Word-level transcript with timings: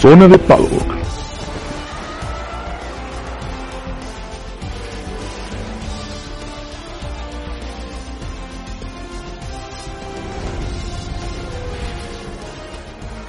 Zona 0.00 0.26
de 0.28 0.38
Paddock. 0.38 0.70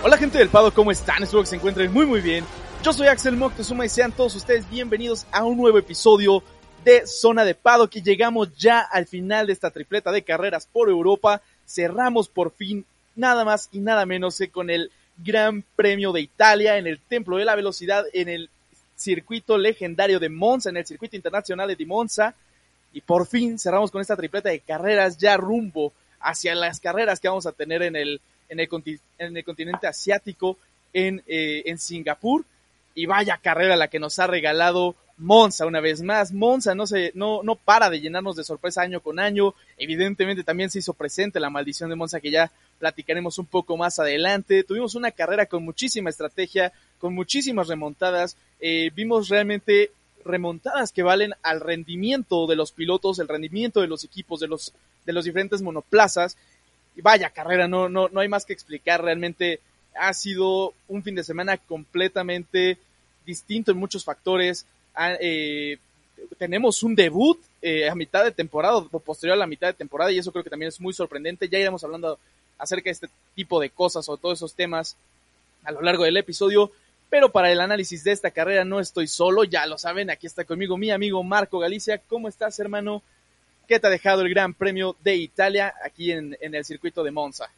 Hola 0.01 0.15
gente 0.17 0.37
del 0.37 0.47
Pado, 0.47 0.73
¿cómo 0.73 0.91
están? 0.91 1.21
Espero 1.23 1.41
que 1.41 1.47
se 1.47 1.57
encuentren 1.57 1.91
muy 1.91 2.05
muy 2.05 2.21
bien. 2.21 2.45
Yo 2.81 2.93
soy 2.93 3.07
Axel 3.07 3.35
Moctezuma 3.35 3.85
y 3.85 3.89
sean 3.89 4.13
todos 4.13 4.33
ustedes 4.37 4.69
bienvenidos 4.69 5.27
a 5.33 5.43
un 5.43 5.57
nuevo 5.57 5.77
episodio 5.77 6.41
de 6.85 7.05
Zona 7.05 7.43
de 7.43 7.53
Pado 7.53 7.89
que 7.89 8.01
llegamos 8.01 8.55
ya 8.55 8.79
al 8.79 9.07
final 9.07 9.47
de 9.47 9.53
esta 9.53 9.71
tripleta 9.71 10.13
de 10.13 10.21
carreras 10.21 10.69
por 10.71 10.87
Europa. 10.87 11.41
Cerramos 11.67 12.29
por 12.29 12.49
fin 12.53 12.85
nada 13.17 13.43
más 13.43 13.67
y 13.73 13.79
nada 13.79 14.05
menos 14.05 14.37
que 14.37 14.49
con 14.49 14.69
el 14.69 14.89
Gran 15.23 15.63
Premio 15.75 16.11
de 16.11 16.21
Italia 16.21 16.77
en 16.77 16.87
el 16.87 16.99
Templo 16.99 17.37
de 17.37 17.45
la 17.45 17.55
Velocidad 17.55 18.05
en 18.13 18.29
el 18.29 18.49
circuito 18.95 19.57
legendario 19.57 20.19
de 20.19 20.29
Monza, 20.29 20.69
en 20.69 20.77
el 20.77 20.85
circuito 20.85 21.15
internacional 21.15 21.75
de 21.75 21.85
Monza. 21.85 22.35
Y 22.93 23.01
por 23.01 23.25
fin 23.25 23.57
cerramos 23.57 23.91
con 23.91 24.01
esta 24.01 24.15
tripleta 24.15 24.49
de 24.49 24.59
carreras 24.59 25.17
ya 25.17 25.37
rumbo 25.37 25.93
hacia 26.19 26.53
las 26.55 26.79
carreras 26.79 27.19
que 27.19 27.27
vamos 27.27 27.45
a 27.45 27.51
tener 27.51 27.81
en 27.81 27.95
el, 27.95 28.21
en 28.49 28.59
el, 28.59 28.69
en 29.17 29.37
el 29.37 29.43
continente 29.43 29.87
asiático, 29.87 30.57
eh, 30.93 31.63
en 31.65 31.77
Singapur. 31.77 32.45
Y 32.93 33.05
vaya 33.05 33.39
carrera 33.41 33.75
la 33.75 33.87
que 33.87 33.99
nos 33.99 34.19
ha 34.19 34.27
regalado 34.27 34.95
Monza 35.21 35.67
una 35.67 35.79
vez 35.79 36.01
más. 36.01 36.31
Monza 36.31 36.73
no 36.73 36.87
se, 36.87 37.11
no, 37.13 37.43
no 37.43 37.55
para 37.55 37.91
de 37.91 38.01
llenarnos 38.01 38.35
de 38.35 38.43
sorpresa 38.43 38.81
año 38.81 39.01
con 39.01 39.19
año. 39.19 39.53
Evidentemente 39.77 40.43
también 40.43 40.71
se 40.71 40.79
hizo 40.79 40.93
presente 40.93 41.39
la 41.39 41.51
maldición 41.51 41.91
de 41.91 41.95
Monza 41.95 42.19
que 42.19 42.31
ya 42.31 42.51
platicaremos 42.79 43.37
un 43.37 43.45
poco 43.45 43.77
más 43.77 43.99
adelante. 43.99 44.63
Tuvimos 44.63 44.95
una 44.95 45.11
carrera 45.11 45.45
con 45.45 45.63
muchísima 45.63 46.09
estrategia, 46.09 46.73
con 46.97 47.13
muchísimas 47.13 47.67
remontadas. 47.67 48.35
Eh, 48.59 48.89
vimos 48.95 49.29
realmente 49.29 49.91
remontadas 50.25 50.91
que 50.91 51.03
valen 51.03 51.33
al 51.43 51.61
rendimiento 51.61 52.47
de 52.47 52.55
los 52.55 52.71
pilotos, 52.71 53.19
el 53.19 53.27
rendimiento 53.27 53.81
de 53.81 53.87
los 53.87 54.03
equipos, 54.03 54.39
de 54.39 54.47
los, 54.47 54.73
de 55.05 55.13
los 55.13 55.25
diferentes 55.25 55.61
monoplazas. 55.61 56.35
Y 56.95 57.01
vaya 57.01 57.29
carrera, 57.29 57.67
no, 57.67 57.89
no, 57.89 58.09
no 58.09 58.21
hay 58.21 58.27
más 58.27 58.43
que 58.43 58.53
explicar. 58.53 59.03
Realmente 59.03 59.59
ha 59.95 60.13
sido 60.13 60.73
un 60.87 61.03
fin 61.03 61.13
de 61.13 61.23
semana 61.23 61.57
completamente 61.57 62.79
distinto 63.23 63.71
en 63.71 63.77
muchos 63.77 64.03
factores. 64.03 64.65
Ah, 64.93 65.13
eh, 65.19 65.77
tenemos 66.37 66.83
un 66.83 66.95
debut 66.95 67.39
eh, 67.61 67.89
a 67.89 67.95
mitad 67.95 68.23
de 68.23 68.31
temporada 68.31 68.77
o 68.77 68.99
posterior 68.99 69.35
a 69.35 69.39
la 69.39 69.47
mitad 69.47 69.67
de 69.67 69.73
temporada 69.73 70.11
y 70.11 70.17
eso 70.17 70.31
creo 70.31 70.43
que 70.43 70.49
también 70.49 70.69
es 70.69 70.79
muy 70.81 70.93
sorprendente. 70.93 71.49
Ya 71.49 71.59
iremos 71.59 71.83
hablando 71.83 72.19
acerca 72.57 72.85
de 72.85 72.91
este 72.91 73.09
tipo 73.35 73.59
de 73.59 73.69
cosas 73.69 74.07
o 74.09 74.17
todos 74.17 74.39
esos 74.39 74.53
temas 74.53 74.95
a 75.63 75.71
lo 75.71 75.81
largo 75.81 76.03
del 76.03 76.17
episodio. 76.17 76.71
Pero 77.09 77.29
para 77.29 77.51
el 77.51 77.59
análisis 77.59 78.03
de 78.03 78.11
esta 78.13 78.31
carrera 78.31 78.63
no 78.63 78.79
estoy 78.79 79.07
solo, 79.07 79.43
ya 79.43 79.65
lo 79.65 79.77
saben, 79.77 80.09
aquí 80.09 80.27
está 80.27 80.45
conmigo 80.45 80.77
mi 80.77 80.91
amigo 80.91 81.21
Marco 81.23 81.59
Galicia. 81.59 81.99
¿Cómo 82.07 82.29
estás, 82.29 82.57
hermano? 82.59 83.03
¿Qué 83.67 83.79
te 83.79 83.87
ha 83.87 83.89
dejado 83.89 84.21
el 84.21 84.29
Gran 84.29 84.53
Premio 84.53 84.95
de 85.03 85.17
Italia 85.17 85.73
aquí 85.83 86.11
en, 86.11 86.37
en 86.39 86.55
el 86.55 86.63
circuito 86.63 87.03
de 87.03 87.11
Monza? 87.11 87.49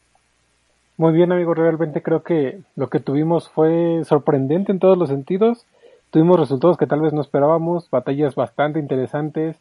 Muy 0.96 1.12
bien, 1.12 1.32
amigo, 1.32 1.54
realmente 1.54 2.02
creo 2.02 2.22
que 2.22 2.60
lo 2.76 2.88
que 2.88 3.00
tuvimos 3.00 3.48
fue 3.48 4.02
sorprendente 4.04 4.70
en 4.70 4.78
todos 4.78 4.96
los 4.96 5.08
sentidos. 5.08 5.66
Tuvimos 6.14 6.38
resultados 6.38 6.76
que 6.76 6.86
tal 6.86 7.00
vez 7.00 7.12
no 7.12 7.20
esperábamos, 7.20 7.90
batallas 7.90 8.36
bastante 8.36 8.78
interesantes, 8.78 9.56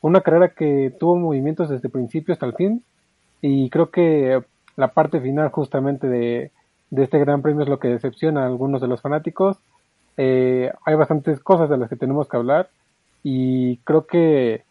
una 0.00 0.20
carrera 0.20 0.48
que 0.48 0.92
tuvo 0.98 1.14
movimientos 1.14 1.68
desde 1.68 1.86
el 1.86 1.92
principio 1.92 2.32
hasta 2.32 2.44
el 2.44 2.54
fin 2.54 2.82
y 3.40 3.70
creo 3.70 3.92
que 3.92 4.42
la 4.74 4.88
parte 4.88 5.20
final 5.20 5.50
justamente 5.50 6.08
de, 6.08 6.50
de 6.90 7.04
este 7.04 7.20
gran 7.20 7.40
premio 7.40 7.62
es 7.62 7.68
lo 7.68 7.78
que 7.78 7.86
decepciona 7.86 8.42
a 8.42 8.46
algunos 8.46 8.80
de 8.80 8.88
los 8.88 9.00
fanáticos. 9.00 9.58
Eh, 10.16 10.72
hay 10.84 10.96
bastantes 10.96 11.38
cosas 11.38 11.70
de 11.70 11.76
las 11.76 11.88
que 11.88 11.94
tenemos 11.94 12.26
que 12.26 12.36
hablar 12.36 12.68
y 13.22 13.76
creo 13.84 14.08
que, 14.08 14.64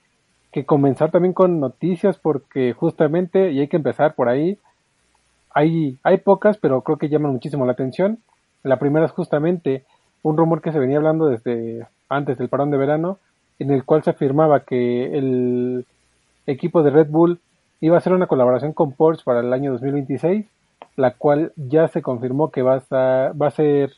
que 0.51 0.65
comenzar 0.65 1.11
también 1.11 1.33
con 1.33 1.61
noticias 1.61 2.17
porque 2.17 2.73
justamente, 2.73 3.53
y 3.53 3.61
hay 3.61 3.69
que 3.69 3.77
empezar 3.77 4.15
por 4.15 4.27
ahí, 4.27 4.59
hay, 5.51 5.97
hay 6.03 6.17
pocas, 6.17 6.57
pero 6.57 6.81
creo 6.81 6.97
que 6.97 7.07
llaman 7.07 7.31
muchísimo 7.31 7.65
la 7.65 7.71
atención. 7.71 8.19
La 8.63 8.79
primera 8.79 9.05
es 9.05 9.13
justamente 9.13 9.85
un 10.23 10.37
rumor 10.37 10.61
que 10.61 10.71
se 10.71 10.79
venía 10.79 10.97
hablando 10.97 11.27
desde 11.27 11.87
antes 12.09 12.37
del 12.37 12.49
parón 12.49 12.71
de 12.71 12.77
verano, 12.77 13.17
en 13.59 13.71
el 13.71 13.83
cual 13.83 14.03
se 14.03 14.09
afirmaba 14.09 14.61
que 14.61 15.17
el 15.17 15.85
equipo 16.47 16.83
de 16.83 16.91
Red 16.91 17.07
Bull 17.09 17.39
iba 17.79 17.95
a 17.95 17.99
hacer 17.99 18.13
una 18.13 18.27
colaboración 18.27 18.73
con 18.73 18.91
Porsche 18.91 19.23
para 19.23 19.39
el 19.39 19.53
año 19.53 19.71
2026, 19.71 20.45
la 20.95 21.11
cual 21.11 21.53
ya 21.55 21.87
se 21.87 22.01
confirmó 22.01 22.51
que 22.51 22.61
va 22.61 22.83
a, 22.89 23.31
va 23.33 23.47
a 23.47 23.51
ser, 23.51 23.93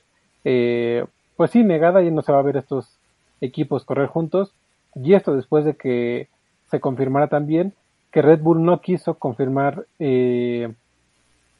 eh, 0.45 1.05
pues 1.35 1.51
sí, 1.51 1.63
negada 1.63 2.01
y 2.03 2.11
no 2.11 2.21
se 2.21 2.31
va 2.31 2.39
a 2.39 2.43
ver 2.43 2.57
estos 2.57 2.97
equipos 3.41 3.83
correr 3.83 4.07
juntos. 4.07 4.53
Y 4.95 5.13
esto 5.13 5.35
después 5.35 5.65
de 5.65 5.75
que 5.75 6.27
se 6.69 6.79
confirmara 6.79 7.27
también 7.27 7.73
que 8.11 8.21
Red 8.21 8.41
Bull 8.41 8.63
no 8.63 8.79
quiso 8.79 9.15
confirmar, 9.15 9.85
eh, 9.99 10.71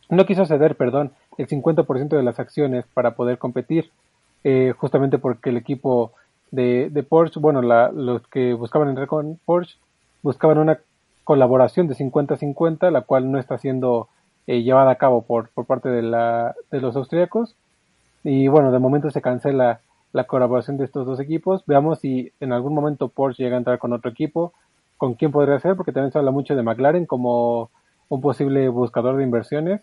no 0.09 0.25
quiso 0.25 0.45
ceder, 0.45 0.75
perdón, 0.75 1.11
el 1.37 1.47
50% 1.47 2.09
de 2.09 2.23
las 2.23 2.39
acciones 2.39 2.85
para 2.93 3.15
poder 3.15 3.39
competir, 3.39 3.89
eh, 4.43 4.73
justamente 4.77 5.17
porque 5.17 5.49
el 5.49 5.57
equipo 5.57 6.13
de, 6.51 6.89
de 6.91 7.03
Porsche, 7.03 7.39
bueno, 7.39 7.61
la, 7.61 7.91
los 7.91 8.27
que 8.27 8.53
buscaban 8.53 8.89
entrar 8.89 9.07
con 9.07 9.39
Porsche, 9.45 9.77
buscaban 10.21 10.57
una 10.57 10.79
colaboración 11.23 11.87
de 11.87 11.95
50-50, 11.95 12.91
la 12.91 13.01
cual 13.01 13.31
no 13.31 13.39
está 13.39 13.57
siendo 13.57 14.09
eh, 14.47 14.61
llevada 14.61 14.91
a 14.91 14.97
cabo 14.97 15.21
por, 15.21 15.49
por 15.49 15.65
parte 15.65 15.89
de, 15.89 16.01
la, 16.01 16.55
de 16.71 16.81
los 16.81 16.95
austríacos. 16.95 17.55
Y 18.23 18.47
bueno, 18.47 18.71
de 18.71 18.79
momento 18.79 19.09
se 19.11 19.21
cancela 19.21 19.79
la 20.11 20.25
colaboración 20.25 20.77
de 20.77 20.85
estos 20.85 21.05
dos 21.05 21.19
equipos. 21.19 21.63
Veamos 21.65 21.99
si 21.99 22.31
en 22.39 22.53
algún 22.53 22.73
momento 22.73 23.09
Porsche 23.09 23.43
llega 23.43 23.55
a 23.55 23.59
entrar 23.59 23.79
con 23.79 23.93
otro 23.93 24.11
equipo, 24.11 24.53
con 24.97 25.15
quién 25.15 25.31
podría 25.31 25.59
ser, 25.59 25.75
porque 25.75 25.91
también 25.91 26.11
se 26.11 26.19
habla 26.19 26.31
mucho 26.31 26.55
de 26.55 26.63
McLaren 26.63 27.05
como 27.05 27.69
un 28.09 28.21
posible 28.21 28.69
buscador 28.69 29.17
de 29.17 29.23
inversiones. 29.23 29.81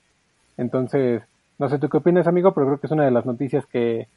Entonces, 0.56 1.22
no 1.59 1.69
sé 1.69 1.78
tú 1.78 1.88
qué 1.88 1.97
opinas, 1.98 2.27
amigo, 2.27 2.53
pero 2.53 2.66
creo 2.66 2.81
que 2.81 2.87
es 2.87 2.92
una 2.92 3.04
de 3.04 3.10
las 3.10 3.27
noticias 3.27 3.66
que 3.66 4.09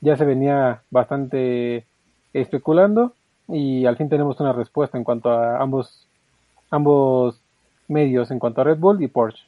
ya 0.00 0.16
se 0.16 0.24
venía 0.24 0.82
bastante 0.90 1.84
especulando 2.32 3.14
y 3.48 3.86
al 3.86 3.96
fin 3.96 4.08
tenemos 4.08 4.38
una 4.40 4.52
respuesta 4.52 4.96
en 4.96 5.04
cuanto 5.04 5.30
a 5.30 5.60
ambos 5.60 6.06
ambos 6.70 7.40
medios 7.88 8.30
en 8.30 8.38
cuanto 8.38 8.60
a 8.60 8.64
Red 8.64 8.78
Bull 8.78 9.02
y 9.02 9.08
Porsche. 9.08 9.42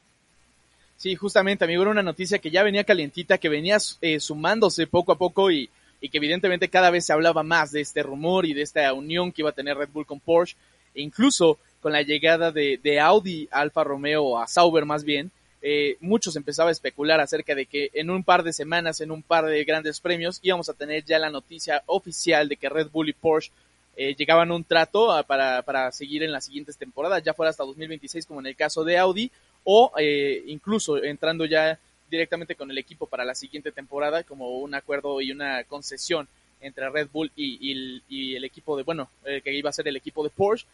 Sí, 0.97 1.15
justamente, 1.15 1.65
amigo, 1.65 1.81
era 1.81 1.91
una 1.91 2.03
noticia 2.03 2.39
que 2.39 2.51
ya 2.51 2.63
venía 2.63 2.83
calientita, 2.83 3.37
que 3.37 3.49
venía 3.49 3.77
eh, 4.01 4.19
sumándose 4.19 4.87
poco 4.87 5.11
a 5.11 5.17
poco 5.17 5.49
y, 5.51 5.69
y, 5.99 6.09
que 6.09 6.17
evidentemente 6.17 6.69
cada 6.69 6.91
vez 6.91 7.05
se 7.05 7.13
hablaba 7.13 7.43
más 7.43 7.71
de 7.71 7.81
este 7.81 8.03
rumor 8.03 8.45
y 8.45 8.53
de 8.53 8.61
esta 8.61 8.93
unión 8.93 9.31
que 9.31 9.41
iba 9.41 9.49
a 9.49 9.53
tener 9.53 9.77
Red 9.77 9.89
Bull 9.91 10.05
con 10.05 10.19
Porsche, 10.19 10.55
e 10.93 11.01
incluso 11.01 11.57
con 11.81 11.91
la 11.91 12.03
llegada 12.03 12.51
de, 12.51 12.79
de 12.81 12.99
Audi 12.99 13.49
Alfa 13.51 13.83
Romeo 13.83 14.37
a 14.37 14.47
Sauber 14.47 14.85
más 14.85 15.03
bien, 15.03 15.31
eh, 15.65 15.95
muchos 16.01 16.35
empezaba 16.35 16.67
a 16.67 16.73
especular 16.73 17.21
acerca 17.21 17.55
de 17.55 17.65
que 17.65 17.89
en 17.93 18.09
un 18.09 18.25
par 18.25 18.43
de 18.43 18.51
semanas, 18.51 18.99
en 18.99 19.11
un 19.11 19.23
par 19.23 19.45
de 19.45 19.63
grandes 19.63 20.01
premios, 20.01 20.41
íbamos 20.43 20.67
a 20.67 20.73
tener 20.73 21.05
ya 21.05 21.17
la 21.19 21.29
noticia 21.29 21.83
oficial 21.85 22.49
de 22.49 22.57
que 22.57 22.67
Red 22.67 22.89
Bull 22.89 23.07
y 23.07 23.13
Porsche 23.13 23.53
eh, 23.95 24.13
llegaban 24.13 24.51
a 24.51 24.55
un 24.55 24.65
trato 24.65 25.09
a, 25.09 25.23
para, 25.23 25.61
para 25.61 25.89
seguir 25.93 26.21
en 26.21 26.33
las 26.33 26.43
siguientes 26.43 26.75
temporadas, 26.75 27.23
ya 27.23 27.33
fuera 27.33 27.49
hasta 27.49 27.63
2026 27.63 28.25
como 28.25 28.41
en 28.41 28.47
el 28.47 28.57
caso 28.57 28.83
de 28.83 28.97
Audi, 28.97 29.31
o 29.63 29.93
eh, 29.97 30.43
incluso 30.47 31.01
entrando 31.01 31.45
ya 31.45 31.79
directamente 32.11 32.55
con 32.55 32.69
el 32.69 32.77
equipo 32.77 33.05
para 33.05 33.23
la 33.23 33.33
siguiente 33.33 33.71
temporada 33.71 34.25
como 34.25 34.57
un 34.57 34.75
acuerdo 34.75 35.21
y 35.21 35.31
una 35.31 35.63
concesión 35.63 36.27
entre 36.59 36.89
Red 36.89 37.07
Bull 37.13 37.31
y, 37.37 38.01
y, 38.09 38.35
el 38.35 38.43
equipo 38.43 38.75
de, 38.75 38.83
bueno, 38.83 39.09
que 39.23 39.53
iba 39.53 39.69
a 39.69 39.73
ser 39.73 39.87
el 39.87 39.95
equipo 39.95 40.23
de 40.25 40.29
Porsche. 40.29 40.65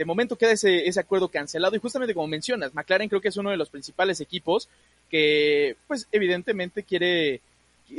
De 0.00 0.06
momento 0.06 0.38
queda 0.38 0.52
ese, 0.52 0.88
ese 0.88 0.98
acuerdo 0.98 1.28
cancelado 1.28 1.76
y 1.76 1.78
justamente 1.78 2.14
como 2.14 2.26
mencionas, 2.26 2.72
McLaren 2.72 3.10
creo 3.10 3.20
que 3.20 3.28
es 3.28 3.36
uno 3.36 3.50
de 3.50 3.58
los 3.58 3.68
principales 3.68 4.22
equipos 4.22 4.66
que 5.10 5.76
pues 5.86 6.08
evidentemente 6.10 6.84
quiere 6.84 7.42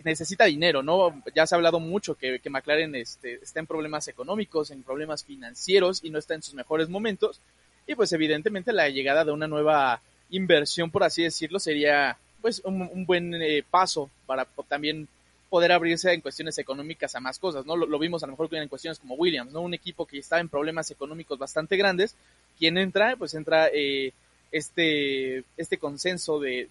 necesita 0.03 0.45
dinero, 0.45 0.81
¿no? 0.81 1.21
Ya 1.35 1.45
se 1.45 1.53
ha 1.53 1.57
hablado 1.57 1.79
mucho 1.79 2.15
que, 2.15 2.39
que 2.39 2.49
McLaren 2.49 2.95
este, 2.95 3.35
está 3.35 3.59
en 3.59 3.67
problemas 3.67 4.07
económicos, 4.07 4.71
en 4.71 4.81
problemas 4.81 5.23
financieros 5.23 6.03
y 6.03 6.09
no 6.09 6.17
está 6.17 6.33
en 6.33 6.41
sus 6.41 6.55
mejores 6.55 6.89
momentos. 6.89 7.39
Y 7.85 7.93
pues 7.93 8.11
evidentemente 8.13 8.73
la 8.73 8.89
llegada 8.89 9.23
de 9.23 9.33
una 9.33 9.47
nueva 9.47 10.01
inversión, 10.31 10.89
por 10.89 11.03
así 11.03 11.21
decirlo, 11.21 11.59
sería 11.59 12.17
pues 12.41 12.63
un, 12.65 13.05
buen 13.05 13.35
eh, 13.35 13.63
paso 13.69 14.09
para 14.25 14.45
también 14.67 15.07
poder 15.51 15.73
abrirse 15.73 16.13
en 16.13 16.21
cuestiones 16.21 16.57
económicas 16.59 17.13
a 17.13 17.19
más 17.19 17.37
cosas, 17.37 17.65
¿no? 17.65 17.75
Lo, 17.75 17.99
vimos 17.99 18.23
a 18.23 18.25
lo 18.25 18.31
mejor 18.31 18.47
en 18.55 18.69
cuestiones 18.69 18.99
como 18.99 19.15
Williams, 19.15 19.51
¿no? 19.51 19.59
Un 19.59 19.73
equipo 19.73 20.05
que 20.05 20.17
está 20.17 20.39
en 20.39 20.47
problemas 20.47 20.89
económicos 20.91 21.37
bastante 21.37 21.75
grandes, 21.75 22.15
quien 22.57 22.77
entra, 22.77 23.17
pues 23.17 23.33
entra 23.33 23.67
eh, 23.67 24.13
este, 24.49 25.43
este 25.57 25.77
consenso 25.77 26.39
de, 26.39 26.69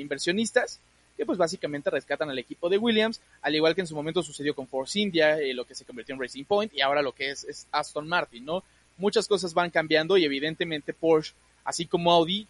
inversionistas 0.00 0.80
que 1.14 1.26
pues 1.26 1.36
básicamente 1.36 1.90
rescatan 1.90 2.30
al 2.30 2.38
equipo 2.38 2.70
de 2.70 2.78
Williams, 2.78 3.20
al 3.42 3.54
igual 3.54 3.74
que 3.74 3.82
en 3.82 3.86
su 3.86 3.94
momento 3.94 4.22
sucedió 4.22 4.54
con 4.54 4.66
Force 4.66 4.98
India, 4.98 5.38
eh, 5.38 5.52
lo 5.52 5.66
que 5.66 5.74
se 5.74 5.84
convirtió 5.84 6.14
en 6.14 6.20
Racing 6.22 6.44
Point 6.44 6.72
y 6.72 6.80
ahora 6.80 7.02
lo 7.02 7.12
que 7.12 7.28
es, 7.28 7.66
Aston 7.70 8.08
Martin, 8.08 8.46
¿no? 8.46 8.64
Muchas 8.96 9.28
cosas 9.28 9.52
van 9.52 9.68
cambiando 9.68 10.16
y 10.16 10.24
evidentemente 10.24 10.94
Porsche, 10.94 11.34
así 11.64 11.84
como 11.84 12.10
Audi, 12.10 12.46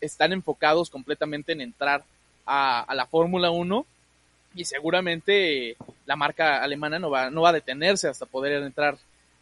están 0.00 0.32
enfocados 0.32 0.88
completamente 0.88 1.50
en 1.50 1.62
entrar 1.62 2.04
a, 2.46 2.82
a 2.82 2.94
la 2.94 3.06
Fórmula 3.06 3.50
1 3.50 3.84
y 4.56 4.64
seguramente 4.64 5.76
la 6.06 6.16
marca 6.16 6.62
alemana 6.62 6.98
no 6.98 7.10
va, 7.10 7.30
no 7.30 7.42
va 7.42 7.50
a 7.50 7.54
detenerse 7.54 8.08
hasta 8.08 8.26
poder 8.26 8.62
entrar 8.62 8.96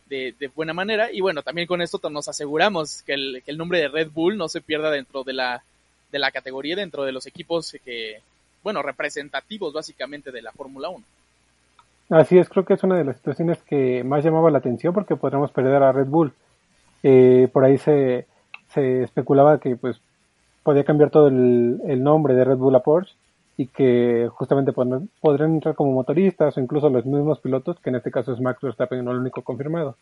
de, 0.09 0.51
buena 0.55 0.75
manera. 0.75 1.11
Y 1.13 1.21
bueno, 1.21 1.43
también 1.43 1.67
con 1.67 1.81
esto 1.81 1.99
nos 2.11 2.29
aseguramos 2.29 3.03
que 3.03 3.15
el, 3.15 3.43
que 3.45 3.51
el, 3.51 3.59
nombre 3.59 3.79
de 3.79 3.89
Red 3.89 4.11
Bull 4.13 4.37
no 4.37 4.49
se 4.49 4.61
pierda 4.61 4.91
dentro 4.91 5.25
de 5.25 5.33
la, 5.33 5.63
de 6.11 6.19
la 6.19 6.31
categoría, 6.31 6.77
dentro 6.77 7.05
de 7.05 7.13
los 7.13 7.27
equipos 7.27 7.77
que, 7.85 8.21
bueno, 8.63 8.83
representativos 8.83 9.73
básicamente 9.73 10.31
de 10.31 10.43
la 10.43 10.53
Fórmula 10.53 10.89
1. 10.89 11.05
Así 12.11 12.37
es, 12.37 12.49
creo 12.49 12.65
que 12.65 12.75
es 12.75 12.83
una 12.83 12.99
de 12.99 13.05
las 13.05 13.17
situaciones 13.17 13.59
que 13.63 14.05
más 14.05 14.23
llamaba 14.25 14.51
la 14.51 14.59
atención 14.59 14.93
porque 14.93 15.17
podríamos 15.17 15.51
perder 15.53 15.83
a 15.83 15.93
Red 15.93 16.07
Bull. 16.07 16.33
Eh, 17.03 17.49
por 17.53 17.65
ahí 17.65 17.79
se, 17.79 18.27
se 18.73 19.03
especulaba 19.03 19.59
que 19.59 19.77
pues 19.77 20.01
podía 20.63 20.85
cambiar 20.85 21.11
todo 21.11 21.29
el, 21.29 21.81
el 21.87 22.03
nombre 22.03 22.35
de 22.35 22.45
Red 22.45 22.57
Bull 22.57 22.75
a 22.75 22.81
Porsche 22.81 23.15
y 23.57 23.67
que 23.69 24.29
justamente 24.33 24.73
podrán 24.73 25.55
entrar 25.55 25.75
como 25.75 25.93
motoristas 25.93 26.57
o 26.57 26.61
incluso 26.61 26.91
los 26.91 27.07
mismos 27.07 27.39
pilotos, 27.39 27.79
que 27.81 27.91
en 27.91 27.97
este 27.97 28.11
caso 28.11 28.33
es 28.33 28.41
Max 28.41 28.61
Verstappen, 28.61 29.05
no 29.05 29.13
el 29.13 29.19
único 29.19 29.43
confirmado. 29.43 29.97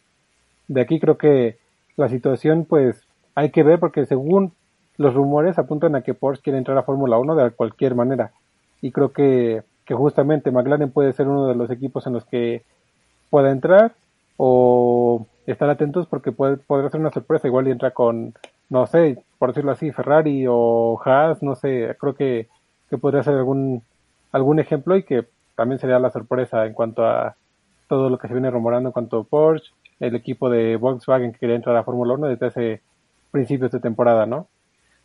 De 0.69 0.81
aquí 0.81 0.99
creo 0.99 1.19
que 1.19 1.59
la 1.97 2.09
situación 2.09 2.65
pues 2.65 3.07
hay 3.35 3.51
que 3.51 3.63
ver 3.63 3.79
porque 3.79 4.07
según 4.07 4.53
los 4.97 5.15
rumores 5.15 5.59
apuntan 5.59 5.95
a 5.97 6.03
que 6.03 6.15
Porsche 6.15 6.43
quiere 6.43 6.59
entrar 6.59 6.79
a 6.79 6.83
Fórmula 6.83 7.19
1 7.19 7.35
de 7.35 7.51
cualquier 7.51 7.95
manera. 7.95 8.33
Y 8.81 8.91
creo 8.91 9.13
que, 9.13 9.63
que 9.85 9.95
justamente 9.95 10.51
McLaren 10.51 10.91
puede 10.91 11.13
ser 11.13 11.29
uno 11.29 11.47
de 11.47 11.55
los 11.55 11.71
equipos 11.71 12.07
en 12.07 12.15
los 12.15 12.25
que 12.25 12.63
pueda 13.31 13.51
entrar 13.51 13.93
o 14.37 15.27
estar 15.47 15.69
atentos 15.69 16.07
porque 16.07 16.33
puede, 16.33 16.57
podrá 16.57 16.91
ser 16.91 17.01
una 17.01 17.11
sorpresa. 17.11 17.49
Igual 17.49 17.69
y 17.69 17.73
entra 17.73 17.93
con, 17.93 18.35
no 18.71 18.87
sé, 18.87 19.23
por 19.39 19.51
decirlo 19.51 19.73
así, 19.73 19.93
Ferrari 19.93 20.47
o 20.49 21.01
Haas, 21.05 21.43
no 21.43 21.55
sé, 21.55 21.97
creo 21.99 22.15
que 22.15 22.49
que 22.93 22.99
podría 22.99 23.23
ser 23.23 23.33
algún, 23.37 23.83
algún 24.33 24.61
ejemplo 24.61 24.99
y 24.99 25.03
que 25.03 25.25
también 25.57 25.81
sería 25.81 25.99
la 25.99 26.11
sorpresa 26.11 26.67
en 26.67 26.75
cuanto 26.75 27.07
a 27.07 27.35
todo 27.89 28.11
lo 28.11 28.19
que 28.19 28.29
se 28.29 28.35
viene 28.35 28.51
rumorando 28.51 28.91
en 28.91 28.93
cuanto 28.93 29.21
a 29.21 29.25
Porsche, 29.25 29.73
el 29.99 30.15
equipo 30.15 30.51
de 30.51 30.77
Volkswagen 30.77 31.33
que 31.33 31.39
quería 31.39 31.57
entrar 31.57 31.75
a 31.75 31.85
Fórmula 31.85 32.13
1 32.13 32.27
desde 32.27 32.47
hace 32.47 32.83
principios 33.31 33.73
de 33.73 33.81
temporada, 33.81 34.27
¿no? 34.27 34.47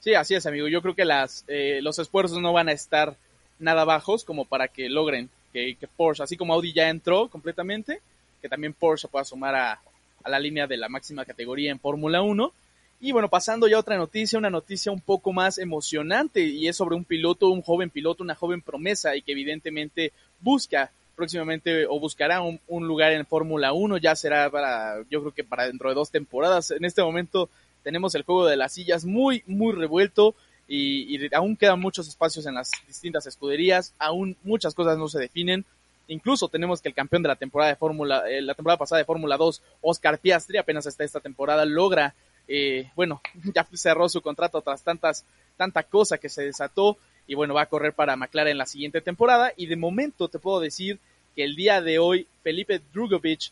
Sí, 0.01 0.16
así 0.16 0.36
es, 0.36 0.45
amigo. 0.45 0.68
Yo 0.68 0.81
creo 0.81 0.95
que 0.95 1.06
las, 1.06 1.45
eh, 1.48 1.80
los 1.81 1.98
esfuerzos 1.98 2.42
no 2.42 2.51
van 2.51 2.68
a 2.68 2.74
estar 2.74 3.16
nada 3.57 3.86
bajos 3.86 4.25
como 4.25 4.44
para 4.44 4.68
que 4.68 4.90
logren 4.90 5.30
que, 5.54 5.78
Porsche, 5.95 6.24
así 6.24 6.36
como 6.36 6.56
Audi 6.56 6.74
ya 6.74 6.90
entró 6.90 7.30
completamente, 7.30 8.01
que 8.42 8.50
también 8.50 8.74
Porsche 8.74 9.07
pueda 9.07 9.24
sumar 9.24 9.56
a, 9.56 9.80
a 10.25 10.30
la 10.30 10.40
línea 10.40 10.68
de 10.68 10.75
la 10.75 10.90
máxima 10.90 11.24
categoría 11.24 11.72
en 11.72 11.80
Fórmula 11.80 12.22
1 12.22 12.51
y 12.99 13.11
bueno, 13.11 13.29
pasando 13.29 13.67
ya 13.67 13.77
a 13.77 13.79
otra 13.79 13.97
noticia, 13.97 14.39
una 14.39 14.49
noticia 14.49 14.91
un 14.91 15.01
poco 15.01 15.31
más 15.31 15.59
emocionante 15.59 16.41
y 16.41 16.67
es 16.67 16.75
sobre 16.75 16.95
un 16.95 17.05
piloto, 17.05 17.49
un 17.49 17.61
joven 17.61 17.91
piloto, 17.91 18.23
una 18.23 18.33
joven 18.33 18.61
promesa 18.61 19.15
y 19.15 19.21
que 19.21 19.33
evidentemente 19.33 20.13
busca 20.41 20.91
próximamente 21.15 21.85
o 21.88 21.99
buscará 21.99 22.41
un, 22.41 22.88
lugar 22.88 23.11
en 23.11 23.25
Fórmula 23.25 23.73
1, 23.73 23.97
ya 23.97 24.15
será 24.15 24.49
para, 24.49 25.03
yo 25.09 25.21
creo 25.21 25.31
que 25.31 25.44
para 25.44 25.67
dentro 25.67 25.89
de 25.89 25.95
dos 25.95 26.11
temporadas. 26.11 26.71
En 26.71 26.85
este 26.85 27.03
momento 27.03 27.49
tenemos 27.83 28.15
el 28.15 28.23
juego 28.23 28.45
de 28.45 28.57
las 28.57 28.73
sillas 28.73 29.05
muy, 29.05 29.44
muy 29.47 29.73
revuelto 29.73 30.35
y, 30.67 31.19
aún 31.33 31.55
quedan 31.55 31.79
muchos 31.79 32.07
espacios 32.07 32.45
en 32.45 32.55
las 32.55 32.71
distintas 32.88 33.25
escuderías, 33.25 33.94
aún 33.99 34.38
muchas 34.44 34.73
cosas 34.75 34.97
no 34.97 35.07
se 35.07 35.19
definen. 35.19 35.65
Incluso 36.07 36.49
tenemos 36.49 36.81
que 36.81 36.89
el 36.89 36.95
campeón 36.95 37.23
de 37.23 37.29
la 37.29 37.35
temporada 37.35 37.71
de 37.71 37.77
Fórmula, 37.77 38.23
eh, 38.29 38.41
la 38.41 38.53
temporada 38.53 38.77
pasada 38.77 38.99
de 38.99 39.05
Fórmula 39.05 39.38
2, 39.38 39.61
Oscar 39.81 40.19
Piastri, 40.19 40.57
apenas 40.57 40.88
hasta 40.88 41.03
esta 41.03 41.19
temporada 41.19 41.65
logra 41.65 42.15
eh, 42.47 42.91
bueno, 42.95 43.21
ya 43.55 43.67
cerró 43.73 44.09
su 44.09 44.21
contrato 44.21 44.61
tras 44.61 44.83
tantas, 44.83 45.25
tanta 45.57 45.83
cosa 45.83 46.17
que 46.17 46.29
se 46.29 46.44
desató 46.44 46.97
y 47.27 47.35
bueno, 47.35 47.53
va 47.53 47.63
a 47.63 47.67
correr 47.67 47.94
para 47.94 48.15
McLaren 48.15 48.51
en 48.51 48.57
la 48.57 48.65
siguiente 48.65 49.01
temporada. 49.01 49.51
Y 49.57 49.65
de 49.65 49.75
momento 49.75 50.29
te 50.29 50.39
puedo 50.39 50.59
decir 50.59 50.99
que 51.35 51.44
el 51.44 51.55
día 51.55 51.81
de 51.81 51.99
hoy 51.99 52.27
Felipe 52.41 52.81
Drugovic 52.94 53.51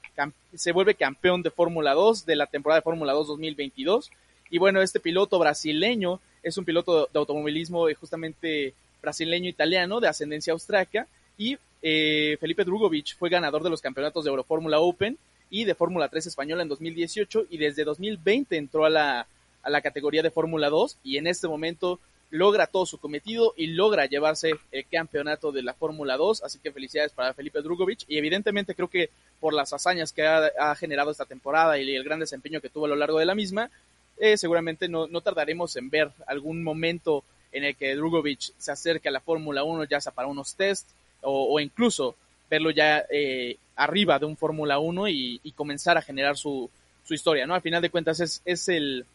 se 0.54 0.72
vuelve 0.72 0.96
campeón 0.96 1.42
de 1.44 1.52
Fórmula 1.52 1.94
2 1.94 2.26
de 2.26 2.36
la 2.36 2.48
temporada 2.48 2.80
de 2.80 2.84
Fórmula 2.84 3.14
2 3.14 3.28
2022 3.28 4.12
y 4.50 4.58
bueno, 4.58 4.82
este 4.82 5.00
piloto 5.00 5.40
brasileño 5.40 6.20
es 6.44 6.58
un 6.58 6.66
piloto 6.66 7.10
de 7.12 7.20
automovilismo 7.20 7.90
eh, 7.90 7.96
justamente 7.96 8.74
brasileño-italiano 9.02 10.00
de 10.00 10.08
ascendencia 10.08 10.54
austriaca. 10.54 11.08
Y 11.38 11.58
eh, 11.82 12.38
Felipe 12.40 12.64
Drugovic 12.64 13.18
fue 13.18 13.30
ganador 13.30 13.64
de 13.64 13.70
los 13.70 13.82
campeonatos 13.82 14.24
de 14.24 14.30
Eurofórmula 14.30 14.80
Open 14.80 15.18
y 15.50 15.66
de 15.66 15.76
Fórmula 15.76 16.10
3 16.10 16.28
española 16.28 16.64
en 16.64 16.70
2018 16.70 17.48
y 17.50 17.58
desde 17.58 17.84
2020 17.84 18.58
entró 18.58 18.86
a 18.86 18.90
la, 18.90 19.28
a 19.62 19.70
la 19.70 19.82
categoría 19.82 20.24
de 20.24 20.32
Fórmula 20.32 20.70
2 20.70 20.98
y 21.04 21.18
en 21.18 21.28
este 21.28 21.48
momento 21.48 22.00
logra 22.30 22.68
todo 22.68 22.86
su 22.86 22.98
cometido 22.98 23.54
y 23.56 23.68
logra 23.68 24.08
llevarse 24.08 24.56
el 24.72 24.86
campeonato 24.88 25.52
de 25.52 25.64
la 25.64 25.74
Fórmula 25.74 26.18
2, 26.18 26.44
así 26.44 26.60
que 26.60 26.72
felicidades 26.72 27.14
para 27.14 27.34
Felipe 27.34 27.62
Drugovic 27.62 28.02
y 28.08 28.18
evidentemente 28.18 28.76
creo 28.76 28.90
que 28.90 29.10
por 29.40 29.54
las 29.54 29.74
hazañas 29.74 30.12
que 30.12 30.26
ha, 30.26 30.76
generado 30.76 31.12
esta 31.12 31.26
temporada 31.26 31.78
y 31.78 31.96
el 31.96 32.04
gran 32.04 32.20
desempeño 32.20 32.62
que 32.62 32.70
tuvo 32.70 32.86
a 32.86 32.90
lo 32.90 32.96
largo 32.96 33.20
de 33.20 33.26
la 33.26 33.36
misma, 33.36 33.70
eh, 34.18 34.38
seguramente 34.38 34.88
no, 34.88 35.08
no, 35.08 35.22
tardaremos 35.22 35.76
en 35.76 35.90
ver 35.90 36.12
algún 36.28 36.64
momento 36.64 37.24
en 37.52 37.64
el 37.64 37.76
que 37.76 37.96
Drugovic 37.96 38.54
se 38.58 38.72
acerque 38.72 39.10
a 39.10 39.12
la 39.12 39.22
Fórmula 39.22 39.64
1 39.64 39.86
ya 39.86 40.02
sea 40.02 40.12
para 40.12 40.28
unos 40.28 40.56
test 40.56 40.90
o, 41.22 41.54
o 41.54 41.60
incluso 41.60 42.16
verlo 42.50 42.72
ya 42.72 43.06
eh, 43.10 43.58
arriba 43.76 44.20
de 44.20 44.26
un 44.26 44.38
Fórmula 44.38 44.80
1 44.80 45.08
y, 45.10 45.54
comenzar 45.56 45.98
a 45.98 46.02
generar 46.02 46.38
su, 46.38 46.70
su, 47.04 47.14
historia, 47.14 47.46
¿no? 47.48 47.54
Al 47.54 47.62
final 47.62 47.82
de 47.82 47.90
cuentas 47.90 48.20
es, 48.20 48.42
es, 48.46 48.68
el, 48.70 49.06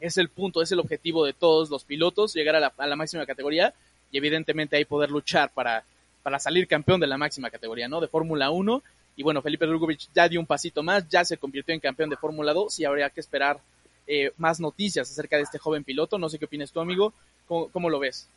es 0.00 0.18
el 0.18 0.28
punto, 0.28 0.62
es 0.62 0.72
el 0.72 0.80
objetivo 0.80 1.24
de 1.24 1.32
todos 1.32 1.70
los 1.70 1.84
pilotos, 1.84 2.34
llegar 2.34 2.56
a 2.56 2.60
la, 2.60 2.72
a 2.76 2.86
la 2.86 2.96
máxima 2.96 3.26
categoría 3.26 3.74
y 4.10 4.18
evidentemente 4.18 4.76
ahí 4.76 4.84
poder 4.84 5.10
luchar 5.10 5.50
para, 5.52 5.84
para 6.22 6.38
salir 6.38 6.68
campeón 6.68 7.00
de 7.00 7.06
la 7.06 7.18
máxima 7.18 7.50
categoría, 7.50 7.88
¿no? 7.88 8.00
De 8.00 8.08
Fórmula 8.08 8.50
1. 8.50 8.82
Y 9.16 9.22
bueno, 9.22 9.42
Felipe 9.42 9.66
Drugovic 9.66 10.08
ya 10.14 10.28
dio 10.28 10.40
un 10.40 10.46
pasito 10.46 10.82
más, 10.82 11.08
ya 11.08 11.24
se 11.24 11.36
convirtió 11.36 11.74
en 11.74 11.80
campeón 11.80 12.10
de 12.10 12.16
Fórmula 12.16 12.52
2 12.52 12.80
y 12.80 12.84
habría 12.84 13.10
que 13.10 13.20
esperar 13.20 13.58
eh, 14.06 14.32
más 14.36 14.60
noticias 14.60 15.10
acerca 15.10 15.36
de 15.36 15.42
este 15.42 15.58
joven 15.58 15.84
piloto. 15.84 16.18
No 16.18 16.28
sé 16.28 16.38
qué 16.38 16.46
opinas 16.46 16.72
tú, 16.72 16.80
amigo. 16.80 17.12
¿Cómo, 17.46 17.68
¿Cómo, 17.68 17.90
lo 17.90 17.98
ves? 17.98 18.28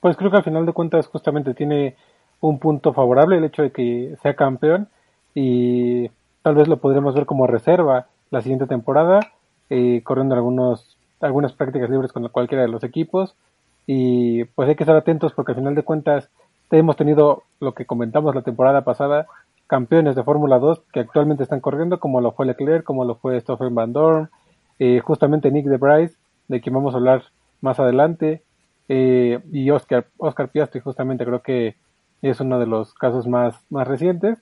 Pues 0.00 0.16
creo 0.16 0.30
que 0.30 0.36
al 0.36 0.44
final 0.44 0.66
de 0.66 0.72
cuentas 0.72 1.06
justamente 1.06 1.54
tiene 1.54 1.96
un 2.40 2.58
punto 2.58 2.92
favorable 2.92 3.38
el 3.38 3.44
hecho 3.44 3.62
de 3.62 3.72
que 3.72 4.16
sea 4.22 4.34
campeón 4.34 4.88
y 5.34 6.08
tal 6.42 6.54
vez 6.54 6.68
lo 6.68 6.78
podremos 6.78 7.14
ver 7.14 7.26
como 7.26 7.46
reserva 7.46 8.06
la 8.30 8.40
siguiente 8.40 8.66
temporada, 8.66 9.20
eh, 9.70 10.00
corriendo 10.04 10.34
algunos, 10.34 10.96
algunas 11.20 11.52
prácticas 11.52 11.90
libres 11.90 12.12
con 12.12 12.26
cualquiera 12.28 12.62
de 12.62 12.68
los 12.68 12.84
equipos. 12.84 13.34
Y 13.86 14.44
pues 14.44 14.68
hay 14.68 14.74
que 14.74 14.82
estar 14.82 14.96
atentos 14.96 15.32
porque 15.32 15.52
al 15.52 15.58
final 15.58 15.74
de 15.74 15.82
cuentas 15.82 16.28
hemos 16.70 16.96
tenido 16.96 17.44
lo 17.60 17.74
que 17.74 17.86
comentamos 17.86 18.34
la 18.34 18.42
temporada 18.42 18.82
pasada, 18.82 19.26
campeones 19.66 20.16
de 20.16 20.24
Fórmula 20.24 20.58
2 20.58 20.82
que 20.92 21.00
actualmente 21.00 21.42
están 21.42 21.60
corriendo 21.60 22.00
como 22.00 22.20
lo 22.20 22.32
fue 22.32 22.46
Leclerc, 22.46 22.84
como 22.84 23.04
lo 23.04 23.16
fue 23.16 23.40
Stoffel 23.40 23.70
Van 23.70 23.92
Dorn, 23.92 24.30
eh, 24.78 25.00
justamente 25.00 25.50
Nick 25.50 25.66
de 25.66 25.76
Bryce, 25.76 26.16
de 26.48 26.60
quien 26.60 26.74
vamos 26.74 26.94
a 26.94 26.98
hablar 26.98 27.22
más 27.60 27.80
adelante, 27.80 28.42
eh, 28.88 29.40
y 29.52 29.70
Oscar, 29.70 30.06
Oscar 30.18 30.48
Piastri 30.48 30.80
justamente 30.80 31.24
creo 31.24 31.42
que 31.42 31.74
es 32.22 32.40
uno 32.40 32.58
de 32.58 32.66
los 32.66 32.94
casos 32.94 33.26
más, 33.26 33.54
más 33.70 33.86
recientes. 33.86 34.38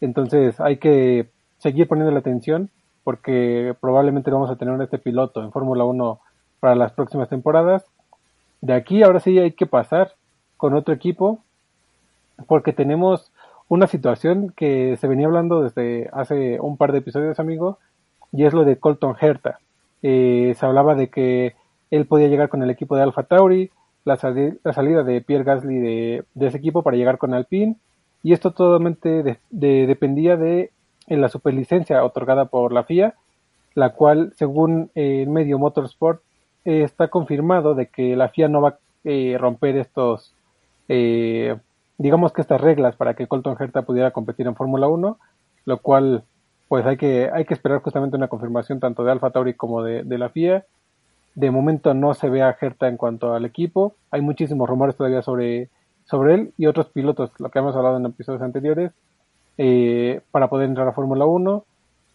Entonces 0.00 0.60
hay 0.60 0.78
que 0.78 1.28
seguir 1.58 1.86
poniendo 1.88 2.12
la 2.12 2.20
atención 2.20 2.70
porque 3.04 3.74
probablemente 3.80 4.30
vamos 4.30 4.50
a 4.50 4.56
tener 4.56 4.80
este 4.80 4.98
piloto 4.98 5.42
en 5.42 5.52
Fórmula 5.52 5.84
1 5.84 6.20
para 6.60 6.74
las 6.74 6.92
próximas 6.92 7.28
temporadas. 7.28 7.84
De 8.60 8.74
aquí 8.74 9.02
ahora 9.02 9.20
sí 9.20 9.38
hay 9.38 9.52
que 9.52 9.66
pasar 9.66 10.12
con 10.56 10.74
otro 10.74 10.94
equipo 10.94 11.40
porque 12.46 12.72
tenemos 12.72 13.30
una 13.68 13.86
situación 13.86 14.52
que 14.56 14.96
se 14.96 15.06
venía 15.06 15.26
hablando 15.26 15.62
desde 15.62 16.10
hace 16.12 16.60
un 16.60 16.76
par 16.76 16.92
de 16.92 16.98
episodios, 16.98 17.38
amigo, 17.38 17.78
y 18.32 18.44
es 18.44 18.52
lo 18.52 18.64
de 18.64 18.76
Colton 18.76 19.16
Herta. 19.20 19.60
Eh, 20.02 20.54
se 20.58 20.66
hablaba 20.66 20.94
de 20.94 21.08
que 21.08 21.54
él 21.90 22.06
podía 22.06 22.28
llegar 22.28 22.48
con 22.48 22.62
el 22.62 22.70
equipo 22.70 22.96
de 22.96 23.02
Alpha 23.02 23.22
Tauri, 23.22 23.70
la, 24.04 24.16
salida 24.16 25.02
de 25.02 25.20
Pierre 25.20 25.44
Gasly 25.44 25.78
de, 25.78 26.24
ese 26.40 26.56
equipo 26.56 26.82
para 26.82 26.96
llegar 26.96 27.18
con 27.18 27.34
Alpine 27.34 27.76
y 28.22 28.32
esto 28.32 28.52
totalmente 28.52 29.38
dependía 29.50 30.36
de 30.36 30.70
la 31.06 31.28
superlicencia 31.28 32.04
otorgada 32.04 32.46
por 32.46 32.72
la 32.72 32.84
FIA, 32.84 33.14
la 33.74 33.90
cual 33.90 34.32
según 34.36 34.90
el 34.94 35.28
medio 35.28 35.58
Motorsport 35.58 36.22
está 36.64 37.08
confirmado 37.08 37.74
de 37.74 37.86
que 37.86 38.16
la 38.16 38.28
FIA 38.28 38.48
no 38.48 38.60
va 38.60 38.78
eh, 39.04 39.36
romper 39.38 39.76
estos, 39.76 40.34
eh, 40.88 41.56
digamos 41.96 42.32
que 42.32 42.42
estas 42.42 42.60
reglas 42.60 42.96
para 42.96 43.14
que 43.14 43.26
Colton 43.26 43.56
Herta 43.58 43.82
pudiera 43.82 44.10
competir 44.10 44.46
en 44.46 44.54
Fórmula 44.54 44.88
1, 44.88 45.18
lo 45.64 45.78
cual 45.78 46.24
pues 46.68 46.84
hay 46.84 46.98
que, 46.98 47.30
hay 47.32 47.46
que 47.46 47.54
esperar 47.54 47.80
justamente 47.80 48.16
una 48.16 48.28
confirmación 48.28 48.78
tanto 48.78 49.02
de 49.02 49.12
Alfa 49.12 49.30
Tauri 49.30 49.54
como 49.54 49.82
de, 49.82 50.04
de 50.04 50.18
la 50.18 50.28
FIA. 50.28 50.66
De 51.40 51.50
momento 51.50 51.94
no 51.94 52.12
se 52.12 52.28
ve 52.28 52.42
a 52.42 52.54
Herta 52.60 52.86
en 52.86 52.98
cuanto 52.98 53.32
al 53.32 53.46
equipo, 53.46 53.94
hay 54.10 54.20
muchísimos 54.20 54.68
rumores 54.68 54.94
todavía 54.94 55.22
sobre, 55.22 55.70
sobre 56.04 56.34
él 56.34 56.52
y 56.58 56.66
otros 56.66 56.90
pilotos, 56.90 57.30
lo 57.38 57.48
que 57.48 57.60
hemos 57.60 57.74
hablado 57.74 57.96
en 57.96 58.04
episodios 58.04 58.42
anteriores, 58.42 58.92
eh, 59.56 60.20
para 60.32 60.50
poder 60.50 60.68
entrar 60.68 60.86
a 60.86 60.92
Fórmula 60.92 61.24
1. 61.24 61.64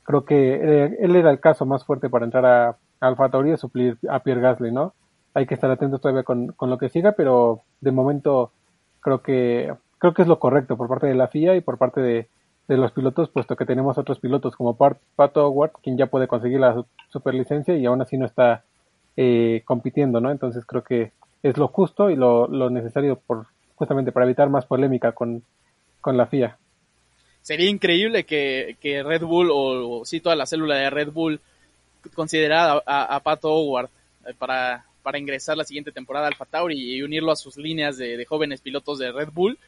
Creo 0.03 0.25
que 0.25 0.53
eh, 0.53 0.97
él 0.99 1.15
era 1.15 1.31
el 1.31 1.39
caso 1.39 1.65
más 1.65 1.83
fuerte 1.83 2.07
para 2.07 2.25
entrar 2.25 2.45
a, 2.45 2.77
Alfa 2.99 3.29
Tauri 3.29 3.53
y 3.53 3.57
suplir 3.57 3.97
a 4.07 4.19
Pierre 4.19 4.41
Gasly, 4.41 4.71
¿no? 4.71 4.93
Hay 5.33 5.47
que 5.47 5.55
estar 5.55 5.71
atentos 5.71 6.01
todavía 6.01 6.21
con, 6.21 6.49
con 6.49 6.69
lo 6.69 6.77
que 6.77 6.89
siga, 6.89 7.13
pero 7.13 7.61
de 7.81 7.91
momento 7.91 8.51
creo 9.01 9.23
que 9.23 9.73
creo 9.97 10.13
que 10.13 10.21
es 10.21 10.27
lo 10.27 10.37
correcto 10.37 10.77
por 10.77 10.87
parte 10.87 11.07
de 11.07 11.15
la 11.15 11.29
FIA 11.29 11.55
y 11.55 11.61
por 11.61 11.79
parte 11.79 11.99
de, 11.99 12.27
de 12.67 12.77
los 12.77 12.91
pilotos, 12.91 13.29
puesto 13.29 13.55
que 13.55 13.65
tenemos 13.65 13.97
otros 13.97 14.19
pilotos 14.19 14.55
como 14.55 14.77
Pato 14.77 15.47
Howard, 15.47 15.71
quien 15.81 15.97
ya 15.97 16.05
puede 16.05 16.27
conseguir 16.27 16.59
la 16.59 16.85
superlicencia 17.09 17.75
y 17.75 17.87
aún 17.87 18.03
así 18.03 18.19
no 18.19 18.27
está 18.27 18.63
eh, 19.17 19.61
compitiendo, 19.65 20.19
¿no? 20.19 20.31
Entonces 20.31 20.65
creo 20.65 20.83
que 20.83 21.11
es 21.43 21.57
lo 21.57 21.67
justo 21.67 22.09
y 22.09 22.15
lo, 22.15 22.47
lo 22.47 22.69
necesario 22.69 23.17
por 23.17 23.47
justamente 23.75 24.11
para 24.11 24.25
evitar 24.25 24.49
más 24.49 24.65
polémica 24.65 25.11
con, 25.11 25.43
con 26.01 26.17
la 26.17 26.27
FIA 26.27 26.57
sería 27.45 27.69
increíble 27.69 28.23
que, 28.23 28.75
que 28.81 29.03
Red 29.03 29.21
Bull 29.21 29.51
o, 29.51 29.99
o, 29.99 30.05
sí 30.05 30.19
toda 30.19 30.35
la 30.35 30.47
célula 30.47 30.77
de 30.77 30.89
Red 30.89 31.11
Bull 31.11 31.39
considerara 32.15 32.81
a, 32.87 33.15
a, 33.15 33.19
Pato 33.19 33.53
Howard 33.53 33.87
eh, 34.25 34.33
para, 34.35 34.83
para 35.03 35.19
ingresar 35.19 35.55
la 35.55 35.63
siguiente 35.63 35.91
temporada 35.91 36.25
al 36.25 36.35
Tauri 36.49 36.75
y 36.75 37.03
unirlo 37.03 37.31
a 37.31 37.35
sus 37.35 37.55
líneas 37.57 37.97
de, 37.97 38.17
de, 38.17 38.25
jóvenes 38.25 38.61
pilotos 38.61 38.97
de 38.97 39.11
Red 39.11 39.29
Bull. 39.31 39.59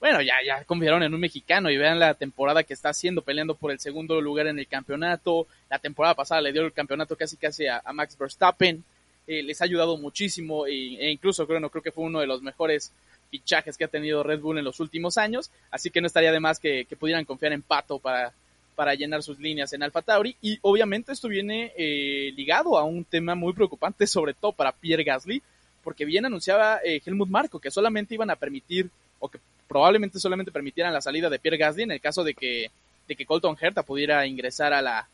Bueno, 0.00 0.22
ya, 0.22 0.34
ya 0.44 0.64
confiaron 0.64 1.02
en 1.02 1.12
un 1.12 1.20
mexicano 1.20 1.70
y 1.70 1.76
vean 1.76 1.98
la 1.98 2.14
temporada 2.14 2.62
que 2.64 2.72
está 2.72 2.88
haciendo, 2.88 3.20
peleando 3.20 3.54
por 3.54 3.70
el 3.70 3.78
segundo 3.78 4.18
lugar 4.20 4.46
en 4.46 4.58
el 4.58 4.66
campeonato. 4.66 5.46
La 5.68 5.78
temporada 5.78 6.14
pasada 6.14 6.40
le 6.40 6.52
dio 6.52 6.62
el 6.62 6.72
campeonato 6.72 7.16
casi 7.16 7.36
casi 7.36 7.66
a, 7.66 7.82
Max 7.92 8.16
Verstappen. 8.18 8.82
Eh, 9.26 9.42
les 9.42 9.60
ha 9.60 9.64
ayudado 9.64 9.98
muchísimo 9.98 10.66
e, 10.66 10.96
e 10.98 11.10
incluso 11.10 11.46
creo, 11.46 11.60
no, 11.60 11.68
creo 11.68 11.82
que 11.82 11.92
fue 11.92 12.04
uno 12.04 12.20
de 12.20 12.26
los 12.26 12.40
mejores 12.40 12.92
fichajes 13.30 13.76
que 13.76 13.84
ha 13.84 13.88
tenido 13.88 14.22
Red 14.22 14.40
Bull 14.40 14.58
en 14.58 14.64
los 14.64 14.80
últimos 14.80 15.18
años, 15.18 15.50
así 15.70 15.90
que 15.90 16.00
no 16.00 16.06
estaría 16.06 16.32
de 16.32 16.40
más 16.40 16.58
que, 16.58 16.84
que 16.86 16.96
pudieran 16.96 17.24
confiar 17.24 17.52
en 17.52 17.62
Pato 17.62 17.98
para, 17.98 18.32
para 18.74 18.94
llenar 18.94 19.22
sus 19.22 19.38
líneas 19.38 19.72
en 19.72 19.82
Alfa 19.82 20.02
Tauri 20.02 20.36
y 20.42 20.58
obviamente 20.62 21.12
esto 21.12 21.28
viene 21.28 21.72
eh, 21.76 22.32
ligado 22.34 22.76
a 22.76 22.84
un 22.84 23.04
tema 23.04 23.34
muy 23.34 23.52
preocupante 23.52 24.06
sobre 24.06 24.34
todo 24.34 24.52
para 24.52 24.72
Pierre 24.72 25.04
Gasly 25.04 25.42
porque 25.84 26.04
bien 26.04 26.26
anunciaba 26.26 26.80
eh, 26.84 27.00
Helmut 27.04 27.28
Marco 27.28 27.60
que 27.60 27.70
solamente 27.70 28.14
iban 28.14 28.30
a 28.30 28.36
permitir 28.36 28.90
o 29.20 29.28
que 29.28 29.38
probablemente 29.70 30.18
solamente 30.18 30.52
permitieran 30.52 30.92
la 30.92 31.00
salida 31.00 31.30
de 31.30 31.38
Pierre 31.38 31.56
Gasly 31.56 31.84
en 31.84 31.92
el 31.92 32.00
caso 32.02 32.24
de 32.24 32.34
que 32.34 32.70
de 33.08 33.16
que 33.16 33.24
Colton 33.24 33.56
Herta 33.58 33.82
pudiera 33.82 34.26
ingresar 34.26 34.74
a 34.74 34.82
la 34.82 35.08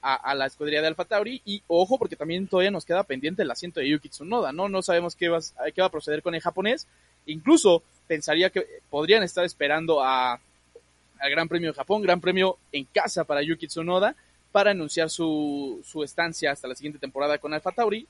a, 0.00 0.36
la 0.36 0.46
escudería 0.46 0.80
de 0.80 0.86
Alfa 0.86 1.04
Tauri 1.04 1.42
y 1.44 1.62
ojo 1.66 1.98
porque 1.98 2.14
también 2.14 2.46
todavía 2.46 2.70
nos 2.70 2.84
queda 2.84 3.02
pendiente 3.02 3.42
el 3.42 3.50
asiento 3.50 3.80
de 3.80 3.88
Yuki 3.88 4.08
Tsunoda, 4.08 4.52
¿no? 4.52 4.68
No 4.68 4.80
sabemos 4.80 5.16
qué 5.16 5.28
va, 5.28 5.40
qué 5.74 5.80
va 5.80 5.88
a 5.88 5.90
proceder 5.90 6.22
con 6.22 6.36
el 6.36 6.40
japonés, 6.40 6.86
Incluso 7.26 7.82
pensaría 8.06 8.50
que 8.50 8.64
podrían 8.88 9.22
estar 9.22 9.44
esperando 9.44 10.02
a, 10.02 10.34
al 10.34 11.30
Gran 11.30 11.48
Premio 11.48 11.70
de 11.70 11.76
Japón, 11.76 12.02
Gran 12.02 12.20
Premio 12.20 12.56
en 12.72 12.84
casa 12.84 13.24
para 13.24 13.42
Yuki 13.42 13.66
Tsunoda, 13.66 14.14
para 14.52 14.70
anunciar 14.70 15.10
su, 15.10 15.82
su 15.84 16.02
estancia 16.04 16.52
hasta 16.52 16.68
la 16.68 16.76
siguiente 16.76 17.00
temporada 17.00 17.38
con 17.38 17.52
Alfa 17.52 17.72
Tauri. 17.72 18.06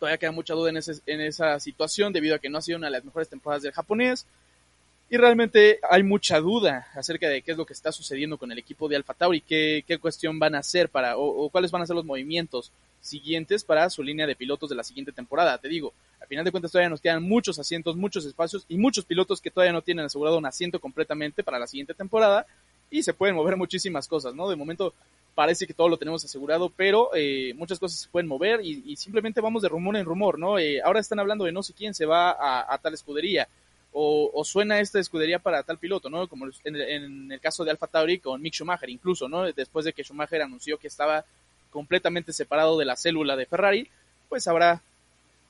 Todavía 0.00 0.18
queda 0.18 0.32
mucha 0.32 0.54
duda 0.54 0.70
en, 0.70 0.78
ese, 0.78 0.94
en 1.06 1.20
esa 1.20 1.60
situación 1.60 2.12
debido 2.12 2.34
a 2.34 2.38
que 2.38 2.48
no 2.48 2.58
ha 2.58 2.62
sido 2.62 2.78
una 2.78 2.88
de 2.88 2.92
las 2.92 3.04
mejores 3.04 3.28
temporadas 3.28 3.62
del 3.62 3.72
japonés. 3.72 4.26
Y 5.08 5.16
realmente 5.18 5.78
hay 5.88 6.02
mucha 6.02 6.40
duda 6.40 6.88
acerca 6.94 7.28
de 7.28 7.40
qué 7.40 7.52
es 7.52 7.56
lo 7.56 7.64
que 7.64 7.72
está 7.72 7.92
sucediendo 7.92 8.38
con 8.38 8.50
el 8.50 8.58
equipo 8.58 8.88
de 8.88 8.96
Alfa 8.96 9.14
Tauri, 9.14 9.40
qué, 9.40 9.84
qué 9.86 9.98
cuestión 9.98 10.40
van 10.40 10.56
a 10.56 10.58
hacer 10.58 10.88
para, 10.88 11.16
o, 11.16 11.48
cuáles 11.48 11.70
van 11.70 11.82
a 11.82 11.86
ser 11.86 11.94
los 11.94 12.04
movimientos 12.04 12.72
siguientes 13.00 13.62
para 13.62 13.88
su 13.88 14.02
línea 14.02 14.26
de 14.26 14.34
pilotos 14.34 14.68
de 14.68 14.74
la 14.74 14.82
siguiente 14.82 15.12
temporada. 15.12 15.58
Te 15.58 15.68
digo, 15.68 15.92
al 16.20 16.26
final 16.26 16.44
de 16.44 16.50
cuentas 16.50 16.72
todavía 16.72 16.90
nos 16.90 17.00
quedan 17.00 17.22
muchos 17.22 17.56
asientos, 17.60 17.94
muchos 17.94 18.24
espacios 18.24 18.64
y 18.68 18.78
muchos 18.78 19.04
pilotos 19.04 19.40
que 19.40 19.50
todavía 19.50 19.72
no 19.72 19.82
tienen 19.82 20.06
asegurado 20.06 20.38
un 20.38 20.46
asiento 20.46 20.80
completamente 20.80 21.44
para 21.44 21.60
la 21.60 21.68
siguiente 21.68 21.94
temporada 21.94 22.44
y 22.90 23.04
se 23.04 23.14
pueden 23.14 23.36
mover 23.36 23.56
muchísimas 23.56 24.08
cosas, 24.08 24.34
¿no? 24.34 24.48
De 24.48 24.56
momento 24.56 24.92
parece 25.36 25.68
que 25.68 25.74
todo 25.74 25.88
lo 25.88 25.98
tenemos 25.98 26.24
asegurado, 26.24 26.72
pero 26.74 27.10
eh, 27.14 27.54
muchas 27.54 27.78
cosas 27.78 28.00
se 28.00 28.08
pueden 28.08 28.26
mover 28.26 28.60
y, 28.64 28.82
y, 28.84 28.96
simplemente 28.96 29.40
vamos 29.40 29.62
de 29.62 29.68
rumor 29.68 29.94
en 29.96 30.04
rumor, 30.04 30.36
¿no? 30.36 30.58
Eh, 30.58 30.80
ahora 30.82 30.98
están 30.98 31.20
hablando 31.20 31.44
de 31.44 31.52
no 31.52 31.62
sé 31.62 31.74
quién 31.74 31.94
se 31.94 32.06
va 32.06 32.30
a 32.30 32.78
tal 32.78 32.94
escudería 32.94 33.46
o, 33.98 34.44
suena 34.44 34.78
esta 34.78 35.00
escudería 35.00 35.38
para 35.38 35.62
tal 35.62 35.78
piloto, 35.78 36.10
¿no? 36.10 36.28
Como 36.28 36.46
en, 36.64 36.76
en 36.76 37.32
el 37.32 37.40
caso 37.40 37.64
de 37.64 37.70
Alfa 37.70 37.86
Tauri 37.86 38.18
con 38.18 38.42
Mick 38.42 38.52
Schumacher, 38.52 38.90
incluso, 38.90 39.26
¿no? 39.26 39.50
Después 39.50 39.86
de 39.86 39.94
que 39.94 40.04
Schumacher 40.04 40.42
anunció 40.42 40.76
que 40.76 40.88
estaba 40.88 41.24
completamente 41.70 42.34
separado 42.34 42.78
de 42.78 42.84
la 42.84 42.96
célula 42.96 43.36
de 43.36 43.46
Ferrari, 43.46 43.88
pues 44.28 44.46
habrá 44.48 44.82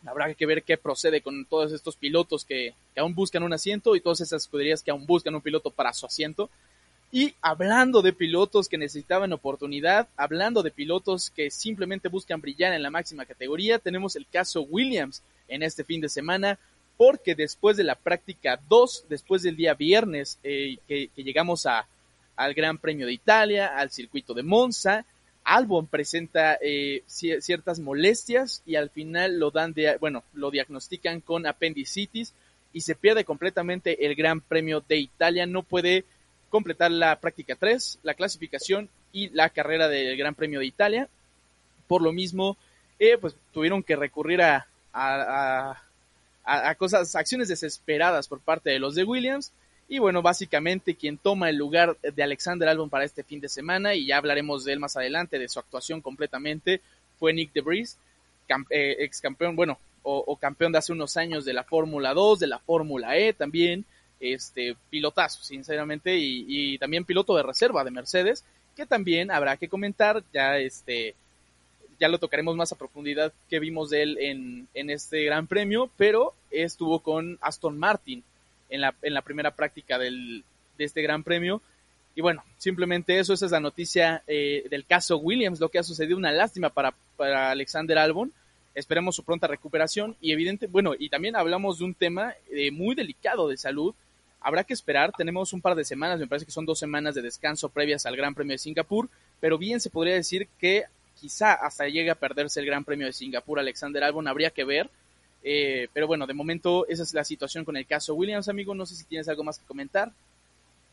habrá 0.07 0.33
que 0.35 0.47
ver 0.47 0.63
qué 0.63 0.77
procede 0.77 1.23
con 1.23 1.45
todos 1.47 1.73
estos 1.73 1.97
pilotos 1.97 2.45
que, 2.45 2.75
que, 2.95 3.01
aún 3.01 3.17
buscan 3.17 3.43
un 3.43 3.53
asiento 3.53 3.97
y 3.97 4.01
todas 4.01 4.21
esas 4.21 4.43
escuderías 4.43 4.81
que 4.81 4.93
aún 4.93 5.07
buscan 5.07 5.35
un 5.35 5.41
piloto 5.41 5.71
para 5.71 5.93
su 5.93 6.07
asiento. 6.07 6.49
Y 7.11 7.35
hablando 7.41 8.01
de 8.01 8.13
pilotos 8.13 8.69
que 8.69 8.79
necesitaban 8.79 9.33
oportunidad, 9.33 10.07
hablando 10.17 10.63
de 10.63 10.71
pilotos 10.71 11.31
que 11.31 11.51
simplemente 11.51 12.09
buscan 12.09 12.41
brillar 12.41 12.73
en 12.75 12.83
la 12.85 12.91
máxima 12.91 13.27
categoría, 13.27 13.81
tenemos 13.81 14.15
el 14.15 14.27
caso 14.29 14.63
Williams 14.63 15.23
en 15.49 15.65
este 15.65 15.83
fin 15.83 16.01
de 16.01 16.09
semana, 16.09 16.61
porque 16.97 17.35
después 17.35 17.77
de 17.77 17.85
la 17.85 17.95
práctica 17.95 18.59
2, 18.69 19.07
después 19.09 19.43
del 19.43 19.57
día 19.57 19.75
viernes 19.75 20.39
eh, 20.43 20.79
que, 20.89 21.11
llegamos 21.17 21.67
a, 21.67 21.87
al 22.37 22.55
Gran 22.55 22.79
Premio 22.79 23.07
de 23.07 23.13
Italia, 23.13 23.77
al 23.77 23.91
circuito 23.91 24.35
de 24.35 24.43
Monza, 24.43 25.05
Albon 25.47 25.87
presenta 25.87 26.59
eh, 26.61 27.05
ciertas 27.07 27.79
molestias 27.79 28.63
y 28.67 28.75
al 28.75 28.91
final 28.91 29.39
lo 29.39 29.53
dan 29.53 29.73
de, 29.75 29.97
bueno, 29.99 30.25
lo 30.35 30.51
diagnostican 30.51 31.21
con 31.21 31.47
apendicitis 31.47 32.35
y 32.73 32.81
se 32.81 32.97
pierde 32.97 33.25
completamente 33.25 34.07
el 34.07 34.17
Gran 34.17 34.41
Premio 34.41 34.83
de 34.87 34.97
Italia. 34.97 35.47
No 35.47 35.63
puede 35.63 36.05
completar 36.51 36.91
la 36.91 37.21
práctica 37.21 37.55
3, 37.55 38.01
la 38.03 38.15
clasificación 38.15 38.89
y 39.13 39.29
la 39.29 39.51
carrera 39.51 39.89
del 39.89 40.17
Gran 40.17 40.35
Premio 40.35 40.59
de 40.59 40.67
Italia. 40.67 41.09
Por 41.87 42.03
lo 42.03 42.13
mismo, 42.13 42.57
eh, 42.99 43.17
pues 43.17 43.37
tuvieron 43.53 43.85
que 43.85 43.95
recurrir 43.95 44.43
a, 44.43 44.67
a, 44.93 45.71
a, 45.71 45.83
a 46.47 46.75
cosas, 46.77 47.15
acciones 47.17 47.49
desesperadas 47.49 48.29
por 48.29 48.41
parte 48.41 48.71
de 48.71 48.79
los 48.79 48.95
de 48.95 49.05
Williams. 49.05 49.53
Y 49.89 49.99
bueno, 49.99 50.23
básicamente 50.23 50.97
quien 50.97 51.19
toma 51.19 51.49
el 51.49 51.57
lugar 51.57 51.97
de 52.01 52.23
Alexander 52.23 52.69
Albon 52.69 52.91
para 52.91 53.05
este 53.05 53.23
fin 53.23 53.41
de 53.41 53.49
semana, 53.49 53.95
y 53.95 54.07
ya 54.07 54.17
hablaremos 54.17 54.65
de 54.65 54.73
él 54.73 54.81
más 54.81 54.97
adelante, 54.97 55.39
de 55.39 55.49
su 55.49 55.61
actuación 55.61 56.01
completamente, 56.01 56.81
fue 57.19 57.33
Nick 57.33 57.53
DeBris, 57.53 57.97
eh, 58.71 58.97
ex 59.01 59.21
campeón, 59.21 59.55
bueno, 59.55 59.79
o, 60.03 60.25
o, 60.27 60.37
campeón 60.37 60.73
de 60.73 60.79
hace 60.79 60.93
unos 60.93 61.17
años 61.17 61.45
de 61.45 61.53
la 61.53 61.65
Fórmula 61.65 62.15
2, 62.15 62.41
de 62.41 62.47
la 62.47 62.59
Fórmula 62.59 63.17
E 63.17 63.33
también, 63.33 63.85
este 64.19 64.77
pilotazo, 64.91 65.43
sinceramente, 65.43 66.17
y, 66.17 66.45
y, 66.49 66.79
también 66.79 67.05
piloto 67.05 67.37
de 67.37 67.43
reserva 67.43 67.85
de 67.85 67.91
Mercedes, 67.91 68.45
que 68.75 68.87
también 68.87 69.31
habrá 69.31 69.57
que 69.57 69.69
comentar, 69.69 70.23
ya 70.33 70.59
este 70.59 71.15
ya 71.99 72.09
lo 72.09 72.19
tocaremos 72.19 72.57
más 72.57 72.73
a 72.73 72.79
profundidad 72.79 73.33
que 73.49 73.61
vimos 73.61 73.91
de 73.91 74.03
él 74.03 74.19
en, 74.19 74.69
en 74.75 74.91
este 74.91 75.25
gran 75.25 75.47
premio, 75.47 75.91
pero 75.97 76.35
estuvo 76.51 77.01
con 77.01 77.39
Aston 77.41 77.79
Martin 77.79 78.23
en 78.69 78.81
la, 78.81 78.95
en 79.03 79.15
la 79.15 79.23
primera 79.23 79.53
práctica 79.53 79.99
del, 79.99 80.45
de 80.77 80.85
este 80.85 81.03
gran 81.03 81.23
premio. 81.23 81.63
Y 82.15 82.23
bueno, 82.23 82.43
simplemente 82.57 83.19
eso, 83.19 83.35
esa 83.35 83.47
es 83.47 83.53
la 83.53 83.61
noticia 83.61 84.23
eh, 84.27 84.67
del 84.71 84.87
caso 84.87 85.19
Williams, 85.19 85.61
lo 85.61 85.69
que 85.69 85.79
ha 85.79 85.83
sucedido, 85.83 86.17
una 86.17 86.33
lástima 86.33 86.71
para, 86.71 86.95
para 87.17 87.51
Alexander 87.51 87.99
Albon. 87.99 88.33
Esperemos 88.75 89.17
su 89.17 89.23
pronta 89.23 89.47
recuperación 89.47 90.17
y 90.21 90.33
evidente, 90.33 90.67
bueno, 90.67 90.95
y 90.99 91.09
también 91.09 91.37
hablamos 91.37 91.79
de 91.79 91.85
un 91.85 91.95
tema 91.95 92.35
eh, 92.51 92.71
muy 92.71 92.95
delicado 92.95 93.49
de 93.49 93.57
salud. 93.57 93.95
Habrá 94.41 94.65
que 94.65 94.75
esperar, 94.75 95.13
tenemos 95.17 95.53
un 95.53 95.61
par 95.61 95.75
de 95.75 95.85
semanas, 95.85 96.21
me 96.21 96.27
parece 96.27 96.47
que 96.47 96.53
son 96.53 96.67
dos 96.67 96.79
semanas 96.79 97.15
de 97.15 97.23
descanso 97.23 97.69
previas 97.69 98.07
al 98.07 98.17
Gran 98.17 98.35
Premio 98.35 98.53
de 98.53 98.59
Singapur, 98.59 99.09
pero 99.41 99.59
bien 99.59 99.81
se 99.81 99.91
podría 99.91 100.15
decir 100.15 100.49
que 100.59 100.85
quizá 101.19 101.55
hasta 101.55 101.89
llegue 101.89 102.11
a 102.11 102.15
perderse 102.15 102.61
el 102.61 102.67
Gran 102.67 102.85
Premio 102.85 103.07
de 103.07 103.13
Singapur 103.13 103.59
Alexander 103.59 104.05
Albon, 104.05 104.29
habría 104.29 104.51
que 104.51 104.65
ver, 104.65 104.91
eh, 105.43 105.89
pero 105.93 106.07
bueno, 106.07 106.27
de 106.27 106.35
momento 106.35 106.87
esa 106.89 107.03
es 107.03 107.15
la 107.15 107.25
situación 107.25 107.65
con 107.65 107.77
el 107.77 107.87
caso 107.87 108.15
Williams, 108.15 108.49
amigo. 108.49 108.75
No 108.75 108.87
sé 108.87 108.95
si 108.95 109.05
tienes 109.05 109.29
algo 109.29 109.45
más 109.45 109.59
que 109.59 109.67
comentar. 109.67 110.11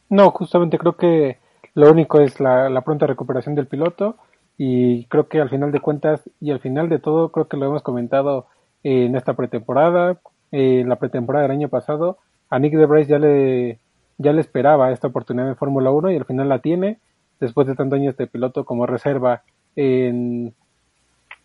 No, 0.10 0.30
justamente 0.32 0.78
creo 0.78 0.96
que 0.96 1.38
lo 1.74 1.92
único 1.92 2.20
es 2.20 2.40
la, 2.40 2.70
la 2.70 2.82
pronta 2.82 3.08
recuperación 3.08 3.56
del 3.56 3.68
piloto 3.68 4.18
y 4.58 5.06
creo 5.06 5.28
que 5.28 5.42
al 5.42 5.50
final 5.50 5.72
de 5.72 5.80
cuentas 5.80 6.22
y 6.40 6.52
al 6.52 6.60
final 6.60 6.88
de 6.90 7.00
todo 7.00 7.32
creo 7.32 7.48
que 7.48 7.58
lo 7.58 7.66
hemos 7.66 7.82
comentado 7.82 8.48
en 8.84 9.16
esta 9.16 9.34
pretemporada, 9.34 10.20
eh, 10.52 10.84
la 10.86 10.98
pretemporada 10.98 11.44
del 11.44 11.58
año 11.58 11.70
pasado, 11.70 12.20
a 12.50 12.60
Nick 12.60 12.76
DeBrice 12.76 13.10
ya 13.10 13.20
le 13.20 13.80
ya 14.20 14.32
le 14.32 14.42
esperaba 14.42 14.92
esta 14.92 15.08
oportunidad 15.08 15.50
en 15.50 15.56
Fórmula 15.56 15.90
1 15.90 16.12
y 16.12 16.18
al 16.18 16.26
final 16.26 16.50
la 16.50 16.60
tiene 16.60 17.00
después 17.40 17.66
de 17.66 17.76
tantos 17.76 17.98
años 17.98 18.16
de 18.16 18.28
piloto 18.28 18.64
como 18.64 18.86
reserva 18.86 19.42
en, 19.76 20.54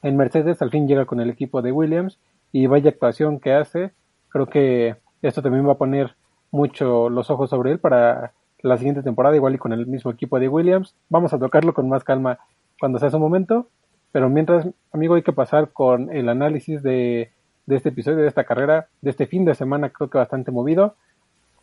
Mercedes, 0.03 0.63
al 0.63 0.71
fin 0.71 0.87
llega 0.87 1.07
con 1.07 1.21
el 1.21 1.31
equipo 1.31 1.63
de 1.63 1.73
Williams 1.73 2.19
y 2.53 2.67
vaya 2.67 2.91
actuación 2.91 3.41
que 3.41 3.53
hace. 3.53 3.93
Creo 4.29 4.47
que 4.47 4.97
esto 5.23 5.43
también 5.43 5.67
va 5.67 5.73
a 5.73 5.79
poner 5.79 6.15
mucho 6.51 7.09
los 7.09 7.31
ojos 7.31 7.51
sobre 7.51 7.73
él 7.73 7.79
para 7.79 8.33
la 8.61 8.77
siguiente 8.77 9.03
temporada, 9.03 9.37
igual 9.37 9.55
y 9.55 9.59
con 9.59 9.73
el 9.73 9.87
mismo 9.87 10.11
equipo 10.11 10.39
de 10.41 10.49
Williams. 10.49 10.95
Vamos 11.09 11.33
a 11.33 11.39
tocarlo 11.39 11.75
con 11.75 11.89
más 11.89 12.05
calma 12.05 12.39
cuando 12.81 12.99
sea 12.99 13.11
su 13.11 13.19
momento, 13.19 13.69
pero 14.13 14.29
mientras, 14.29 14.67
amigo, 14.93 15.15
hay 15.15 15.23
que 15.23 15.33
pasar 15.33 15.71
con 15.73 16.11
el 16.15 16.29
análisis 16.29 16.83
de, 16.83 17.31
de 17.67 17.77
este 17.77 17.91
episodio, 17.91 18.19
de 18.19 18.29
esta 18.29 18.45
carrera, 18.45 18.89
de 19.03 19.11
este 19.11 19.27
fin 19.27 19.45
de 19.45 19.55
semana, 19.55 19.91
creo 19.91 20.09
que 20.09 20.19
bastante 20.19 20.51
movido. 20.51 20.97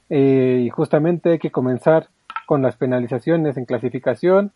Eh, 0.10 0.62
y 0.64 0.70
justamente 0.70 1.32
hay 1.32 1.40
que 1.40 1.52
comenzar 1.52 2.10
con 2.46 2.62
las 2.62 2.76
penalizaciones 2.76 3.58
en 3.58 3.66
clasificación, 3.66 4.52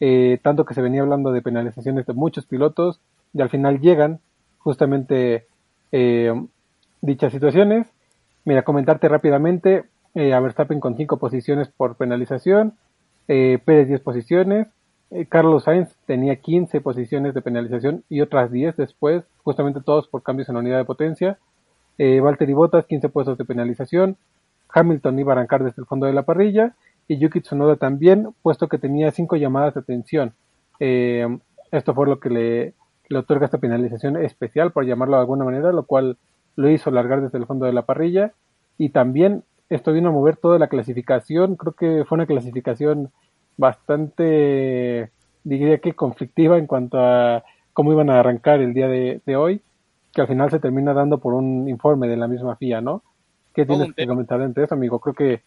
eh, 0.00 0.38
tanto 0.42 0.64
que 0.64 0.74
se 0.74 0.82
venía 0.82 1.02
hablando 1.02 1.32
de 1.32 1.42
penalizaciones 1.42 2.06
de 2.06 2.14
muchos 2.14 2.46
pilotos, 2.46 3.00
y 3.32 3.40
al 3.42 3.50
final 3.50 3.80
llegan 3.80 4.20
justamente 4.58 5.46
eh, 5.92 6.32
dichas 7.00 7.32
situaciones. 7.32 7.86
Mira, 8.44 8.62
comentarte 8.62 9.08
rápidamente, 9.08 9.84
eh, 10.14 10.32
a 10.34 10.40
Verstappen 10.40 10.80
con 10.80 10.96
5 10.96 11.18
posiciones 11.18 11.68
por 11.68 11.96
penalización, 11.96 12.74
eh, 13.28 13.58
Pérez 13.64 13.88
10 13.88 14.00
posiciones, 14.00 14.66
eh, 15.10 15.26
Carlos 15.26 15.64
Sainz 15.64 15.94
tenía 16.06 16.36
15 16.36 16.80
posiciones 16.80 17.34
de 17.34 17.42
penalización 17.42 18.04
y 18.08 18.20
otras 18.20 18.50
10 18.50 18.76
después, 18.76 19.24
justamente 19.42 19.80
todos 19.80 20.08
por 20.08 20.22
cambios 20.22 20.48
en 20.48 20.54
la 20.54 20.60
unidad 20.60 20.78
de 20.78 20.84
potencia, 20.84 21.38
eh, 21.98 22.20
Valtteri 22.20 22.54
Bottas 22.54 22.86
15 22.86 23.08
puestos 23.08 23.38
de 23.38 23.44
penalización, 23.44 24.16
Hamilton 24.72 25.18
iba 25.18 25.32
a 25.32 25.36
arrancar 25.36 25.64
desde 25.64 25.82
el 25.82 25.86
fondo 25.86 26.06
de 26.06 26.12
la 26.12 26.22
parrilla 26.22 26.74
y 27.10 27.18
Yuki 27.18 27.40
Tsunoda 27.40 27.74
también, 27.74 28.28
puesto 28.40 28.68
que 28.68 28.78
tenía 28.78 29.10
5 29.10 29.34
llamadas 29.34 29.74
de 29.74 29.80
atención. 29.80 30.32
esto 30.78 31.92
fue 31.92 32.06
lo 32.06 32.20
que 32.20 32.30
le, 32.30 32.74
le 33.08 33.18
otorga 33.18 33.46
esta 33.46 33.58
penalización 33.58 34.16
especial, 34.16 34.70
por 34.70 34.86
llamarlo 34.86 35.16
de 35.16 35.22
alguna 35.22 35.44
manera, 35.44 35.72
lo 35.72 35.86
cual 35.86 36.18
lo 36.54 36.70
hizo 36.70 36.92
largar 36.92 37.20
desde 37.20 37.38
el 37.38 37.46
fondo 37.46 37.66
de 37.66 37.72
la 37.72 37.82
parrilla 37.82 38.32
y 38.78 38.90
también 38.90 39.42
esto 39.70 39.92
vino 39.92 40.10
a 40.10 40.12
mover 40.12 40.36
toda 40.36 40.60
la 40.60 40.68
clasificación. 40.68 41.56
Creo 41.56 41.72
que 41.72 42.04
fue 42.04 42.14
una 42.14 42.26
clasificación 42.26 43.10
bastante, 43.56 45.10
diría 45.42 45.78
que 45.78 45.94
conflictiva 45.94 46.58
en 46.58 46.68
cuanto 46.68 47.00
a 47.00 47.42
cómo 47.72 47.92
iban 47.92 48.10
a 48.10 48.20
arrancar 48.20 48.60
el 48.60 48.72
día 48.72 48.86
de, 48.86 49.36
hoy, 49.36 49.62
que 50.12 50.20
al 50.20 50.28
final 50.28 50.48
se 50.48 50.60
termina 50.60 50.94
dando 50.94 51.18
por 51.18 51.34
un 51.34 51.68
informe 51.68 52.06
de 52.06 52.16
la 52.16 52.28
misma 52.28 52.54
FIA, 52.54 52.80
¿no? 52.80 53.02
¿Qué 53.52 53.66
tienes 53.66 53.92
que 53.94 54.06
comentar 54.06 54.40
entre 54.42 54.62
eso, 54.62 54.76
amigo? 54.76 55.00
Creo 55.00 55.14
que 55.14 55.42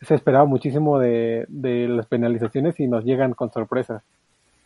se 0.00 0.14
esperaba 0.14 0.44
muchísimo 0.44 0.98
de, 0.98 1.46
las 1.48 2.06
penalizaciones 2.06 2.80
y 2.80 2.86
nos 2.86 3.04
llegan 3.04 3.34
con 3.34 3.52
sorpresas. 3.52 4.02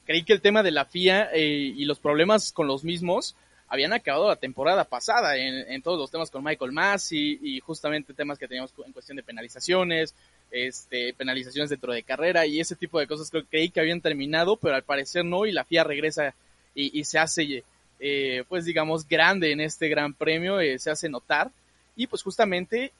Creí 0.06 0.22
que 0.22 0.32
el 0.32 0.40
tema 0.40 0.62
de 0.62 0.70
la 0.70 0.84
FIA 0.84 1.30
eh, 1.32 1.42
y 1.42 1.84
los 1.86 1.98
problemas 1.98 2.52
con 2.52 2.66
los 2.66 2.84
mismos 2.84 3.36
habían 3.68 3.92
acabado 3.92 4.28
la 4.28 4.36
temporada 4.36 4.84
pasada 4.84 5.36
en, 5.36 5.82
todos 5.82 5.98
los 5.98 6.10
temas 6.10 6.30
con 6.30 6.44
Michael 6.44 6.72
Massey 6.72 7.40
y 7.42 7.58
justamente 7.60 8.14
temas 8.14 8.38
que 8.38 8.46
teníamos 8.46 8.72
en 8.86 8.92
cuestión 8.92 9.16
de 9.16 9.22
penalizaciones, 9.22 10.14
este, 10.50 11.14
penalizaciones 11.14 11.70
dentro 11.70 11.92
de 11.92 12.02
carrera 12.02 12.46
y 12.46 12.60
ese 12.60 12.76
tipo 12.76 13.00
de 13.00 13.06
cosas 13.06 13.30
que 13.30 13.44
creí 13.44 13.70
que 13.70 13.80
habían 13.80 14.00
terminado, 14.00 14.56
pero 14.56 14.76
al 14.76 14.84
parecer 14.84 15.24
no 15.24 15.46
y 15.46 15.52
la 15.52 15.64
FIA 15.64 15.82
regresa 15.82 16.34
y, 16.76 17.02
se 17.04 17.18
hace, 17.18 17.64
eh, 17.98 18.44
pues 18.48 18.64
digamos, 18.64 19.08
grande 19.08 19.52
en 19.52 19.60
este 19.60 19.88
gran 19.88 20.12
premio, 20.12 20.60
eh, 20.60 20.78
se 20.78 20.90
hace 20.90 21.08
notar 21.08 21.50
y 21.96 22.06
pues 22.06 22.22
justamente, 22.22 22.92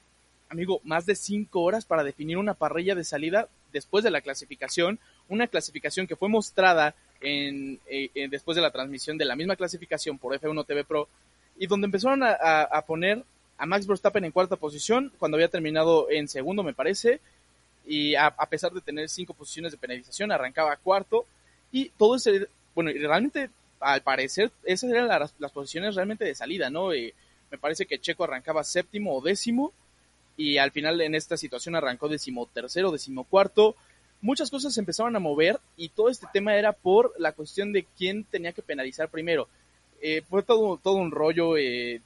amigo, 0.49 0.81
más 0.85 1.07
de 1.07 1.15
cinco 1.15 1.63
horas 1.63 1.85
para 1.85 2.05
definir 2.05 2.39
una 2.39 2.55
parrilla 2.55 2.95
de 2.95 3.05
salida 3.05 3.49
después 3.73 4.05
de 4.05 4.11
la 4.11 4.21
clasificación, 4.21 4.99
una 5.29 5.47
clasificación 5.49 6.07
que 6.07 6.17
fue 6.17 6.29
mostrada 6.29 6.95
en, 7.21 7.81
eh, 7.87 8.11
después 8.31 8.57
de 8.57 8.63
la 8.63 8.71
transmisión 8.71 9.19
de 9.19 9.25
la 9.25 9.37
misma 9.37 9.57
clasificación 9.57 10.19
por 10.19 10.35
F1 10.39 10.65
TV 10.65 10.85
Pro, 10.85 11.09
y 11.59 11.67
donde 11.67 11.87
empezaron 11.87 12.23
a, 12.23 12.83
poner 12.87 13.25
a 13.59 13.67
Max 13.67 13.87
Verstappen 13.87 14.25
en 14.25 14.33
cuarta 14.33 14.57
posición, 14.57 15.13
cuando 15.19 15.37
había 15.37 15.49
terminado 15.49 16.11
en 16.11 16.29
segundo, 16.29 16.63
me 16.63 16.75
parece, 16.75 17.21
y 17.87 18.15
a, 18.15 18.31
pesar 18.49 18.73
de 18.73 18.81
tener 18.81 19.09
cinco 19.09 19.35
posiciones 19.35 19.73
de 19.73 19.79
penalización, 19.79 20.33
arrancaba 20.33 20.77
cuarto, 20.77 21.27
y 21.71 21.91
todo 21.91 22.17
ese, 22.17 22.49
bueno, 22.75 22.91
y 22.91 22.99
realmente, 22.99 23.51
al 23.81 24.03
parecer, 24.03 24.51
esas 24.65 24.91
eran 24.91 25.09
las, 25.09 25.53
posiciones 25.53 25.95
realmente 25.95 26.25
de 26.25 26.35
salida, 26.35 26.71
¿no? 26.71 26.93
Eh, 26.93 27.15
me 27.51 27.59
parece 27.59 27.87
que 27.87 27.99
Checo 27.99 28.25
arrancaba 28.25 28.65
séptimo 28.65 29.17
o 29.17 29.23
décimo, 29.23 29.73
y 30.37 30.59
al 30.59 30.71
final 30.71 31.01
en 31.01 31.15
esta 31.15 31.37
situación 31.37 31.77
arrancó 31.77 32.09
decimotercero, 32.09 32.91
decimocuarto, 32.91 33.77
muchas 34.21 34.51
cosas 34.51 34.75
se 34.75 34.81
empezaron 34.81 35.15
a 35.17 35.21
mover 35.21 35.61
y 35.77 35.91
todo 35.91 36.09
este 36.09 36.27
tema 36.33 36.57
era 36.57 36.73
por 36.73 37.13
la 37.19 37.33
cuestión 37.33 37.73
de 37.73 37.87
quién 37.97 38.25
tenía 38.25 38.53
que 38.53 38.63
penalizar 38.63 39.09
primero. 39.09 39.49
Eh, 40.01 40.23
fue 40.29 40.43
todo, 40.43 40.79
todo 40.83 40.95
un 40.97 41.11
rollo, 41.11 41.57
eh, 41.57 42.01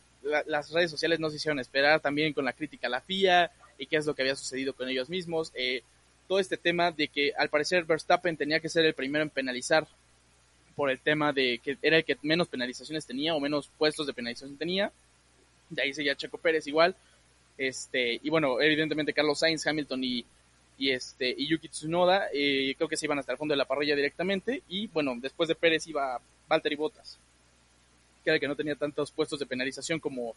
las 0.47 0.71
redes 0.71 0.91
sociales 0.91 1.21
no 1.21 1.31
se 1.31 1.37
hicieron 1.37 1.59
esperar 1.59 2.01
también 2.01 2.33
con 2.33 2.45
la 2.45 2.53
crítica 2.53 2.87
a 2.87 2.91
la 2.91 3.01
FIA 3.01 3.51
y 3.79 3.87
qué 3.87 3.97
es 3.97 4.07
lo 4.07 4.15
que 4.15 4.23
había 4.23 4.37
sucedido 4.37 4.73
con 4.73 4.89
ellos 4.89 5.09
mismos. 5.09 5.53
Eh, 5.55 5.83
todo 6.27 6.39
este 6.39 6.57
tema 6.57 6.93
de 6.93 7.09
que 7.09 7.33
al 7.37 7.49
parecer 7.49 7.85
Verstappen 7.85 8.37
tenía 8.37 8.61
que 8.61 8.69
ser 8.69 8.85
el 8.85 8.95
primero 8.95 9.23
en 9.23 9.31
penalizar 9.31 9.87
por 10.77 10.91
el 10.91 11.01
tema 11.01 11.33
de 11.33 11.61
que 11.63 11.79
era 11.83 11.97
el 11.97 12.05
que 12.05 12.17
menos 12.23 12.49
penalizaciones 12.49 13.07
tenía 13.07 13.35
o 13.35 13.41
menos 13.41 13.71
puestos 13.79 14.07
de 14.07 14.13
penalización 14.13 14.57
tenía. 14.57 14.93
De 15.71 15.83
ahí 15.83 15.95
seguía 15.95 16.15
Checo 16.15 16.39
Pérez 16.39 16.67
igual. 16.67 16.95
Este, 17.59 18.21
y 18.23 18.31
bueno, 18.31 18.61
evidentemente 18.61 19.13
Carlos 19.13 19.41
Sainz, 19.41 19.67
Hamilton 19.67 20.05
y, 20.05 20.25
y 20.79 20.93
este 20.93 21.35
y 21.37 21.49
Yuki 21.49 21.69
Tsunoda 21.69 22.29
eh, 22.33 22.73
creo 22.77 22.89
que 22.89 22.97
se 22.97 23.07
iban 23.07 23.19
hasta 23.19 23.33
el 23.33 23.39
fondo 23.39 23.53
de 23.53 23.59
la 23.59 23.67
parrilla 23.67 23.97
directamente 23.97 24.63
y 24.69 24.87
bueno 24.87 25.15
después 25.21 25.49
de 25.49 25.57
Pérez 25.57 25.87
iba 25.89 26.21
Valtteri 26.49 26.77
Bottas 26.77 27.19
que 28.23 28.31
era 28.31 28.35
el 28.37 28.41
que 28.41 28.49
no 28.49 28.57
tenía 28.57 28.77
tantos 28.77 29.11
puestos 29.11 29.41
de 29.41 29.47
penalización 29.47 29.99
como 29.99 30.37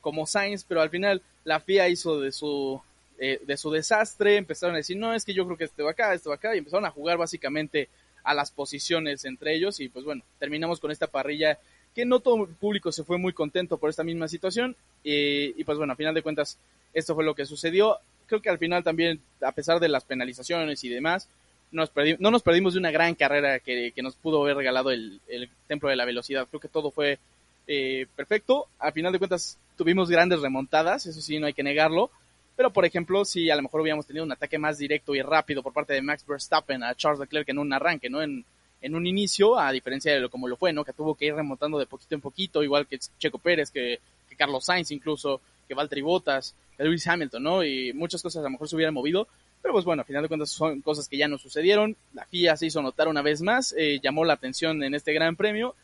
como 0.00 0.26
Sainz 0.26 0.64
pero 0.64 0.80
al 0.80 0.90
final 0.90 1.20
la 1.44 1.58
FIA 1.58 1.88
hizo 1.88 2.20
de 2.20 2.30
su 2.30 2.80
eh, 3.18 3.40
de 3.44 3.56
su 3.56 3.72
desastre 3.72 4.36
empezaron 4.36 4.76
a 4.76 4.78
decir 4.78 4.96
no 4.96 5.12
es 5.12 5.24
que 5.24 5.34
yo 5.34 5.44
creo 5.46 5.58
que 5.58 5.64
este 5.64 5.82
va 5.82 5.90
acá 5.90 6.14
este 6.14 6.28
va 6.28 6.36
acá 6.36 6.54
y 6.54 6.58
empezaron 6.58 6.86
a 6.86 6.90
jugar 6.90 7.18
básicamente 7.18 7.88
a 8.22 8.34
las 8.34 8.52
posiciones 8.52 9.24
entre 9.24 9.56
ellos 9.56 9.80
y 9.80 9.88
pues 9.88 10.04
bueno 10.04 10.22
terminamos 10.38 10.78
con 10.78 10.92
esta 10.92 11.08
parrilla 11.08 11.58
que 11.94 12.04
no 12.04 12.20
todo 12.20 12.44
el 12.44 12.54
público 12.54 12.92
se 12.92 13.04
fue 13.04 13.18
muy 13.18 13.32
contento 13.32 13.76
por 13.78 13.90
esta 13.90 14.04
misma 14.04 14.28
situación 14.28 14.76
y 15.02 15.62
pues 15.64 15.78
bueno 15.78 15.92
a 15.92 15.96
final 15.96 16.14
de 16.14 16.22
cuentas 16.22 16.58
esto 16.94 17.14
fue 17.14 17.24
lo 17.24 17.34
que 17.34 17.46
sucedió 17.46 17.98
creo 18.32 18.40
que 18.40 18.48
al 18.48 18.58
final 18.58 18.82
también, 18.82 19.20
a 19.42 19.52
pesar 19.52 19.78
de 19.78 19.88
las 19.88 20.04
penalizaciones 20.04 20.82
y 20.84 20.88
demás, 20.88 21.28
no 21.70 22.30
nos 22.30 22.42
perdimos 22.42 22.72
de 22.72 22.80
una 22.80 22.90
gran 22.90 23.14
carrera 23.14 23.58
que, 23.60 23.92
nos 24.02 24.16
pudo 24.16 24.42
haber 24.42 24.56
regalado 24.56 24.90
el, 24.90 25.20
Templo 25.66 25.90
de 25.90 25.96
la 25.96 26.06
Velocidad. 26.06 26.46
Creo 26.48 26.60
que 26.60 26.68
todo 26.68 26.90
fue 26.90 27.18
eh, 27.66 28.06
perfecto. 28.16 28.68
Al 28.78 28.92
final 28.92 29.12
de 29.12 29.18
cuentas, 29.18 29.58
tuvimos 29.76 30.08
grandes 30.08 30.40
remontadas, 30.40 31.04
eso 31.04 31.20
sí, 31.20 31.38
no 31.38 31.46
hay 31.46 31.52
que 31.52 31.62
negarlo. 31.62 32.10
Pero, 32.56 32.72
por 32.72 32.86
ejemplo, 32.86 33.24
si 33.26 33.50
a 33.50 33.56
lo 33.56 33.62
mejor 33.62 33.82
hubiéramos 33.82 34.06
tenido 34.06 34.24
un 34.24 34.32
ataque 34.32 34.58
más 34.58 34.78
directo 34.78 35.14
y 35.14 35.20
rápido 35.20 35.62
por 35.62 35.74
parte 35.74 35.92
de 35.92 36.02
Max 36.02 36.24
Verstappen 36.26 36.82
a 36.82 36.94
Charles 36.94 37.20
Leclerc 37.20 37.48
en 37.50 37.58
un 37.58 37.72
arranque, 37.72 38.08
¿no? 38.08 38.22
En, 38.22 38.44
en 38.82 38.94
un 38.94 39.06
inicio, 39.06 39.58
a 39.58 39.72
diferencia 39.72 40.12
de 40.12 40.20
lo 40.20 40.28
como 40.28 40.48
lo 40.48 40.56
fue, 40.56 40.72
¿no? 40.72 40.84
Que 40.84 40.92
tuvo 40.92 41.14
que 41.14 41.26
ir 41.26 41.34
remontando 41.34 41.78
de 41.78 41.86
poquito 41.86 42.14
en 42.14 42.20
poquito, 42.20 42.62
igual 42.62 42.86
que 42.86 42.98
Checo 43.18 43.38
Pérez, 43.38 43.70
que, 43.70 44.00
que 44.28 44.36
Carlos 44.36 44.64
Sainz 44.64 44.90
incluso, 44.90 45.40
que 45.66 45.74
Valtteri 45.74 46.02
Bottas 46.02 46.54
de 46.76 46.84
Lewis 46.84 47.06
Hamilton, 47.06 47.42
¿no? 47.42 47.64
Y 47.64 47.92
muchas 47.92 48.22
cosas 48.22 48.40
a 48.40 48.44
lo 48.44 48.50
mejor 48.50 48.68
se 48.68 48.76
hubieran 48.76 48.94
movido, 48.94 49.28
pero 49.62 49.72
pues 49.72 49.84
bueno, 49.84 50.00
al 50.00 50.06
final 50.06 50.22
de 50.22 50.28
cuentas 50.28 50.50
son 50.50 50.82
cosas 50.82 51.08
que 51.08 51.16
ya 51.16 51.28
no 51.28 51.38
sucedieron. 51.38 51.96
La 52.12 52.26
FIA 52.26 52.56
se 52.56 52.66
hizo 52.66 52.82
notar 52.82 53.08
una 53.08 53.22
vez 53.22 53.40
más, 53.40 53.74
eh, 53.78 54.00
llamó 54.02 54.24
la 54.24 54.34
atención 54.34 54.82
en 54.82 54.94
este 54.94 55.12
gran 55.12 55.36
premio 55.36 55.76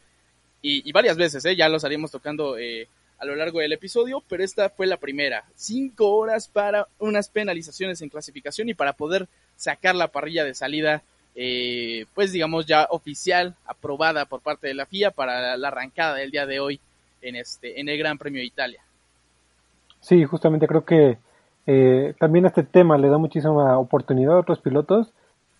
y, 0.61 0.90
varias 0.90 1.16
veces, 1.16 1.44
¿eh? 1.44 1.54
Ya 1.54 1.68
lo 1.68 1.76
estaríamos 1.76 2.11
tocando 2.11 2.58
eh, 2.58 2.88
a 3.18 3.24
lo 3.24 3.37
largo 3.37 3.61
del 3.61 3.72
episodio, 3.72 4.22
pero 4.28 4.42
esta 4.42 4.70
fue 4.70 4.87
la 4.87 4.96
primera. 4.96 5.44
Cinco 5.54 6.16
horas 6.16 6.48
para 6.48 6.88
unas 6.98 7.28
penalizaciones 7.28 8.02
en 8.02 8.08
clasificación 8.08 8.68
y 8.68 8.74
para 8.74 8.94
poder 8.94 9.28
sacar 9.56 9.94
la 9.94 10.08
parrilla 10.08 10.44
de 10.44 10.54
salida, 10.54 11.02
eh, 11.40 12.07
pues 12.16 12.33
digamos 12.33 12.66
ya 12.66 12.88
oficial, 12.90 13.55
aprobada 13.64 14.27
por 14.27 14.40
parte 14.40 14.66
de 14.66 14.74
la 14.74 14.87
FIA 14.87 15.12
para 15.12 15.57
la 15.57 15.68
arrancada 15.68 16.16
del 16.16 16.33
día 16.33 16.46
de 16.46 16.59
hoy 16.59 16.81
en 17.22 17.37
este 17.37 17.81
en 17.81 17.88
el 17.88 17.96
Gran 17.96 18.18
Premio 18.18 18.40
de 18.40 18.46
Italia. 18.46 18.81
Sí, 20.01 20.24
justamente 20.24 20.66
creo 20.66 20.85
que 20.85 21.18
eh, 21.68 22.14
también 22.18 22.44
este 22.44 22.64
tema 22.64 22.98
le 22.98 23.09
da 23.09 23.18
muchísima 23.18 23.79
oportunidad 23.79 24.35
a 24.35 24.40
otros 24.40 24.59
pilotos. 24.59 25.12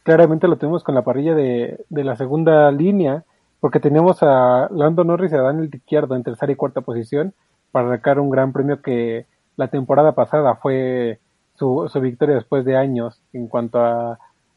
Claramente 0.03 0.49
lo 0.49 0.57
tenemos 0.57 0.83
con 0.83 0.97
la 0.97 1.03
parrilla 1.03 1.37
de, 1.37 1.85
de 1.88 2.03
la 2.03 2.17
segunda 2.17 2.73
línea, 2.73 3.23
porque 3.61 3.79
tenemos 3.79 4.21
a 4.25 4.69
Lando 4.73 5.05
Norris 5.05 5.31
y 5.31 5.37
a 5.37 5.43
Daniel 5.43 5.71
Ricciardo 5.71 6.17
en 6.17 6.25
tercera 6.25 6.51
y 6.51 6.57
cuarta 6.57 6.81
posición 6.81 7.35
para 7.71 7.87
arrancar 7.87 8.19
un 8.19 8.31
gran 8.31 8.53
premio 8.53 8.83
que 8.83 9.27
la 9.57 9.69
temporada 9.69 10.11
pasada 10.11 10.57
fue 10.57 11.21
su, 11.57 11.88
su 11.88 12.01
victoria 12.01 12.35
después 12.35 12.64
de 12.64 12.77
años 12.77 13.21
en 13.33 13.47
cuanto 13.47 13.79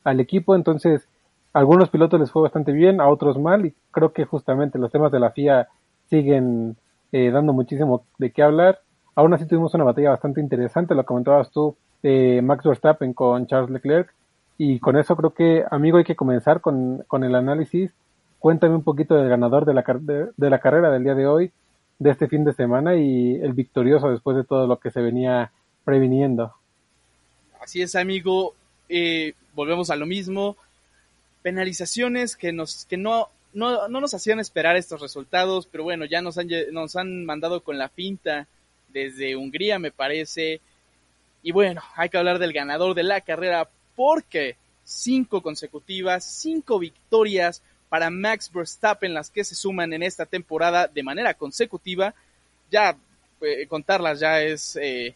al 0.03 0.19
equipo. 0.19 0.55
Entonces, 0.55 1.07
algunos 1.53 1.89
pilotos 1.89 2.19
les 2.19 2.31
fue 2.31 2.43
bastante 2.43 2.71
bien, 2.71 3.01
a 3.01 3.07
otros 3.07 3.37
mal, 3.37 3.65
y 3.65 3.73
creo 3.91 4.13
que 4.13 4.25
justamente 4.25 4.79
los 4.79 4.91
temas 4.91 5.11
de 5.11 5.19
la 5.19 5.31
FIA 5.31 5.67
siguen 6.09 6.77
eh, 7.11 7.31
dando 7.31 7.53
muchísimo 7.53 8.05
de 8.17 8.31
qué 8.31 8.43
hablar. 8.43 8.79
Aún 9.15 9.33
así 9.33 9.45
tuvimos 9.45 9.73
una 9.73 9.83
batalla 9.83 10.11
bastante 10.11 10.39
interesante, 10.39 10.95
lo 10.95 11.05
comentabas 11.05 11.51
tú, 11.51 11.75
de 12.01 12.41
Max 12.41 12.63
Verstappen 12.63 13.13
con 13.13 13.47
Charles 13.47 13.69
Leclerc. 13.69 14.13
Y 14.57 14.79
con 14.79 14.97
eso 14.97 15.15
creo 15.15 15.33
que, 15.33 15.63
amigo, 15.69 15.97
hay 15.97 16.03
que 16.03 16.15
comenzar 16.15 16.61
con, 16.61 17.03
con 17.07 17.23
el 17.23 17.35
análisis. 17.35 17.91
Cuéntame 18.39 18.75
un 18.75 18.83
poquito 18.83 19.15
del 19.15 19.27
ganador 19.27 19.65
de 19.65 19.73
la, 19.73 19.83
de, 20.37 20.49
la 20.49 20.59
carrera 20.59 20.91
del 20.91 21.03
día 21.03 21.15
de 21.15 21.27
hoy. 21.27 21.51
de 21.99 22.09
este 22.11 22.27
fin 22.27 22.43
de 22.43 22.53
semana 22.53 22.95
y 22.95 23.35
el 23.35 23.53
victorioso 23.53 24.09
después 24.09 24.35
de 24.37 24.43
todo 24.43 24.67
lo 24.67 24.79
que 24.79 24.89
se 24.91 25.01
venía 25.01 25.51
previniendo. 25.83 26.53
Así 27.59 27.81
es, 27.81 27.95
amigo. 27.95 28.53
Eh, 28.89 29.33
volvemos 29.53 29.89
a 29.89 29.95
lo 29.95 30.05
mismo. 30.05 30.57
Penalizaciones 31.41 32.35
que 32.35 32.51
nos 32.51 32.85
que 32.85 32.97
no, 32.97 33.29
no, 33.53 33.87
no, 33.87 34.01
nos 34.01 34.13
hacían 34.13 34.39
esperar 34.39 34.75
estos 34.75 35.01
resultados, 35.01 35.67
pero 35.71 35.83
bueno, 35.83 36.05
ya 36.05 36.21
nos 36.21 36.37
han, 36.37 36.47
nos 36.71 36.95
han 36.95 37.25
mandado 37.25 37.61
con 37.61 37.77
la 37.77 37.89
finta 37.89 38.47
desde 38.89 39.35
Hungría, 39.35 39.79
me 39.79 39.91
parece. 39.91 40.61
Y 41.43 41.51
bueno, 41.51 41.81
hay 41.95 42.09
que 42.09 42.17
hablar 42.17 42.39
del 42.39 42.53
ganador 42.53 42.93
de 42.93 43.03
la 43.03 43.21
carrera 43.21 43.69
porque 43.95 44.57
cinco 44.83 45.41
consecutivas, 45.41 46.23
cinco 46.23 46.79
victorias 46.79 47.61
para 47.89 48.09
Max 48.09 48.51
Verstappen, 48.53 49.13
las 49.13 49.29
que 49.29 49.43
se 49.43 49.55
suman 49.55 49.93
en 49.93 50.03
esta 50.03 50.25
temporada 50.25 50.87
de 50.87 51.03
manera 51.03 51.33
consecutiva. 51.33 52.13
Ya 52.69 52.95
eh, 53.41 53.67
contarlas 53.67 54.19
ya 54.19 54.41
es 54.41 54.77
eh, 54.81 55.15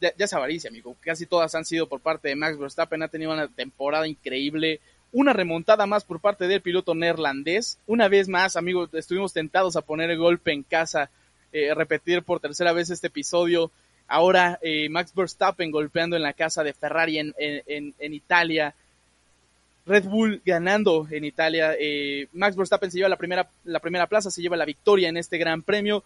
ya, 0.00 0.12
es 0.16 0.32
avaricia, 0.32 0.70
amigo. 0.70 0.96
Casi 1.00 1.26
todas 1.26 1.54
han 1.54 1.64
sido 1.64 1.86
por 1.88 2.00
parte 2.00 2.28
de 2.28 2.36
Max 2.36 2.58
Verstappen. 2.58 3.02
Ha 3.02 3.08
tenido 3.08 3.32
una 3.32 3.48
temporada 3.48 4.08
increíble. 4.08 4.80
Una 5.12 5.32
remontada 5.32 5.86
más 5.86 6.04
por 6.04 6.20
parte 6.20 6.46
del 6.46 6.60
piloto 6.60 6.94
neerlandés. 6.94 7.78
Una 7.86 8.08
vez 8.08 8.28
más, 8.28 8.56
amigo, 8.56 8.88
estuvimos 8.92 9.32
tentados 9.32 9.76
a 9.76 9.82
poner 9.82 10.10
el 10.10 10.18
golpe 10.18 10.52
en 10.52 10.62
casa, 10.62 11.10
eh, 11.52 11.74
repetir 11.74 12.22
por 12.22 12.40
tercera 12.40 12.72
vez 12.72 12.90
este 12.90 13.08
episodio. 13.08 13.70
Ahora 14.06 14.58
eh, 14.62 14.88
Max 14.88 15.12
Verstappen 15.14 15.70
golpeando 15.70 16.16
en 16.16 16.22
la 16.22 16.32
casa 16.32 16.62
de 16.62 16.72
Ferrari 16.72 17.18
en, 17.18 17.34
en, 17.38 17.94
en 17.98 18.14
Italia. 18.14 18.74
Red 19.86 20.04
Bull 20.04 20.42
ganando 20.44 21.08
en 21.10 21.24
Italia. 21.24 21.74
Eh, 21.78 22.28
Max 22.32 22.56
Verstappen 22.56 22.90
se 22.90 22.98
lleva 22.98 23.08
la 23.08 23.16
primera, 23.16 23.48
la 23.64 23.80
primera 23.80 24.06
plaza, 24.06 24.30
se 24.30 24.42
lleva 24.42 24.56
la 24.56 24.64
victoria 24.64 25.08
en 25.08 25.16
este 25.16 25.38
gran 25.38 25.62
premio 25.62 26.04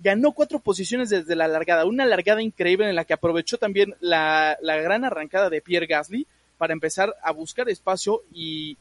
ganó 0.00 0.32
cuatro 0.32 0.60
posiciones 0.60 1.10
desde 1.10 1.36
la 1.36 1.48
largada, 1.48 1.84
una 1.84 2.06
largada 2.06 2.42
increíble 2.42 2.88
en 2.88 2.94
la 2.94 3.04
que 3.04 3.14
aprovechó 3.14 3.58
también 3.58 3.94
la, 4.00 4.56
gran 4.62 5.04
arrancada 5.04 5.50
de 5.50 5.60
Pierre 5.60 5.86
Gasly 5.86 6.26
para 6.58 6.72
empezar 6.72 7.14
a 7.22 7.32
buscar 7.32 7.68
espacio 7.68 8.22
y, 8.32 8.76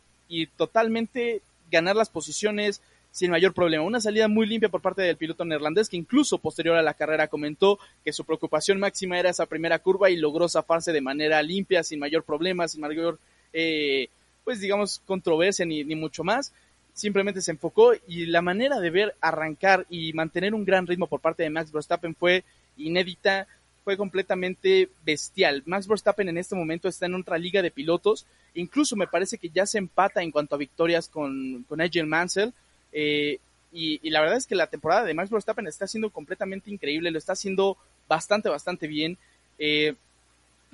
totalmente 0.57 1.41
ganar 1.71 1.95
las 1.95 2.09
posiciones 2.09 2.81
sin 3.11 3.31
mayor 3.31 3.53
problema. 3.53 3.85
Una 3.85 4.01
salida 4.01 4.27
muy 4.27 4.45
limpia 4.45 4.67
por 4.67 4.81
parte 4.81 5.01
del 5.01 5.15
piloto 5.15 5.45
neerlandés 5.45 5.87
que 5.87 5.95
incluso 5.95 6.37
posterior 6.37 6.75
a 6.75 6.81
la 6.81 6.95
carrera 6.95 7.29
comentó 7.29 7.79
que 8.03 8.11
su 8.11 8.25
preocupación 8.25 8.77
máxima 8.77 9.17
era 9.17 9.29
esa 9.29 9.45
primera 9.45 9.79
curva 9.79 10.09
y 10.09 10.17
logró 10.17 10.49
zafarse 10.49 10.91
de 10.91 10.99
manera 10.99 11.41
limpia, 11.41 11.81
sin 11.81 11.99
mayor 11.99 12.23
problema, 12.23 12.67
sin 12.67 12.81
mayor, 12.81 13.19
eh, 13.53 14.09
pues 14.43 14.59
digamos, 14.59 15.01
controversia 15.05 15.65
ni, 15.65 15.85
ni 15.85 15.95
mucho 15.95 16.25
más 16.25 16.51
simplemente 16.97 17.41
se 17.41 17.51
enfocó 17.51 17.93
y 18.07 18.25
la 18.25 18.41
manera 18.41 18.79
de 18.79 18.89
ver 18.89 19.15
arrancar 19.21 19.85
y 19.87 20.13
mantener 20.13 20.55
un 20.55 20.65
gran 20.65 20.87
ritmo 20.87 21.05
por 21.05 21.21
parte 21.21 21.43
de 21.43 21.51
Max 21.51 21.71
Verstappen 21.71 22.15
fue 22.15 22.43
inédita, 22.75 23.47
fue 23.87 23.95
completamente 23.95 24.89
bestial. 25.05 25.63
Max 25.65 25.87
Verstappen 25.87 26.27
en 26.27 26.37
este 26.37 26.55
momento 26.55 26.89
está 26.89 27.05
en 27.05 27.15
otra 27.15 27.37
liga 27.37 27.61
de 27.61 27.71
pilotos, 27.71 28.25
incluso 28.53 28.97
me 28.97 29.07
parece 29.07 29.37
que 29.37 29.47
ya 29.47 29.65
se 29.65 29.77
empata 29.77 30.21
en 30.21 30.29
cuanto 30.29 30.55
a 30.55 30.57
victorias 30.57 31.07
con, 31.07 31.63
con 31.69 31.79
Mansell. 32.05 32.51
Eh, 32.91 33.39
y, 33.71 34.09
la 34.09 34.19
verdad 34.19 34.35
es 34.35 34.45
que 34.45 34.55
la 34.55 34.67
temporada 34.67 35.05
de 35.05 35.13
Max 35.13 35.29
Verstappen 35.29 35.67
está 35.67 35.87
siendo 35.87 36.09
completamente 36.09 36.69
increíble, 36.69 37.11
lo 37.11 37.17
está 37.17 37.31
haciendo 37.31 37.77
bastante, 38.09 38.49
bastante 38.49 38.87
bien. 38.87 39.17
Eh, 39.57 39.95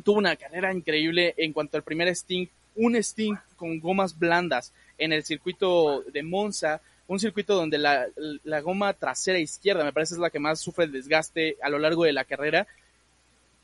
tuvo 0.03 0.17
una 0.17 0.35
carrera 0.35 0.73
increíble 0.73 1.35
en 1.37 1.53
cuanto 1.53 1.77
al 1.77 1.83
primer 1.83 2.07
Sting, 2.07 2.47
un 2.77 2.95
Sting 2.95 3.35
con 3.57 3.79
gomas 3.79 4.17
blandas 4.17 4.73
en 4.97 5.13
el 5.13 5.23
circuito 5.23 6.01
de 6.11 6.23
Monza, 6.23 6.81
un 7.07 7.19
circuito 7.19 7.53
donde 7.53 7.77
la, 7.77 8.07
goma 8.61 8.91
trasera 8.93 9.37
izquierda, 9.37 9.83
me 9.83 9.93
parece, 9.93 10.15
es 10.15 10.19
la 10.19 10.31
que 10.31 10.39
más 10.39 10.59
sufre 10.59 10.87
desgaste 10.87 11.57
a 11.61 11.69
lo 11.69 11.77
largo 11.77 12.05
de 12.05 12.13
la 12.13 12.23
carrera. 12.23 12.65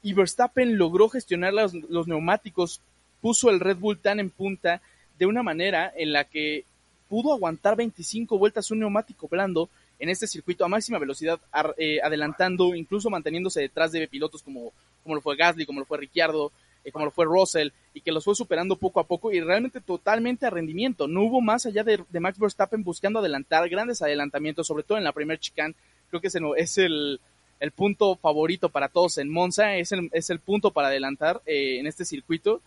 Y 0.02 0.14
Verstappen 0.14 0.78
logró 0.78 1.10
gestionar 1.10 1.54
los, 1.54 2.08
neumáticos, 2.08 2.82
puso 3.22 3.50
el 3.50 3.60
Red 3.60 3.78
Bull 3.78 4.00
tan 4.00 4.20
en 4.20 4.30
punta 4.30 4.82
de 5.18 5.26
una 5.26 5.44
manera 5.44 5.92
en 5.96 6.14
la 6.14 6.24
que 6.24 6.64
pudo 7.10 7.34
aguantar 7.34 7.76
25 7.76 8.38
vueltas 8.38 8.72
un 8.72 8.80
neumático 8.80 9.28
blando 9.28 9.70
en 9.98 10.10
este 10.10 10.28
circuito 10.28 10.64
a 10.64 10.70
máxima 10.70 11.00
velocidad, 11.00 11.40
eh, 11.78 12.00
adelantando, 12.02 12.74
incluso 12.74 13.10
manteniéndose 13.10 13.62
detrás 13.62 13.92
de 13.92 14.08
pilotos 14.08 14.42
como, 14.42 14.72
como 15.04 15.16
lo 15.16 15.22
fue 15.22 15.36
Gasly, 15.36 15.66
como 15.66 15.82
lo 15.82 15.86
fue 15.86 15.98
Ricciardo, 15.98 16.54
eh, 16.86 16.92
como 16.92 17.06
lo 17.06 17.12
fue 17.12 17.26
Russell, 17.26 17.70
y 17.94 18.00
que 18.00 18.12
los 18.12 18.24
fue 18.24 18.36
superando 18.36 18.78
poco 18.78 19.02
a 19.02 19.04
poco 19.04 19.32
y 19.34 19.42
realmente 19.42 19.82
totalmente 19.82 20.46
a 20.46 20.50
rendimiento. 20.50 21.08
No 21.08 21.24
hubo 21.24 21.42
más 21.42 21.66
allá 21.66 21.84
de, 21.84 22.00
Max 22.20 22.40
Verstappen 22.40 22.84
buscando 22.84 23.20
adelantar 23.20 23.68
grandes 23.68 24.02
adelantamientos, 24.02 24.68
sobre 24.68 24.84
todo 24.84 24.98
en 24.98 25.04
la 25.04 25.12
primer 25.12 25.40
chicane. 25.40 25.76
Creo 26.10 26.22
que 26.22 26.28
ese 26.28 26.40
es 26.58 26.78
el, 26.78 27.20
el 27.60 27.72
punto 27.72 28.16
favorito 28.16 28.70
para 28.70 28.90
todos 28.90 29.18
en 29.18 29.30
Monza, 29.30 29.76
es 29.76 29.92
el, 29.92 30.10
es 30.14 30.30
el 30.30 30.40
punto 30.40 30.72
para 30.72 30.88
adelantar 30.88 31.42
eh, 31.46 31.80
en 31.80 31.88
este 31.88 32.06
circuito. 32.06 32.62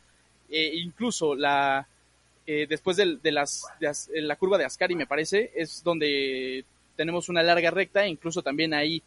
Eh, 0.51 0.73
incluso 0.75 1.35
la, 1.35 1.89
después 2.47 2.97
de, 2.97 3.19
las, 3.33 3.65
de 3.81 4.21
la 4.21 4.37
curva 4.37 4.59
de 4.59 4.67
Ascari, 4.67 4.95
me 4.95 5.07
parece, 5.07 5.51
es 5.55 5.83
donde 5.83 6.65
tenemos 6.97 7.29
una 7.29 7.43
larga 7.43 7.71
recta, 7.71 8.07
incluso 8.07 8.43
también 8.43 8.75
ahí 8.75 9.03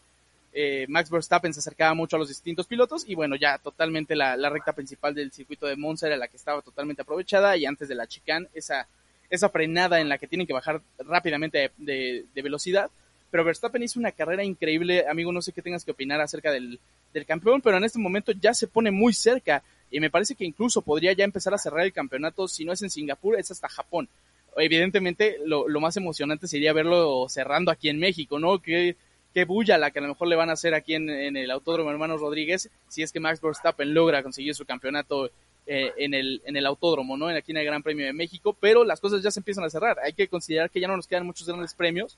eh, 0.57 0.85
Max 0.87 1.09
Verstappen 1.09 1.53
se 1.53 1.59
acercaba 1.59 1.93
mucho 1.93 2.15
a 2.15 2.19
los 2.19 2.29
distintos 2.29 2.65
pilotos 2.65 3.03
y 3.05 3.13
bueno, 3.13 3.35
ya 3.35 3.57
totalmente 3.57 4.15
la, 4.15 4.37
recta 4.49 4.71
principal 4.71 5.13
del 5.13 5.33
circuito 5.33 5.67
de 5.67 5.75
Monza 5.75 6.07
era 6.07 6.15
la 6.15 6.29
que 6.29 6.37
estaba 6.37 6.61
totalmente 6.61 7.01
aprovechada 7.01 7.57
y 7.57 7.65
antes 7.65 7.89
de 7.89 7.95
la 7.95 8.07
chicane, 8.07 8.47
esa, 8.53 8.87
esa 9.29 9.49
frenada 9.49 9.99
en 9.99 10.07
la 10.07 10.17
que 10.17 10.27
tienen 10.27 10.47
que 10.47 10.53
bajar 10.53 10.81
rápidamente 10.99 11.71
de, 11.75 12.25
velocidad. 12.35 12.89
Pero 13.35 13.43
Verstappen 13.43 13.83
hizo 13.83 13.99
una 13.99 14.13
carrera 14.13 14.45
increíble, 14.45 15.03
amigo, 15.09 15.29
no 15.29 15.41
sé 15.41 15.51
qué 15.51 15.61
tengas 15.61 15.83
que 15.83 15.91
opinar 15.91 16.21
acerca 16.21 16.53
del, 16.53 16.79
del 17.13 17.25
campeón, 17.25 17.59
pero 17.59 17.75
en 17.75 17.83
este 17.83 17.99
momento 17.99 18.31
ya 18.31 18.53
se 18.53 18.65
pone 18.65 18.91
muy 18.91 19.11
cerca 19.11 19.61
y 19.91 19.99
me 19.99 20.09
parece 20.09 20.35
que 20.35 20.45
incluso 20.45 20.81
podría 20.81 21.11
ya 21.11 21.25
empezar 21.25 21.53
a 21.53 21.57
cerrar 21.57 21.81
el 21.81 21.91
campeonato, 21.91 22.47
si 22.47 22.63
no 22.63 22.71
es 22.71 22.81
en 22.81 22.89
Singapur, 22.89 23.37
es 23.37 23.51
hasta 23.51 23.67
Japón. 23.67 24.07
Evidentemente, 24.55 25.35
lo, 25.43 25.67
lo 25.67 25.81
más 25.81 25.97
emocionante 25.97 26.47
sería 26.47 26.71
verlo 26.71 27.27
cerrando 27.27 27.71
aquí 27.71 27.89
en 27.89 27.99
México, 27.99 28.39
¿no? 28.39 28.61
Que 28.61 28.95
qué 29.33 29.43
bulla 29.43 29.77
la 29.77 29.91
que 29.91 29.99
a 29.99 30.03
lo 30.03 30.07
mejor 30.07 30.29
le 30.29 30.37
van 30.37 30.49
a 30.49 30.53
hacer 30.53 30.73
aquí 30.73 30.95
en, 30.95 31.09
el 31.09 31.51
Autódromo 31.51 31.91
Hermanos 31.91 32.21
Rodríguez 32.21 32.69
si 32.87 33.03
es 33.03 33.11
que 33.11 33.19
Max 33.19 33.41
Verstappen 33.41 33.93
logra 33.93 34.23
conseguir 34.23 34.55
su 34.55 34.63
campeonato 34.63 35.29
eh, 35.67 35.91
en, 35.97 36.13
el, 36.13 36.41
en 36.45 36.55
el 36.55 36.65
autódromo, 36.65 37.17
¿no? 37.17 37.29
En 37.29 37.35
aquí 37.35 37.51
en 37.51 37.57
el 37.57 37.65
Gran 37.65 37.83
Premio 37.83 38.05
de 38.05 38.13
México, 38.13 38.55
pero 38.57 38.85
las 38.85 39.01
cosas 39.01 39.21
ya 39.21 39.31
se 39.31 39.41
empiezan 39.41 39.65
a 39.65 39.69
cerrar. 39.69 39.97
Hay 39.99 40.13
que 40.13 40.29
considerar 40.29 40.69
que 40.69 40.79
ya 40.79 40.87
no 40.87 40.95
nos 40.95 41.07
quedan 41.07 41.25
muchos 41.25 41.47
grandes 41.47 41.73
premios, 41.73 42.17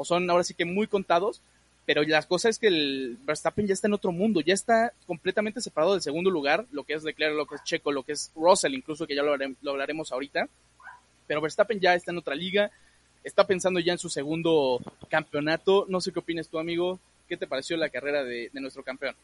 o 0.00 0.04
son 0.06 0.30
ahora 0.30 0.44
sí 0.44 0.54
que 0.54 0.64
muy 0.64 0.86
contados, 0.86 1.42
pero 1.84 2.02
las 2.04 2.24
cosas 2.24 2.52
es 2.52 2.58
que 2.58 2.68
el 2.68 3.18
Verstappen 3.26 3.66
ya 3.66 3.74
está 3.74 3.86
en 3.86 3.92
otro 3.92 4.12
mundo, 4.12 4.40
ya 4.40 4.54
está 4.54 4.94
completamente 5.06 5.60
separado 5.60 5.92
del 5.92 6.00
segundo 6.00 6.30
lugar, 6.30 6.64
lo 6.72 6.84
que 6.84 6.94
es 6.94 7.04
Leclerc, 7.04 7.34
lo 7.34 7.44
que 7.44 7.56
es 7.56 7.64
Checo, 7.64 7.92
lo 7.92 8.02
que 8.02 8.12
es 8.12 8.32
Russell, 8.34 8.72
incluso 8.72 9.06
que 9.06 9.14
ya 9.14 9.22
lo, 9.22 9.36
lo 9.36 9.70
hablaremos 9.70 10.10
ahorita, 10.10 10.48
pero 11.26 11.42
Verstappen 11.42 11.80
ya 11.80 11.94
está 11.94 12.12
en 12.12 12.18
otra 12.18 12.34
liga, 12.34 12.70
está 13.22 13.46
pensando 13.46 13.78
ya 13.78 13.92
en 13.92 13.98
su 13.98 14.08
segundo 14.08 14.80
campeonato. 15.10 15.84
No 15.88 16.00
sé 16.00 16.12
qué 16.12 16.20
opinas 16.20 16.48
tú, 16.48 16.58
amigo. 16.58 16.98
¿Qué 17.28 17.36
te 17.36 17.46
pareció 17.46 17.76
la 17.76 17.90
carrera 17.90 18.24
de, 18.24 18.50
nuestro 18.54 18.82
campeón? 18.82 19.14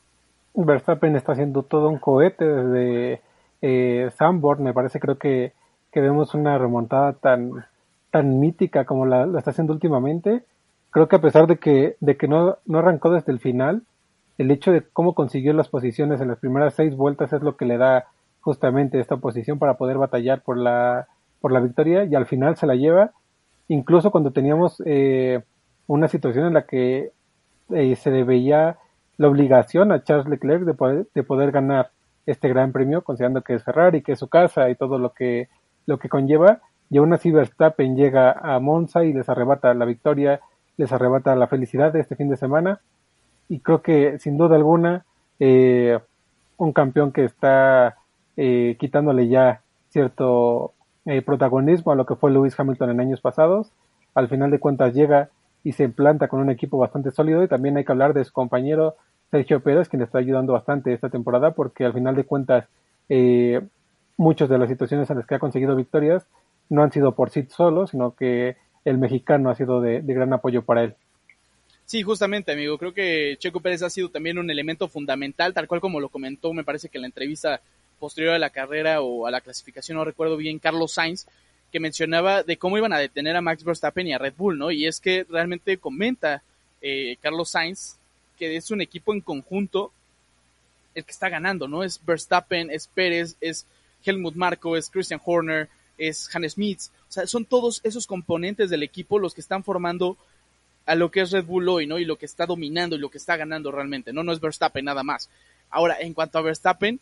Verstappen 0.54 1.16
está 1.16 1.32
haciendo 1.32 1.62
todo 1.62 1.88
un 1.88 1.98
cohete 1.98 2.44
desde 2.44 3.20
eh, 3.62 4.10
Me 4.58 4.74
parece, 4.74 5.00
creo 5.00 5.18
que, 5.18 5.52
que 5.90 6.00
vemos 6.00 6.34
una 6.34 6.58
remontada 6.58 7.14
tan, 7.14 7.64
tan 8.10 8.38
mítica 8.40 8.84
como 8.84 9.06
la, 9.06 9.26
está 9.38 9.52
haciendo 9.52 9.72
últimamente. 9.72 10.44
Creo 10.90 11.08
que 11.08 11.16
a 11.16 11.20
pesar 11.20 11.46
de 11.46 11.56
que, 11.56 11.96
de 12.00 12.16
que 12.16 12.28
no, 12.28 12.58
no 12.64 12.78
arrancó 12.78 13.10
desde 13.10 13.32
el 13.32 13.40
final, 13.40 13.82
el 14.38 14.50
hecho 14.50 14.72
de 14.72 14.82
cómo 14.82 15.14
consiguió 15.14 15.52
las 15.52 15.68
posiciones 15.68 16.20
en 16.20 16.28
las 16.28 16.38
primeras 16.38 16.74
seis 16.74 16.94
vueltas 16.96 17.32
es 17.32 17.42
lo 17.42 17.56
que 17.56 17.64
le 17.64 17.78
da 17.78 18.06
justamente 18.40 19.00
esta 19.00 19.16
posición 19.16 19.58
para 19.58 19.74
poder 19.74 19.98
batallar 19.98 20.42
por 20.42 20.56
la, 20.56 21.08
por 21.40 21.52
la 21.52 21.60
victoria 21.60 22.04
y 22.04 22.14
al 22.14 22.26
final 22.26 22.56
se 22.56 22.66
la 22.66 22.74
lleva. 22.74 23.12
Incluso 23.68 24.10
cuando 24.10 24.30
teníamos 24.30 24.82
eh, 24.86 25.42
una 25.86 26.08
situación 26.08 26.46
en 26.46 26.54
la 26.54 26.66
que 26.66 27.12
eh, 27.70 27.96
se 27.96 28.10
le 28.10 28.24
veía 28.24 28.78
la 29.16 29.28
obligación 29.28 29.92
a 29.92 30.04
Charles 30.04 30.28
Leclerc 30.28 30.64
de 30.64 30.74
poder, 30.74 31.06
de 31.14 31.22
poder 31.22 31.50
ganar 31.50 31.90
este 32.26 32.48
gran 32.48 32.72
premio, 32.72 33.02
considerando 33.02 33.42
que 33.42 33.54
es 33.54 33.64
Ferrari, 33.64 34.02
que 34.02 34.12
es 34.12 34.18
su 34.18 34.28
casa 34.28 34.68
y 34.68 34.74
todo 34.74 34.98
lo 34.98 35.12
que, 35.12 35.48
lo 35.86 35.98
que 35.98 36.08
conlleva, 36.08 36.60
y 36.90 36.98
aún 36.98 37.12
así 37.12 37.30
Verstappen 37.30 37.96
llega 37.96 38.32
a 38.32 38.60
Monza 38.60 39.04
y 39.04 39.12
les 39.12 39.28
arrebata 39.28 39.72
la 39.74 39.84
victoria, 39.84 40.40
les 40.76 40.92
arrebata 40.92 41.34
la 41.36 41.46
felicidad 41.46 41.92
de 41.92 42.00
este 42.00 42.16
fin 42.16 42.28
de 42.28 42.36
semana, 42.36 42.80
y 43.48 43.60
creo 43.60 43.82
que 43.82 44.18
sin 44.18 44.36
duda 44.36 44.56
alguna 44.56 45.04
eh, 45.38 45.98
un 46.56 46.72
campeón 46.72 47.12
que 47.12 47.24
está 47.24 47.96
quitándole 48.78 49.28
ya 49.28 49.62
cierto 49.88 50.74
eh, 51.06 51.22
protagonismo 51.22 51.92
a 51.92 51.94
lo 51.94 52.04
que 52.04 52.16
fue 52.16 52.32
Lewis 52.32 52.58
Hamilton 52.58 52.90
en 52.90 53.00
años 53.00 53.20
pasados. 53.20 53.72
Al 54.14 54.28
final 54.28 54.50
de 54.50 54.58
cuentas 54.58 54.92
llega 54.92 55.30
y 55.62 55.72
se 55.72 55.84
implanta 55.84 56.26
con 56.26 56.40
un 56.40 56.50
equipo 56.50 56.78
bastante 56.78 57.12
sólido 57.12 57.44
y 57.44 57.48
también 57.48 57.76
hay 57.76 57.84
que 57.84 57.92
hablar 57.92 58.12
de 58.12 58.24
su 58.24 58.32
compañero 58.32 58.96
Sergio 59.30 59.60
Pérez, 59.60 59.88
quien 59.88 60.00
le 60.00 60.04
está 60.06 60.18
ayudando 60.18 60.52
bastante 60.52 60.92
esta 60.92 61.08
temporada 61.08 61.52
porque 61.52 61.84
al 61.84 61.92
final 61.92 62.16
de 62.16 62.24
cuentas 62.24 62.66
eh, 63.08 63.64
muchas 64.16 64.48
de 64.48 64.58
las 64.58 64.68
situaciones 64.68 65.08
en 65.08 65.18
las 65.18 65.26
que 65.26 65.36
ha 65.36 65.38
conseguido 65.38 65.76
victorias 65.76 66.26
no 66.68 66.82
han 66.82 66.90
sido 66.90 67.12
por 67.12 67.30
sí 67.30 67.46
solo, 67.48 67.86
sino 67.86 68.16
que 68.16 68.56
el 68.86 68.98
mexicano 68.98 69.50
ha 69.50 69.54
sido 69.54 69.82
de, 69.82 70.00
gran 70.00 70.32
apoyo 70.32 70.62
para 70.62 70.84
él. 70.84 70.94
Sí, 71.84 72.02
justamente, 72.02 72.52
amigo. 72.52 72.78
Creo 72.78 72.94
que 72.94 73.36
Checo 73.38 73.60
Pérez 73.60 73.82
ha 73.82 73.90
sido 73.90 74.08
también 74.08 74.38
un 74.38 74.50
elemento 74.50 74.88
fundamental, 74.88 75.52
tal 75.52 75.68
cual 75.68 75.80
como 75.80 76.00
lo 76.00 76.08
comentó, 76.08 76.54
me 76.54 76.64
parece 76.64 76.88
que 76.88 76.98
en 76.98 77.02
la 77.02 77.08
entrevista 77.08 77.60
posterior 78.00 78.34
a 78.34 78.38
la 78.38 78.50
carrera 78.50 79.02
o 79.02 79.26
a 79.26 79.30
la 79.30 79.40
clasificación, 79.40 79.98
no 79.98 80.04
recuerdo 80.04 80.36
bien, 80.36 80.58
Carlos 80.58 80.92
Sainz, 80.92 81.26
que 81.70 81.80
mencionaba 81.80 82.42
de 82.42 82.56
cómo 82.56 82.78
iban 82.78 82.92
a 82.92 82.98
detener 82.98 83.36
a 83.36 83.40
Max 83.40 83.62
Verstappen 83.62 84.06
y 84.06 84.14
a 84.14 84.18
Red 84.18 84.34
Bull, 84.36 84.58
¿no? 84.58 84.70
Y 84.70 84.86
es 84.86 85.00
que 85.00 85.26
realmente 85.28 85.78
comenta 85.78 86.42
eh, 86.80 87.16
Carlos 87.20 87.50
Sainz 87.50 87.98
que 88.36 88.56
es 88.56 88.70
un 88.70 88.80
equipo 88.80 89.12
en 89.12 89.20
conjunto 89.20 89.92
el 90.94 91.04
que 91.04 91.12
está 91.12 91.28
ganando, 91.28 91.68
¿no? 91.68 91.82
Es 91.82 92.00
Verstappen, 92.04 92.70
es 92.70 92.86
Pérez, 92.86 93.36
es 93.40 93.66
Helmut 94.04 94.34
Marko, 94.34 94.76
es 94.76 94.88
Christian 94.88 95.20
Horner, 95.24 95.68
es 95.98 96.34
Hannes 96.34 96.52
Smith. 96.52 96.80
O 97.08 97.12
sea, 97.12 97.26
son 97.26 97.44
todos 97.44 97.80
esos 97.84 98.06
componentes 98.06 98.70
del 98.70 98.82
equipo 98.82 99.18
los 99.18 99.34
que 99.34 99.40
están 99.40 99.64
formando 99.64 100.16
a 100.86 100.94
lo 100.94 101.10
que 101.10 101.20
es 101.20 101.32
Red 101.32 101.44
Bull 101.44 101.68
hoy, 101.68 101.86
¿no? 101.86 101.98
Y 101.98 102.04
lo 102.04 102.16
que 102.16 102.26
está 102.26 102.46
dominando 102.46 102.96
y 102.96 103.00
lo 103.00 103.10
que 103.10 103.18
está 103.18 103.36
ganando 103.36 103.72
realmente, 103.72 104.12
¿no? 104.12 104.22
No 104.22 104.32
es 104.32 104.40
Verstappen 104.40 104.84
nada 104.84 105.02
más. 105.02 105.28
Ahora, 105.68 105.96
en 106.00 106.14
cuanto 106.14 106.38
a 106.38 106.42
Verstappen, 106.42 107.00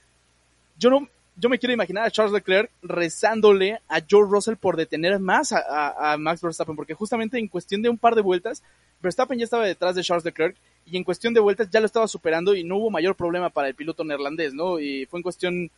yo 0.78 0.90
no, 0.90 1.09
yo 1.37 1.48
me 1.48 1.59
quiero 1.59 1.72
imaginar 1.72 2.04
a 2.04 2.11
Charles 2.11 2.33
Leclerc 2.33 2.70
rezándole 2.83 3.80
a 3.88 4.00
George 4.00 4.30
Russell 4.30 4.57
por 4.57 4.76
detener 4.76 5.18
más 5.20 5.52
a, 5.52 6.16
Max 6.18 6.40
Verstappen, 6.40 6.76
porque 6.76 6.94
justamente 6.94 7.38
en 7.38 7.48
cuestión 7.48 7.83
de 7.83 7.88
un 7.88 7.98
par 7.98 8.14
de 8.14 8.22
vueltas, 8.22 8.62
Verstappen 9.02 9.38
ya 9.38 9.44
estaba 9.44 9.66
detrás 9.66 9.94
de 9.94 10.02
Charles 10.02 10.24
Leclerc 10.24 10.57
y 10.87 10.96
en 10.96 11.04
cuestión 11.04 11.35
de 11.35 11.40
vueltas 11.40 11.68
ya 11.70 11.80
lo 11.80 11.87
estaba 11.87 12.09
superando 12.09 12.54
y 12.54 12.64
no 12.64 12.76
hubo 12.76 12.90
mayor 12.90 13.16
problema 13.16 13.50
para 13.50 13.68
el 13.68 13.74
piloto 13.74 14.04
neerlandés, 14.04 14.54
¿no? 14.54 14.78
Y 14.78 15.07
fue 15.07 15.18
en 15.18 15.22
cuestión, 15.22 15.70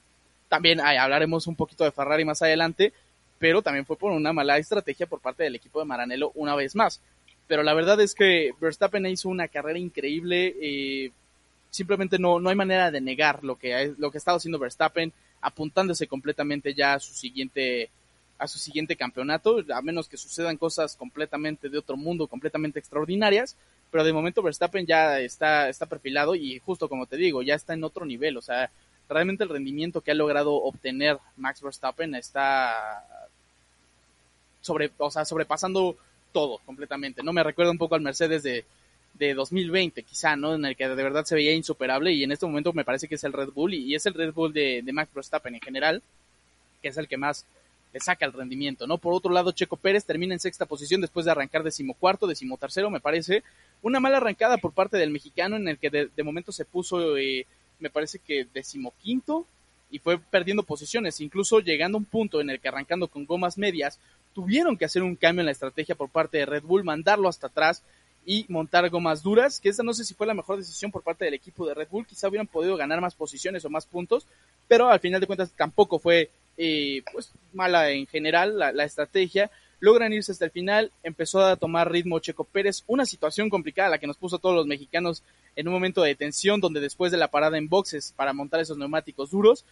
también 0.48 0.80
hablaremos 0.80 1.46
un 1.46 1.56
poquito 1.56 1.84
de 1.84 1.90
Ferrari 1.90 2.24
más 2.24 2.42
adelante, 2.42 2.92
pero 3.38 3.62
también 3.62 3.86
fue 3.86 3.96
por 3.96 4.12
una 4.12 4.32
mala 4.32 4.58
estrategia 4.58 5.06
por 5.06 5.20
parte 5.20 5.44
del 5.44 5.54
equipo 5.54 5.78
de 5.78 5.86
Maranello 5.86 6.32
una 6.34 6.54
vez 6.54 6.74
más. 6.74 7.00
Pero 7.46 7.62
la 7.62 7.74
verdad 7.74 8.00
es 8.00 8.14
que 8.14 8.52
Verstappen 8.60 9.06
hizo 9.06 9.28
una 9.28 9.48
carrera 9.48 9.78
increíble, 9.78 10.54
eh, 10.60 11.12
simplemente 11.70 12.18
no, 12.18 12.40
no 12.40 12.48
hay 12.48 12.56
manera 12.56 12.90
de 12.90 13.00
negar 13.00 13.44
lo 13.44 13.56
que, 13.56 13.94
lo 13.98 14.10
que 14.10 14.16
ha 14.16 14.18
estado 14.18 14.38
haciendo 14.38 14.58
Verstappen, 14.58 15.12
apuntándose 15.40 16.06
completamente 16.06 16.74
ya 16.74 16.94
a 16.94 17.00
su 17.00 17.14
siguiente 17.14 17.90
a 18.38 18.46
su 18.46 18.58
siguiente 18.58 18.96
campeonato, 18.96 19.64
a 19.72 19.80
menos 19.80 20.08
que 20.08 20.18
sucedan 20.18 20.58
cosas 20.58 20.94
completamente 20.94 21.70
de 21.70 21.78
otro 21.78 21.96
mundo, 21.96 22.26
completamente 22.26 22.78
extraordinarias, 22.78 23.56
pero 23.90 24.04
de 24.04 24.12
momento 24.12 24.42
Verstappen 24.42 24.84
ya 24.84 25.20
está, 25.20 25.70
está 25.70 25.86
perfilado 25.86 26.34
y 26.34 26.58
justo 26.58 26.88
como 26.88 27.06
te 27.06 27.16
digo, 27.16 27.42
ya 27.42 27.54
está 27.54 27.72
en 27.72 27.84
otro 27.84 28.04
nivel, 28.04 28.36
o 28.36 28.42
sea, 28.42 28.70
realmente 29.08 29.44
el 29.44 29.50
rendimiento 29.50 30.00
que 30.00 30.10
ha 30.10 30.14
logrado 30.14 30.54
obtener 30.54 31.18
Max 31.36 31.62
Verstappen 31.62 32.14
está 32.14 33.25
sobre, 34.66 34.90
o 34.98 35.10
sea, 35.10 35.24
sobrepasando 35.24 35.96
todo 36.32 36.58
completamente, 36.66 37.22
¿no? 37.22 37.32
Me 37.32 37.42
recuerda 37.42 37.70
un 37.70 37.78
poco 37.78 37.94
al 37.94 38.00
Mercedes 38.02 38.42
de, 38.42 38.64
de 39.14 39.34
2020, 39.34 40.02
quizá, 40.02 40.36
¿no? 40.36 40.54
En 40.54 40.64
el 40.64 40.76
que 40.76 40.88
de 40.88 41.02
verdad 41.02 41.24
se 41.24 41.34
veía 41.34 41.54
insuperable 41.54 42.12
y 42.12 42.24
en 42.24 42.32
este 42.32 42.46
momento 42.46 42.72
me 42.72 42.84
parece 42.84 43.08
que 43.08 43.14
es 43.14 43.24
el 43.24 43.32
Red 43.32 43.50
Bull 43.50 43.74
y, 43.74 43.94
es 43.94 44.04
el 44.06 44.14
Red 44.14 44.34
Bull 44.34 44.52
de, 44.52 44.82
de, 44.82 44.92
Max 44.92 45.10
Verstappen 45.14 45.54
en 45.54 45.60
general, 45.60 46.02
que 46.82 46.88
es 46.88 46.96
el 46.98 47.08
que 47.08 47.16
más 47.16 47.46
le 47.92 48.00
saca 48.00 48.26
el 48.26 48.32
rendimiento, 48.32 48.86
¿no? 48.86 48.98
Por 48.98 49.14
otro 49.14 49.32
lado, 49.32 49.52
Checo 49.52 49.76
Pérez 49.76 50.04
termina 50.04 50.34
en 50.34 50.40
sexta 50.40 50.66
posición 50.66 51.00
después 51.00 51.24
de 51.24 51.32
arrancar 51.32 51.62
decimocuarto, 51.62 52.26
decimotercero, 52.26 52.90
me 52.90 53.00
parece. 53.00 53.42
Una 53.82 54.00
mala 54.00 54.18
arrancada 54.18 54.58
por 54.58 54.72
parte 54.72 54.98
del 54.98 55.10
mexicano 55.10 55.56
en 55.56 55.68
el 55.68 55.78
que 55.78 55.90
de, 55.90 56.22
momento 56.22 56.52
se 56.52 56.64
puso, 56.64 57.16
eh, 57.16 57.46
me 57.78 57.88
parece 57.88 58.18
que 58.18 58.46
decimoquinto 58.52 59.46
y 59.90 59.98
fue 59.98 60.18
perdiendo 60.18 60.62
posiciones, 60.64 61.20
incluso 61.20 61.60
llegando 61.60 61.96
a 61.96 62.00
un 62.00 62.04
punto 62.04 62.40
en 62.40 62.50
el 62.50 62.60
que 62.60 62.68
arrancando 62.68 63.08
con 63.08 63.24
gomas 63.24 63.56
medias, 63.56 63.98
tuvieron 64.36 64.76
que 64.76 64.84
hacer 64.84 65.02
un 65.02 65.16
cambio 65.16 65.40
en 65.40 65.46
la 65.46 65.52
estrategia 65.52 65.94
por 65.94 66.10
parte 66.10 66.36
de 66.36 66.44
Red 66.44 66.64
Bull, 66.64 66.84
mandarlo 66.84 67.26
hasta 67.26 67.46
atrás 67.46 67.82
y 68.26 68.44
montar 68.50 68.86
gomas 68.90 69.22
duras, 69.22 69.58
que 69.58 69.70
esa 69.70 69.82
no 69.82 69.94
sé 69.94 70.04
si 70.04 70.12
fue 70.12 70.26
la 70.26 70.34
mejor 70.34 70.58
decisión 70.58 70.90
por 70.90 71.02
parte 71.02 71.24
del 71.24 71.32
equipo 71.32 71.66
de 71.66 71.72
Red 71.72 71.88
Bull, 71.90 72.06
quizá 72.06 72.28
hubieran 72.28 72.46
podido 72.46 72.76
ganar 72.76 73.00
más 73.00 73.14
posiciones 73.14 73.64
o 73.64 73.70
más 73.70 73.86
puntos, 73.86 74.26
pero 74.68 74.90
al 74.90 75.00
final 75.00 75.22
de 75.22 75.26
cuentas 75.26 75.52
tampoco 75.56 75.98
fue 75.98 76.28
eh, 76.58 77.02
pues 77.10 77.32
mala 77.54 77.88
en 77.92 78.06
general 78.06 78.58
la, 78.58 78.84
estrategia, 78.84 79.50
logran 79.80 80.12
irse 80.12 80.32
hasta 80.32 80.44
el 80.44 80.50
final, 80.50 80.92
empezó 81.02 81.40
a 81.42 81.56
tomar 81.56 81.90
ritmo 81.90 82.18
Checo 82.18 82.44
Pérez, 82.44 82.84
una 82.88 83.06
situación 83.06 83.48
complicada 83.48 83.88
la 83.88 83.98
que 83.98 84.06
nos 84.06 84.18
puso 84.18 84.36
a 84.36 84.38
todos 84.38 84.54
los 84.54 84.66
mexicanos 84.66 85.22
en 85.54 85.66
un 85.66 85.72
momento 85.72 86.02
de 86.02 86.14
tensión, 86.14 86.60
donde 86.60 86.80
después 86.80 87.10
de 87.10 87.16
la 87.16 87.28
parada 87.28 87.56
en 87.56 87.70
boxes 87.70 88.12
para 88.14 88.34
montar 88.34 88.60
esos 88.60 88.76
neumáticos 88.76 89.30
duros, 89.30 89.64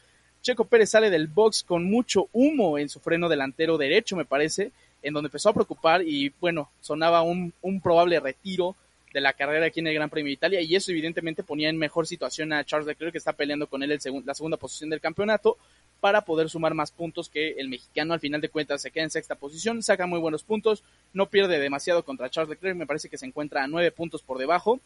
Checo 0.44 0.66
Pérez 0.66 0.90
sale 0.90 1.08
del 1.08 1.26
box 1.26 1.62
con 1.62 1.84
mucho 1.84 2.28
humo 2.34 2.76
en 2.76 2.90
su 2.90 3.00
freno 3.00 3.30
delantero 3.30 3.78
derecho, 3.78 4.14
me 4.14 4.26
parece, 4.26 4.72
en 5.02 5.14
donde 5.14 5.28
empezó 5.28 5.48
a 5.48 5.54
preocupar 5.54 6.02
y 6.02 6.34
bueno, 6.38 6.70
sonaba 6.82 7.22
un, 7.22 7.54
probable 7.82 8.20
retiro 8.20 8.76
de 9.14 9.22
la 9.22 9.32
carrera 9.32 9.64
aquí 9.64 9.80
en 9.80 9.86
el 9.86 9.94
Gran 9.94 10.10
Premio 10.10 10.28
de 10.28 10.34
Italia 10.34 10.60
y 10.60 10.76
eso 10.76 10.90
evidentemente 10.90 11.42
ponía 11.42 11.70
en 11.70 11.78
mejor 11.78 12.06
situación 12.06 12.52
a 12.52 12.62
Charles 12.62 12.86
Leclerc 12.86 13.12
que 13.12 13.18
está 13.18 13.32
peleando 13.32 13.68
con 13.68 13.82
él 13.82 13.92
el 13.92 14.00
la 14.26 14.34
segunda 14.34 14.58
posición 14.58 14.90
del 14.90 15.00
campeonato 15.00 15.56
para 16.00 16.26
poder 16.26 16.50
sumar 16.50 16.74
más 16.74 16.90
puntos 16.90 17.30
que 17.30 17.52
el 17.52 17.70
mexicano. 17.70 18.12
Al 18.12 18.20
final 18.20 18.42
de 18.42 18.50
cuentas 18.50 18.82
se 18.82 18.90
queda 18.90 19.04
en 19.04 19.10
sexta 19.10 19.36
posición, 19.36 19.82
saca 19.82 20.06
muy 20.06 20.18
buenos 20.18 20.42
puntos, 20.42 20.84
no 21.14 21.24
pierde 21.24 21.58
demasiado 21.58 22.04
contra 22.04 22.28
Charles 22.28 22.50
Leclerc, 22.50 22.76
me 22.76 22.86
parece 22.86 23.08
que 23.08 23.16
se 23.16 23.24
encuentra 23.24 23.64
a 23.64 23.66
nueve 23.66 23.90
puntos 23.92 24.20
por 24.20 24.36
debajo 24.36 24.78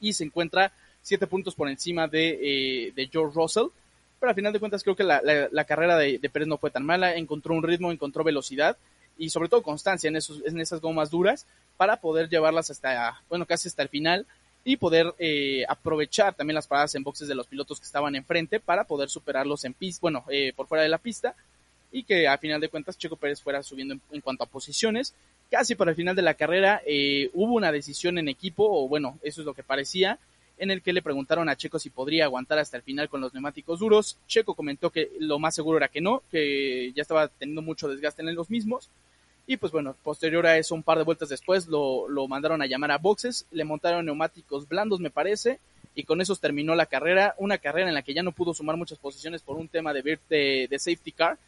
y 0.00 0.14
se 0.14 0.24
encuentra 0.24 0.72
siete 1.02 1.26
puntos 1.26 1.54
por 1.54 1.68
encima 1.68 2.08
de, 2.08 2.38
eh, 2.86 2.92
de 2.96 3.06
George 3.08 3.34
Russell, 3.34 3.66
pero 4.20 4.30
al 4.30 4.34
final 4.34 4.52
de 4.52 4.60
cuentas 4.60 4.82
creo 4.82 4.96
que 4.96 5.04
la, 5.04 5.64
carrera 5.64 5.96
de, 5.96 6.18
Pérez 6.32 6.48
no 6.48 6.58
fue 6.58 6.70
tan 6.70 6.84
mala, 6.84 7.14
encontró 7.14 7.54
un 7.54 7.62
ritmo, 7.62 7.92
encontró 7.92 8.24
velocidad 8.24 8.76
y 9.16 9.30
sobre 9.30 9.48
todo 9.48 9.62
constancia 9.62 10.08
en, 10.08 10.16
esos, 10.16 10.42
en 10.44 10.60
esas 10.60 10.80
gomas 10.80 11.10
duras 11.10 11.46
para 11.76 12.00
poder 12.00 12.28
llevarlas 12.28 12.70
hasta, 12.70 13.20
bueno, 13.28 13.46
casi 13.46 13.68
hasta 13.68 13.82
el 13.82 13.88
final 13.88 14.26
y 14.64 14.76
poder 14.76 15.14
eh, 15.18 15.64
aprovechar 15.68 16.34
también 16.34 16.54
las 16.54 16.66
paradas 16.66 16.94
en 16.94 17.02
boxes 17.02 17.28
de 17.28 17.34
los 17.34 17.46
pilotos 17.46 17.78
que 17.78 17.86
estaban 17.86 18.14
enfrente 18.14 18.60
para 18.60 18.84
poder 18.84 19.08
superarlos 19.08 19.64
en 19.64 19.74
pista, 19.74 20.00
bueno, 20.02 20.24
eh, 20.28 20.52
por 20.54 20.66
fuera 20.66 20.82
de 20.82 20.88
la 20.88 20.98
pista 20.98 21.34
y 21.90 22.02
que 22.02 22.28
a 22.28 22.38
final 22.38 22.60
de 22.60 22.68
cuentas 22.68 22.98
Checo 22.98 23.16
Pérez 23.16 23.40
fuera 23.40 23.62
subiendo 23.62 23.96
en, 24.10 24.20
cuanto 24.20 24.44
a 24.44 24.46
posiciones. 24.46 25.14
Casi 25.50 25.74
para 25.74 25.92
el 25.92 25.96
final 25.96 26.14
de 26.14 26.22
la 26.22 26.34
carrera 26.34 26.82
eh, 26.86 27.30
hubo 27.32 27.54
una 27.54 27.72
decisión 27.72 28.18
en 28.18 28.28
equipo, 28.28 28.68
o 28.68 28.88
bueno, 28.88 29.18
eso 29.22 29.40
es 29.40 29.46
lo 29.46 29.54
que 29.54 29.62
parecía, 29.62 30.18
en 30.58 30.70
el 30.70 30.82
que 30.82 30.92
le 30.92 31.02
preguntaron 31.02 31.48
a 31.48 31.56
Checo 31.56 31.78
si 31.78 31.90
podría 31.90 32.24
aguantar 32.24 32.58
hasta 32.58 32.76
el 32.76 32.82
final 32.82 33.08
con 33.08 33.20
los 33.20 33.32
neumáticos 33.32 33.80
duros. 33.80 34.18
Checo 34.26 34.54
comentó 34.54 34.90
que 34.90 35.10
lo 35.20 35.38
más 35.38 35.54
seguro 35.54 35.78
era 35.78 35.88
que 35.88 36.00
no, 36.00 36.22
que 36.30 36.92
ya 36.94 37.02
estaba 37.02 37.28
teniendo 37.28 37.62
mucho 37.62 37.88
desgaste 37.88 38.22
en 38.22 38.34
los 38.34 38.50
mismos. 38.50 38.88
Y 39.46 39.56
pues 39.56 39.72
bueno, 39.72 39.96
posterior 40.02 40.46
a 40.46 40.58
eso, 40.58 40.74
un 40.74 40.82
par 40.82 40.98
de 40.98 41.04
vueltas 41.04 41.30
después, 41.30 41.68
lo, 41.68 42.06
lo 42.08 42.28
mandaron 42.28 42.60
a 42.60 42.66
llamar 42.66 42.90
a 42.90 42.98
boxes, 42.98 43.46
le 43.50 43.64
montaron 43.64 44.04
neumáticos 44.04 44.68
blandos, 44.68 45.00
me 45.00 45.10
parece, 45.10 45.58
y 45.94 46.04
con 46.04 46.20
esos 46.20 46.38
terminó 46.38 46.74
la 46.74 46.84
carrera, 46.84 47.34
una 47.38 47.56
carrera 47.56 47.88
en 47.88 47.94
la 47.94 48.02
que 48.02 48.12
ya 48.12 48.22
no 48.22 48.32
pudo 48.32 48.52
sumar 48.52 48.76
muchas 48.76 48.98
posiciones 48.98 49.40
por 49.40 49.56
un 49.56 49.66
tema 49.66 49.94
de, 49.94 50.18
de, 50.28 50.68
de 50.68 50.78
safety 50.78 51.12
car, 51.12 51.38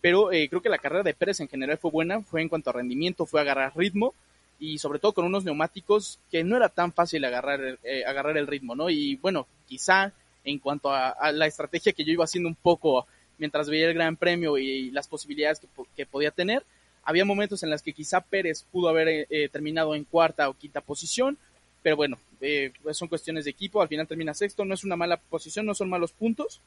pero 0.00 0.30
eh, 0.30 0.48
creo 0.48 0.60
que 0.60 0.68
la 0.68 0.78
carrera 0.78 1.02
de 1.02 1.14
Pérez 1.14 1.40
en 1.40 1.48
general 1.48 1.78
fue 1.78 1.90
buena, 1.90 2.20
fue 2.20 2.42
en 2.42 2.48
cuanto 2.48 2.70
a 2.70 2.74
rendimiento, 2.74 3.26
fue 3.26 3.40
agarrar 3.40 3.76
ritmo, 3.76 4.14
y 4.58 4.78
sobre 4.78 4.98
todo 4.98 5.12
con 5.12 5.24
unos 5.24 5.44
neumáticos 5.44 6.18
que 6.30 6.44
no 6.44 6.56
era 6.56 6.68
tan 6.68 6.92
fácil 6.92 7.24
agarrar, 7.24 7.78
eh, 7.82 8.04
agarrar 8.04 8.36
el 8.36 8.46
ritmo, 8.46 8.74
¿no? 8.74 8.90
Y 8.90 9.16
bueno, 9.16 9.46
quizá 9.66 10.12
en 10.44 10.58
cuanto 10.58 10.92
a, 10.92 11.32
la 11.32 11.46
estrategia 11.46 11.92
que 11.92 12.04
yo 12.04 12.12
iba 12.12 12.24
haciendo 12.24 12.48
un 12.48 12.54
poco 12.54 13.06
mientras 13.38 13.68
veía 13.68 13.86
el 13.86 13.94
Gran 13.94 14.16
Premio 14.16 14.58
y, 14.58 14.90
las 14.90 15.08
posibilidades 15.08 15.60
que, 15.96 16.06
podía 16.06 16.30
tener, 16.30 16.64
había 17.04 17.24
momentos 17.24 17.62
en 17.62 17.70
los 17.70 17.82
que 17.82 17.92
quizá 17.92 18.20
Pérez 18.20 18.64
pudo 18.72 18.88
haber 18.88 19.08
eh, 19.08 19.26
eh, 19.30 19.48
terminado 19.48 19.94
en 19.94 20.04
cuarta 20.04 20.48
o 20.48 20.54
quinta 20.54 20.80
posición, 20.80 21.38
pero 21.82 21.96
bueno, 21.96 22.18
eh, 22.40 22.72
pues 22.82 22.96
son 22.96 23.08
cuestiones 23.08 23.44
de 23.44 23.50
equipo, 23.50 23.80
al 23.80 23.88
final 23.88 24.06
termina 24.06 24.34
sexto, 24.34 24.64
no 24.64 24.74
es 24.74 24.84
una 24.84 24.96
mala 24.96 25.16
posición, 25.16 25.66
no 25.66 25.74
son 25.74 25.88
malos 25.88 26.12
puntos, 26.12 26.60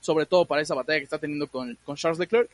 sobre 0.00 0.26
todo 0.26 0.44
para 0.44 0.62
esa 0.62 0.74
batalla 0.74 0.98
que 0.98 1.04
está 1.04 1.18
teniendo 1.18 1.46
con, 1.48 1.76
Charles 1.94 2.18
Leclerc, 2.18 2.50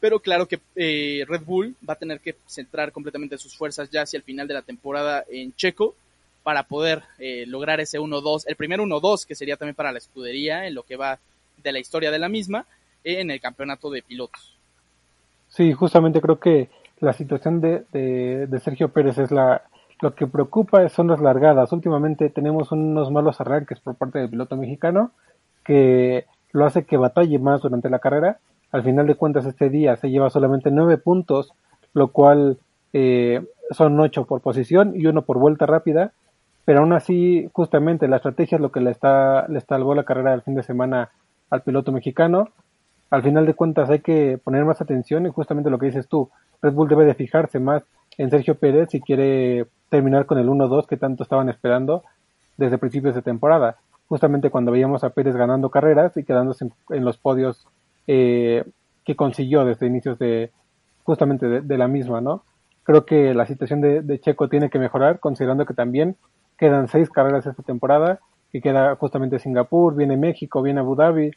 pero 0.00 0.20
claro 0.20 0.46
que 0.46 0.60
Red 0.76 1.42
Bull 1.44 1.76
va 1.88 1.94
a 1.94 1.98
tener 1.98 2.20
que 2.20 2.36
centrar 2.46 2.92
completamente 2.92 3.38
sus 3.38 3.56
fuerzas 3.56 3.90
ya 3.90 4.02
hacia 4.02 4.16
el 4.16 4.22
final 4.22 4.46
de 4.46 4.54
la 4.54 4.62
temporada 4.62 5.24
en 5.30 5.54
Checo 5.54 5.94
para 6.42 6.62
poder 6.62 7.02
lograr 7.46 7.80
ese 7.80 7.98
1-2, 7.98 8.44
el 8.46 8.56
primer 8.56 8.80
1-2 8.80 9.26
que 9.26 9.34
sería 9.34 9.56
también 9.56 9.74
para 9.74 9.92
la 9.92 9.98
escudería 9.98 10.66
en 10.66 10.74
lo 10.74 10.82
que 10.82 10.96
va 10.96 11.18
de 11.62 11.72
la 11.72 11.78
historia 11.78 12.10
de 12.10 12.18
la 12.18 12.28
misma 12.28 12.66
en 13.04 13.30
el 13.30 13.40
campeonato 13.40 13.90
de 13.90 14.02
pilotos. 14.02 14.56
Sí, 15.48 15.72
justamente 15.72 16.20
creo 16.20 16.38
que 16.38 16.68
la 17.00 17.12
situación 17.12 17.60
de, 17.60 17.84
de, 17.92 18.60
Sergio 18.60 18.88
Pérez 18.88 19.18
es 19.18 19.30
la 19.30 19.62
lo 20.00 20.14
que 20.14 20.26
preocupa 20.26 20.88
son 20.88 21.08
las 21.08 21.20
largadas. 21.20 21.72
Últimamente 21.72 22.30
tenemos 22.30 22.70
unos 22.70 23.10
malos 23.10 23.40
arranques 23.40 23.80
por 23.80 23.96
parte 23.96 24.20
del 24.20 24.30
piloto 24.30 24.56
mexicano 24.56 25.10
que 25.64 26.24
lo 26.52 26.64
hace 26.64 26.84
que 26.84 26.96
batalle 26.96 27.38
más 27.40 27.62
durante 27.62 27.90
la 27.90 27.98
carrera. 27.98 28.38
Al 28.72 28.82
final 28.82 29.06
de 29.06 29.14
cuentas 29.14 29.46
este 29.46 29.70
día 29.70 29.96
se 29.96 30.10
lleva 30.10 30.30
solamente 30.30 30.70
nueve 30.70 30.98
puntos, 30.98 31.52
lo 31.94 32.08
cual 32.08 32.58
eh, 32.92 33.44
son 33.70 33.98
ocho 34.00 34.24
por 34.24 34.40
posición 34.40 34.92
y 34.94 35.06
uno 35.06 35.22
por 35.22 35.38
vuelta 35.38 35.66
rápida. 35.66 36.12
Pero 36.64 36.80
aún 36.80 36.92
así, 36.92 37.48
justamente 37.52 38.08
la 38.08 38.16
estrategia 38.16 38.56
es 38.56 38.62
lo 38.62 38.72
que 38.72 38.80
le 38.80 38.90
está 38.90 39.46
le 39.48 39.60
salvó 39.60 39.94
la 39.94 40.04
carrera 40.04 40.32
del 40.32 40.42
fin 40.42 40.54
de 40.54 40.62
semana 40.62 41.10
al 41.50 41.62
piloto 41.62 41.92
mexicano 41.92 42.50
al 43.10 43.22
final 43.22 43.46
de 43.46 43.54
cuentas 43.54 43.88
hay 43.90 44.00
que 44.00 44.38
poner 44.42 44.64
más 44.64 44.80
atención 44.80 45.26
y 45.26 45.30
justamente 45.30 45.70
lo 45.70 45.78
que 45.78 45.86
dices 45.86 46.08
tú, 46.08 46.30
Red 46.60 46.74
Bull 46.74 46.88
debe 46.88 47.06
de 47.06 47.14
fijarse 47.14 47.58
más 47.58 47.82
en 48.18 48.30
Sergio 48.30 48.56
Pérez 48.56 48.90
si 48.90 49.00
quiere 49.00 49.66
terminar 49.88 50.26
con 50.26 50.38
el 50.38 50.48
1-2 50.48 50.86
que 50.86 50.96
tanto 50.96 51.22
estaban 51.22 51.48
esperando 51.48 52.04
desde 52.56 52.78
principios 52.78 53.14
de 53.14 53.22
temporada. 53.22 53.76
Justamente 54.08 54.50
cuando 54.50 54.72
veíamos 54.72 55.04
a 55.04 55.10
Pérez 55.10 55.36
ganando 55.36 55.70
carreras 55.70 56.16
y 56.16 56.24
quedándose 56.24 56.68
en, 56.90 57.04
los 57.04 57.16
podios 57.16 57.66
eh, 58.08 58.64
que 59.04 59.14
consiguió 59.14 59.64
desde 59.64 59.86
inicios 59.86 60.18
de 60.18 60.50
justamente 61.04 61.60
de, 61.60 61.78
la 61.78 61.86
misma, 61.86 62.20
¿no? 62.20 62.42
Creo 62.82 63.06
que 63.06 63.32
la 63.32 63.46
situación 63.46 63.80
de, 63.80 64.20
Checo 64.20 64.48
tiene 64.48 64.68
que 64.68 64.80
mejorar, 64.80 65.20
considerando 65.20 65.64
que 65.64 65.74
también 65.74 66.16
quedan 66.58 66.88
seis 66.88 67.08
carreras 67.08 67.46
esta 67.46 67.62
temporada, 67.62 68.18
que 68.50 68.60
queda 68.60 68.96
justamente 68.96 69.38
Singapur, 69.38 69.94
viene 69.94 70.16
México, 70.16 70.60
viene 70.60 70.80
Abu 70.80 70.96
Dhabi. 70.96 71.30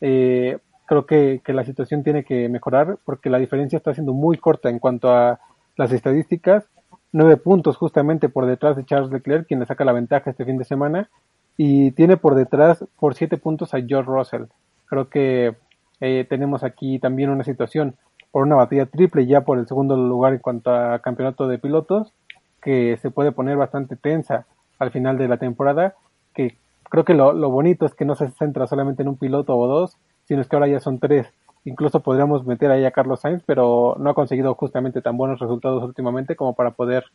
Eh, 0.00 0.58
creo 0.86 1.06
que, 1.06 1.40
que 1.44 1.52
la 1.52 1.64
situación 1.64 2.02
tiene 2.02 2.24
que 2.24 2.48
mejorar 2.48 2.98
porque 3.04 3.30
la 3.30 3.38
diferencia 3.38 3.76
está 3.76 3.94
siendo 3.94 4.12
muy 4.12 4.36
corta 4.36 4.68
en 4.68 4.80
cuanto 4.80 5.10
a 5.10 5.38
las 5.76 5.92
estadísticas 5.92 6.66
nueve 7.12 7.38
puntos 7.38 7.76
justamente 7.76 8.28
por 8.28 8.46
detrás 8.46 8.76
de 8.76 8.84
Charles 8.84 9.10
Leclerc, 9.10 9.46
quien 9.46 9.60
le 9.60 9.66
saca 9.66 9.84
la 9.84 9.92
ventaja 9.92 10.30
este 10.30 10.44
fin 10.44 10.58
de 10.58 10.64
semana, 10.64 11.08
y 11.56 11.92
tiene 11.92 12.18
por 12.18 12.34
detrás 12.34 12.84
por 12.98 13.14
siete 13.14 13.38
puntos 13.38 13.72
a 13.72 13.80
George 13.80 14.10
Russell. 14.10 14.44
Creo 14.86 15.08
que 15.08 15.56
eh, 16.00 16.26
tenemos 16.28 16.64
aquí 16.64 16.98
también 16.98 17.30
una 17.30 17.44
situación 17.44 17.94
por 18.30 18.42
una 18.42 18.56
batalla 18.56 18.86
triple 18.86 19.26
ya 19.26 19.42
por 19.42 19.58
el 19.58 19.66
segundo 19.66 19.96
lugar 19.96 20.34
en 20.34 20.40
cuanto 20.40 20.70
a 20.70 20.98
campeonato 21.00 21.48
de 21.48 21.58
pilotos, 21.58 22.12
que 22.60 22.98
se 22.98 23.10
puede 23.10 23.32
poner 23.32 23.56
bastante 23.56 23.96
tensa 23.96 24.46
al 24.78 24.90
final 24.90 25.18
de 25.18 25.28
la 25.28 25.38
temporada, 25.38 25.94
que 26.34 26.56
creo 26.90 27.04
que 27.04 27.14
lo, 27.14 27.32
lo 27.32 27.50
bonito 27.50 27.86
es 27.86 27.94
que 27.94 28.04
no 28.04 28.14
se 28.14 28.28
centra 28.30 28.66
solamente 28.66 29.02
en 29.02 29.08
un 29.08 29.16
piloto 29.16 29.56
o 29.56 29.66
dos, 29.66 29.96
sino 30.24 30.40
es 30.40 30.48
que 30.48 30.56
ahora 30.56 30.68
ya 30.68 30.80
son 30.80 30.98
tres 30.98 31.32
Incluso 31.66 31.98
podríamos 31.98 32.46
meter 32.46 32.70
ahí 32.70 32.84
a 32.84 32.92
Carlos 32.92 33.20
Sainz, 33.20 33.42
pero 33.44 33.96
no 33.98 34.10
ha 34.10 34.14
conseguido 34.14 34.54
justamente 34.54 35.02
tan 35.02 35.16
buenos 35.16 35.40
resultados 35.40 35.82
últimamente 35.82 36.36
como 36.36 36.54
para 36.54 36.70
poder 36.70 37.06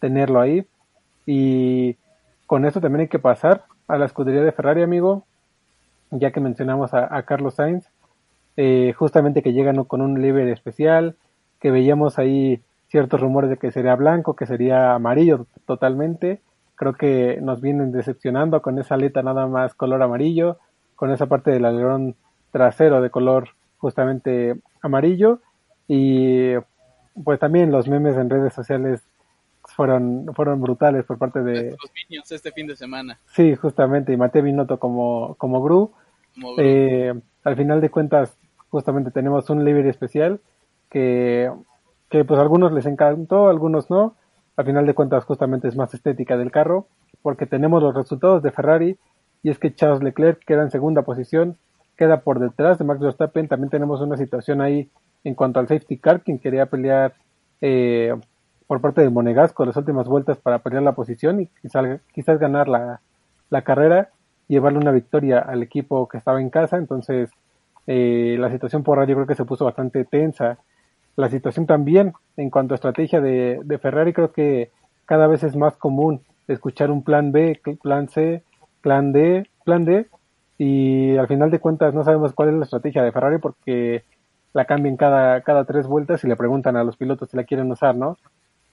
tenerlo 0.00 0.38
ahí. 0.38 0.66
Y 1.24 1.96
con 2.46 2.66
eso 2.66 2.82
también 2.82 3.00
hay 3.00 3.08
que 3.08 3.18
pasar 3.18 3.64
a 3.88 3.96
la 3.96 4.04
escudería 4.04 4.42
de 4.42 4.52
Ferrari, 4.52 4.82
amigo, 4.82 5.24
ya 6.10 6.30
que 6.30 6.40
mencionamos 6.40 6.92
a, 6.92 7.22
Carlos 7.22 7.54
Sainz, 7.54 7.88
eh, 8.56 8.92
justamente 8.96 9.42
que 9.42 9.52
llegan 9.52 9.84
con 9.84 10.00
un 10.00 10.20
livery 10.20 10.50
especial, 10.50 11.16
que 11.60 11.70
veíamos 11.70 12.18
ahí 12.18 12.60
ciertos 12.88 13.20
rumores 13.20 13.50
de 13.50 13.56
que 13.56 13.72
sería 13.72 13.94
blanco, 13.96 14.36
que 14.36 14.46
sería 14.46 14.94
amarillo 14.94 15.46
totalmente. 15.66 16.40
Creo 16.74 16.94
que 16.94 17.38
nos 17.40 17.60
vienen 17.60 17.92
decepcionando 17.92 18.62
con 18.62 18.78
esa 18.78 18.94
aleta 18.94 19.22
nada 19.22 19.46
más 19.46 19.74
color 19.74 20.02
amarillo, 20.02 20.58
con 20.94 21.10
esa 21.10 21.26
parte 21.26 21.50
del 21.50 21.64
alerón 21.64 22.14
trasero 22.50 23.00
de 23.02 23.10
color 23.10 23.50
justamente 23.78 24.56
amarillo 24.82 25.40
y 25.88 26.54
pues 27.22 27.38
también 27.38 27.70
los 27.70 27.88
memes 27.88 28.16
en 28.16 28.30
redes 28.30 28.54
sociales 28.54 29.02
fueron 29.64 30.26
fueron 30.34 30.60
brutales 30.60 31.04
por 31.04 31.18
parte 31.18 31.42
de 31.42 31.70
los 31.70 31.90
Minions 31.94 32.32
este 32.32 32.52
fin 32.52 32.66
de 32.66 32.76
semana. 32.76 33.18
Sí, 33.26 33.54
justamente 33.56 34.12
y 34.12 34.16
Mateo 34.16 34.42
Binotto 34.42 34.78
como 34.78 35.34
como 35.36 35.62
Gru. 35.62 35.92
Eh, 36.58 37.14
al 37.44 37.56
final 37.56 37.80
de 37.80 37.90
cuentas 37.90 38.36
justamente 38.76 39.10
tenemos 39.10 39.48
un 39.48 39.64
livery 39.64 39.88
especial 39.88 40.40
que 40.90 41.50
que 42.10 42.24
pues 42.24 42.38
a 42.38 42.42
algunos 42.42 42.72
les 42.72 42.84
encantó, 42.84 43.46
a 43.46 43.50
algunos 43.50 43.88
no. 43.90 44.14
Al 44.56 44.66
final 44.66 44.84
de 44.86 44.94
cuentas 44.94 45.24
justamente 45.24 45.66
es 45.66 45.76
más 45.76 45.94
estética 45.94 46.36
del 46.36 46.50
carro 46.50 46.86
porque 47.22 47.46
tenemos 47.46 47.82
los 47.82 47.94
resultados 47.94 48.42
de 48.42 48.52
Ferrari 48.52 48.98
y 49.42 49.48
es 49.48 49.58
que 49.58 49.74
Charles 49.74 50.02
Leclerc 50.02 50.44
queda 50.44 50.62
en 50.62 50.70
segunda 50.70 51.02
posición 51.02 51.56
queda 51.96 52.20
por 52.20 52.38
detrás 52.38 52.78
de 52.78 52.84
Max 52.84 53.00
Verstappen. 53.00 53.48
También 53.48 53.70
tenemos 53.70 54.02
una 54.02 54.18
situación 54.18 54.60
ahí 54.60 54.90
en 55.24 55.34
cuanto 55.34 55.60
al 55.60 55.68
safety 55.68 55.96
car, 55.96 56.20
quien 56.20 56.38
quería 56.38 56.66
pelear 56.66 57.14
eh, 57.62 58.14
por 58.66 58.80
parte 58.80 59.00
de 59.00 59.08
Monegasco 59.08 59.64
las 59.64 59.76
últimas 59.76 60.06
vueltas 60.06 60.36
para 60.36 60.58
pelear 60.58 60.82
la 60.82 60.92
posición 60.92 61.40
y 61.40 61.46
quizás, 61.62 62.00
quizás 62.12 62.38
ganar 62.38 62.68
la, 62.68 63.00
la 63.48 63.62
carrera, 63.62 64.10
llevarle 64.46 64.78
una 64.78 64.92
victoria 64.92 65.38
al 65.38 65.62
equipo 65.62 66.06
que 66.06 66.18
estaba 66.18 66.40
en 66.40 66.50
casa. 66.50 66.76
Entonces, 66.76 67.30
eh, 67.86 68.36
la 68.38 68.50
situación 68.50 68.82
por 68.82 68.98
radio 68.98 69.14
creo 69.14 69.26
que 69.26 69.34
se 69.34 69.44
puso 69.44 69.64
bastante 69.64 70.04
tensa. 70.04 70.58
La 71.16 71.28
situación 71.30 71.66
también 71.66 72.12
en 72.36 72.50
cuanto 72.50 72.74
a 72.74 72.76
estrategia 72.76 73.20
de, 73.20 73.60
de 73.64 73.78
Ferrari, 73.78 74.12
creo 74.12 74.32
que 74.32 74.70
cada 75.06 75.26
vez 75.26 75.42
es 75.42 75.56
más 75.56 75.76
común 75.76 76.20
escuchar 76.48 76.90
un 76.90 77.02
plan 77.02 77.32
B, 77.32 77.60
plan 77.82 78.08
C, 78.08 78.42
plan 78.80 79.12
D, 79.12 79.48
plan 79.64 79.84
D, 79.84 80.06
y 80.58 81.16
al 81.16 81.28
final 81.28 81.50
de 81.50 81.58
cuentas 81.58 81.94
no 81.94 82.04
sabemos 82.04 82.32
cuál 82.32 82.50
es 82.50 82.54
la 82.54 82.64
estrategia 82.64 83.02
de 83.02 83.12
Ferrari 83.12 83.38
porque 83.38 84.04
la 84.52 84.64
cambian 84.64 84.96
cada, 84.96 85.42
cada 85.42 85.64
tres 85.64 85.86
vueltas 85.86 86.24
y 86.24 86.28
le 86.28 86.36
preguntan 86.36 86.76
a 86.76 86.84
los 86.84 86.96
pilotos 86.96 87.30
si 87.30 87.36
la 87.36 87.44
quieren 87.44 87.70
usar, 87.70 87.94
¿no? 87.94 88.16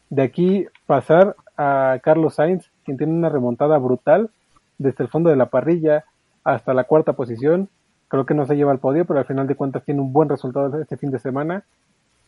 De 0.10 0.22
aquí 0.22 0.66
pasar 0.86 1.36
a 1.58 2.00
Carlos 2.02 2.36
Sainz, 2.36 2.70
quien 2.86 2.98
tiene 2.98 3.14
una 3.14 3.30
remontada 3.30 3.78
brutal 3.80 4.30
desde 4.78 5.04
el 5.04 5.10
fondo 5.10 5.30
de 5.30 5.36
la 5.36 5.48
parrilla 5.48 6.06
hasta 6.44 6.74
la 6.74 6.86
cuarta 6.86 7.14
posición. 7.14 7.70
Creo 8.14 8.28
que 8.28 8.36
no 8.36 8.46
se 8.46 8.56
lleva 8.56 8.72
al 8.72 8.78
podio, 8.78 9.06
pero 9.06 9.18
al 9.18 9.26
final 9.26 9.48
de 9.48 9.56
cuentas 9.56 9.84
tiene 9.84 10.00
un 10.00 10.14
buen 10.14 10.30
resultado 10.30 10.80
este 10.80 10.98
fin 10.98 11.10
de 11.10 11.18
semana. 11.18 11.64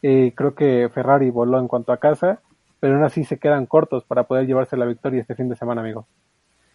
Eh, 0.01 0.33
creo 0.33 0.55
que 0.55 0.89
Ferrari 0.91 1.29
voló 1.29 1.59
en 1.59 1.67
cuanto 1.67 1.91
a 1.91 1.97
casa, 1.97 2.39
pero 2.79 2.95
aún 2.95 3.03
así 3.03 3.23
se 3.23 3.37
quedan 3.37 3.67
cortos 3.67 4.03
para 4.03 4.23
poder 4.23 4.47
llevarse 4.47 4.77
la 4.77 4.87
victoria 4.87 5.21
este 5.21 5.35
fin 5.35 5.47
de 5.47 5.55
semana, 5.55 5.81
amigo. 5.81 6.07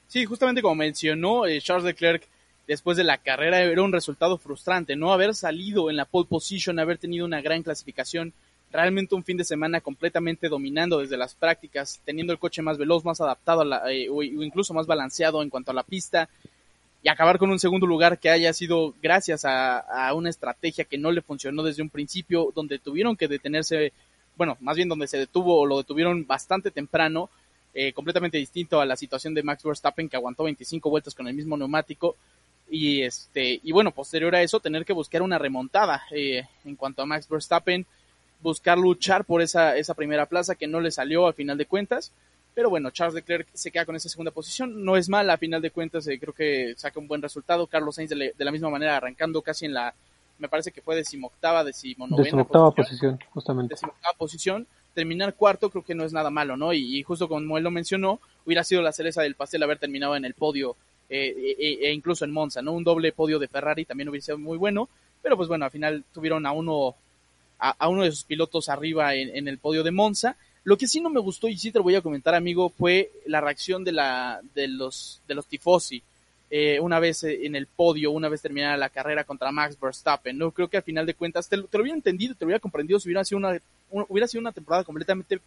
Sí, 0.07 0.25
justamente 0.27 0.63
como 0.63 0.77
mencionó 0.77 1.45
eh, 1.47 1.61
Charles 1.61 1.87
Leclerc, 1.87 2.23
después 2.69 2.97
de 2.97 3.03
la 3.03 3.19
carrera 3.19 3.59
era 3.59 3.83
un 3.83 3.91
resultado 3.91 4.39
frustrante, 4.39 4.95
¿no? 4.95 5.13
Haber 5.13 5.35
salido 5.35 5.91
en 5.91 5.97
la 5.97 6.05
pole 6.05 6.29
position, 6.29 6.79
haber 6.79 6.99
tenido 6.99 7.27
una 7.27 7.41
gran 7.41 7.65
clasificación, 7.65 8.33
realmente 8.71 9.17
un 9.17 9.25
fin 9.25 9.39
de 9.39 9.45
semana 9.45 9.81
completamente 9.81 10.49
dominando 10.49 11.01
desde 11.01 11.17
las 11.17 11.35
prácticas, 11.35 12.01
teniendo 12.05 12.33
el 12.33 12.39
coche 12.39 12.63
más 12.63 12.79
veloz, 12.79 13.05
más 13.05 13.21
adaptado 13.21 13.65
eh, 13.89 14.09
o 14.09 14.23
incluso 14.23 14.73
más 14.73 14.87
balanceado 14.87 15.43
en 15.43 15.51
cuanto 15.51 15.73
a 15.73 15.75
la 15.75 15.83
pista 15.83 16.29
y 17.03 17.09
acabar 17.09 17.39
con 17.39 17.51
un 17.51 17.59
segundo 17.59 17.87
lugar 17.87 18.19
que 18.19 18.29
haya 18.29 18.53
sido 18.53 18.95
gracias 19.03 19.45
a, 19.45 20.13
una 20.15 20.29
estrategia 20.29 20.85
que 20.85 20.99
no 20.99 21.11
le 21.11 21.23
funcionó 21.23 21.63
desde 21.63 21.83
un 21.83 21.89
principio, 21.89 22.53
donde 22.55 22.79
tuvieron 22.79 23.17
que 23.17 23.29
detenerse, 23.29 23.93
bueno, 24.37 24.57
más 24.61 24.77
bien 24.77 24.89
donde 24.89 25.07
se 25.07 25.19
detuvo 25.19 25.59
o 25.59 25.67
lo 25.67 25.79
detuvieron 25.79 26.27
bastante 26.27 26.71
temprano, 26.71 27.31
eh, 27.73 27.93
completamente 27.93 28.37
distinto 28.37 28.81
a 28.81 28.87
la 28.87 28.97
situación 28.97 29.33
de 29.33 29.43
Max 29.43 29.63
Verstappen 29.63 30.09
que 30.09 30.17
aguantó 30.17 30.45
25 30.45 30.91
vueltas 30.91 31.15
con 31.15 31.29
el 31.29 31.35
mismo 31.35 31.57
neumático. 31.57 32.17
Y 32.69 33.03
este 33.03 33.61
y 33.65 33.73
bueno 33.73 33.91
posterior 33.91 34.33
a 34.35 34.43
eso 34.43 34.61
tener 34.61 34.85
que 34.85 34.93
buscar 34.93 35.23
una 35.23 35.39
remontada 35.39 36.03
eh, 36.13 36.45
en 36.65 36.77
cuanto 36.77 37.03
a 37.03 37.07
Max 37.07 37.29
Verstappen 37.29 37.85
buscar 38.41 38.79
luchar 38.79 39.25
por 39.25 39.43
esa 39.43 39.77
esa 39.77 39.95
primera 39.95 40.27
plaza 40.27 40.55
que 40.55 40.69
no 40.69 40.81
le 40.81 40.93
salió 40.93 41.27
a 41.27 41.33
final 41.33 41.59
de 41.59 41.67
cuentas 41.67 42.13
pero 42.55 42.71
bueno 42.71 42.91
Charles 42.91 43.15
Leclerc 43.15 43.49
se 43.53 43.71
queda 43.71 43.87
con 43.87 43.97
esa 43.97 44.09
segunda 44.09 44.31
posición. 44.31 44.85
No 44.85 44.97
es 44.97 45.09
mal 45.09 45.29
a 45.31 45.39
final 45.39 45.63
de 45.63 45.71
cuentas 45.71 46.07
eh, 46.09 46.19
creo 46.19 46.35
que 46.35 46.75
saca 46.77 47.01
un 47.01 47.09
buen 47.09 47.23
resultado. 47.23 47.67
Carlos 47.67 47.97
Sainz 47.97 48.11
de, 48.11 48.35
la 48.37 48.53
misma 48.53 48.71
manera 48.71 48.97
arrancando 48.97 49.43
casi 49.43 49.67
en 49.67 49.75
la 49.75 49.95
me 50.39 50.49
parece 50.49 50.73
que 50.73 50.81
fue 50.81 50.97
decimoctava 50.97 51.65
decimonovena 51.65 52.25
decimoctava 52.25 52.71
posición, 52.71 53.19
justamente. 53.31 53.75
Decimoctava 53.75 54.15
posición. 54.17 54.67
Terminar 54.95 55.35
cuarto 55.35 55.71
creo 55.71 55.85
que 55.85 55.95
no 55.95 56.05
es 56.05 56.13
nada 56.13 56.31
malo 56.31 56.57
no 56.57 56.73
y, 56.73 56.99
y 56.99 57.03
justo 57.03 57.29
como 57.29 57.59
él 57.59 57.65
lo 57.65 57.71
mencionó 57.71 58.21
hubiera 58.45 58.65
sido 58.65 58.83
la 58.83 58.93
cereza 58.93 59.23
del 59.23 59.35
pastel 59.35 59.63
haber 59.63 59.79
terminado 59.79 60.17
en 60.17 60.25
el 60.25 60.35
podio 60.35 60.77
eh, 61.13 61.57
e, 61.59 61.89
e, 61.89 61.93
incluso 61.93 62.25
en 62.25 62.31
Monza, 62.31 62.63
¿no? 62.63 62.73
Un 62.73 62.85
doble 62.85 63.11
podio 63.11 63.41
de 63.41 63.49
Ferrari 63.49 63.85
también 63.85 64.09
hubiese 64.09 64.27
sido 64.27 64.39
muy 64.39 64.57
bueno, 64.57 64.89
pero 65.21 65.37
pues 65.37 65.49
bueno, 65.49 65.65
al 65.65 65.73
final 65.73 66.05
tuvieron 66.13 66.47
a 66.47 66.53
uno, 66.53 66.95
a, 67.59 67.89
uno 67.89 68.05
de 68.05 68.13
sus 68.13 68.23
pilotos 68.23 68.69
arriba 68.69 69.17
en, 69.17 69.49
el 69.49 69.59
podio 69.59 69.83
de 69.83 69.91
Monza. 69.91 70.37
Lo 70.65 70.77
que 70.77 70.87
sí 70.87 71.01
no 71.01 71.11
me 71.11 71.21
gustó 71.21 71.49
y 71.49 71.57
sí 71.57 71.73
te 71.73 71.79
lo 71.79 71.85
voy 71.85 71.95
a 71.95 72.03
comentar, 72.03 72.35
amigo, 72.35 72.69
fue 72.71 73.11
la 73.27 73.41
reacción 73.41 73.83
de 73.83 73.93
la, 73.93 74.41
de 74.55 74.69
los, 74.69 75.21
de 75.27 75.35
los 75.35 75.47
tifosi. 75.47 76.03
Eh, 76.53 76.81
una 76.81 76.99
vez 76.99 77.23
en 77.23 77.55
el 77.55 77.67
podio, 77.67 78.11
una 78.11 78.29
vez 78.29 78.43
terminada 78.43 78.77
la 78.77 78.89
carrera 78.89 79.23
contra 79.23 79.53
Max 79.53 79.79
Verstappen, 79.81 80.37
¿no? 80.37 80.51
Creo 80.51 80.69
que 80.69 80.77
al 80.77 80.83
final 80.83 81.07
de 81.07 81.15
cuentas, 81.15 81.49
te, 81.49 81.57
lo 81.57 81.69
hubiera 81.73 81.95
entendido, 81.95 82.35
te 82.35 82.45
lo 82.45 82.49
hubiera 82.49 82.61
comprendido 82.61 82.99
si 82.99 83.09
hubiera 83.09 83.25
sido 83.25 83.39
una, 83.39 83.61
hubiera 84.09 84.27
sido 84.27 84.41
una 84.41 84.53
temporada 84.53 84.83
completamente 84.83 85.41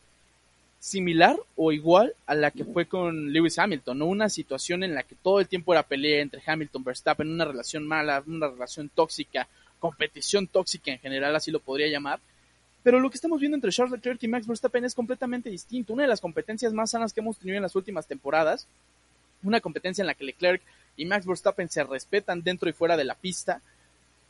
similar 0.79 1.37
o 1.55 1.71
igual 1.71 2.13
a 2.25 2.35
la 2.35 2.51
que 2.51 2.65
fue 2.65 2.85
con 2.85 3.31
Lewis 3.31 3.59
Hamilton, 3.59 3.99
¿no? 3.99 4.05
Una 4.05 4.29
situación 4.29 4.83
en 4.83 4.95
la 4.95 5.03
que 5.03 5.15
todo 5.15 5.39
el 5.39 5.47
tiempo 5.47 5.73
era 5.73 5.83
pelea 5.83 6.21
entre 6.21 6.41
Hamilton 6.45 6.83
Verstappen, 6.83 7.29
una 7.29 7.45
relación 7.45 7.87
mala, 7.87 8.23
una 8.25 8.47
relación 8.47 8.89
tóxica, 8.89 9.47
competición 9.79 10.47
tóxica 10.47 10.91
en 10.91 10.99
general, 10.99 11.35
así 11.35 11.51
lo 11.51 11.59
podría 11.59 11.87
llamar. 11.87 12.19
Pero 12.83 12.99
lo 12.99 13.09
que 13.09 13.15
estamos 13.15 13.39
viendo 13.39 13.55
entre 13.55 13.71
Charles 13.71 13.93
Leclerc 13.93 14.21
y 14.21 14.27
Max 14.27 14.45
Verstappen 14.45 14.85
es 14.85 14.93
completamente 14.93 15.49
distinto. 15.49 15.93
Una 15.93 16.03
de 16.03 16.09
las 16.09 16.21
competencias 16.21 16.73
más 16.73 16.91
sanas 16.91 17.13
que 17.13 17.21
hemos 17.21 17.37
tenido 17.37 17.57
en 17.57 17.63
las 17.63 17.75
últimas 17.75 18.05
temporadas. 18.05 18.67
Una 19.41 19.61
competencia 19.61 20.01
en 20.01 20.07
la 20.07 20.15
que 20.15 20.25
Leclerc 20.25 20.61
y 20.97 21.05
Max 21.05 21.25
Verstappen 21.25 21.69
se 21.69 21.83
respetan 21.83 22.43
dentro 22.43 22.69
y 22.69 22.73
fuera 22.73 22.97
de 22.97 23.05
la 23.05 23.15
pista. 23.15 23.61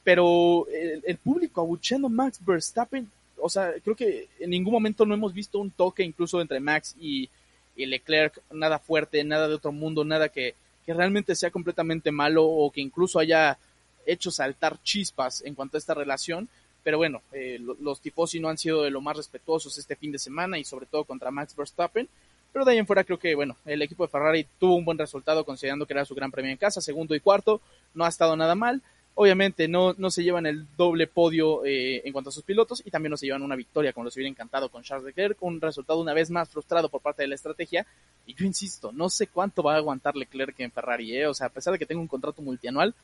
Pero 0.03 0.67
el, 0.67 1.03
el 1.05 1.17
público 1.17 1.61
abucheando 1.61 2.07
a 2.07 2.11
Max 2.11 2.39
Verstappen 2.45 3.09
o 3.45 3.49
sea, 3.49 3.73
creo 3.83 3.95
que 3.95 4.29
en 4.39 4.51
ningún 4.51 4.71
momento 4.71 5.05
no 5.05 5.13
hemos 5.13 5.33
visto 5.33 5.59
un 5.59 5.69
toque 5.69 6.01
incluso 6.01 6.39
entre 6.39 6.61
Max 6.61 6.95
y, 6.97 7.29
Leclerc, 7.75 8.39
nada 8.51 8.79
fuerte, 8.79 9.21
nada 9.25 9.49
de 9.49 9.55
otro 9.55 9.73
mundo, 9.73 10.05
nada 10.05 10.29
que, 10.29 10.55
realmente 10.87 11.35
sea 11.35 11.51
completamente 11.51 12.11
malo 12.11 12.45
o 12.45 12.69
que 12.71 12.81
incluso 12.81 13.19
haya 13.19 13.57
hecho 14.05 14.31
saltar 14.31 14.81
chispas 14.83 15.41
en 15.45 15.55
cuanto 15.55 15.75
a 15.75 15.79
esta 15.79 15.93
relación. 15.93 16.47
Pero 16.83 16.97
bueno, 16.97 17.21
eh, 17.31 17.59
los 17.79 18.01
tifosi 18.01 18.39
no 18.39 18.49
han 18.49 18.57
sido 18.57 18.83
de 18.83 18.91
lo 18.91 19.01
más 19.01 19.17
respetuosos 19.17 19.77
este 19.77 19.95
fin 19.95 20.11
de 20.11 20.19
semana 20.19 20.59
y 20.59 20.65
sobre 20.65 20.85
todo 20.85 21.05
contra 21.05 21.31
Max 21.31 21.55
Verstappen. 21.55 22.09
Pero 22.51 22.65
de 22.65 22.71
ahí 22.71 22.77
en 22.77 22.85
fuera 22.85 23.03
creo 23.03 23.17
que, 23.17 23.33
bueno, 23.33 23.55
el 23.65 23.81
equipo 23.81 24.03
de 24.03 24.11
Ferrari 24.11 24.45
tuvo 24.59 24.75
un 24.75 24.85
buen 24.85 24.97
resultado 24.97 25.43
considerando 25.43 25.87
que 25.87 25.93
era 25.93 26.05
su 26.05 26.13
gran 26.13 26.29
premio 26.29 26.51
en 26.51 26.57
casa, 26.57 26.81
segundo 26.81 27.15
y 27.15 27.19
cuarto, 27.19 27.61
no 27.95 28.05
ha 28.05 28.09
estado 28.09 28.35
nada 28.35 28.53
mal. 28.53 28.81
Obviamente 29.15 29.67
no, 29.67 29.93
no 29.97 30.09
se 30.09 30.23
llevan 30.23 30.45
el 30.45 30.65
doble 30.75 31.05
podio 31.07 31.63
eh, 31.65 32.01
en 32.03 32.11
cuanto 32.13 32.29
a 32.29 32.33
sus 32.33 32.43
pilotos 32.43 32.81
y 32.83 32.89
también 32.89 33.11
no 33.11 33.17
se 33.17 33.27
llevan 33.27 33.43
una 33.43 33.55
victoria 33.55 33.93
como 33.93 34.05
les 34.05 34.15
hubiera 34.15 34.29
encantado 34.29 34.69
con 34.69 34.81
Charles 34.81 35.05
Leclerc, 35.05 35.37
un 35.41 35.61
resultado 35.61 36.01
una 36.01 36.13
vez 36.13 36.31
más 36.31 36.49
frustrado 36.49 36.89
por 36.89 37.01
parte 37.01 37.21
de 37.21 37.27
la 37.27 37.35
estrategia. 37.35 37.85
Y 38.25 38.33
yo 38.33 38.45
insisto, 38.45 38.91
no 38.91 39.09
sé 39.09 39.27
cuánto 39.27 39.61
va 39.61 39.75
a 39.75 39.77
aguantar 39.77 40.15
Leclerc 40.15 40.59
en 40.59 40.71
Ferrari, 40.71 41.15
¿eh? 41.15 41.27
o 41.27 41.33
sea, 41.33 41.47
a 41.47 41.51
pesar 41.51 41.73
de 41.73 41.79
que 41.79 41.85
tenga 41.85 42.01
un 42.01 42.07
contrato 42.07 42.41
multianual, 42.41 42.95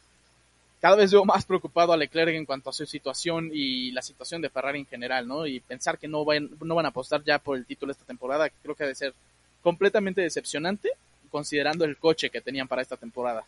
cada 0.80 0.96
vez 0.96 1.12
veo 1.12 1.26
más 1.26 1.46
preocupado 1.46 1.92
a 1.92 1.98
Leclerc 1.98 2.34
en 2.36 2.46
cuanto 2.46 2.70
a 2.70 2.74
su 2.74 2.86
situación 2.86 3.50
y 3.52 3.92
la 3.92 4.02
situación 4.02 4.42
de 4.42 4.50
Ferrari 4.50 4.80
en 4.80 4.86
general, 4.86 5.28
¿no? 5.28 5.46
Y 5.46 5.60
pensar 5.60 5.98
que 5.98 6.08
no 6.08 6.24
van, 6.24 6.50
a 6.86 6.88
apostar 6.88 7.24
ya 7.24 7.40
por 7.40 7.58
el 7.58 7.66
título 7.66 7.92
esta 7.92 8.06
temporada, 8.06 8.50
creo 8.62 8.76
que 8.76 8.86
ha 8.86 8.88
de 8.88 8.96
ser 8.96 9.14
completamente 9.62 10.22
decepcionante, 10.22 10.90
considerando 11.30 11.84
el 11.84 11.98
coche 11.98 12.30
que 12.30 12.42
tenían 12.42 12.68
para 12.68 12.82
esta 12.82 12.96
temporada. 12.96 13.44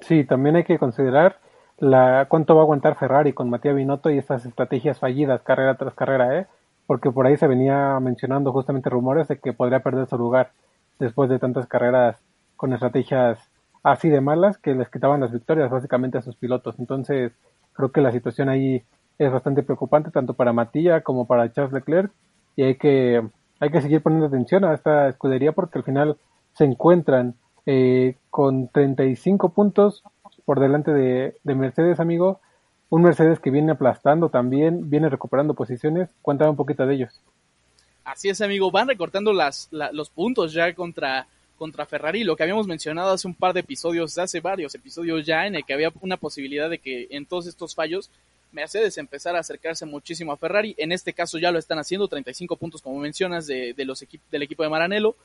Sí, 0.00 0.24
también 0.24 0.56
hay 0.56 0.64
que 0.64 0.78
considerar 0.78 1.38
la 1.78 2.26
cuánto 2.28 2.54
va 2.54 2.62
a 2.62 2.64
aguantar 2.64 2.98
Ferrari 2.98 3.32
con 3.32 3.50
Matías 3.50 3.76
Binotto 3.76 4.10
y 4.10 4.18
estas 4.18 4.46
estrategias 4.46 4.98
fallidas 4.98 5.42
carrera 5.42 5.76
tras 5.76 5.94
carrera, 5.94 6.40
¿eh? 6.40 6.46
Porque 6.86 7.10
por 7.10 7.26
ahí 7.26 7.36
se 7.36 7.46
venía 7.46 8.00
mencionando 8.00 8.52
justamente 8.52 8.88
rumores 8.88 9.28
de 9.28 9.38
que 9.38 9.52
podría 9.52 9.80
perder 9.80 10.08
su 10.08 10.16
lugar 10.16 10.52
después 10.98 11.28
de 11.28 11.38
tantas 11.38 11.66
carreras 11.66 12.16
con 12.56 12.72
estrategias 12.72 13.38
así 13.82 14.08
de 14.08 14.20
malas 14.20 14.58
que 14.58 14.74
les 14.74 14.88
quitaban 14.88 15.20
las 15.20 15.32
victorias 15.32 15.70
básicamente 15.70 16.18
a 16.18 16.22
sus 16.22 16.36
pilotos. 16.36 16.76
Entonces, 16.78 17.32
creo 17.72 17.92
que 17.92 18.00
la 18.00 18.12
situación 18.12 18.48
ahí 18.48 18.82
es 19.18 19.32
bastante 19.32 19.62
preocupante 19.62 20.10
tanto 20.10 20.34
para 20.34 20.52
Matías 20.52 21.02
como 21.02 21.26
para 21.26 21.52
Charles 21.52 21.72
Leclerc 21.72 22.10
y 22.56 22.62
hay 22.62 22.76
que 22.76 23.22
hay 23.60 23.70
que 23.70 23.80
seguir 23.80 24.02
poniendo 24.02 24.26
atención 24.26 24.64
a 24.64 24.74
esta 24.74 25.08
escudería 25.08 25.52
porque 25.52 25.78
al 25.78 25.84
final 25.84 26.16
se 26.52 26.64
encuentran 26.64 27.34
eh, 27.66 28.16
con 28.30 28.68
35 28.68 29.50
puntos 29.50 30.02
por 30.44 30.60
delante 30.60 30.92
de, 30.92 31.34
Mercedes, 31.44 32.00
amigo. 32.00 32.40
Un 32.88 33.02
Mercedes 33.02 33.38
que 33.40 33.50
viene 33.50 33.72
aplastando 33.72 34.30
también, 34.30 34.88
viene 34.88 35.08
recuperando 35.08 35.54
posiciones. 35.54 36.08
Cuéntame 36.22 36.50
un 36.50 36.56
poquito 36.56 36.86
de 36.86 36.94
ellos. 36.94 37.20
Así 38.04 38.30
es, 38.30 38.40
amigo. 38.40 38.70
Van 38.70 38.88
recortando 38.88 39.32
las, 39.32 39.68
los 39.70 40.08
puntos 40.08 40.52
ya 40.52 40.74
contra, 40.74 41.26
contra 41.58 41.84
Ferrari. 41.84 42.24
Lo 42.24 42.36
que 42.36 42.44
habíamos 42.44 42.66
mencionado 42.66 43.10
hace 43.10 43.26
un 43.26 43.34
par 43.34 43.52
de 43.52 43.60
episodios, 43.60 44.16
hace 44.16 44.40
varios 44.40 44.74
episodios 44.74 45.26
ya, 45.26 45.46
en 45.46 45.56
el 45.56 45.64
que 45.64 45.74
había 45.74 45.92
una 46.00 46.16
posibilidad 46.16 46.70
de 46.70 46.78
que 46.78 47.08
en 47.10 47.26
todos 47.26 47.46
estos 47.46 47.74
fallos 47.74 48.10
Mercedes 48.52 48.96
empezara 48.96 49.38
a 49.38 49.40
acercarse 49.42 49.84
muchísimo 49.84 50.32
a 50.32 50.36
Ferrari. 50.36 50.74
En 50.78 50.92
este 50.92 51.12
caso 51.12 51.38
ya 51.38 51.50
lo 51.50 51.58
están 51.58 51.78
haciendo, 51.78 52.08
35 52.08 52.56
puntos 52.56 52.80
como 52.80 52.98
mencionas 52.98 53.46
de, 53.46 53.74
los 53.84 54.04
del 54.30 54.42
equipo 54.42 54.62
de 54.62 54.70
Maranello. 54.70 55.16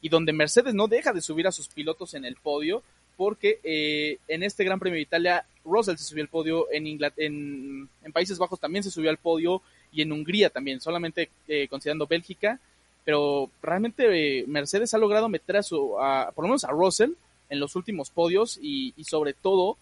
Y 0.00 0.08
donde 0.08 0.32
Mercedes 0.32 0.74
no 0.74 0.86
deja 0.86 1.12
de 1.12 1.22
subir 1.22 1.46
a 1.46 1.52
sus 1.52 1.68
pilotos 1.68 2.14
en 2.14 2.24
el 2.24 2.36
podio 2.36 2.82
porque 3.16 3.60
eh, 3.62 4.18
en 4.28 4.42
este 4.42 4.64
Gran 4.64 4.80
Premio 4.80 4.96
de 4.96 5.02
Italia 5.02 5.46
Russell 5.64 5.96
se 5.96 6.04
subió 6.04 6.24
al 6.24 6.28
podio, 6.28 6.66
en, 6.72 6.86
en, 7.16 7.88
en, 8.02 8.12
Países 8.12 8.38
Bajos 8.38 8.60
también 8.60 8.82
se 8.82 8.90
subió 8.90 9.08
al 9.08 9.18
podio 9.18 9.62
y 9.92 10.02
en 10.02 10.12
Hungría 10.12 10.50
también, 10.50 10.80
solamente 10.80 11.30
eh, 11.46 11.68
considerando 11.68 12.06
Bélgica, 12.06 12.58
pero 13.04 13.50
realmente 13.62 14.40
eh, 14.40 14.44
Mercedes 14.46 14.94
ha 14.94 14.98
logrado 14.98 15.28
meter 15.28 15.58
a 15.58 15.62
su, 15.62 15.98
a, 16.00 16.32
por 16.34 16.44
lo 16.44 16.48
menos 16.48 16.64
a 16.64 16.70
Russell 16.70 17.12
en 17.50 17.60
los 17.60 17.76
últimos 17.76 18.10
podios 18.10 18.58
y, 18.60 18.94
sobre 19.04 19.34
todo 19.34 19.76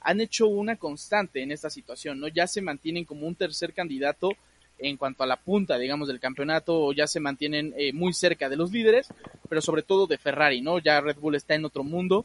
han 0.00 0.20
hecho 0.20 0.46
una 0.46 0.76
constante 0.76 1.42
en 1.42 1.50
esta 1.50 1.70
situación, 1.70 2.20
¿no? 2.20 2.28
Ya 2.28 2.46
se 2.46 2.62
mantienen 2.62 3.04
como 3.04 3.26
un 3.26 3.34
tercer 3.34 3.74
candidato 3.74 4.30
en 4.78 4.96
cuanto 4.96 5.24
a 5.24 5.26
la 5.26 5.36
punta, 5.36 5.76
digamos, 5.76 6.06
del 6.06 6.20
campeonato, 6.20 6.80
o 6.80 6.92
ya 6.92 7.08
se 7.08 7.18
mantienen 7.18 7.74
muy 7.94 8.12
cerca 8.12 8.48
de 8.48 8.56
los 8.56 8.70
líderes, 8.70 9.08
pero 9.48 9.60
sobre 9.60 9.82
todo 9.82 10.06
de 10.06 10.16
Ferrari, 10.16 10.60
¿no? 10.60 10.78
Ya 10.78 11.00
Red 11.00 11.16
Bull 11.16 11.34
está 11.34 11.56
en 11.56 11.64
otro 11.64 11.82
mundo 11.82 12.24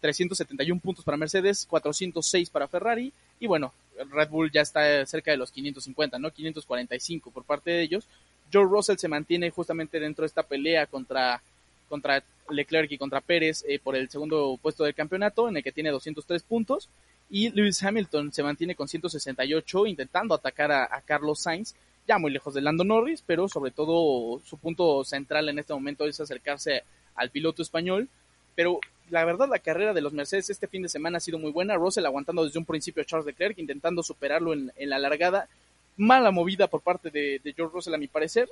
371 0.00 0.76
eh, 0.76 0.80
puntos 0.82 1.04
para 1.04 1.16
Mercedes, 1.16 1.66
406 1.68 2.50
para 2.50 2.68
Ferrari 2.68 3.12
y 3.40 3.46
bueno, 3.46 3.72
Red 4.10 4.28
Bull 4.28 4.50
ya 4.50 4.60
está 4.60 5.04
cerca 5.06 5.30
de 5.30 5.36
los 5.36 5.50
550, 5.50 6.18
¿no? 6.18 6.30
545 6.30 7.30
por 7.30 7.44
parte 7.44 7.70
de 7.70 7.82
ellos. 7.82 8.06
George 8.50 8.72
Russell 8.72 8.96
se 8.96 9.08
mantiene 9.08 9.50
justamente 9.50 10.00
dentro 10.00 10.22
de 10.22 10.26
esta 10.26 10.42
pelea 10.42 10.86
contra, 10.86 11.42
contra 11.88 12.22
Leclerc 12.50 12.90
y 12.92 12.98
contra 12.98 13.20
Pérez 13.20 13.64
eh, 13.68 13.78
por 13.78 13.96
el 13.96 14.08
segundo 14.08 14.58
puesto 14.60 14.84
del 14.84 14.94
campeonato, 14.94 15.48
en 15.48 15.56
el 15.56 15.62
que 15.62 15.72
tiene 15.72 15.90
203 15.90 16.42
puntos. 16.42 16.88
Y 17.28 17.50
Lewis 17.50 17.82
Hamilton 17.82 18.32
se 18.32 18.42
mantiene 18.42 18.76
con 18.76 18.86
168, 18.86 19.86
intentando 19.86 20.34
atacar 20.34 20.70
a, 20.70 20.84
a 20.84 21.00
Carlos 21.00 21.40
Sainz, 21.40 21.74
ya 22.06 22.18
muy 22.18 22.30
lejos 22.30 22.54
de 22.54 22.60
Lando 22.60 22.84
Norris, 22.84 23.22
pero 23.26 23.48
sobre 23.48 23.72
todo 23.72 24.40
su 24.44 24.58
punto 24.58 25.04
central 25.04 25.48
en 25.48 25.58
este 25.58 25.74
momento 25.74 26.06
es 26.06 26.20
acercarse 26.20 26.84
al 27.16 27.30
piloto 27.30 27.62
español. 27.62 28.08
Pero 28.54 28.80
la 29.10 29.24
verdad 29.24 29.48
la 29.48 29.58
carrera 29.58 29.92
de 29.92 30.00
los 30.00 30.12
Mercedes 30.12 30.50
este 30.50 30.66
fin 30.66 30.82
de 30.82 30.88
semana 30.88 31.18
ha 31.18 31.20
sido 31.20 31.38
muy 31.38 31.52
buena. 31.52 31.76
Russell 31.76 32.06
aguantando 32.06 32.44
desde 32.44 32.58
un 32.58 32.64
principio 32.64 33.02
a 33.02 33.06
Charles 33.06 33.26
Leclerc, 33.26 33.58
intentando 33.58 34.02
superarlo 34.02 34.52
en, 34.52 34.72
la 34.76 34.98
largada. 34.98 35.48
Mala 35.96 36.30
movida 36.30 36.66
por 36.66 36.80
parte 36.80 37.10
de, 37.10 37.40
George 37.56 37.74
Russell 37.74 37.94
a 37.94 37.98
mi 37.98 38.08
parecer. 38.08 38.48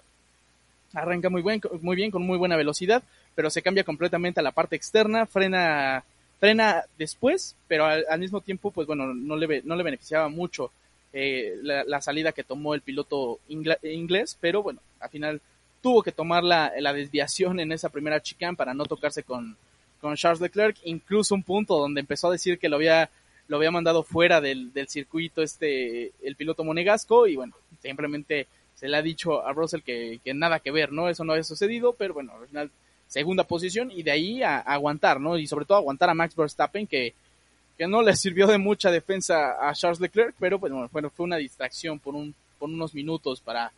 Arranca 0.92 1.28
muy, 1.28 1.42
buen, 1.42 1.60
muy 1.80 1.96
bien, 1.96 2.10
con 2.10 2.22
muy 2.22 2.38
buena 2.38 2.56
velocidad, 2.56 3.02
pero 3.34 3.50
se 3.50 3.62
cambia 3.62 3.84
completamente 3.84 4.40
a 4.40 4.42
la 4.42 4.52
parte 4.52 4.76
externa, 4.76 5.26
frena, 5.26 6.04
frena 6.38 6.84
después, 6.96 7.56
pero 7.66 7.84
al, 7.86 8.20
mismo 8.20 8.40
tiempo, 8.40 8.70
pues 8.70 8.86
bueno, 8.86 9.12
no 9.12 9.36
le, 9.36 9.62
no 9.62 9.74
le 9.74 9.82
beneficiaba 9.82 10.28
mucho 10.28 10.70
eh, 11.12 11.56
la, 11.62 12.00
salida 12.00 12.32
que 12.32 12.44
tomó 12.44 12.74
el 12.74 12.80
piloto 12.80 13.40
inglés, 13.48 14.38
pero 14.40 14.62
bueno, 14.62 14.80
al 15.00 15.10
final 15.10 15.40
tuvo 15.82 16.02
que 16.02 16.12
tomar 16.12 16.44
la, 16.44 16.72
la 16.78 16.92
desviación 16.92 17.60
en 17.60 17.72
esa 17.72 17.88
primera 17.88 18.22
chicane 18.22 18.56
para 18.56 18.72
no 18.72 18.86
tocarse 18.86 19.22
con, 19.22 19.56
con 20.04 20.16
Charles 20.16 20.40
Leclerc, 20.42 20.76
incluso 20.84 21.34
un 21.34 21.42
punto 21.42 21.78
donde 21.78 22.00
empezó 22.00 22.28
a 22.28 22.32
decir 22.32 22.58
que 22.58 22.68
lo 22.68 22.76
había, 22.76 23.08
lo 23.48 23.56
había 23.56 23.70
mandado 23.70 24.02
fuera 24.02 24.40
del, 24.40 24.72
circuito 24.88 25.42
este, 25.42 26.12
el 26.22 26.36
piloto 26.36 26.64
monegasco, 26.64 27.26
y 27.26 27.36
bueno, 27.36 27.54
simplemente 27.82 28.46
se 28.74 28.88
le 28.88 28.96
ha 28.96 29.02
dicho 29.02 29.46
a 29.46 29.52
Russell 29.52 29.82
que, 29.82 30.20
nada 30.34 30.60
que 30.60 30.70
ver, 30.70 30.92
¿no? 30.92 31.08
Eso 31.08 31.24
no 31.24 31.32
había 31.32 31.44
sucedido, 31.44 31.92
pero 31.92 32.14
bueno, 32.14 32.32
al 32.40 32.48
final 32.48 32.70
segunda 33.06 33.44
posición 33.44 33.90
y 33.90 34.02
de 34.02 34.10
ahí 34.10 34.42
a, 34.42 34.58
aguantar, 34.58 35.20
¿no? 35.20 35.38
Y 35.38 35.46
sobre 35.46 35.66
todo 35.66 35.78
aguantar 35.78 36.10
a 36.10 36.14
Max 36.14 36.34
Verstappen 36.34 36.86
que, 36.86 37.14
que 37.76 37.86
no 37.86 38.02
le 38.02 38.16
sirvió 38.16 38.46
de 38.46 38.58
mucha 38.58 38.90
defensa 38.90 39.68
a 39.68 39.72
Charles 39.74 40.00
Leclerc, 40.00 40.34
pero 40.38 40.58
pues, 40.58 40.72
bueno, 40.90 41.10
fue 41.10 41.24
una 41.24 41.36
distracción 41.36 41.98
por, 41.98 42.14
un, 42.14 42.34
por 42.58 42.68
unos 42.68 42.94
minutos 42.94 43.40
para, 43.40 43.72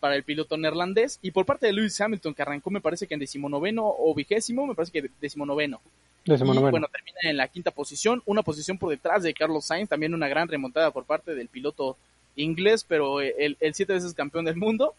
para 0.00 0.16
el 0.16 0.22
piloto 0.22 0.56
neerlandés. 0.56 1.18
Y 1.22 1.30
por 1.30 1.44
parte 1.44 1.66
de 1.66 1.72
Lewis 1.72 2.00
Hamilton, 2.00 2.34
que 2.34 2.42
arrancó 2.42 2.70
me 2.70 2.80
parece 2.80 3.06
que 3.06 3.14
en 3.14 3.20
decimonoveno 3.20 3.84
o 3.86 4.14
vigésimo, 4.14 4.66
me 4.66 4.74
parece 4.74 4.92
que 4.92 5.10
decimonoveno. 5.20 5.80
Y 6.26 6.58
bueno, 6.58 6.88
termina 6.88 7.18
en 7.22 7.36
la 7.36 7.48
quinta 7.48 7.70
posición, 7.70 8.22
una 8.26 8.42
posición 8.42 8.78
por 8.78 8.90
detrás 8.90 9.22
de 9.22 9.32
Carlos 9.32 9.66
Sainz, 9.66 9.88
también 9.88 10.14
una 10.14 10.28
gran 10.28 10.48
remontada 10.48 10.90
por 10.90 11.04
parte 11.04 11.34
del 11.34 11.48
piloto 11.48 11.96
inglés, 12.34 12.84
pero 12.86 13.20
el, 13.20 13.56
el 13.60 13.74
siete 13.74 13.92
veces 13.92 14.14
campeón 14.14 14.44
del 14.44 14.56
mundo. 14.56 14.94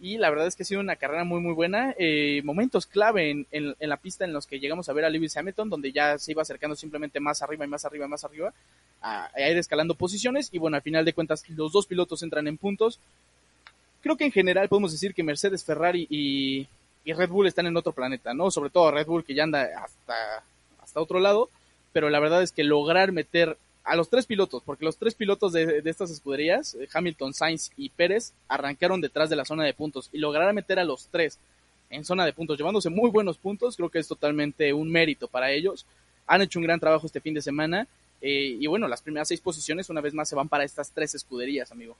Y 0.00 0.18
la 0.18 0.30
verdad 0.30 0.48
es 0.48 0.56
que 0.56 0.64
ha 0.64 0.66
sido 0.66 0.80
una 0.80 0.96
carrera 0.96 1.22
muy, 1.22 1.40
muy 1.40 1.52
buena. 1.52 1.94
Eh, 1.96 2.42
momentos 2.44 2.86
clave 2.86 3.30
en, 3.30 3.46
en, 3.52 3.76
la 3.88 3.96
pista 3.96 4.24
en 4.24 4.32
los 4.32 4.48
que 4.48 4.58
llegamos 4.58 4.88
a 4.88 4.92
ver 4.92 5.04
a 5.04 5.10
Lewis 5.10 5.36
Hamilton, 5.36 5.70
donde 5.70 5.92
ya 5.92 6.18
se 6.18 6.32
iba 6.32 6.42
acercando 6.42 6.74
simplemente 6.74 7.20
más 7.20 7.40
arriba 7.40 7.64
y 7.64 7.68
más 7.68 7.84
arriba 7.84 8.06
y 8.06 8.08
más 8.08 8.24
arriba, 8.24 8.52
a, 9.00 9.30
a 9.32 9.48
ir 9.48 9.56
escalando 9.56 9.94
posiciones. 9.94 10.48
Y 10.52 10.58
bueno, 10.58 10.76
al 10.76 10.82
final 10.82 11.04
de 11.04 11.12
cuentas, 11.12 11.48
los 11.50 11.70
dos 11.70 11.86
pilotos 11.86 12.22
entran 12.24 12.48
en 12.48 12.58
puntos 12.58 12.98
creo 14.02 14.16
que 14.16 14.24
en 14.24 14.32
general 14.32 14.68
podemos 14.68 14.92
decir 14.92 15.14
que 15.14 15.22
Mercedes, 15.22 15.64
Ferrari 15.64 16.06
y, 16.10 16.68
Red 17.04 17.30
Bull 17.30 17.46
están 17.46 17.66
en 17.66 17.76
otro 17.76 17.92
planeta, 17.92 18.34
¿no? 18.34 18.50
Sobre 18.50 18.70
todo 18.70 18.90
Red 18.90 19.06
Bull 19.06 19.24
que 19.24 19.34
ya 19.34 19.44
anda 19.44 19.68
hasta, 19.82 20.44
hasta 20.92 21.00
otro 21.00 21.20
lado, 21.20 21.48
pero 21.94 22.10
la 22.10 22.20
verdad 22.20 22.42
es 22.42 22.52
que 22.52 22.64
lograr 22.64 23.12
meter 23.12 23.56
a 23.82 23.96
los 23.96 24.10
tres 24.10 24.26
pilotos, 24.26 24.62
porque 24.62 24.84
los 24.84 24.98
tres 24.98 25.14
pilotos 25.14 25.54
de, 25.54 25.80
estas 25.86 26.10
escuderías, 26.10 26.74
eh, 26.74 26.86
Hamilton, 26.92 27.32
Sainz 27.32 27.70
y 27.78 27.88
Pérez, 27.88 28.34
arrancaron 28.46 29.00
detrás 29.00 29.30
de 29.30 29.36
la 29.36 29.46
zona 29.46 29.64
de 29.64 29.72
puntos 29.72 30.10
y 30.12 30.18
lograr 30.18 30.52
meter 30.52 30.78
a 30.78 30.84
los 30.84 31.06
tres 31.06 31.38
en 31.88 32.04
zona 32.04 32.26
de 32.26 32.34
puntos, 32.34 32.58
llevándose 32.58 32.90
muy 32.90 33.10
buenos 33.10 33.38
puntos, 33.38 33.76
creo 33.76 33.88
que 33.88 34.00
es 34.00 34.08
totalmente 34.08 34.72
un 34.74 34.90
mérito 34.90 35.28
para 35.28 35.50
ellos. 35.50 35.86
Han 36.26 36.42
hecho 36.42 36.58
un 36.58 36.66
gran 36.66 36.78
trabajo 36.78 37.06
este 37.06 37.20
fin 37.20 37.32
de 37.32 37.40
semana 37.40 37.88
eh, 38.20 38.58
y 38.60 38.66
bueno, 38.66 38.86
las 38.86 39.00
primeras 39.00 39.28
seis 39.28 39.40
posiciones 39.40 39.88
una 39.88 40.02
vez 40.02 40.12
más 40.12 40.28
se 40.28 40.36
van 40.36 40.48
para 40.48 40.64
estas 40.64 40.90
tres 40.92 41.14
escuderías, 41.14 41.72
amigo. 41.72 41.96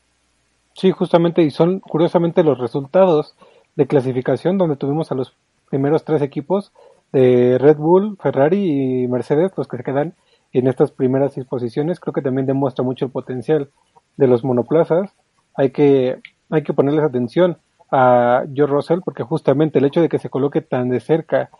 Sí, 0.74 0.90
justamente, 0.90 1.42
y 1.42 1.50
son 1.50 1.80
curiosamente 1.80 2.42
los 2.42 2.58
resultados 2.58 3.34
de 3.74 3.86
clasificación 3.86 4.58
donde 4.58 4.76
tuvimos 4.76 5.10
a 5.10 5.14
los 5.14 5.32
primeros 5.70 6.04
tres 6.04 6.20
equipos 6.20 6.72
de 7.12 7.58
Red 7.58 7.76
Bull, 7.76 8.16
Ferrari 8.20 9.02
y 9.02 9.08
Mercedes, 9.08 9.52
los 9.56 9.68
que 9.68 9.76
se 9.76 9.84
quedan 9.84 10.14
en 10.52 10.66
estas 10.66 10.90
primeras 10.90 11.34
seis 11.34 11.46
posiciones. 11.46 12.00
Creo 12.00 12.12
que 12.12 12.22
también 12.22 12.46
demuestra 12.46 12.84
mucho 12.84 13.04
el 13.04 13.10
potencial 13.10 13.70
de 14.16 14.26
los 14.26 14.44
monoplazas. 14.44 15.12
Hay 15.54 15.70
que, 15.70 16.20
hay 16.50 16.62
que 16.62 16.72
ponerles 16.72 17.04
atención 17.04 17.58
a 17.90 18.44
George 18.54 18.74
Russell 18.74 19.00
porque 19.04 19.22
justamente 19.22 19.78
el 19.78 19.84
hecho 19.84 20.00
de 20.00 20.08
que 20.08 20.18
se 20.18 20.30
coloque 20.30 20.62
tan 20.62 20.88
de 20.88 21.00
cerca 21.00 21.50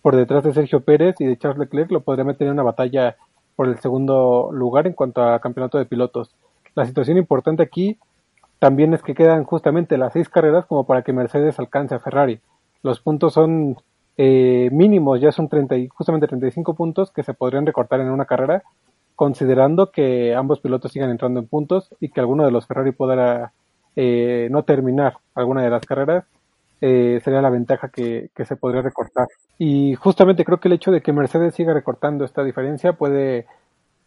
por 0.00 0.16
detrás 0.16 0.42
de 0.42 0.52
Sergio 0.52 0.80
Pérez 0.80 1.16
y 1.20 1.26
de 1.26 1.36
Charles 1.36 1.58
Leclerc 1.58 1.90
lo 1.92 2.00
podría 2.00 2.24
meter 2.24 2.46
en 2.46 2.54
una 2.54 2.62
batalla 2.62 3.16
por 3.54 3.68
el 3.68 3.78
segundo 3.78 4.50
lugar 4.52 4.86
en 4.86 4.94
cuanto 4.94 5.22
a 5.22 5.38
campeonato 5.40 5.78
de 5.78 5.84
pilotos. 5.84 6.34
la 6.74 6.86
situación 6.86 7.18
importante 7.18 7.62
aquí 7.62 7.98
también 8.58 8.94
es 8.94 9.02
que 9.02 9.14
quedan 9.14 9.44
justamente 9.44 9.98
las 9.98 10.12
seis 10.14 10.28
carreras 10.28 10.64
como 10.66 10.86
para 10.86 11.02
que 11.02 11.12
Mercedes 11.12 11.58
alcance 11.58 11.94
a 11.94 11.98
Ferrari. 11.98 12.40
Los 12.82 13.00
puntos 13.00 13.34
son 13.34 13.76
eh, 14.16 14.68
mínimos, 14.72 15.20
ya 15.20 15.32
son 15.32 15.48
30, 15.48 15.76
justamente 15.94 16.26
35 16.26 16.74
puntos 16.74 17.10
que 17.10 17.22
se 17.22 17.34
podrían 17.34 17.66
recortar 17.66 18.00
en 18.00 18.10
una 18.10 18.26
carrera, 18.26 18.62
considerando 19.16 19.90
que 19.90 20.34
ambos 20.34 20.60
pilotos 20.60 20.92
sigan 20.92 21.10
entrando 21.10 21.40
en 21.40 21.46
puntos 21.46 21.94
y 22.00 22.10
que 22.10 22.20
alguno 22.20 22.44
de 22.44 22.50
los 22.50 22.66
Ferrari 22.66 22.92
pueda 22.92 23.52
eh, 23.96 24.48
no 24.50 24.64
terminar 24.64 25.18
alguna 25.34 25.62
de 25.62 25.70
las 25.70 25.84
carreras, 25.84 26.24
eh, 26.80 27.20
sería 27.22 27.40
la 27.40 27.50
ventaja 27.50 27.88
que, 27.88 28.30
que, 28.34 28.44
se 28.44 28.56
podría 28.56 28.82
recortar. 28.82 29.28
Y 29.58 29.94
justamente 29.94 30.44
creo 30.44 30.58
que 30.58 30.68
el 30.68 30.74
hecho 30.74 30.90
de 30.90 31.00
que 31.00 31.12
Mercedes 31.12 31.54
siga 31.54 31.72
recortando 31.72 32.24
esta 32.24 32.42
diferencia 32.42 32.94
puede, 32.94 33.46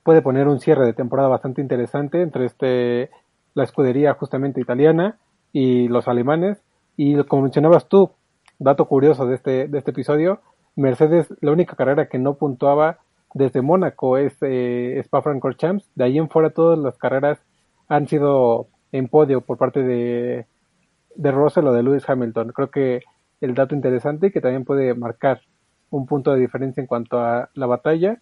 puede 0.04 0.22
poner 0.22 0.48
un 0.48 0.60
cierre 0.60 0.86
de 0.86 0.94
temporada 0.94 1.30
bastante 1.30 1.62
interesante 1.62 2.22
entre 2.22 2.46
este 2.46 3.10
la 3.54 3.64
escudería 3.64 4.14
justamente 4.14 4.62
italiana 4.62 5.18
y 5.52 5.88
los 5.88 6.08
alemanes. 6.08 6.62
Y 6.98 7.16
como 7.24 7.44
mencionabas 7.44 7.88
tú, 7.88 8.12
dato 8.60 8.86
curioso 8.86 9.26
de 9.26 9.36
este, 9.36 9.68
de 9.68 9.78
este 9.78 9.92
episodio, 9.92 10.42
Mercedes, 10.76 11.34
la 11.42 11.52
única 11.52 11.76
carrera 11.76 12.08
que 12.10 12.20
no 12.20 12.36
puntuaba 12.36 13.00
desde 13.34 13.62
Mónaco 13.62 14.18
es 14.18 14.36
eh, 14.42 15.02
Spa-Francorchamps. 15.04 15.90
De 15.96 16.04
ahí 16.04 16.18
en 16.18 16.30
fuera 16.30 16.50
todas 16.50 16.78
las 16.78 16.98
carreras 16.98 17.40
han 17.88 18.08
sido 18.08 18.68
en 18.92 19.08
podio 19.08 19.42
por 19.42 19.58
parte 19.58 19.84
de, 19.84 20.46
de 21.16 21.32
Russell 21.32 21.68
o 21.68 21.74
de 21.74 21.84
Lewis 21.84 22.08
Hamilton. 22.08 22.52
Creo 22.52 22.72
que 22.72 23.02
el 23.42 23.56
dato 23.56 23.76
interesante 23.76 24.32
que 24.32 24.42
también 24.42 24.66
puede 24.66 24.94
marcar 24.96 25.42
un 25.90 26.06
punto 26.06 26.34
de 26.34 26.40
diferencia 26.40 26.82
en 26.82 26.88
cuanto 26.88 27.20
a 27.20 27.50
la 27.54 27.68
batalla. 27.68 28.22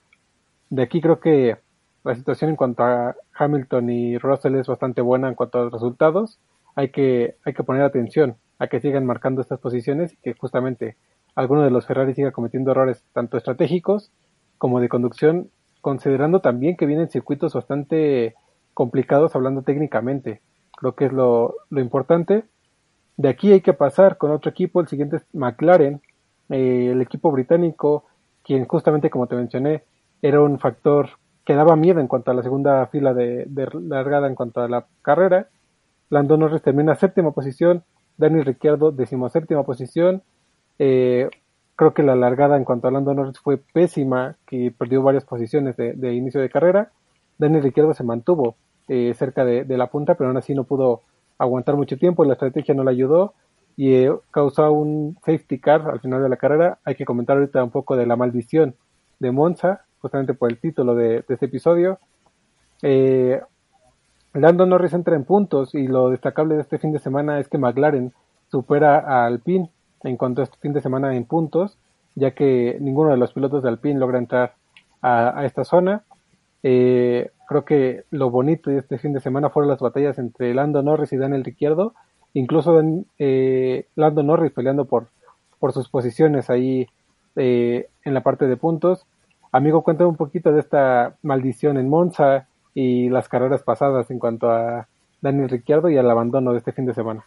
De 0.70 0.84
aquí 0.84 1.02
creo 1.02 1.20
que 1.20 1.58
la 2.04 2.16
situación 2.16 2.52
en 2.52 2.56
cuanto 2.56 2.84
a 2.84 3.16
Hamilton 3.34 3.90
y 3.90 4.18
Russell 4.18 4.56
es 4.56 4.68
bastante 4.68 5.02
buena 5.02 5.28
en 5.28 5.36
cuanto 5.36 5.60
a 5.60 5.64
los 5.64 5.74
resultados. 5.74 6.40
Hay 6.76 6.90
que, 6.90 7.38
hay 7.46 7.54
que 7.54 7.64
poner 7.64 7.84
atención 7.84 8.38
a 8.60 8.68
que 8.68 8.80
sigan 8.80 9.06
marcando 9.06 9.42
estas 9.42 9.60
posiciones 9.60 10.14
y 10.14 10.18
que 10.18 10.34
justamente 10.34 10.96
alguno 11.36 11.64
de 11.64 11.72
los 11.72 11.86
Ferrari 11.86 12.14
siga 12.14 12.32
cometiendo 12.32 12.72
errores 12.72 13.04
tanto 13.14 13.38
estratégicos 13.38 14.12
como 14.58 14.80
de 14.80 14.90
conducción, 14.90 15.50
considerando 15.82 16.40
también 16.40 16.78
que 16.78 16.86
vienen 16.86 17.10
circuitos 17.10 17.54
bastante 17.54 18.36
complicados 18.74 19.36
hablando 19.36 19.64
técnicamente. 19.64 20.42
Creo 20.78 20.96
que 20.96 21.06
es 21.06 21.14
lo, 21.14 21.56
lo 21.70 21.82
importante. 21.82 22.46
De 23.18 23.30
aquí 23.30 23.52
hay 23.52 23.62
que 23.62 23.74
pasar 23.74 24.18
con 24.18 24.32
otro 24.32 24.50
equipo, 24.50 24.82
el 24.82 24.88
siguiente 24.88 25.18
es 25.18 25.26
McLaren, 25.34 26.02
eh, 26.50 26.90
el 26.92 27.02
equipo 27.02 27.32
británico, 27.32 28.06
quien 28.44 28.66
justamente 28.66 29.10
como 29.10 29.28
te 29.28 29.36
mencioné, 29.36 29.84
era 30.22 30.42
un 30.42 30.60
factor 30.60 31.10
que 31.46 31.56
daba 31.56 31.76
miedo 31.76 32.00
en 32.00 32.08
cuanto 32.08 32.32
a 32.32 32.34
la 32.34 32.44
segunda 32.44 32.86
fila 32.88 33.14
de, 33.14 33.48
largada 33.82 34.28
en 34.28 34.36
cuanto 34.36 34.62
a 34.62 34.68
la 34.68 34.86
carrera. 35.02 35.50
Lando 36.10 36.38
Norris 36.38 36.62
termina 36.62 36.96
séptima 36.96 37.32
posición, 37.32 37.84
Daniel 38.18 38.46
Ricciardo 38.46 38.92
decimoséptima 38.92 39.64
posición. 39.64 40.24
Eh, 40.80 41.30
creo 41.76 41.94
que 41.94 42.04
la 42.04 42.16
largada 42.16 42.58
en 42.58 42.64
cuanto 42.64 42.88
a 42.88 42.92
Lando 42.92 43.14
Norris 43.14 43.40
fue 43.40 43.58
pésima, 43.58 44.36
que 44.46 44.74
perdió 44.78 45.02
varias 45.02 45.26
posiciones 45.26 45.76
de, 45.78 46.14
inicio 46.14 46.42
de 46.42 46.50
carrera. 46.50 46.92
Daniel 47.38 47.64
Ricciardo 47.64 47.94
se 47.94 48.04
mantuvo 48.04 48.56
eh, 48.88 49.14
cerca 49.16 49.46
de, 49.46 49.66
la 49.78 49.88
punta, 49.88 50.16
pero 50.16 50.30
aún 50.30 50.38
así 50.38 50.54
no 50.54 50.66
pudo 50.66 51.02
aguantar 51.38 51.76
mucho 51.76 51.98
tiempo, 51.98 52.24
la 52.26 52.34
estrategia 52.34 52.76
no 52.76 52.84
le 52.84 52.92
ayudó 52.92 53.34
y 53.76 53.94
eh, 53.94 54.14
causó 54.32 54.72
un 54.72 55.18
safety 55.26 55.60
car 55.60 55.90
al 55.90 56.00
final 56.00 56.22
de 56.22 56.30
la 56.30 56.38
carrera. 56.38 56.80
Hay 56.84 56.96
que 56.96 57.06
comentar 57.06 57.38
ahorita 57.38 57.64
un 57.64 57.72
poco 57.72 57.96
de 57.96 58.06
la 58.06 58.16
maldición 58.16 58.76
de 59.20 59.32
Monza, 59.32 59.86
justamente 60.00 60.34
por 60.34 60.52
el 60.52 60.60
título 60.60 60.94
de, 60.96 61.24
este 61.28 61.46
episodio. 61.46 62.00
Eh, 62.82 63.42
Lando 64.34 64.66
Norris 64.66 64.94
entra 64.94 65.16
en 65.16 65.26
puntos 65.26 65.76
y 65.76 65.88
lo 65.88 66.10
destacable 66.10 66.56
de 66.56 66.62
este 66.62 66.80
fin 66.80 66.92
de 66.92 67.00
semana 67.00 67.40
es 67.40 67.48
que 67.48 67.60
McLaren 67.60 68.14
supera 68.50 69.00
a 69.00 69.26
Alpine 69.26 69.70
en 70.04 70.18
cuanto 70.18 70.42
a 70.42 70.46
este 70.46 70.58
fin 70.58 70.74
de 70.74 70.82
semana 70.82 71.16
en 71.16 71.26
puntos, 71.26 71.78
ya 72.16 72.32
que 72.32 72.78
ninguno 72.82 73.12
de 73.12 73.18
los 73.18 73.32
pilotos 73.34 73.64
de 73.64 73.70
Alpine 73.70 74.00
logra 74.00 74.18
entrar 74.18 74.56
a, 75.02 75.46
esta 75.46 75.64
zona. 75.64 76.04
Eh, 76.64 77.32
creo 77.48 77.66
que 77.66 78.06
lo 78.10 78.30
bonito 78.32 78.70
de 78.70 78.80
este 78.80 78.98
fin 78.98 79.14
de 79.14 79.20
semana 79.20 79.50
fueron 79.50 79.70
las 79.70 79.80
batallas 79.80 80.18
entre 80.18 80.54
Lando 80.54 80.82
Norris 80.82 81.14
y 81.14 81.18
Daniel 81.18 81.44
Ricciardo, 81.44 81.94
incluso 82.34 82.82
eh, 83.20 83.88
Lando 83.96 84.24
Norris 84.24 84.52
peleando 84.52 84.86
por, 84.86 85.08
por 85.60 85.74
sus 85.74 85.90
posiciones 85.90 86.50
ahí 86.50 86.88
eh, 87.36 87.88
en 88.04 88.14
la 88.14 88.22
parte 88.22 88.48
de 88.48 88.58
puntos. 88.58 89.06
Amigo, 89.52 89.84
cuéntame 89.84 90.10
un 90.10 90.16
poquito 90.16 90.52
de 90.52 90.60
esta 90.60 91.18
maldición 91.22 91.78
en 91.78 91.88
Monza 91.88 92.48
y 92.74 93.10
las 93.10 93.30
carreras 93.30 93.64
pasadas 93.64 94.10
en 94.12 94.20
cuanto 94.20 94.50
a 94.52 94.88
Daniel 95.22 95.50
Ricciardo 95.50 95.90
y 95.90 95.98
al 95.98 96.10
abandono 96.10 96.52
de 96.52 96.60
este 96.60 96.72
fin 96.72 96.86
de 96.86 96.94
semana. 96.94 97.26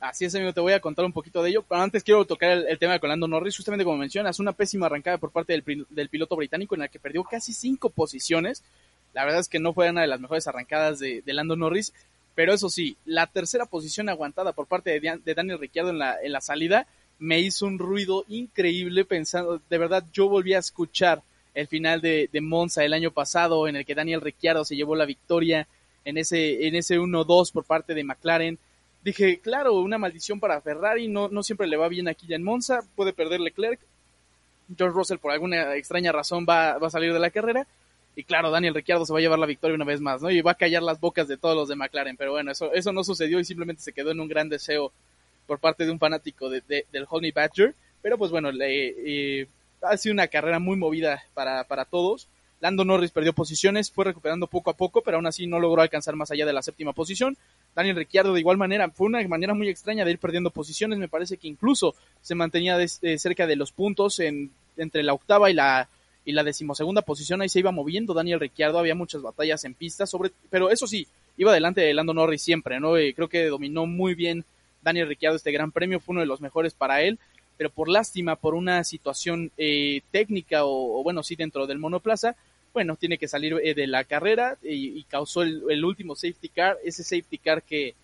Así 0.00 0.24
es, 0.24 0.34
amigo, 0.34 0.52
te 0.52 0.60
voy 0.60 0.72
a 0.72 0.80
contar 0.80 1.04
un 1.04 1.12
poquito 1.12 1.42
de 1.42 1.50
ello, 1.50 1.64
pero 1.68 1.80
antes 1.80 2.04
quiero 2.04 2.24
tocar 2.24 2.50
el, 2.52 2.78
tema 2.78 2.92
de 2.92 3.00
Colando 3.00 3.26
Norris, 3.26 3.56
justamente 3.56 3.84
como 3.84 3.96
mencionas, 3.96 4.38
una 4.38 4.52
pésima 4.52 4.86
arrancada 4.86 5.18
por 5.18 5.32
parte 5.32 5.52
del, 5.52 6.08
piloto 6.08 6.36
británico 6.36 6.76
en 6.76 6.82
la 6.82 6.88
que 6.88 7.00
perdió 7.00 7.24
casi 7.24 7.52
cinco 7.52 7.90
posiciones. 7.90 8.62
La 9.12 9.24
verdad 9.24 9.40
es 9.40 9.48
que 9.48 9.58
no 9.58 9.72
fue 9.72 9.90
una 9.90 10.02
de 10.02 10.06
las 10.06 10.20
mejores 10.20 10.46
arrancadas 10.46 11.00
de, 11.00 11.22
Lando 11.26 11.56
Norris, 11.56 11.92
pero 12.36 12.52
eso 12.52 12.70
sí, 12.70 12.96
la 13.04 13.26
tercera 13.26 13.66
posición 13.66 14.08
aguantada 14.08 14.52
por 14.52 14.66
parte 14.66 15.00
de, 15.00 15.34
Daniel 15.34 15.58
Ricciardo 15.58 15.90
en 15.90 15.98
la, 15.98 16.16
en 16.22 16.30
la 16.30 16.40
salida 16.40 16.86
me 17.18 17.40
hizo 17.40 17.66
un 17.66 17.80
ruido 17.80 18.24
increíble 18.28 19.04
pensando, 19.04 19.60
de 19.68 19.78
verdad 19.78 20.04
yo 20.12 20.28
volví 20.28 20.54
a 20.54 20.60
escuchar 20.60 21.22
el 21.58 21.66
final 21.66 22.00
de, 22.00 22.30
Monza 22.40 22.84
el 22.84 22.92
año 22.92 23.10
pasado 23.10 23.66
en 23.66 23.74
el 23.74 23.84
que 23.84 23.96
Daniel 23.96 24.20
Ricciardo 24.20 24.64
se 24.64 24.76
llevó 24.76 24.94
la 24.94 25.06
victoria 25.06 25.66
en 26.04 26.16
ese, 26.16 26.68
en 26.68 26.76
ese 26.76 27.00
1-2 27.00 27.50
por 27.50 27.64
parte 27.64 27.94
de 27.94 28.04
McLaren. 28.04 28.60
Dije, 29.02 29.40
claro, 29.40 29.74
una 29.74 29.98
maldición 29.98 30.38
para 30.38 30.60
Ferrari, 30.60 31.08
no, 31.08 31.28
no 31.28 31.42
siempre 31.42 31.66
le 31.66 31.76
va 31.76 31.88
bien 31.88 32.06
aquí 32.06 32.28
ya 32.28 32.36
en 32.36 32.44
Monza, 32.44 32.82
puede 32.94 33.12
perder 33.12 33.40
Leclerc. 33.40 33.80
George 34.76 34.94
Russell 34.94 35.18
por 35.18 35.32
alguna 35.32 35.74
extraña 35.74 36.12
razón 36.12 36.46
va, 36.48 36.78
va 36.78 36.86
a 36.86 36.90
salir 36.90 37.12
de 37.12 37.18
la 37.18 37.30
carrera. 37.30 37.66
Y 38.14 38.22
claro, 38.22 38.52
Daniel 38.52 38.74
Ricciardo 38.74 39.04
se 39.04 39.12
va 39.12 39.18
a 39.18 39.22
llevar 39.22 39.40
la 39.40 39.46
victoria 39.46 39.74
una 39.74 39.84
vez 39.84 40.00
más, 40.00 40.22
¿no? 40.22 40.30
Y 40.30 40.40
va 40.42 40.52
a 40.52 40.56
callar 40.56 40.84
las 40.84 41.00
bocas 41.00 41.26
de 41.26 41.38
todos 41.38 41.56
los 41.56 41.68
de 41.68 41.74
McLaren. 41.74 42.16
Pero 42.16 42.30
bueno, 42.30 42.52
eso, 42.52 42.72
eso 42.72 42.92
no 42.92 43.02
sucedió 43.02 43.40
y 43.40 43.44
simplemente 43.44 43.82
se 43.82 43.92
quedó 43.92 44.12
en 44.12 44.20
un 44.20 44.28
gran 44.28 44.48
deseo 44.48 44.92
por 45.48 45.58
parte 45.58 45.84
de 45.84 45.90
un 45.90 45.98
fanático 45.98 46.48
de, 46.48 46.62
del 46.68 47.06
Honey 47.08 47.32
Badger. 47.32 47.74
Pero 48.00 48.16
pues 48.16 48.30
bueno, 48.30 48.52
le, 48.52 49.40
eh, 49.40 49.48
ha 49.82 49.96
sido 49.96 50.12
una 50.12 50.28
carrera 50.28 50.58
muy 50.58 50.76
movida 50.76 51.22
para, 51.34 51.64
para 51.64 51.84
todos. 51.84 52.28
Lando 52.60 52.84
Norris 52.84 53.12
perdió 53.12 53.32
posiciones, 53.32 53.90
fue 53.90 54.04
recuperando 54.04 54.48
poco 54.48 54.70
a 54.70 54.76
poco, 54.76 55.02
pero 55.02 55.16
aún 55.16 55.26
así 55.26 55.46
no 55.46 55.60
logró 55.60 55.80
alcanzar 55.80 56.16
más 56.16 56.30
allá 56.30 56.44
de 56.44 56.52
la 56.52 56.62
séptima 56.62 56.92
posición. 56.92 57.36
Daniel 57.74 57.96
Ricciardo 57.96 58.32
de 58.34 58.40
igual 58.40 58.56
manera, 58.56 58.90
fue 58.90 59.06
una 59.06 59.26
manera 59.28 59.54
muy 59.54 59.68
extraña 59.68 60.04
de 60.04 60.10
ir 60.10 60.18
perdiendo 60.18 60.50
posiciones, 60.50 60.98
me 60.98 61.08
parece 61.08 61.36
que 61.36 61.46
incluso 61.46 61.94
se 62.20 62.34
mantenía 62.34 62.76
cerca 62.88 63.46
de 63.46 63.54
los 63.54 63.70
puntos 63.70 64.18
en, 64.18 64.50
entre 64.76 65.04
la 65.04 65.14
octava 65.14 65.50
y 65.50 65.54
la, 65.54 65.88
y 66.24 66.32
la 66.32 66.42
decimosegunda 66.42 67.02
posición, 67.02 67.40
ahí 67.40 67.48
se 67.48 67.60
iba 67.60 67.70
moviendo 67.70 68.12
Daniel 68.12 68.40
Ricciardo, 68.40 68.78
había 68.80 68.96
muchas 68.96 69.22
batallas 69.22 69.64
en 69.64 69.74
pista, 69.74 70.04
sobre, 70.06 70.32
pero 70.50 70.70
eso 70.70 70.88
sí, 70.88 71.06
iba 71.36 71.52
delante 71.52 71.82
de 71.82 71.94
Lando 71.94 72.14
Norris 72.14 72.42
siempre, 72.42 72.80
¿no? 72.80 72.94
creo 73.14 73.28
que 73.28 73.46
dominó 73.46 73.86
muy 73.86 74.14
bien 74.14 74.44
Daniel 74.82 75.08
Ricciardo 75.08 75.36
este 75.36 75.52
gran 75.52 75.70
premio, 75.70 76.00
fue 76.00 76.14
uno 76.14 76.20
de 76.20 76.26
los 76.26 76.40
mejores 76.40 76.74
para 76.74 77.02
él, 77.02 77.20
pero 77.58 77.70
por 77.70 77.90
lástima, 77.90 78.36
por 78.36 78.54
una 78.54 78.82
situación 78.84 79.50
eh, 79.58 80.00
técnica 80.10 80.64
o, 80.64 81.02
bueno, 81.02 81.22
sí 81.22 81.36
dentro 81.36 81.66
del 81.66 81.78
monoplaza, 81.78 82.36
bueno, 82.72 82.96
tiene 82.96 83.18
que 83.18 83.28
salir 83.28 83.60
eh, 83.62 83.74
de 83.74 83.86
la 83.86 84.04
carrera 84.04 84.56
y, 84.62 85.02
causó 85.04 85.42
el, 85.42 85.84
último 85.84 86.14
safety 86.14 86.48
car, 86.48 86.78
ese 86.84 87.02
safety 87.02 87.36
car 87.36 87.62
que, 87.62 87.94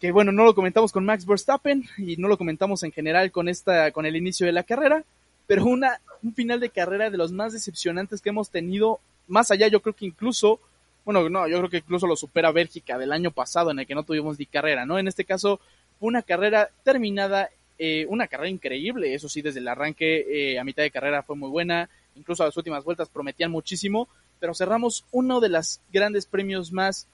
que 0.00 0.12
bueno, 0.12 0.32
no 0.32 0.44
lo 0.44 0.54
comentamos 0.54 0.92
con 0.92 1.04
Max 1.04 1.24
Verstappen 1.24 1.84
y 1.96 2.16
no 2.16 2.28
lo 2.28 2.36
comentamos 2.36 2.82
en 2.82 2.92
general 2.92 3.30
con 3.30 3.48
esta, 3.48 3.92
con 3.92 4.04
el 4.04 4.16
inicio 4.16 4.44
de 4.44 4.52
la 4.52 4.64
carrera, 4.64 5.04
pero 5.46 5.64
una, 5.64 6.00
un 6.22 6.34
final 6.34 6.58
de 6.58 6.70
carrera 6.70 7.08
de 7.08 7.16
los 7.16 7.30
más 7.30 7.52
decepcionantes 7.52 8.20
que 8.20 8.30
hemos 8.30 8.50
tenido, 8.50 8.98
más 9.28 9.50
allá 9.52 9.68
yo 9.68 9.80
creo 9.80 9.94
que 9.94 10.06
incluso 10.06 10.60
bueno, 11.06 11.30
no, 11.30 11.46
yo 11.46 11.58
creo 11.58 11.70
que 11.70 11.76
incluso 11.76 12.08
lo 12.08 12.16
supera 12.16 12.50
Bélgica 12.50 12.98
del 12.98 13.12
año 13.12 13.30
pasado 13.30 13.70
en 13.70 13.78
el 13.78 13.86
que 13.86 13.94
no 13.94 14.02
tuvimos 14.02 14.40
ni 14.40 14.46
carrera, 14.46 14.84
¿no? 14.84 14.98
En 14.98 15.06
este 15.06 15.24
caso 15.24 15.60
fue 16.00 16.08
una 16.08 16.22
carrera 16.22 16.70
terminada, 16.82 17.48
eh, 17.78 18.06
una 18.08 18.26
carrera 18.26 18.48
increíble, 18.48 19.14
eso 19.14 19.28
sí, 19.28 19.42
desde 19.42 19.60
el 19.60 19.68
arranque 19.68 20.52
eh, 20.52 20.58
a 20.58 20.64
mitad 20.64 20.82
de 20.82 20.90
carrera 20.90 21.22
fue 21.22 21.36
muy 21.36 21.50
buena, 21.50 21.90
incluso 22.14 22.44
las 22.44 22.56
últimas 22.56 22.84
vueltas 22.84 23.08
prometían 23.08 23.50
muchísimo, 23.50 24.08
pero 24.40 24.54
cerramos 24.54 25.04
uno 25.12 25.40
de 25.40 25.50
los 25.50 25.80
grandes 25.92 26.24
premios 26.24 26.72
más 26.72 27.06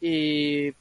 eh, 0.00 0.72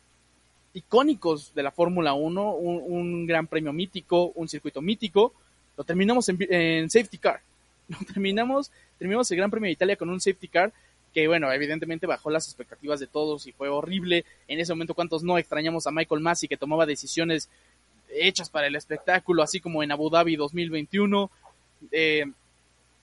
icónicos 0.73 1.53
de 1.53 1.63
la 1.63 1.71
Fórmula 1.71 2.13
1, 2.13 2.51
un, 2.51 3.27
gran 3.27 3.47
premio 3.47 3.73
mítico, 3.73 4.31
un 4.35 4.47
circuito 4.47 4.81
mítico, 4.81 5.33
lo 5.77 5.83
terminamos 5.83 6.29
en, 6.29 6.37
en 6.49 6.89
safety 6.89 7.17
car, 7.17 7.41
lo 7.89 7.97
terminamos, 8.05 8.71
terminamos 8.97 9.29
el 9.31 9.37
Gran 9.37 9.51
Premio 9.51 9.67
de 9.67 9.73
Italia 9.73 9.97
con 9.97 10.09
un 10.09 10.21
safety 10.21 10.47
car 10.47 10.71
que 11.15 11.29
bueno, 11.29 11.49
evidentemente 11.53 12.05
bajó 12.07 12.29
las 12.29 12.45
expectativas 12.45 12.99
de 12.99 13.07
todos 13.07 13.47
y 13.47 13.53
fue 13.53 13.69
horrible. 13.69 14.25
En 14.49 14.59
ese 14.59 14.73
momento, 14.73 14.93
¿cuántos 14.93 15.23
no 15.23 15.37
extrañamos 15.37 15.87
a 15.87 15.91
Michael 15.91 16.19
Massey 16.19 16.49
que 16.49 16.57
tomaba 16.57 16.85
decisiones 16.85 17.49
hechas 18.21 18.49
para 18.49 18.67
el 18.67 18.75
espectáculo, 18.75 19.43
así 19.43 19.59
como 19.59 19.83
en 19.83 19.91
Abu 19.91 20.09
Dhabi 20.09 20.35
2021? 20.35 21.29
Eh, 21.91 22.25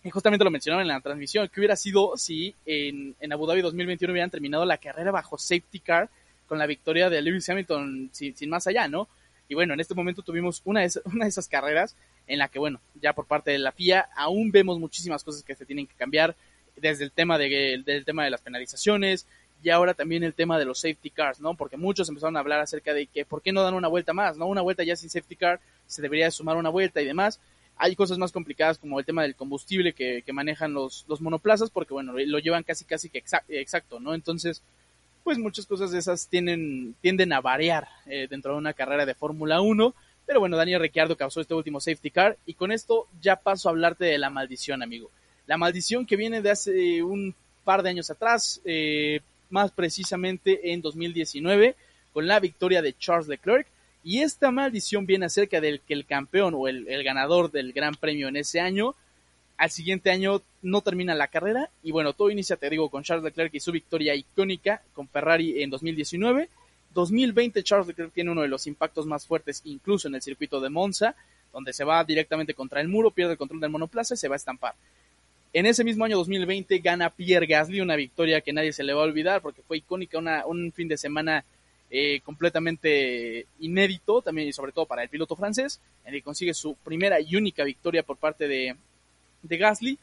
y 0.05 0.11
justamente 0.11 0.45
lo 0.45 0.51
mencionaron 0.51 0.83
en 0.83 0.89
la 0.89 1.01
transmisión, 1.01 1.49
que 1.49 1.61
hubiera 1.61 1.77
sido 1.77 2.17
si 2.17 2.55
en, 2.67 3.15
en 3.21 3.33
Abu 3.33 3.47
Dhabi 3.47 3.61
2021 3.61 4.13
hubieran 4.13 4.31
terminado 4.31 4.65
la 4.65 4.79
carrera 4.79 5.13
bajo 5.13 5.39
safety 5.39 5.81
car 5.81 6.11
con 6.47 6.59
la 6.59 6.67
victoria 6.67 7.09
de 7.09 7.23
Lewis 7.23 7.49
Hamilton 7.49 8.11
sin, 8.13 8.37
sin 8.37 8.51
más 8.51 8.67
allá, 8.67 8.89
¿no? 8.89 9.09
Y 9.49 9.55
bueno, 9.55 9.75
en 9.75 9.81
este 9.81 9.95
momento 9.95 10.23
tuvimos 10.23 10.63
una 10.65 10.81
de, 10.81 10.87
esas, 10.87 11.03
una 11.13 11.25
de 11.25 11.29
esas 11.29 11.49
carreras 11.49 11.97
en 12.27 12.39
la 12.39 12.49
que, 12.49 12.59
bueno, 12.59 12.81
ya 13.01 13.13
por 13.13 13.27
parte 13.27 13.51
de 13.51 13.59
la 13.59 13.73
FIA 13.73 14.09
aún 14.17 14.51
vemos 14.51 14.79
muchísimas 14.79 15.23
cosas 15.23 15.43
que 15.43 15.55
se 15.55 15.67
tienen 15.67 15.87
que 15.87 15.95
cambiar, 15.95 16.35
desde 16.77 17.05
el 17.05 17.13
tema 17.13 17.39
de, 17.39 17.83
del 17.85 18.05
tema 18.05 18.25
de 18.25 18.31
las 18.31 18.41
penalizaciones 18.41 19.27
y 19.63 19.71
ahora 19.71 19.95
también 19.95 20.25
el 20.25 20.35
tema 20.35 20.59
de 20.59 20.65
los 20.65 20.81
safety 20.81 21.11
cars, 21.11 21.41
¿no? 21.41 21.55
Porque 21.55 21.77
muchos 21.77 22.09
empezaron 22.09 22.37
a 22.37 22.41
hablar 22.41 22.61
acerca 22.61 22.93
de 22.95 23.07
que 23.07 23.25
por 23.25 23.43
qué 23.43 23.53
no 23.53 23.63
dan 23.63 23.75
una 23.75 23.89
vuelta 23.89 24.13
más, 24.13 24.37
¿no? 24.37 24.47
Una 24.47 24.63
vuelta 24.63 24.83
ya 24.83 24.97
sin 24.97 25.11
safety 25.11 25.37
car, 25.37 25.61
se 25.87 26.03
debería 26.03 26.31
sumar 26.31 26.57
una 26.57 26.71
vuelta 26.71 27.01
y 27.01 27.07
demás 27.07 27.41
hay 27.77 27.97
cosas 27.97 28.19
más 28.19 28.31
complicadas 28.31 28.79
como 28.79 28.99
el 29.01 29.05
tema 29.05 29.23
del 29.23 29.35
combustible 29.35 29.93
que, 29.93 30.23
manejan 30.33 30.73
los, 30.73 31.05
los 31.09 31.21
monoplazas, 31.21 31.71
porque 31.71 31.93
bueno, 31.93 32.13
lo 32.13 32.39
llevan 32.39 32.63
casi 32.63 32.85
casi 32.85 33.09
que 33.09 33.25
exacto, 33.49 33.99
¿no? 33.99 34.15
Entonces, 34.15 34.63
pues 35.25 35.39
muchas 35.39 35.67
cosas 35.67 35.91
de 35.91 35.99
esas 35.99 36.29
tienen, 36.29 36.95
tienden 37.01 37.33
a 37.33 37.41
variar 37.41 37.89
eh, 38.07 38.27
dentro 38.29 38.53
de 38.53 38.59
una 38.59 38.73
carrera 38.73 39.07
de 39.07 39.15
Fórmula 39.15 39.61
1. 39.61 39.95
Pero 40.27 40.41
bueno, 40.41 40.57
Daniel 40.57 40.81
Ricciardo 40.81 41.17
causó 41.17 41.41
este 41.41 41.55
último 41.55 41.81
safety 41.81 42.11
car 42.11 42.39
y 42.47 42.55
con 42.55 42.71
esto 42.71 43.09
ya 43.21 43.37
paso 43.37 43.69
a 43.69 43.73
hablarte 43.73 44.05
de 44.05 44.19
la 44.19 44.31
maldición, 44.31 44.83
amigo. 44.83 45.11
La 45.47 45.57
maldición 45.57 46.07
que 46.07 46.17
viene 46.17 46.41
de 46.41 46.51
hace 46.51 47.03
un 47.03 47.35
par 47.65 47.83
de 47.83 47.91
años 47.91 48.11
atrás, 48.11 48.61
eh, 48.65 49.21
más 49.53 49.71
precisamente 49.71 50.73
en 50.73 50.83
2019, 50.83 51.77
con 52.13 52.27
la 52.27 52.41
victoria 52.41 52.83
de 52.83 52.97
Charles 52.99 53.29
Leclerc, 53.29 53.67
y 54.05 54.21
esta 54.21 54.51
maldición 54.51 55.07
viene 55.07 55.27
acerca 55.27 55.61
del 55.61 55.81
que 55.81 55.95
el 55.95 56.07
campeón 56.07 56.55
o 56.57 56.67
el, 56.67 57.05
ganador 57.05 57.53
del 57.53 57.73
gran 57.73 57.95
premio 57.95 58.29
en 58.29 58.37
ese 58.37 58.61
año, 58.61 58.97
al 59.57 59.71
siguiente 59.71 60.11
año 60.11 60.43
no 60.61 60.81
termina 60.81 61.15
la 61.15 61.29
carrera. 61.29 61.71
Y 61.85 61.93
bueno, 61.93 62.13
todo 62.13 62.31
inicia, 62.31 62.57
te 62.57 62.69
digo, 62.69 62.91
con 62.91 63.05
Charles 63.05 63.25
Leclerc 63.25 63.55
y 63.55 63.61
su 63.61 63.71
victoria 63.71 64.15
icónica 64.15 64.83
con 64.93 65.07
Ferrari 65.07 65.63
en 65.63 65.71
2019. 65.71 66.49
2020 66.95 67.63
Charles 67.63 67.87
Leclerc 67.87 68.13
tiene 68.13 68.33
uno 68.33 68.43
de 68.43 68.49
los 68.49 68.67
impactos 68.67 69.07
más 69.07 69.25
fuertes 69.25 69.63
incluso 69.65 70.09
en 70.09 70.17
el 70.17 70.23
circuito 70.23 70.61
de 70.61 70.69
Monza, 70.69 71.15
donde 71.53 71.73
se 71.73 71.85
va 71.85 72.03
directamente 72.03 72.55
contra 72.55 72.81
el 72.81 72.89
muro, 72.89 73.13
pierde 73.13 73.33
el 73.33 73.39
control 73.39 73.61
del 73.61 73.71
monoplaza 73.71 74.15
y 74.15 74.17
se 74.17 74.29
va 74.29 74.35
a 74.35 74.37
estampar. 74.37 74.75
En 75.55 75.67
ese 75.67 75.85
mismo 75.85 76.07
año 76.07 76.17
2020 76.17 76.79
gana 76.79 77.11
Pierre 77.11 77.47
Gasly, 77.47 77.83
una 77.83 77.97
victoria 77.97 78.41
que 78.41 78.55
nadie 78.55 78.73
se 78.73 78.85
le 78.85 78.95
va 78.95 79.03
a 79.03 79.05
olvidar 79.05 79.43
porque 79.43 79.61
fue 79.61 79.77
icónica, 79.77 80.19
una, 80.19 80.47
un 80.47 80.73
fin 80.73 80.89
de 80.89 80.97
semana 80.97 81.45
eh, 81.91 82.21
completamente 82.25 83.47
inédito, 83.61 84.23
también 84.23 84.49
y 84.49 84.55
sobre 84.55 84.73
todo 84.73 84.87
para 84.87 85.03
el 85.03 85.11
piloto 85.11 85.37
francés, 85.37 85.79
en 86.07 86.15
el 86.15 86.21
que 86.21 86.25
consigue 86.25 86.55
su 86.55 86.75
primera 86.77 87.21
y 87.21 87.37
única 87.37 87.65
victoria 87.65 88.03
por 88.03 88.17
parte 88.17 88.49
de, 88.49 88.77
de 89.43 89.57
Gasly. 89.59 89.99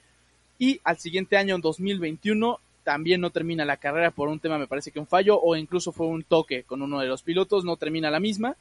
Y 0.59 0.79
al 0.83 0.99
siguiente 0.99 1.35
año, 1.35 1.55
en 1.55 1.61
2021, 1.61 2.59
también 2.83 3.19
no 3.19 3.31
termina 3.31 3.65
la 3.65 3.77
carrera 3.77 4.11
por 4.11 4.29
un 4.29 4.39
tema, 4.39 4.59
me 4.59 4.67
parece 4.67 4.91
que 4.91 4.99
un 4.99 5.07
fallo, 5.07 5.39
o 5.41 5.55
incluso 5.55 5.91
fue 5.91 6.05
un 6.05 6.21
toque 6.21 6.61
con 6.61 6.83
uno 6.83 6.99
de 6.99 7.07
los 7.07 7.23
pilotos, 7.23 7.65
no 7.65 7.75
termina 7.75 8.11
la 8.11 8.19
misma. 8.19 8.55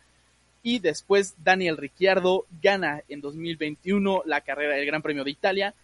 Y 0.63 0.79
después 0.79 1.35
Daniel 1.45 1.77
Ricciardo 1.77 2.47
gana 2.63 3.03
en 3.11 3.21
2021 3.21 4.23
la 4.25 4.41
carrera 4.41 4.77
del 4.77 4.87
Gran 4.87 5.03
Premio 5.03 5.25
de 5.25 5.31
Italia, 5.33 5.75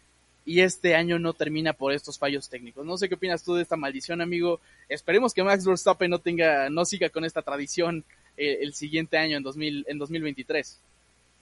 y 0.44 0.60
este 0.60 0.94
año 0.94 1.18
no 1.18 1.32
termina 1.32 1.72
por 1.72 1.92
estos 1.92 2.18
fallos 2.18 2.48
técnicos. 2.48 2.84
No 2.84 2.96
sé 2.96 3.08
qué 3.08 3.14
opinas 3.14 3.42
tú 3.42 3.54
de 3.54 3.62
esta 3.62 3.76
maldición, 3.76 4.20
amigo. 4.20 4.60
Esperemos 4.88 5.32
que 5.32 5.42
Max 5.42 5.64
Verstappen 5.64 6.10
no 6.10 6.18
tenga, 6.18 6.68
no 6.70 6.84
siga 6.84 7.08
con 7.08 7.24
esta 7.24 7.42
tradición 7.42 8.04
eh, 8.36 8.58
el 8.60 8.74
siguiente 8.74 9.16
año 9.16 9.36
en 9.36 9.42
2000, 9.42 9.86
en 9.88 9.98
2023. 9.98 10.80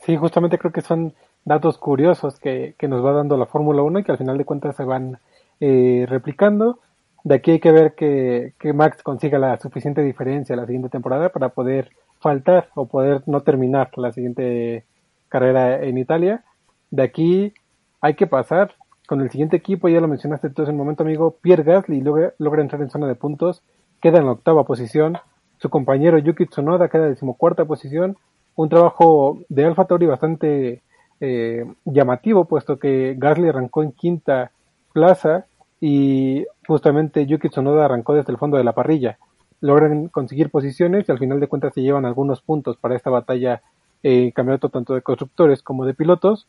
Sí, 0.05 0.17
justamente 0.17 0.59
creo 0.59 0.73
que 0.73 0.81
son 0.83 1.15
datos 1.45 1.79
curiosos 1.79 2.39
que, 2.39 2.75
que 2.79 2.89
nos 2.89 3.05
va 3.05 3.13
dando 3.13 3.37
la 3.37 3.47
Fórmula 3.47 3.83
1 3.83 4.01
y 4.01 4.05
que 4.05 4.13
al 4.13 4.19
final 4.19 4.39
de 4.39 4.45
cuentas 4.45 4.77
se 4.77 4.85
van 4.85 5.19
eh, 5.61 6.07
replicando. 6.09 6.79
De 7.25 7.37
aquí 7.37 7.53
hay 7.53 7.61
que 7.61 7.73
ver 7.73 7.95
que, 7.95 8.55
que 8.59 8.73
Max 8.73 9.03
consiga 9.03 9.39
la 9.39 9.59
suficiente 9.59 10.03
diferencia 10.03 10.57
la 10.57 10.67
siguiente 10.67 10.89
temporada 10.89 11.29
para 11.31 11.51
poder 11.51 11.91
faltar 12.21 12.69
o 12.75 12.87
poder 12.87 13.23
no 13.27 13.43
terminar 13.43 13.91
la 13.97 14.13
siguiente 14.13 14.85
carrera 15.29 15.83
en 15.83 15.99
Italia. 15.99 16.45
De 16.91 17.03
aquí 17.03 17.53
hay 18.01 18.15
que 18.15 18.27
pasar 18.27 18.75
con 19.13 19.21
el 19.21 19.31
siguiente 19.31 19.59
equipo, 19.59 19.91
ya 19.91 20.01
lo 20.01 20.09
mencionaste 20.09 20.49
tú 20.49 20.63
en 20.63 20.71
el 20.71 20.75
momento, 20.75 21.03
amigo, 21.03 21.37
Pierre 21.43 21.65
Gasly 21.65 22.01
logra, 22.01 22.33
logra, 22.39 22.63
entrar 22.63 22.81
en 22.81 22.89
zona 22.89 23.07
de 23.07 23.15
puntos, 23.15 23.61
queda 24.01 24.17
en 24.17 24.25
la 24.25 24.33
octava 24.33 24.65
posición, 24.65 25.19
su 25.59 25.69
compañero 25.69 26.17
Yuki 26.17 26.47
Tsunoda 26.47 26.89
queda 26.89 27.05
en 27.05 27.11
decimocuarta 27.11 27.67
posición, 27.67 28.17
un 28.57 28.71
trabajo 28.71 29.41
de 29.51 29.67
Alfa 29.67 29.85
Tauri 29.85 30.07
bastante 30.07 30.81
eh, 31.21 31.67
llamativo, 31.85 32.47
puesto 32.47 32.79
que 32.79 33.15
Gasly 33.19 33.51
arrancó 33.51 33.83
en 33.83 33.93
quinta 33.93 34.51
plaza 34.95 35.45
y 35.79 36.47
justamente 36.67 37.27
Yuki 37.27 37.51
Tsunoda 37.51 37.85
arrancó 37.85 38.15
desde 38.15 38.33
el 38.33 38.39
fondo 38.39 38.57
de 38.57 38.65
la 38.65 38.73
parrilla. 38.73 39.19
Logran 39.61 40.09
conseguir 40.09 40.49
posiciones 40.49 41.07
y 41.07 41.13
al 41.13 41.19
final 41.19 41.39
de 41.39 41.49
cuentas 41.49 41.75
se 41.75 41.83
llevan 41.83 42.07
algunos 42.07 42.41
puntos 42.41 42.79
para 42.79 42.97
esta 42.97 43.11
batalla 43.11 43.61
eh, 44.03 44.33
campeonato 44.35 44.71
tanto 44.71 44.95
de 44.95 45.03
constructores 45.03 45.63
como 45.63 45.85
de 45.85 45.93
pilotos 45.93 46.47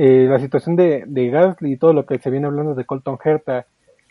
eh, 0.00 0.28
la 0.30 0.38
situación 0.38 0.76
de, 0.76 1.28
Gasly 1.32 1.72
y 1.72 1.76
todo 1.76 1.92
lo 1.92 2.06
que 2.06 2.20
se 2.20 2.30
viene 2.30 2.46
hablando 2.46 2.76
de 2.76 2.84
Colton 2.84 3.18
Herta 3.24 3.66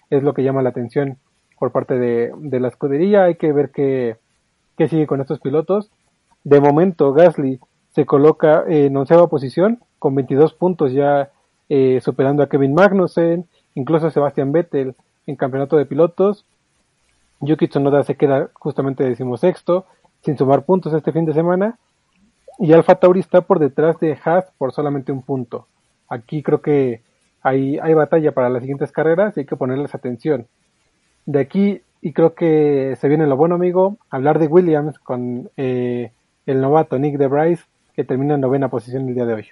es 0.09 0.21
lo 0.21 0.33
que 0.33 0.43
llama 0.43 0.61
la 0.61 0.67
atención 0.67 1.17
por 1.57 1.71
parte 1.71 1.97
de, 1.97 2.59
la 2.59 2.67
escudería. 2.67 3.23
Hay 3.23 3.35
que 3.35 3.53
ver 3.53 3.71
qué, 3.71 4.17
sigue 4.77 5.07
con 5.07 5.21
estos 5.21 5.39
pilotos. 5.39 5.89
De 6.43 6.59
momento, 6.59 7.13
Gasly 7.13 7.61
se 7.91 8.05
coloca 8.05 8.65
en 8.67 8.97
onceava 8.97 9.27
posición 9.27 9.79
con 9.97 10.13
22 10.13 10.55
puntos 10.55 10.91
ya 10.91 11.31
eh, 11.69 12.01
superando 12.01 12.43
a 12.43 12.49
Kevin 12.49 12.73
Magnussen, 12.73 13.47
incluso 13.73 14.07
a 14.07 14.11
Sebastian 14.11 14.51
Vettel 14.51 14.93
en 15.25 15.37
campeonato 15.37 15.77
de 15.77 15.85
pilotos. 15.85 16.43
Yuki 17.39 17.69
Tsunoda 17.69 18.03
se 18.03 18.15
queda 18.15 18.49
justamente 18.55 19.05
decimosexto, 19.05 19.85
sin 20.21 20.37
sumar 20.37 20.63
puntos 20.63 20.93
este 20.93 21.13
fin 21.13 21.23
de 21.23 21.33
semana. 21.33 21.79
Y 22.59 22.73
Alfa 22.73 22.95
Tauri 22.95 23.21
está 23.21 23.39
por 23.39 23.59
detrás 23.59 23.97
de 24.01 24.19
Haas 24.21 24.51
por 24.57 24.73
solamente 24.73 25.13
un 25.13 25.21
punto. 25.21 25.65
Aquí 26.09 26.43
creo 26.43 26.61
que 26.61 27.01
hay, 27.41 27.79
hay 27.79 27.93
batalla 27.93 28.31
para 28.31 28.49
las 28.49 28.61
siguientes 28.61 28.91
carreras 28.91 29.35
y 29.35 29.41
hay 29.41 29.45
que 29.45 29.55
ponerles 29.55 29.95
atención. 29.95 30.47
De 31.25 31.39
aquí, 31.39 31.81
y 32.01 32.13
creo 32.13 32.35
que 32.35 32.95
se 32.99 33.07
viene 33.07 33.27
lo 33.27 33.37
bueno, 33.37 33.55
amigo, 33.55 33.97
hablar 34.09 34.39
de 34.39 34.47
Williams 34.47 34.99
con 34.99 35.49
eh, 35.57 36.11
el 36.45 36.61
novato 36.61 36.97
Nick 36.97 37.17
de 37.17 37.27
Bryce, 37.27 37.63
que 37.95 38.03
termina 38.03 38.35
en 38.35 38.41
novena 38.41 38.69
posición 38.69 39.07
el 39.07 39.15
día 39.15 39.25
de 39.25 39.33
hoy. 39.33 39.47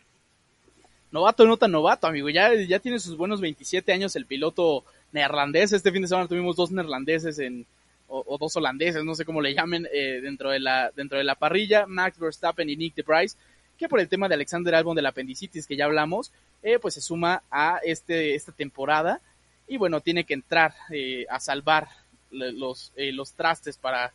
Novato, 1.12 1.46
no 1.46 1.58
tan 1.58 1.72
novato, 1.72 2.08
amigo. 2.08 2.30
Ya, 2.30 2.54
ya 2.54 2.80
tiene 2.80 3.00
sus 3.00 3.18
buenos 3.18 3.42
27 3.42 3.92
años 3.94 4.16
el 4.16 4.26
piloto 4.26 4.84
neerlandés. 5.12 5.72
Este 5.72 5.92
fin 5.92 6.02
de 6.02 6.08
semana 6.08 6.28
tuvimos 6.28 6.56
dos 6.56 6.72
neerlandeses 6.72 7.40
en, 7.40 7.66
o, 8.08 8.38
dos 8.38 8.56
holandeses, 8.56 9.04
no 9.04 9.16
sé 9.16 9.26
cómo 9.26 9.42
le 9.42 9.54
llamen, 9.54 9.88
eh, 9.94 10.20
dentro, 10.22 10.52
de 10.52 10.60
la, 10.60 10.92
dentro 10.96 11.18
de 11.18 11.24
la 11.24 11.36
parrilla. 11.36 11.86
Max 11.88 12.20
Verstappen 12.20 12.70
y 12.70 12.76
Nick 12.76 12.96
de 12.96 13.04
Bryce 13.04 13.38
que 13.78 13.90
por 13.90 14.00
el 14.00 14.08
tema 14.08 14.28
de 14.28 14.36
Alexander 14.36 14.76
Albon 14.76 14.96
de 14.96 15.02
la 15.02 15.10
apendicitis 15.10 15.68
que 15.68 15.76
ya 15.76 15.86
hablamos, 15.86 16.32
eh, 16.64 16.80
pues 16.80 16.94
se 16.94 17.02
suma 17.02 17.44
a 17.52 17.80
este, 17.84 18.36
esta 18.36 18.52
temporada. 18.52 19.22
Y 19.68 19.78
bueno, 19.78 20.02
tiene 20.02 20.24
que 20.24 20.34
entrar 20.34 20.74
eh, 20.92 21.26
a 21.30 21.40
salvar 21.40 21.88
los, 22.32 22.92
eh, 22.96 23.12
los 23.12 23.34
trastes 23.34 23.78
para, 23.78 24.12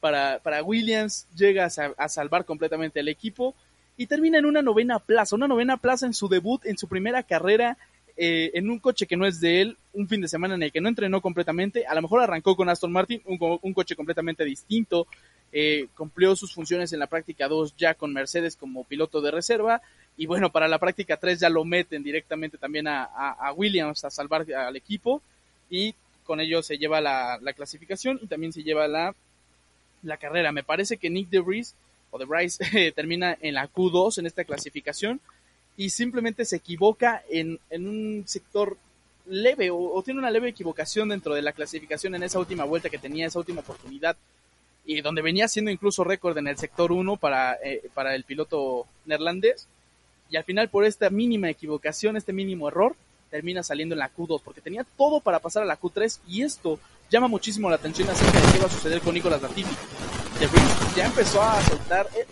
para, 0.00 0.38
para 0.40 0.62
Williams, 0.62 1.26
llega 1.34 1.66
a, 1.66 2.08
salvar 2.08 2.44
completamente 2.44 3.00
el 3.00 3.08
equipo. 3.08 3.54
Y 3.96 4.06
termina 4.06 4.38
en 4.38 4.46
una 4.46 4.62
novena 4.62 4.98
plaza, 4.98 5.36
una 5.36 5.48
novena 5.48 5.76
plaza 5.76 6.06
en 6.06 6.14
su 6.14 6.28
debut, 6.28 6.64
en 6.64 6.78
su 6.78 6.88
primera 6.88 7.22
carrera 7.22 7.76
en 8.14 8.68
un 8.68 8.78
coche 8.78 9.06
que 9.06 9.16
no 9.16 9.26
es 9.26 9.40
de 9.40 9.62
él, 9.62 9.78
un 9.94 10.06
fin 10.06 10.20
de 10.20 10.28
semana 10.28 10.54
en 10.54 10.62
el 10.62 10.70
que 10.70 10.82
no 10.82 10.88
entrenó 10.90 11.22
completamente, 11.22 11.86
a 11.86 11.94
lo 11.94 12.02
mejor 12.02 12.20
arrancó 12.20 12.54
con 12.54 12.68
Aston 12.68 12.92
Martin, 12.92 13.22
un, 13.24 13.58
un 13.60 13.72
coche 13.72 13.96
completamente 13.96 14.44
distinto, 14.44 15.08
eh, 15.52 15.88
cumplió 15.94 16.34
sus 16.34 16.54
funciones 16.54 16.92
en 16.92 16.98
la 16.98 17.06
práctica 17.06 17.48
2 17.48 17.76
ya 17.76 17.94
con 17.94 18.12
Mercedes 18.12 18.56
como 18.56 18.84
piloto 18.84 19.20
de 19.20 19.30
reserva 19.30 19.82
y 20.16 20.26
bueno, 20.26 20.50
para 20.50 20.68
la 20.68 20.78
práctica 20.78 21.16
3 21.16 21.40
ya 21.40 21.48
lo 21.48 21.64
meten 21.64 22.02
directamente 22.02 22.58
también 22.58 22.86
a, 22.88 23.52
Williams 23.54 24.04
a 24.04 24.10
salvar 24.10 24.46
al 24.52 24.76
equipo 24.76 25.22
y 25.70 25.94
con 26.24 26.40
ello 26.40 26.62
se 26.62 26.78
lleva 26.78 27.00
la, 27.00 27.38
clasificación 27.54 28.18
y 28.22 28.26
también 28.26 28.52
se 28.52 28.62
lleva 28.62 28.86
la, 28.88 29.14
carrera. 30.18 30.52
Me 30.52 30.62
parece 30.62 30.96
que 30.96 31.10
Nick 31.10 31.30
DeVries 31.30 31.74
o 32.10 32.18
DeVries 32.18 32.58
termina 32.94 33.36
en 33.40 33.54
la 33.54 33.70
Q2 33.70 34.18
en 34.18 34.26
esta 34.26 34.44
clasificación 34.44 35.20
y 35.76 35.90
simplemente 35.90 36.44
se 36.44 36.56
equivoca 36.56 37.22
en, 37.30 37.58
en 37.70 37.88
un 37.88 38.24
sector 38.26 38.76
leve 39.26 39.70
o, 39.70 40.02
tiene 40.04 40.20
una 40.20 40.30
leve 40.30 40.48
equivocación 40.48 41.08
dentro 41.08 41.34
de 41.34 41.42
la 41.42 41.52
clasificación 41.52 42.14
en 42.14 42.22
esa 42.22 42.38
última 42.38 42.64
vuelta 42.64 42.90
que 42.90 42.98
tenía, 42.98 43.26
esa 43.26 43.38
última 43.38 43.60
oportunidad 43.60 44.16
y 44.84 45.00
donde 45.00 45.22
venía 45.22 45.48
siendo 45.48 45.70
incluso 45.70 46.04
récord 46.04 46.36
en 46.38 46.48
el 46.48 46.58
sector 46.58 46.92
1 46.92 47.16
para, 47.16 47.54
eh, 47.62 47.88
para 47.94 48.14
el 48.14 48.24
piloto 48.24 48.86
neerlandés. 49.06 49.68
Y 50.30 50.36
al 50.36 50.44
final, 50.44 50.68
por 50.68 50.84
esta 50.84 51.10
mínima 51.10 51.50
equivocación, 51.50 52.16
este 52.16 52.32
mínimo 52.32 52.68
error, 52.68 52.96
termina 53.30 53.62
saliendo 53.62 53.94
en 53.94 54.00
la 54.00 54.12
Q2, 54.12 54.42
porque 54.44 54.60
tenía 54.60 54.84
todo 54.96 55.20
para 55.20 55.38
pasar 55.38 55.62
a 55.62 55.66
la 55.66 55.80
Q3 55.80 56.20
y 56.28 56.42
esto 56.42 56.78
llama 57.10 57.28
muchísimo 57.28 57.68
la 57.70 57.76
atención 57.76 58.08
acerca 58.08 58.40
de 58.40 58.52
qué 58.52 58.58
va 58.58 58.66
a 58.66 58.70
suceder 58.70 59.00
con 59.00 59.14
Nicolas 59.14 59.40
Latifi. 59.40 59.74
ya 60.96 61.06
empezó 61.06 61.42
a 61.42 61.60
soltar, 61.62 62.08
eh, 62.16 62.26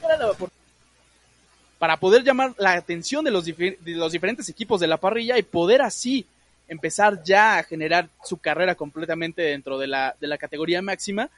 para 1.78 1.96
poder 1.96 2.22
llamar 2.22 2.54
la 2.58 2.72
atención 2.72 3.24
de 3.24 3.30
los, 3.30 3.46
de 3.46 3.78
los 3.84 4.12
diferentes 4.12 4.48
equipos 4.50 4.80
de 4.80 4.86
la 4.86 4.98
parrilla 4.98 5.38
y 5.38 5.42
poder 5.42 5.80
así 5.80 6.26
empezar 6.68 7.22
ya 7.24 7.58
a 7.58 7.62
generar 7.62 8.10
su 8.22 8.36
carrera 8.36 8.74
completamente 8.74 9.40
dentro 9.40 9.78
de 9.78 9.86
la, 9.86 10.14
de 10.20 10.26
la 10.26 10.36
categoría 10.36 10.82
máxima. 10.82 11.30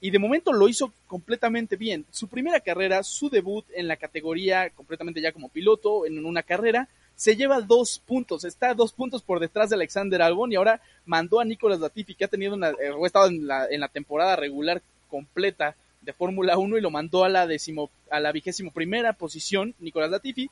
Y 0.00 0.10
de 0.10 0.18
momento 0.18 0.52
lo 0.52 0.68
hizo 0.68 0.92
completamente 1.06 1.76
bien. 1.76 2.04
Su 2.10 2.28
primera 2.28 2.60
carrera, 2.60 3.02
su 3.02 3.30
debut 3.30 3.64
en 3.74 3.88
la 3.88 3.96
categoría 3.96 4.70
completamente 4.70 5.20
ya 5.20 5.32
como 5.32 5.48
piloto 5.48 6.06
en 6.06 6.24
una 6.24 6.42
carrera, 6.42 6.88
se 7.16 7.34
lleva 7.34 7.60
dos 7.60 7.98
puntos, 7.98 8.44
está 8.44 8.74
dos 8.74 8.92
puntos 8.92 9.22
por 9.22 9.40
detrás 9.40 9.70
de 9.70 9.74
Alexander 9.74 10.22
Albon 10.22 10.52
y 10.52 10.54
ahora 10.54 10.80
mandó 11.04 11.40
a 11.40 11.44
Nicolas 11.44 11.80
Latifi 11.80 12.14
que 12.14 12.24
ha 12.24 12.28
tenido 12.28 12.54
una, 12.54 12.70
eh, 12.70 12.92
estado 13.04 13.26
en 13.26 13.44
la, 13.48 13.66
en 13.68 13.80
la 13.80 13.88
temporada 13.88 14.36
regular 14.36 14.82
completa 15.08 15.74
de 16.00 16.12
Fórmula 16.12 16.56
1 16.56 16.78
y 16.78 16.80
lo 16.80 16.92
mandó 16.92 17.24
a 17.24 17.28
la 17.28 17.48
décimo, 17.48 17.90
a 18.08 18.20
la 18.20 18.30
vigésimo 18.30 18.70
primera 18.70 19.14
posición, 19.14 19.74
Nicolas 19.80 20.12
Latifi, 20.12 20.48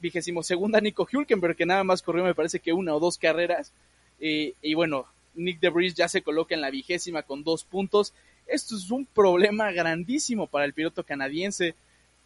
vigésimo 0.00 0.42
segunda 0.42 0.80
Nico 0.80 1.06
Hülkenberg, 1.10 1.56
que 1.56 1.66
nada 1.66 1.84
más 1.84 2.02
corrió 2.02 2.24
me 2.24 2.34
parece 2.34 2.58
que 2.58 2.72
una 2.72 2.94
o 2.94 3.00
dos 3.00 3.18
carreras. 3.18 3.72
Eh, 4.18 4.54
y 4.60 4.74
bueno, 4.74 5.06
Nick 5.34 5.60
DeVries 5.60 5.94
ya 5.94 6.08
se 6.08 6.22
coloca 6.22 6.54
en 6.54 6.60
la 6.60 6.70
vigésima 6.70 7.22
con 7.22 7.44
dos 7.44 7.64
puntos. 7.64 8.12
Esto 8.46 8.76
es 8.76 8.90
un 8.90 9.06
problema 9.06 9.72
grandísimo 9.72 10.46
para 10.46 10.64
el 10.64 10.72
piloto 10.72 11.04
canadiense. 11.04 11.74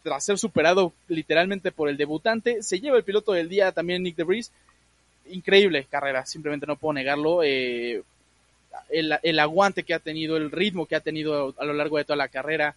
Tras 0.03 0.25
ser 0.25 0.39
superado 0.39 0.95
literalmente 1.09 1.73
por 1.73 1.89
el 1.89 1.97
debutante, 1.97 2.63
se 2.63 2.81
lleva 2.81 2.97
el 2.97 3.05
piloto 3.05 3.33
del 3.33 3.49
día 3.49 3.73
también 3.73 4.03
Nick 4.03 4.17
DeVries. 4.17 4.51
Increíble 5.31 5.87
carrera, 5.91 6.25
simplemente 6.25 6.67
no 6.67 6.77
puedo 6.77 6.95
negarlo. 6.95 7.43
Eh, 7.43 8.03
el, 8.89 9.15
el, 9.23 9.39
aguante 9.39 9.83
que 9.83 9.95
ha 9.95 9.99
tenido, 9.99 10.37
el 10.37 10.51
ritmo 10.51 10.87
que 10.87 10.97
ha 10.97 11.01
tenido 11.01 11.55
a 11.59 11.65
lo 11.65 11.73
largo 11.73 11.99
de 11.99 12.05
toda 12.05 12.17
la 12.17 12.29
carrera, 12.29 12.75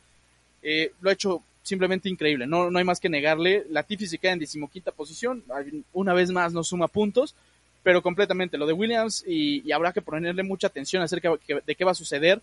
eh, 0.61 0.91
lo 1.01 1.09
ha 1.09 1.13
hecho 1.13 1.43
simplemente 1.61 2.09
increíble, 2.09 2.45
no, 2.45 2.69
no 2.69 2.79
hay 2.79 2.85
más 2.85 2.99
que 2.99 3.09
negarle. 3.09 3.65
La 3.69 3.83
Tiffy 3.83 4.07
se 4.07 4.17
queda 4.17 4.33
en 4.33 4.39
decimoquinta 4.39 4.91
posición, 4.91 5.43
una 5.93 6.13
vez 6.13 6.31
más 6.31 6.53
no 6.53 6.63
suma 6.63 6.87
puntos, 6.87 7.35
pero 7.83 8.01
completamente 8.01 8.57
lo 8.57 8.65
de 8.65 8.73
Williams 8.73 9.23
y, 9.27 9.71
habrá 9.71 9.93
que 9.93 10.01
ponerle 10.01 10.43
mucha 10.43 10.67
atención 10.67 11.01
acerca 11.01 11.31
de 11.65 11.75
qué 11.75 11.85
va 11.85 11.91
a 11.91 11.95
suceder, 11.95 12.41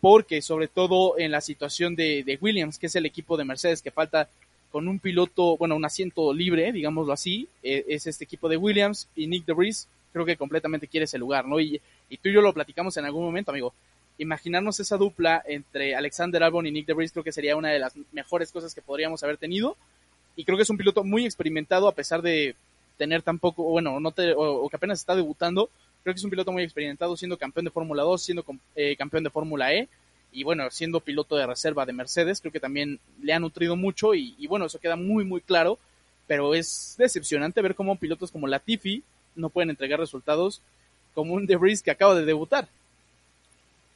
porque 0.00 0.42
sobre 0.42 0.68
todo 0.68 1.18
en 1.18 1.30
la 1.30 1.40
situación 1.40 1.96
de, 1.96 2.38
Williams, 2.40 2.78
que 2.78 2.86
es 2.86 2.96
el 2.96 3.06
equipo 3.06 3.36
de 3.36 3.44
Mercedes 3.44 3.82
que 3.82 3.90
falta 3.90 4.28
con 4.70 4.86
un 4.86 4.98
piloto, 4.98 5.56
bueno, 5.56 5.76
un 5.76 5.84
asiento 5.84 6.32
libre, 6.32 6.72
digámoslo 6.72 7.12
así, 7.12 7.48
e, 7.62 7.84
es 7.88 8.06
este 8.06 8.24
equipo 8.24 8.48
de 8.48 8.56
Williams 8.56 9.08
y 9.16 9.26
Nick 9.26 9.46
DeVries 9.46 9.88
creo 10.12 10.24
que 10.24 10.36
completamente 10.36 10.88
quiere 10.88 11.04
ese 11.04 11.18
lugar, 11.18 11.46
¿no? 11.46 11.60
Y, 11.60 11.80
y 12.08 12.16
tú 12.16 12.28
y 12.28 12.32
yo 12.32 12.40
lo 12.40 12.52
platicamos 12.52 12.96
en 12.96 13.04
algún 13.04 13.24
momento, 13.24 13.50
amigo 13.50 13.72
imaginarnos 14.18 14.80
esa 14.80 14.96
dupla 14.96 15.42
entre 15.46 15.94
Alexander 15.94 16.42
Albon 16.42 16.66
y 16.66 16.72
Nick 16.72 16.86
DeVries 16.86 17.12
creo 17.12 17.24
que 17.24 17.32
sería 17.32 17.56
una 17.56 17.70
de 17.70 17.78
las 17.78 17.94
mejores 18.12 18.52
cosas 18.52 18.74
que 18.74 18.82
podríamos 18.82 19.22
haber 19.22 19.38
tenido. 19.38 19.76
Y 20.36 20.44
creo 20.44 20.56
que 20.56 20.62
es 20.62 20.70
un 20.70 20.76
piloto 20.76 21.04
muy 21.04 21.24
experimentado 21.24 21.88
a 21.88 21.94
pesar 21.94 22.20
de 22.20 22.54
tener 22.96 23.22
tan 23.22 23.38
poco, 23.38 23.62
bueno, 23.64 23.98
no 24.00 24.12
o, 24.36 24.68
que 24.68 24.76
apenas 24.76 24.98
está 24.98 25.14
debutando. 25.14 25.70
Creo 26.02 26.14
que 26.14 26.18
es 26.18 26.24
un 26.24 26.30
piloto 26.30 26.52
muy 26.52 26.62
experimentado 26.62 27.16
siendo 27.16 27.36
campeón 27.36 27.64
de 27.64 27.70
Fórmula 27.70 28.02
2, 28.02 28.22
siendo 28.22 28.44
eh, 28.76 28.96
campeón 28.96 29.24
de 29.24 29.30
Fórmula 29.30 29.72
E 29.72 29.88
y 30.32 30.44
bueno, 30.44 30.70
siendo 30.70 31.00
piloto 31.00 31.36
de 31.36 31.46
reserva 31.46 31.86
de 31.86 31.92
Mercedes. 31.92 32.40
Creo 32.40 32.52
que 32.52 32.60
también 32.60 33.00
le 33.22 33.32
ha 33.32 33.38
nutrido 33.38 33.76
mucho 33.76 34.14
y, 34.14 34.46
bueno, 34.46 34.66
eso 34.66 34.78
queda 34.78 34.96
muy, 34.96 35.24
muy 35.24 35.40
claro. 35.40 35.78
Pero 36.26 36.54
es 36.54 36.94
decepcionante 36.98 37.62
ver 37.62 37.74
cómo 37.74 37.96
pilotos 37.96 38.30
como 38.30 38.46
Latifi 38.46 39.02
no 39.34 39.48
pueden 39.48 39.70
entregar 39.70 39.98
resultados 39.98 40.60
como 41.14 41.34
un 41.34 41.46
DeVries 41.46 41.82
que 41.82 41.90
acaba 41.90 42.14
de 42.14 42.26
debutar. 42.26 42.68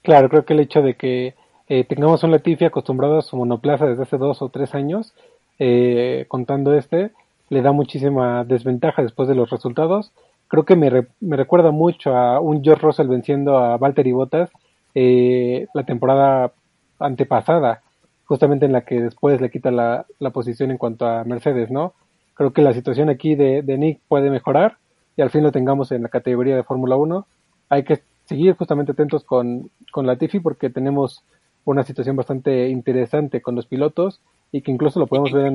Claro, 0.02 0.28
creo 0.28 0.44
que 0.44 0.54
el 0.54 0.60
hecho 0.60 0.80
de 0.80 0.94
que 0.94 1.34
eh, 1.68 1.84
tengamos 1.84 2.22
un 2.22 2.30
Latifi 2.30 2.64
acostumbrado 2.64 3.18
a 3.18 3.22
su 3.22 3.36
monoplaza 3.36 3.86
desde 3.86 4.02
hace 4.02 4.16
dos 4.16 4.40
o 4.40 4.48
tres 4.48 4.74
años, 4.74 5.12
eh, 5.58 6.24
contando 6.28 6.74
este, 6.74 7.10
le 7.50 7.60
da 7.60 7.72
muchísima 7.72 8.44
desventaja 8.44 9.02
después 9.02 9.28
de 9.28 9.34
los 9.34 9.50
resultados. 9.50 10.10
Creo 10.52 10.66
que 10.66 10.76
me, 10.76 11.06
me 11.20 11.36
recuerda 11.38 11.70
mucho 11.70 12.14
a 12.14 12.38
un 12.38 12.62
George 12.62 12.82
Russell 12.82 13.08
venciendo 13.08 13.56
a 13.56 13.78
Valtteri 13.78 14.12
Bottas 14.12 14.50
eh, 14.94 15.66
la 15.72 15.84
temporada 15.84 16.52
antepasada, 16.98 17.80
justamente 18.26 18.66
en 18.66 18.72
la 18.72 18.82
que 18.82 19.00
después 19.00 19.40
le 19.40 19.50
quita 19.50 19.70
la, 19.70 20.04
la, 20.18 20.28
posición 20.28 20.70
en 20.70 20.76
cuanto 20.76 21.06
a 21.06 21.24
Mercedes, 21.24 21.70
¿no? 21.70 21.94
Creo 22.34 22.52
que 22.52 22.60
la 22.60 22.74
situación 22.74 23.08
aquí 23.08 23.34
de, 23.34 23.62
de 23.62 23.78
Nick 23.78 24.00
puede 24.08 24.28
mejorar 24.28 24.76
y 25.16 25.22
al 25.22 25.30
fin 25.30 25.42
lo 25.42 25.52
tengamos 25.52 25.90
en 25.90 26.02
la 26.02 26.10
categoría 26.10 26.54
de 26.54 26.64
Fórmula 26.64 26.96
1. 26.96 27.26
Hay 27.70 27.84
que 27.84 28.02
seguir 28.26 28.54
justamente 28.54 28.92
atentos 28.92 29.24
con, 29.24 29.70
con 29.90 30.06
la 30.06 30.16
Tifi 30.16 30.40
porque 30.40 30.68
tenemos 30.68 31.24
una 31.64 31.82
situación 31.82 32.14
bastante 32.14 32.68
interesante 32.68 33.40
con 33.40 33.54
los 33.54 33.64
pilotos 33.64 34.20
y 34.52 34.60
que 34.60 34.70
incluso 34.70 35.00
lo 35.00 35.06
podemos 35.06 35.32
ver 35.32 35.54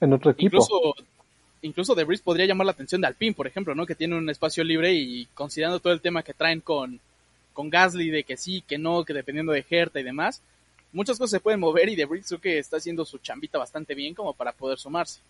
en, 0.00 0.12
otro 0.12 0.32
equipo. 0.32 0.56
Incluso, 0.56 0.94
incluso 1.62 1.94
De 1.94 2.04
Vries 2.04 2.22
podría 2.22 2.46
llamar 2.46 2.66
la 2.66 2.72
atención 2.72 3.00
de 3.00 3.06
Alpine, 3.06 3.34
por 3.34 3.46
ejemplo, 3.46 3.74
¿no? 3.74 3.86
Que 3.86 3.94
tiene 3.94 4.16
un 4.16 4.28
espacio 4.30 4.64
libre 4.64 4.92
y 4.92 5.26
considerando 5.34 5.80
todo 5.80 5.92
el 5.92 6.00
tema 6.00 6.22
que 6.22 6.34
traen 6.34 6.60
con, 6.60 7.00
con 7.52 7.70
Gasly 7.70 8.10
de 8.10 8.24
que 8.24 8.36
sí, 8.36 8.62
que 8.66 8.78
no, 8.78 9.04
que 9.04 9.14
dependiendo 9.14 9.52
de 9.52 9.64
Hertha 9.68 10.00
y 10.00 10.04
demás, 10.04 10.42
muchas 10.92 11.18
cosas 11.18 11.30
se 11.30 11.40
pueden 11.40 11.60
mover 11.60 11.88
y 11.88 11.96
De 11.96 12.06
Vries 12.06 12.28
creo 12.28 12.40
que 12.40 12.58
está 12.58 12.76
haciendo 12.76 13.04
su 13.04 13.18
chambita 13.18 13.58
bastante 13.58 13.94
bien 13.94 14.14
como 14.14 14.32
para 14.32 14.52
poder 14.52 14.78
sumarse. 14.78 15.20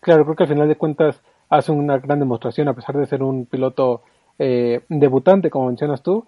Claro, 0.00 0.24
creo 0.24 0.36
que 0.36 0.42
al 0.44 0.48
final 0.48 0.68
de 0.68 0.76
cuentas 0.76 1.20
hace 1.48 1.70
una 1.70 1.98
gran 1.98 2.18
demostración 2.18 2.68
a 2.68 2.74
pesar 2.74 2.96
de 2.96 3.06
ser 3.06 3.22
un 3.22 3.46
piloto 3.46 4.02
eh, 4.38 4.80
debutante, 4.88 5.50
como 5.50 5.68
mencionas 5.68 6.02
tú, 6.02 6.26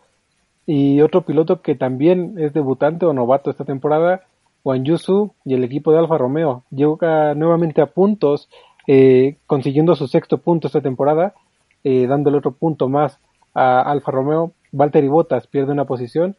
y 0.67 1.01
otro 1.01 1.23
piloto 1.23 1.61
que 1.61 1.75
también 1.75 2.37
es 2.39 2.53
debutante 2.53 3.07
o 3.07 3.13
novato 3.13 3.51
esta 3.51 3.65
temporada, 3.65 4.23
Juan 4.63 4.85
Yusu 4.85 5.33
y 5.45 5.55
el 5.55 5.65
equipo 5.65 5.93
de 5.93 5.99
Alfa 5.99 6.19
Romeo. 6.19 6.65
Llega 6.71 7.35
nuevamente 7.35 7.83
a 7.83 7.87
puntos, 7.87 8.49
eh, 8.87 9.37
consiguiendo 9.47 9.95
su 9.97 10.09
sexto 10.09 10.39
punto 10.39 10.67
esta 10.67 10.81
temporada, 10.81 11.35
eh, 11.83 12.07
dándole 12.07 12.39
otro 12.39 12.53
punto 12.53 12.89
más 12.89 13.19
a 13.55 13.81
Alfa 13.81 14.11
Romeo. 14.11 14.53
Valtteri 14.73 15.09
Bottas 15.09 15.47
pierde 15.47 15.73
una 15.73 15.85
posición 15.85 16.37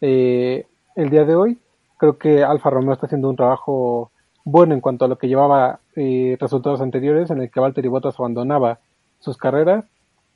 el 0.00 1.10
día 1.10 1.24
de 1.24 1.34
hoy. 1.34 1.58
Creo 1.98 2.18
que 2.18 2.44
Alfa 2.44 2.68
Romeo 2.68 2.92
está 2.92 3.06
haciendo 3.06 3.30
un 3.30 3.36
trabajo 3.36 4.10
bueno 4.44 4.74
en 4.74 4.80
cuanto 4.80 5.04
a 5.04 5.08
lo 5.08 5.16
que 5.16 5.28
llevaba 5.28 5.80
resultados 5.94 6.80
anteriores, 6.80 7.30
en 7.30 7.40
el 7.40 7.50
que 7.50 7.60
Valtteri 7.60 7.88
Bottas 7.88 8.18
abandonaba 8.18 8.80
sus 9.20 9.38
carreras 9.38 9.86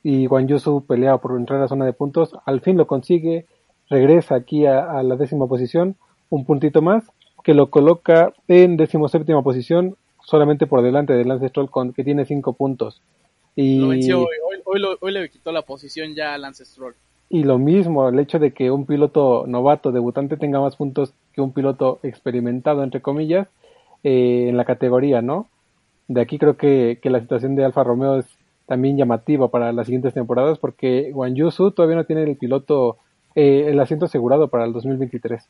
y 0.03 0.27
Juan 0.27 0.47
Yusu 0.47 0.85
pelea 0.85 1.17
por 1.17 1.37
entrar 1.37 1.59
a 1.59 1.63
la 1.63 1.67
zona 1.67 1.85
de 1.85 1.93
puntos, 1.93 2.35
al 2.45 2.61
fin 2.61 2.77
lo 2.77 2.87
consigue, 2.87 3.45
regresa 3.89 4.35
aquí 4.35 4.65
a, 4.65 5.01
la 5.03 5.15
décima 5.15 5.47
posición, 5.47 5.95
un 6.29 6.45
puntito 6.45 6.81
más, 6.81 7.03
que 7.43 7.53
lo 7.53 7.69
coloca 7.69 8.33
en 8.47 8.77
séptima 8.87 9.41
posición, 9.41 9.95
solamente 10.29 10.67
por 10.67 10.81
delante 10.81 11.13
de 11.13 11.25
Lance 11.25 11.49
Stroll, 11.49 11.69
con, 11.69 11.93
que 11.93 12.03
tiene 12.03 12.25
cinco 12.25 12.53
puntos. 12.53 13.01
Y, 13.55 13.81
hoy, 13.81 14.81
hoy, 15.01 15.11
le 15.11 15.29
quitó 15.29 15.51
la 15.51 15.63
posición 15.63 16.13
ya 16.13 16.33
a 16.33 16.37
Lance 16.37 16.63
Stroll. 16.63 16.93
Y 17.29 17.43
lo 17.43 17.57
mismo, 17.57 18.07
el 18.07 18.19
hecho 18.19 18.39
de 18.39 18.51
que 18.51 18.71
un 18.71 18.85
piloto 18.85 19.45
novato, 19.47 19.91
debutante, 19.91 20.37
tenga 20.37 20.59
más 20.59 20.75
puntos 20.75 21.13
que 21.33 21.41
un 21.41 21.51
piloto 21.51 21.99
experimentado, 22.03 22.83
entre 22.83 23.01
comillas, 23.01 23.47
eh, 24.03 24.47
en 24.49 24.57
la 24.57 24.65
categoría, 24.65 25.21
¿no? 25.21 25.47
De 26.07 26.21
aquí 26.21 26.37
creo 26.37 26.57
que, 26.57 26.99
que 27.01 27.09
la 27.09 27.19
situación 27.19 27.55
de 27.55 27.65
Alfa 27.65 27.83
Romeo 27.83 28.17
es 28.19 28.25
también 28.69 28.97
llamativa 28.97 29.47
para 29.49 29.73
las 29.73 29.87
siguientes 29.87 30.13
temporadas 30.13 30.59
porque 30.59 31.09
Juan 31.11 31.33
Yusu 31.33 31.71
todavía 31.71 31.95
no 31.95 32.03
tiene 32.03 32.21
el 32.21 32.37
piloto, 32.37 32.97
eh, 33.33 33.65
el 33.67 33.79
asiento 33.79 34.05
asegurado 34.05 34.47
para 34.47 34.65
el 34.65 34.73
2023. 34.73 35.43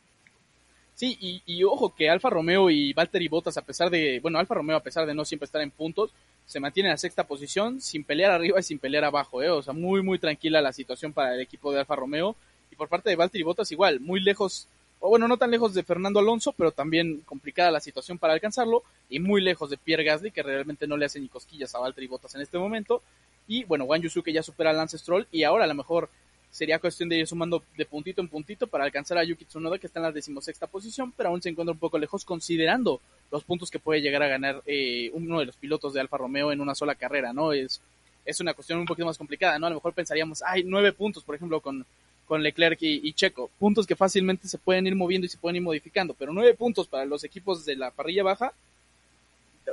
Sí, 1.00 1.18
y, 1.46 1.64
ojo 1.64 1.96
que 1.96 2.10
Alfa 2.10 2.30
Romeo 2.30 2.70
y 2.70 2.92
Valtteri 2.92 3.30
Bottas, 3.30 3.56
a 3.56 3.62
pesar 3.62 3.90
de, 3.90 4.20
bueno, 4.20 4.38
Alfa 4.38 4.56
Romeo 4.56 4.76
a 4.76 4.84
pesar 4.84 5.06
de 5.06 5.14
no 5.14 5.24
siempre 5.24 5.46
estar 5.46 5.62
en 5.62 5.72
puntos, 5.72 6.12
se 6.46 6.60
mantiene 6.60 6.90
en 6.90 6.92
la 6.92 6.98
sexta 6.98 7.26
posición 7.26 7.80
sin 7.80 8.04
pelear 8.04 8.32
arriba 8.32 8.60
y 8.60 8.64
sin 8.64 8.80
pelear 8.80 9.06
abajo, 9.06 9.42
¿eh? 9.42 9.50
o 9.50 9.62
sea, 9.62 9.74
muy, 9.74 10.04
muy 10.04 10.20
tranquila 10.20 10.60
la 10.60 10.74
situación 10.74 11.14
para 11.14 11.36
el 11.36 11.40
equipo 11.40 11.72
de 11.72 11.80
Alfa 11.80 11.96
Romeo. 11.96 12.36
Y 12.70 12.76
por 12.76 12.90
parte 12.90 13.10
de 13.10 13.16
Valtteri 13.16 13.46
Bottas 13.46 13.72
igual, 13.72 14.02
muy 14.02 14.20
lejos 14.20 14.68
o 15.00 15.08
bueno, 15.08 15.30
no 15.30 15.38
tan 15.38 15.52
lejos 15.52 15.74
de 15.74 15.84
Fernando 15.84 16.20
Alonso, 16.20 16.52
pero 16.52 16.74
también 16.74 17.22
complicada 17.22 17.72
la 17.72 17.80
situación 17.80 18.18
para 18.18 18.34
alcanzarlo, 18.34 18.84
y 19.10 19.22
muy 19.22 19.42
lejos 19.42 19.70
de 19.70 19.78
Pierre 19.78 20.04
Gasly, 20.04 20.32
que 20.32 20.44
realmente 20.44 20.86
no 20.86 20.98
le 20.98 21.06
hace 21.06 21.22
ni 21.22 21.30
cosquillas 21.30 21.74
a 21.76 21.80
Valtteri 21.80 22.08
Bottas 22.08 22.36
en 22.36 22.42
este 22.42 22.58
momento, 22.58 23.02
y 23.48 23.64
bueno, 23.64 23.86
Juan 23.86 24.02
Yusuke 24.02 24.34
ya 24.34 24.44
supera 24.44 24.72
a 24.72 24.74
Lance 24.74 24.98
Stroll, 24.98 25.28
y 25.32 25.44
ahora 25.44 25.64
a 25.64 25.68
lo 25.68 25.76
mejor 25.76 26.10
sería 26.52 26.80
cuestión 26.80 27.10
de 27.10 27.18
ir 27.18 27.28
sumando 27.28 27.64
de 27.78 27.86
puntito 27.86 28.22
en 28.22 28.28
puntito 28.28 28.68
para 28.68 28.84
alcanzar 28.84 29.18
a 29.18 29.24
Yuki 29.24 29.46
Tsunoda, 29.46 29.78
que 29.78 29.88
está 29.88 30.00
en 30.00 30.04
la 30.04 30.12
decimosexta 30.12 30.68
posición, 30.68 31.12
pero 31.12 31.30
aún 31.30 31.42
se 31.42 31.50
encuentra 31.50 31.74
un 31.74 31.80
poco 31.80 31.98
lejos 31.98 32.26
considerando 32.26 33.02
los 33.32 33.44
puntos 33.44 33.70
que 33.70 33.80
puede 33.80 34.02
llegar 34.02 34.24
a 34.24 34.28
ganar 34.28 34.62
eh, 34.66 35.12
uno 35.14 35.40
de 35.40 35.46
los 35.46 35.56
pilotos 35.56 35.94
de 35.94 36.02
Alfa 36.02 36.18
Romeo 36.18 36.52
en 36.52 36.62
una 36.62 36.76
sola 36.76 36.96
carrera, 36.96 37.34
¿no? 37.34 37.54
Es, 37.54 37.82
es 38.26 38.40
una 38.40 38.54
cuestión 38.54 38.80
un 38.80 38.86
poquito 38.86 39.06
más 39.06 39.18
complicada, 39.18 39.60
¿no? 39.60 39.68
A 39.68 39.70
lo 39.70 39.76
mejor 39.76 39.94
pensaríamos, 39.94 40.42
hay 40.42 40.64
nueve 40.64 40.92
puntos, 40.94 41.24
por 41.24 41.36
ejemplo, 41.36 41.62
con 41.62 41.86
con 42.30 42.44
Leclerc 42.44 42.78
y, 42.82 43.12
Checo. 43.14 43.50
Puntos 43.58 43.88
que 43.88 43.96
fácilmente 43.96 44.48
se 44.48 44.60
pueden 44.60 44.86
ir 44.86 44.96
moviendo 44.96 45.26
y 45.26 45.30
se 45.30 45.40
pueden 45.40 45.56
ir 45.56 45.64
modificando, 45.64 46.14
pero 46.14 46.32
nueve 46.32 46.54
puntos 46.54 46.88
para 46.88 47.04
los 47.04 47.24
equipos 47.24 47.66
de 47.66 47.76
la 47.76 47.90
parrilla 47.90 48.22
baja 48.22 48.54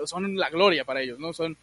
son 0.06 0.36
la 0.36 0.48
gloria 0.48 0.82
para 0.82 1.02
ellos, 1.02 1.18
¿no? 1.18 1.34
Son, 1.34 1.54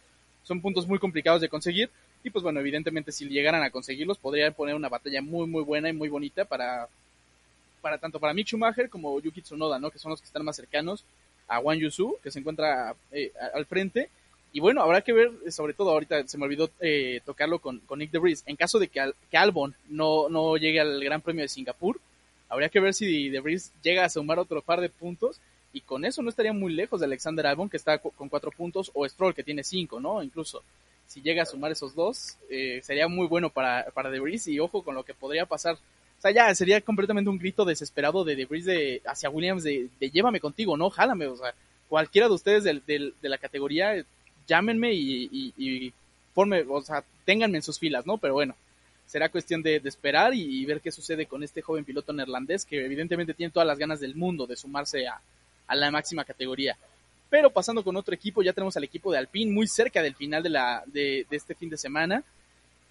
son 0.44 0.60
puntos 0.60 0.86
muy 0.86 1.00
complicados 1.00 1.40
de 1.40 1.48
conseguir 1.48 1.90
y 2.24 2.30
pues 2.30 2.42
bueno, 2.42 2.58
evidentemente 2.58 3.12
si 3.12 3.28
llegaran 3.28 3.62
a 3.62 3.70
conseguirlos 3.70 4.18
podrían 4.18 4.54
poner 4.54 4.74
una 4.74 4.88
batalla 4.88 5.20
muy 5.20 5.46
muy 5.46 5.62
buena 5.62 5.90
y 5.90 5.92
muy 5.92 6.08
bonita 6.08 6.46
para, 6.46 6.88
para 7.82 7.98
tanto 7.98 8.18
para 8.18 8.32
Mick 8.32 8.48
Schumacher 8.48 8.88
como 8.88 9.20
Yuki 9.20 9.42
Tsunoda, 9.42 9.78
¿no? 9.78 9.90
Que 9.90 9.98
son 9.98 10.10
los 10.10 10.20
que 10.20 10.26
están 10.26 10.44
más 10.44 10.56
cercanos 10.56 11.04
a 11.46 11.60
Wang 11.60 11.78
Yusu, 11.78 12.16
que 12.22 12.30
se 12.30 12.38
encuentra 12.38 12.96
eh, 13.12 13.30
al 13.52 13.66
frente. 13.66 14.08
Y 14.54 14.60
bueno, 14.60 14.80
habrá 14.80 15.02
que 15.02 15.12
ver, 15.12 15.32
sobre 15.50 15.74
todo 15.74 15.90
ahorita 15.90 16.26
se 16.26 16.38
me 16.38 16.44
olvidó 16.44 16.70
eh, 16.80 17.20
tocarlo 17.26 17.58
con, 17.58 17.80
con 17.80 17.98
Nick 17.98 18.10
DeVries. 18.10 18.42
En 18.46 18.56
caso 18.56 18.78
de 18.78 18.88
que, 18.88 19.12
que, 19.30 19.36
Albon 19.36 19.74
no, 19.88 20.30
no 20.30 20.56
llegue 20.56 20.80
al 20.80 21.04
Gran 21.04 21.20
Premio 21.20 21.42
de 21.42 21.48
Singapur, 21.48 22.00
habría 22.48 22.70
que 22.70 22.80
ver 22.80 22.94
si 22.94 23.28
DeVries 23.28 23.72
llega 23.82 24.04
a 24.04 24.08
sumar 24.08 24.38
otro 24.38 24.62
par 24.62 24.80
de 24.80 24.88
puntos. 24.88 25.40
Y 25.74 25.80
con 25.80 26.04
eso 26.04 26.22
no 26.22 26.30
estaría 26.30 26.52
muy 26.52 26.72
lejos 26.72 27.00
de 27.00 27.06
Alexander 27.06 27.48
Albon, 27.48 27.68
que 27.68 27.76
está 27.76 27.98
con 27.98 28.28
cuatro 28.28 28.52
puntos, 28.52 28.92
o 28.94 29.06
Stroll, 29.06 29.34
que 29.34 29.42
tiene 29.42 29.64
cinco, 29.64 29.98
¿no? 29.98 30.22
Incluso 30.22 30.62
si 31.06 31.22
llega 31.22 31.42
a 31.42 31.46
sumar 31.46 31.72
esos 31.72 31.94
dos, 31.94 32.36
eh, 32.50 32.80
sería 32.82 33.08
muy 33.08 33.26
bueno 33.26 33.50
para, 33.50 33.86
para 33.94 34.10
DeVries. 34.10 34.48
Y 34.48 34.60
ojo 34.60 34.82
con 34.82 34.94
lo 34.94 35.04
que 35.04 35.14
podría 35.14 35.46
pasar 35.46 35.76
o 36.24 36.26
sea, 36.26 36.30
ya 36.30 36.54
sería 36.54 36.80
completamente 36.80 37.28
un 37.28 37.38
grito 37.38 37.66
desesperado 37.66 38.24
de 38.24 38.34
Debris 38.34 38.64
de, 38.64 39.02
hacia 39.04 39.28
Williams 39.28 39.62
de, 39.62 39.90
llévame 40.00 40.40
contigo, 40.40 40.74
¿no? 40.74 40.88
Jálame, 40.88 41.26
o 41.26 41.36
sea, 41.36 41.52
cualquiera 41.86 42.28
de 42.28 42.34
ustedes 42.34 42.64
de, 42.64 43.12
la 43.20 43.36
categoría, 43.36 44.02
llámenme 44.46 44.94
y, 44.94 45.92
forme, 46.32 46.64
o 46.66 46.80
sea, 46.80 47.04
ténganme 47.26 47.58
en 47.58 47.62
sus 47.62 47.78
filas, 47.78 48.06
¿no? 48.06 48.16
Pero 48.16 48.32
bueno, 48.32 48.56
será 49.06 49.28
cuestión 49.28 49.62
de, 49.62 49.76
esperar 49.84 50.32
y, 50.34 50.64
ver 50.64 50.80
qué 50.80 50.90
sucede 50.90 51.26
con 51.26 51.42
este 51.42 51.60
joven 51.60 51.84
piloto 51.84 52.14
neerlandés 52.14 52.64
que 52.64 52.82
evidentemente 52.82 53.34
tiene 53.34 53.52
todas 53.52 53.66
las 53.66 53.78
ganas 53.78 54.00
del 54.00 54.14
mundo 54.14 54.46
de 54.46 54.56
sumarse 54.56 55.06
a, 55.06 55.20
la 55.74 55.90
máxima 55.90 56.24
categoría. 56.24 56.78
Pero 57.34 57.50
pasando 57.50 57.82
con 57.82 57.96
otro 57.96 58.14
equipo, 58.14 58.44
ya 58.44 58.52
tenemos 58.52 58.76
al 58.76 58.84
equipo 58.84 59.10
de 59.10 59.18
Alpine 59.18 59.50
muy 59.50 59.66
cerca 59.66 60.00
del 60.00 60.14
final 60.14 60.40
de, 60.40 60.50
la, 60.50 60.84
de, 60.86 61.26
este 61.32 61.56
fin 61.56 61.68
de 61.68 61.76
semana. 61.76 62.22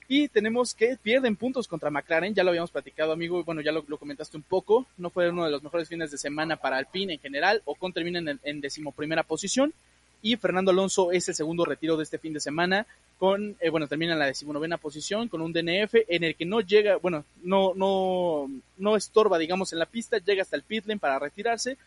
Y 0.10 0.28
tenemos 0.28 0.74
que 0.74 0.98
pierden 1.02 1.38
puntos 1.38 1.66
contra 1.66 1.90
McLaren, 1.90 2.34
ya 2.34 2.44
lo 2.44 2.50
habíamos 2.50 2.70
platicado, 2.70 3.14
amigo, 3.14 3.42
bueno, 3.46 3.62
ya 3.62 3.72
lo, 3.72 3.86
comentaste 3.86 4.36
un 4.36 4.44
poco. 4.44 4.86
No 4.98 5.10
fue 5.12 5.30
uno 5.30 5.46
de 5.46 5.52
los 5.52 5.64
mejores 5.64 5.88
fines 5.88 6.12
de 6.12 6.18
semana 6.18 6.58
para 6.58 6.76
Alpine 6.76 7.14
en 7.14 7.20
general. 7.22 7.62
Ocon 7.64 7.94
termina 7.94 8.20
en, 8.20 8.38
en 8.44 8.60
decimoprimera 8.60 9.24
posición. 9.24 9.74
Y 10.22 10.36
Fernando 10.36 10.72
Alonso 10.72 11.14
es 11.14 11.30
el 11.30 11.36
segundo 11.36 11.64
retiro 11.64 11.96
de 11.96 12.04
este 12.04 12.18
fin 12.18 12.34
de 12.34 12.42
semana, 12.42 12.86
con, 13.20 13.56
eh, 13.62 13.70
bueno, 13.70 13.88
termina 13.88 14.12
en 14.12 14.20
la 14.20 14.26
decimonovena 14.26 14.78
posición, 14.78 15.30
con 15.30 15.40
un 15.40 15.54
DNF 15.54 15.96
en 16.10 16.26
el 16.26 16.36
que 16.36 16.46
no 16.46 16.60
llega, 16.60 16.98
bueno, 16.98 17.24
no, 17.44 17.74
no, 17.76 18.50
no 18.78 18.98
estorba, 18.98 19.38
digamos, 19.38 19.72
en 19.72 19.80
la 19.80 19.86
pista, 19.86 20.18
llega 20.18 20.42
hasta 20.42 20.58
el 20.58 20.64
pit 20.64 20.86
lane 20.86 21.00
para 21.00 21.18
retirarse, 21.18 21.78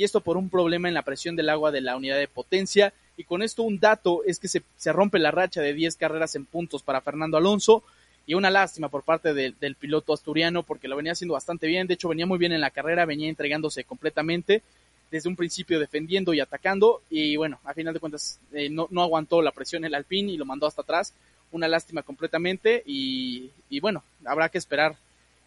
y 0.00 0.04
esto 0.04 0.22
por 0.22 0.38
un 0.38 0.48
problema 0.48 0.88
en 0.88 0.94
la 0.94 1.02
presión 1.02 1.36
del 1.36 1.50
agua 1.50 1.70
de 1.70 1.82
la 1.82 1.94
unidad 1.94 2.16
de 2.16 2.26
potencia. 2.26 2.94
Y 3.18 3.24
con 3.24 3.42
esto 3.42 3.64
un 3.64 3.78
dato 3.78 4.22
es 4.24 4.38
que 4.38 4.48
se, 4.48 4.62
rompe 4.86 5.18
la 5.18 5.30
racha 5.30 5.60
de 5.60 5.74
10 5.74 5.94
carreras 5.96 6.34
en 6.36 6.46
puntos 6.46 6.82
para 6.82 7.02
Fernando 7.02 7.36
Alonso. 7.36 7.82
Y 8.26 8.32
una 8.32 8.48
lástima 8.48 8.88
por 8.88 9.02
parte 9.02 9.34
del 9.34 9.74
piloto 9.74 10.14
asturiano 10.14 10.62
porque 10.62 10.88
lo 10.88 10.96
venía 10.96 11.12
haciendo 11.12 11.34
bastante 11.34 11.66
bien, 11.66 11.86
de 11.86 11.94
hecho 11.94 12.08
venía 12.08 12.24
muy 12.24 12.38
bien 12.38 12.52
en 12.52 12.62
la 12.62 12.70
carrera, 12.70 13.04
venía 13.04 13.28
entregándose 13.28 13.84
completamente 13.84 14.62
desde 15.10 15.28
un 15.28 15.36
principio 15.36 15.78
defendiendo 15.78 16.32
y 16.32 16.40
atacando. 16.40 17.02
Y 17.10 17.36
bueno, 17.36 17.60
a 17.64 17.74
final 17.74 17.92
de 17.92 18.00
cuentas 18.00 18.40
eh, 18.54 18.70
no, 18.70 18.88
aguantó 19.02 19.42
la 19.42 19.52
presión 19.52 19.84
el 19.84 19.94
Alpine 19.94 20.32
y 20.32 20.38
lo 20.38 20.46
mandó 20.46 20.66
hasta 20.66 20.80
atrás, 20.80 21.12
una 21.52 21.68
lástima 21.68 22.02
completamente. 22.02 22.82
Y, 22.86 23.50
y 23.68 23.80
bueno, 23.80 24.02
habrá 24.24 24.48
que 24.48 24.56
esperar 24.56 24.96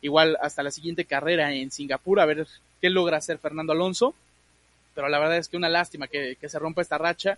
igual 0.03 0.37
hasta 0.43 0.61
la 0.61 0.69
siguiente 0.69 1.05
carrera 1.05 1.51
en 1.55 1.71
Singapur 1.71 2.19
a 2.19 2.27
ver 2.27 2.45
qué 2.81 2.91
logra 2.91 3.17
hacer 3.17 3.39
Fernando 3.39 3.73
Alonso 3.73 4.13
pero 4.93 5.09
la 5.09 5.19
verdad 5.19 5.37
es 5.37 5.47
que 5.47 5.57
una 5.57 5.69
lástima 5.69 6.07
que, 6.07 6.37
se 6.41 6.59
rompa 6.59 6.81
esta 6.81 6.97
racha. 6.97 7.37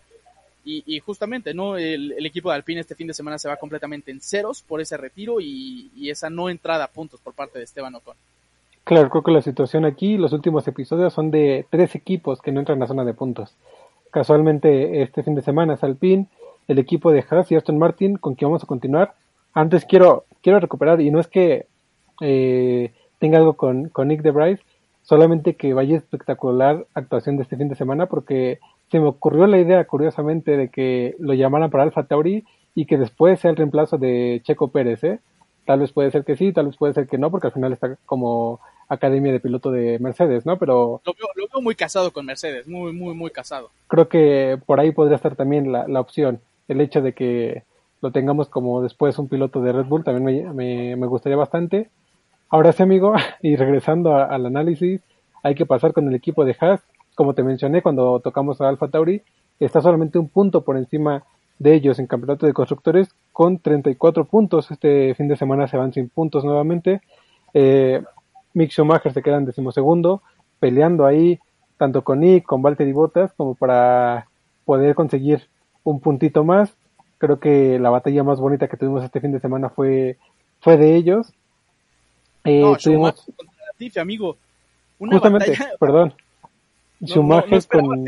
Y, 0.68 1.00
justamente, 1.00 1.54
¿no? 1.54 1.78
El, 1.78 2.26
equipo 2.26 2.50
de 2.50 2.56
Alpine 2.56 2.82
este 2.82 2.96
fin 2.96 3.06
de 3.06 3.14
semana 3.14 3.38
se 3.38 3.48
va 3.48 3.58
completamente 3.58 4.10
en 4.10 4.20
ceros 4.20 4.64
por 4.64 4.82
ese 4.82 4.98
retiro 4.98 5.40
y, 5.40 6.10
esa 6.10 6.30
no 6.30 6.50
entrada 6.50 6.86
a 6.86 6.88
puntos 6.88 7.20
por 7.22 7.34
parte 7.34 7.60
de 7.60 7.66
Esteban 7.66 7.94
Ocon. 7.96 8.16
Claro, 8.84 9.10
creo 9.10 9.24
que 9.24 9.32
la 9.32 9.42
situación 9.42 9.86
aquí, 9.86 10.18
los 10.18 10.34
últimos 10.34 10.68
episodios 10.68 11.14
son 11.14 11.30
de 11.32 11.66
tres 11.70 11.96
equipos 11.96 12.42
que 12.42 12.52
no 12.52 12.60
entran 12.60 12.82
a 12.82 12.88
zona 12.88 13.06
de 13.06 13.14
puntos. 13.14 13.56
Casualmente, 14.12 15.02
este 15.02 15.24
fin 15.24 15.36
de 15.36 15.42
semana 15.42 15.74
es 15.74 15.84
Alpine, 15.84 16.28
el 16.68 16.80
equipo 16.80 17.12
de 17.12 17.24
Haas 17.30 17.52
y 17.52 17.56
Aston 17.56 17.78
Martin, 17.78 18.18
con 18.18 18.36
quien 18.36 18.50
vamos 18.50 18.64
a 18.64 18.68
continuar. 18.68 19.14
Antes 19.54 19.86
quiero, 19.86 20.26
quiero 20.42 20.60
recuperar, 20.60 21.02
y 21.02 21.12
no 21.12 21.20
es 21.20 21.28
que 21.28 21.68
eh, 22.22 22.92
tenga 23.20 23.38
algo 23.38 23.54
con, 23.54 23.92
Nick 24.06 24.22
de 24.22 24.32
Bryce, 24.32 24.64
solamente 25.06 25.56
que 25.56 25.74
vaya 25.74 25.98
espectacular 25.98 26.88
actuación 26.94 27.38
de 27.38 27.44
este 27.44 27.56
fin 27.56 27.70
de 27.70 27.76
semana 27.76 28.08
porque 28.08 28.60
se 28.92 29.00
me 29.00 29.08
ocurrió 29.08 29.48
la 29.48 29.60
idea 29.60 29.86
curiosamente 29.86 30.58
de 30.58 30.70
que 30.70 31.16
lo 31.20 31.34
llamaran 31.34 31.70
para 31.70 31.84
Alfa 31.84 32.08
Tauri 32.08 32.44
y 32.74 32.86
que 32.86 32.98
después 32.98 33.40
sea 33.40 33.52
el 33.52 33.58
reemplazo 33.58 33.98
de 33.98 34.42
Checo 34.44 34.70
Pérez, 34.70 35.04
¿eh? 35.04 35.20
Tal 35.66 35.80
vez 35.80 35.92
puede 35.92 36.12
ser 36.12 36.26
que 36.26 36.36
sí, 36.36 36.52
tal 36.52 36.68
vez 36.68 36.78
puede 36.78 36.94
ser 36.94 37.08
que 37.08 37.18
no, 37.18 37.32
porque 37.32 37.48
al 37.48 37.54
final 37.54 37.72
está 37.72 37.96
como 38.06 38.60
academia 38.88 39.32
de 39.32 39.40
piloto 39.40 39.72
de 39.72 39.98
Mercedes, 40.00 40.46
¿no? 40.46 40.58
Pero... 40.58 41.02
Lo 41.06 41.14
veo, 41.14 41.62
muy 41.62 41.76
casado 41.76 42.12
con 42.12 42.26
Mercedes, 42.26 42.68
muy, 42.68 42.92
muy, 42.92 43.16
muy 43.16 43.32
casado. 43.32 43.70
Creo 43.88 44.10
que 44.10 44.60
por 44.66 44.80
ahí 44.80 44.92
podría 44.92 45.16
estar 45.16 45.36
también 45.36 45.72
la, 45.72 45.88
la 45.88 46.02
opción, 46.02 46.42
el 46.68 46.82
hecho 46.82 47.02
de 47.02 47.14
que 47.14 47.64
lo 48.02 48.12
tengamos 48.12 48.50
como 48.50 48.82
después 48.84 49.18
un 49.18 49.30
piloto 49.30 49.62
de 49.62 49.72
Red 49.72 49.86
Bull, 49.86 50.04
también 50.04 50.56
me, 50.56 50.96
me 50.96 51.08
gustaría 51.08 51.38
bastante. 51.38 51.90
Ahora 52.50 52.72
sí, 52.72 52.84
amigo, 52.84 53.14
y 53.42 53.56
regresando 53.56 54.16
al 54.16 54.46
análisis, 54.46 55.02
hay 55.44 55.56
que 55.56 55.66
pasar 55.66 55.94
con 55.94 56.08
el 56.08 56.16
equipo 56.16 56.46
de 56.46 56.56
Haas. 56.60 56.82
Como 57.16 57.34
te 57.34 57.44
mencioné 57.44 57.82
cuando 57.82 58.20
tocamos 58.20 58.62
a 58.62 58.68
Alfa 58.68 58.90
Tauri, 58.90 59.22
está 59.60 59.82
solamente 59.82 60.20
un 60.20 60.30
punto 60.30 60.62
por 60.62 60.78
encima 60.78 61.24
de 61.60 61.74
ellos 61.74 62.00
en 62.00 62.08
campeonato 62.08 62.46
de 62.46 62.54
constructores 62.54 63.10
con 63.32 63.60
34 63.60 64.26
puntos. 64.26 64.70
Este 64.72 65.16
fin 65.16 65.28
de 65.28 65.38
semana 65.38 65.68
se 65.68 65.78
van 65.78 65.94
sin 65.94 66.10
puntos 66.10 66.44
nuevamente. 66.44 67.02
Eh, 67.54 68.04
Mick 68.54 68.72
Schumacher 68.72 69.14
se 69.14 69.22
queda 69.22 69.38
en 69.38 69.46
decimosegundo, 69.46 70.22
peleando 70.60 71.06
ahí 71.06 71.40
tanto 71.78 72.04
con 72.04 72.22
Nick, 72.22 72.46
con 72.46 72.62
Valtteri 72.62 72.92
Bottas, 72.92 73.34
como 73.34 73.56
para 73.56 74.28
poder 74.66 74.96
conseguir 74.96 75.48
un 75.84 76.00
puntito 76.00 76.44
más. 76.44 76.76
Creo 77.18 77.40
que 77.40 77.80
la 77.80 77.90
batalla 77.90 78.24
más 78.24 78.40
bonita 78.40 78.68
que 78.68 78.78
tuvimos 78.78 79.04
este 79.04 79.22
fin 79.22 79.32
de 79.32 79.40
semana 79.40 79.70
fue, 79.70 80.18
fue 80.60 80.78
de 80.78 80.96
ellos. 80.96 81.34
Eh, 82.46 82.62
no, 82.62 82.78
tuvimos... 82.78 83.26
Latifi, 83.68 84.00
amigo. 84.00 84.38
Una 85.00 85.14
Justamente, 85.14 85.52
batalla... 85.52 85.72
perdón. 85.80 86.14
No, 86.98 87.08
Schumacher 87.08 87.62
no, 87.74 87.82
no 87.82 87.88
con... 87.90 88.08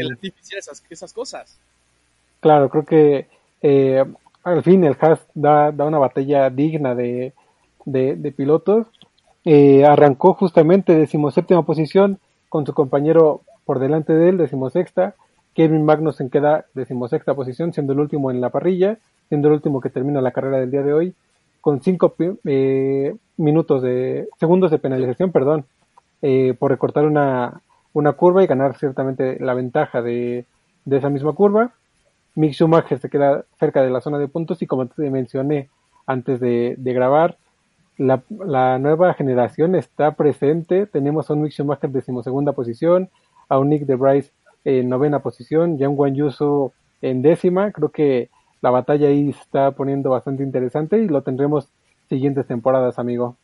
esas, 0.57 0.81
esas 0.89 1.11
cosas. 1.11 1.59
Claro, 2.39 2.69
creo 2.69 2.85
que 2.85 3.27
eh, 3.61 4.01
al 4.43 4.63
fin 4.63 4.85
el 4.85 4.95
Haas 4.99 5.19
da, 5.35 5.73
da 5.73 5.83
una 5.83 5.97
batalla 5.97 6.49
digna 6.49 6.95
de, 6.95 7.33
de, 7.83 8.15
de 8.15 8.31
pilotos. 8.31 8.88
Eh, 9.43 9.83
arrancó 9.85 10.33
justamente 10.35 10.95
decimoséptima 10.95 11.63
posición 11.63 12.17
con 12.47 12.65
su 12.65 12.73
compañero 12.73 13.41
por 13.65 13.79
delante 13.79 14.13
de 14.13 14.29
él, 14.29 14.38
decimosexta. 14.38 15.15
Kevin 15.53 15.83
Magnussen 15.83 16.29
queda 16.29 16.65
decimosexta 16.73 17.35
posición, 17.35 17.73
siendo 17.73 17.91
el 17.91 17.99
último 17.99 18.31
en 18.31 18.39
la 18.39 18.51
parrilla, 18.51 18.99
siendo 19.27 19.49
el 19.49 19.55
último 19.55 19.81
que 19.81 19.89
termina 19.89 20.21
la 20.21 20.31
carrera 20.31 20.59
del 20.59 20.71
día 20.71 20.81
de 20.81 20.93
hoy 20.93 21.15
con 21.61 21.81
cinco 21.81 22.15
eh, 22.45 23.15
minutos 23.37 23.81
de 23.81 24.27
segundos 24.39 24.71
de 24.71 24.79
penalización, 24.79 25.31
perdón, 25.31 25.65
eh, 26.21 26.55
por 26.57 26.71
recortar 26.71 27.05
una, 27.05 27.61
una 27.93 28.13
curva 28.13 28.43
y 28.43 28.47
ganar 28.47 28.77
ciertamente 28.77 29.37
la 29.39 29.53
ventaja 29.53 30.01
de, 30.01 30.45
de 30.85 30.97
esa 30.97 31.09
misma 31.09 31.33
curva. 31.33 31.71
Mick 32.35 32.53
Schumacher 32.53 32.99
se 32.99 33.09
queda 33.09 33.45
cerca 33.59 33.81
de 33.81 33.89
la 33.89 34.01
zona 34.01 34.19
de 34.19 34.27
puntos 34.27 34.61
y 34.61 34.67
como 34.67 34.85
te 34.85 35.09
mencioné 35.09 35.69
antes 36.05 36.39
de, 36.39 36.75
grabar, 36.77 37.37
la, 37.97 38.21
la, 38.29 38.79
nueva 38.79 39.13
generación 39.13 39.75
está 39.75 40.11
presente. 40.11 40.85
Tenemos 40.85 41.29
a 41.29 41.33
un 41.33 41.41
Mick 41.41 41.53
Schumacher 41.53 41.89
decimosegunda 41.89 42.53
posición, 42.53 43.09
a 43.49 43.59
un 43.59 43.69
Nick 43.69 43.85
de 43.85 43.95
Bryce 43.95 44.31
en 44.63 44.89
novena 44.89 45.19
posición, 45.19 45.77
Yang 45.77 45.99
Wan 45.99 46.15
Yusu 46.15 46.71
en 47.01 47.21
décima. 47.21 47.71
Creo 47.71 47.89
que 47.89 48.29
la 48.61 48.69
batalla 48.69 49.07
ahí 49.07 49.31
se 49.33 49.41
está 49.41 49.71
poniendo 49.71 50.09
bastante 50.09 50.43
interesante 50.43 50.97
y 50.97 51.07
lo 51.07 51.21
tendremos 51.21 51.67
siguientes 52.09 52.47
temporadas, 52.47 52.99
amigo. 52.99 53.35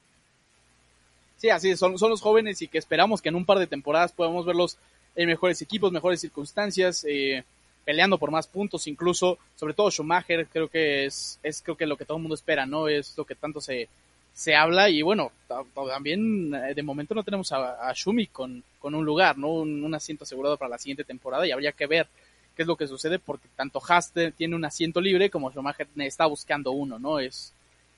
Sí, 1.38 1.50
así 1.50 1.76
son, 1.76 1.96
los 2.00 2.22
jóvenes 2.22 2.62
y 2.62 2.68
que 2.68 2.78
esperamos 2.78 3.22
que 3.22 3.30
en 3.30 3.36
un 3.36 3.46
par 3.46 3.60
de 3.60 3.68
temporadas 3.68 4.14
podamos 4.14 4.46
verlos 4.46 4.78
en 5.16 5.28
mejores 5.28 5.62
equipos, 5.62 5.92
mejores 5.92 6.22
circunstancias, 6.22 7.06
eh, 7.08 7.44
peleando 7.84 8.18
por 8.18 8.32
más 8.32 8.48
puntos, 8.48 8.88
incluso, 8.88 9.38
sobre 9.56 9.74
todo 9.74 9.92
Schumacher, 9.92 10.48
creo 10.48 10.70
que 10.70 11.06
es, 11.06 11.40
es 11.44 11.62
creo 11.62 11.76
que 11.76 11.86
lo 11.86 11.98
que 11.98 12.06
todo 12.06 12.18
el 12.18 12.24
mundo 12.24 12.36
espera, 12.36 12.66
¿no? 12.66 12.88
Es 12.88 13.18
lo 13.18 13.26
que 13.26 13.36
tanto 13.36 13.60
se, 13.60 13.90
se 14.34 14.56
habla 14.56 14.90
y 14.90 15.02
bueno, 15.02 15.32
también 15.76 16.54
eh, 16.56 16.74
de 16.74 16.84
momento 16.84 17.14
no 17.14 17.24
tenemos 17.24 17.52
a, 17.52 17.90
a 17.90 17.94
Schumi 17.94 18.28
con, 18.28 18.64
con 18.80 18.96
un 18.96 19.06
lugar, 19.06 19.38
¿no? 19.38 19.50
Un, 19.50 19.94
asiento 19.94 20.24
asegurado 20.24 20.58
para 20.58 20.72
la 20.72 20.78
siguiente 20.80 21.04
temporada 21.04 21.46
y 21.46 21.52
habría 21.52 21.72
que 21.72 21.86
ver 21.86 22.08
qué 22.56 22.64
es 22.64 22.68
lo 22.68 22.76
que 22.76 22.88
sucede 22.88 23.20
porque 23.20 23.48
tanto 23.56 23.82
Haas 23.88 24.14
tiene 24.36 24.56
un 24.56 24.66
asiento 24.66 25.02
libre 25.02 25.30
como 25.30 25.52
Schumacher 25.52 25.88
está 25.98 26.26
buscando 26.26 26.72
uno, 26.72 27.00
¿no? 27.00 27.20
Es, 27.20 27.54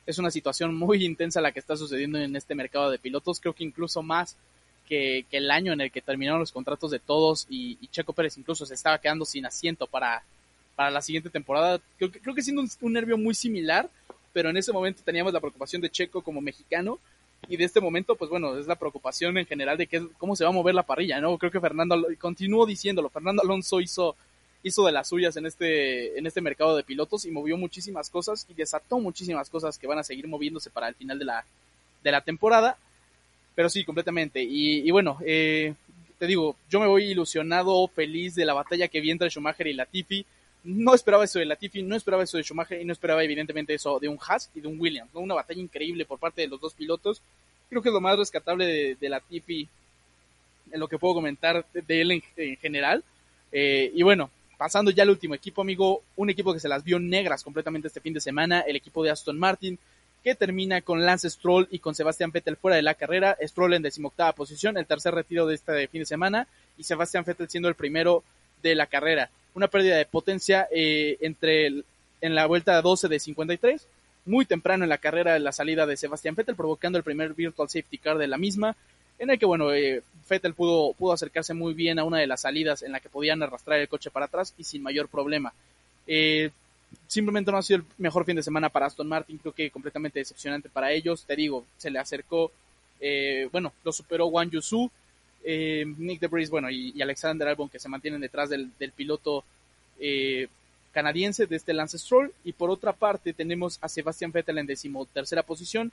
es 0.06 0.18
una 0.18 0.32
situación 0.32 0.76
muy 0.76 1.04
intensa 1.04 1.42
la 1.42 1.52
que 1.52 1.60
está 1.60 1.76
sucediendo 1.76 2.20
en 2.20 2.36
este 2.36 2.56
mercado 2.56 2.92
de 2.92 3.00
pilotos, 3.00 3.40
creo 3.40 3.54
que 3.54 3.64
incluso 3.64 4.04
más 4.04 4.38
que, 4.88 5.26
el 5.32 5.52
año 5.52 5.74
en 5.74 5.82
el 5.82 5.92
que 5.92 6.02
terminaron 6.02 6.40
los 6.40 6.52
contratos 6.52 6.92
de 6.92 7.00
todos 7.00 7.48
y, 7.50 7.78
Checo 7.88 8.14
Pérez 8.14 8.38
incluso 8.38 8.66
se 8.66 8.74
estaba 8.74 9.00
quedando 9.00 9.26
sin 9.26 9.46
asiento 9.46 9.88
para, 9.88 10.24
para 10.76 10.92
la 10.92 11.02
siguiente 11.02 11.30
temporada. 11.30 11.80
Creo, 11.98 12.12
creo 12.12 12.36
que 12.36 12.42
siendo 12.42 12.62
un, 12.62 12.94
nervio 12.94 13.18
muy 13.18 13.34
similar, 13.34 13.90
pero 14.34 14.50
en 14.50 14.58
ese 14.58 14.72
momento 14.72 15.02
teníamos 15.04 15.34
la 15.34 15.40
preocupación 15.40 15.82
de 15.82 15.90
Checo 15.90 16.22
como 16.22 16.42
mexicano 16.42 17.00
y 17.48 17.58
de 17.58 17.64
este 17.64 17.82
momento, 17.82 18.16
pues 18.16 18.30
bueno, 18.30 18.58
es 18.58 18.68
la 18.68 18.76
preocupación 18.76 19.38
en 19.38 19.46
general 19.46 19.78
de 19.78 19.88
que, 19.88 20.08
cómo 20.18 20.36
se 20.36 20.44
va 20.44 20.50
a 20.50 20.54
mover 20.54 20.76
la 20.76 20.84
parrilla, 20.84 21.22
¿no? 21.22 21.38
Creo 21.38 21.52
que 21.52 21.60
Fernando, 21.60 22.08
continúo 22.20 22.66
diciéndolo, 22.66 23.10
Fernando 23.10 23.44
Alonso 23.44 23.82
hizo, 23.82 24.16
hizo 24.68 24.86
de 24.86 24.92
las 24.92 25.08
suyas 25.08 25.38
en 25.38 25.46
este, 25.46 26.18
en 26.18 26.26
este 26.26 26.42
mercado 26.42 26.76
de 26.76 26.84
pilotos 26.84 27.26
y 27.26 27.32
movió 27.32 27.56
muchísimas 27.56 28.10
cosas 28.10 28.46
y 28.50 28.54
desató 28.56 29.00
muchísimas 29.00 29.50
cosas 29.50 29.78
que 29.78 29.88
van 29.88 30.00
a 30.00 30.04
seguir 30.04 30.28
moviéndose 30.28 30.72
para 30.72 30.88
el 30.88 30.96
final 30.96 31.20
de 31.20 31.26
la, 31.26 31.46
de 32.04 32.12
la 32.12 32.22
temporada. 32.22 32.78
Pero 33.54 33.70
sí, 33.70 33.86
completamente. 33.86 34.44
Y, 34.44 34.90
bueno, 34.92 35.20
eh, 35.26 35.76
te 36.18 36.28
digo, 36.28 36.58
yo 36.70 36.80
me 36.80 36.88
voy 36.88 37.06
ilusionado, 37.12 37.88
feliz 37.88 38.36
de 38.36 38.46
la 38.46 38.54
batalla 38.54 38.88
que 38.88 39.00
vi 39.00 39.12
entre 39.12 39.30
Schumacher 39.30 39.68
y 39.68 39.74
Latifi 39.74 40.26
no 40.66 40.96
esperaba 40.96 41.24
eso 41.24 41.38
de 41.38 41.46
Latifi, 41.46 41.84
no 41.84 41.96
esperaba 41.96 42.24
eso 42.24 42.38
de 42.38 42.44
Schumacher 42.44 42.82
y 42.82 42.86
no 42.86 42.92
esperaba 42.92 43.24
evidentemente 43.24 43.76
eso 43.76 44.00
de 44.00 44.10
un 44.10 44.18
Haas 44.20 44.50
y 44.56 44.62
de 44.62 44.68
un 44.68 44.80
Williams, 44.80 45.14
¿no? 45.14 45.20
Una 45.20 45.36
batalla 45.36 45.62
increíble 45.62 46.06
por 46.06 46.18
parte 46.18 46.42
de 46.42 46.48
los 46.48 46.60
dos 46.60 46.74
pilotos. 46.74 47.22
Creo 47.70 47.84
que 47.84 47.90
es 47.90 47.94
lo 47.94 48.02
más 48.02 48.18
rescatable 48.18 48.66
de, 48.66 48.96
de 48.96 49.10
Latifi 49.10 49.68
en 50.72 50.80
lo 50.80 50.88
que 50.88 50.98
puedo 50.98 51.14
comentar 51.14 51.66
de, 51.72 52.02
él 52.02 52.24
en, 52.36 52.58
general. 52.58 53.04
Eh, 53.52 53.92
y 53.94 54.02
bueno, 54.02 54.32
pasando 54.66 54.90
ya 54.90 55.04
al 55.04 55.12
último 55.12 55.36
equipo, 55.36 55.62
amigo, 55.62 56.02
un 56.16 56.32
equipo 56.32 56.52
que 56.52 56.60
se 56.60 56.68
las 56.68 56.84
vio 56.84 56.98
negras 57.00 57.44
completamente 57.44 57.88
este 57.88 58.00
fin 58.00 58.16
de 58.16 58.20
semana, 58.20 58.62
el 58.62 58.76
equipo 58.76 59.04
de 59.04 59.12
Aston 59.12 59.38
Martin, 59.38 59.78
que 60.24 60.34
termina 60.34 60.82
con 60.82 61.06
Lance 61.06 61.30
Stroll 61.30 61.68
y 61.70 61.78
con 61.78 61.94
Sebastián 61.94 62.32
Vettel 62.32 62.58
fuera 62.58 62.76
de 62.76 62.82
la 62.82 62.96
carrera, 62.96 63.38
Stroll 63.44 63.76
en 63.76 63.84
decimoctava 63.84 64.32
posición, 64.32 64.76
el 64.76 64.88
tercer 64.88 65.14
retiro 65.14 65.46
de 65.46 65.54
este 65.54 65.88
fin 65.88 66.00
de 66.00 66.08
semana, 66.08 66.48
y 66.80 66.84
Sebastián 66.84 67.24
Vettel 67.28 67.48
siendo 67.48 67.70
el 67.70 67.76
primero 67.76 68.24
de 68.64 68.74
la 68.74 68.88
carrera. 68.88 69.30
Una 69.54 69.68
pérdida 69.68 69.98
de 69.98 70.08
potencia 70.08 70.68
eh, 70.72 71.18
entre 71.22 71.68
en 72.22 72.34
la 72.34 72.48
vuelta 72.48 72.82
12 72.82 73.08
de 73.08 73.20
53, 73.20 73.88
muy 74.26 74.48
temprano 74.48 74.84
en 74.84 74.90
la 74.90 74.98
carrera 74.98 75.34
de 75.34 75.42
la 75.42 75.52
salida 75.52 75.86
de 75.86 75.96
Sebastián 75.96 76.34
Vettel, 76.34 76.56
provocando 76.56 76.98
el 76.98 77.04
primer 77.04 77.36
virtual 77.36 77.70
safety 77.70 78.00
car 78.00 78.18
de 78.18 78.26
la 78.26 78.40
misma, 78.40 78.76
en 79.20 79.30
el 79.30 79.40
que, 79.40 79.46
bueno, 79.46 79.74
eh, 79.74 80.04
Vettel 80.30 80.54
pudo, 80.54 80.94
pudo 80.94 81.14
acercarse 81.14 81.54
muy 81.54 81.74
bien 81.74 82.00
a 82.00 82.04
una 82.04 82.20
de 82.20 82.28
las 82.28 82.42
salidas 82.42 82.84
en 82.84 82.92
la 82.92 83.00
que 83.00 83.10
podían 83.10 83.42
arrastrar 83.42 83.80
el 83.80 83.88
coche 83.88 84.12
para 84.12 84.26
atrás 84.26 84.54
y 84.58 84.64
sin 84.64 84.84
mayor 84.84 85.08
problema. 85.08 85.54
Eh, 86.08 86.52
simplemente 87.08 87.52
no 87.52 87.58
ha 87.58 87.64
sido 87.64 87.80
el 87.80 87.86
mejor 87.98 88.26
fin 88.26 88.36
de 88.36 88.44
semana 88.44 88.70
para 88.70 88.88
Aston 88.88 89.08
Martin, 89.08 89.38
creo 89.38 89.54
que 89.54 89.72
completamente 89.72 90.20
decepcionante 90.20 90.70
para 90.70 90.92
ellos. 90.92 91.24
Te 91.26 91.36
digo, 91.36 91.66
se 91.78 91.90
le 91.90 92.00
acercó, 92.00 92.52
bueno, 93.52 93.74
lo 93.84 93.92
superó 93.92 94.28
Wang 94.28 94.50
Yusu, 94.50 94.90
eh, 95.48 95.86
Nick 96.00 96.20
DeBris, 96.20 96.50
bueno, 96.50 96.72
y, 96.72 97.00
Alexander 97.02 97.48
Albon 97.48 97.70
que 97.70 97.80
se 97.80 97.88
mantienen 97.88 98.20
detrás 98.20 98.50
del, 98.50 98.72
piloto 98.96 99.46
eh, 100.00 100.48
canadiense 100.92 101.46
de 101.46 101.56
este 101.56 101.74
Lance 101.74 102.00
Stroll. 102.00 102.34
Y 102.44 102.54
por 102.54 102.72
otra 102.72 102.94
parte 102.94 103.32
tenemos 103.32 103.78
a 103.82 103.88
Sebastian 103.88 104.32
Vettel 104.32 104.58
en 104.58 104.66
decimotercera 104.66 105.44
posición, 105.44 105.92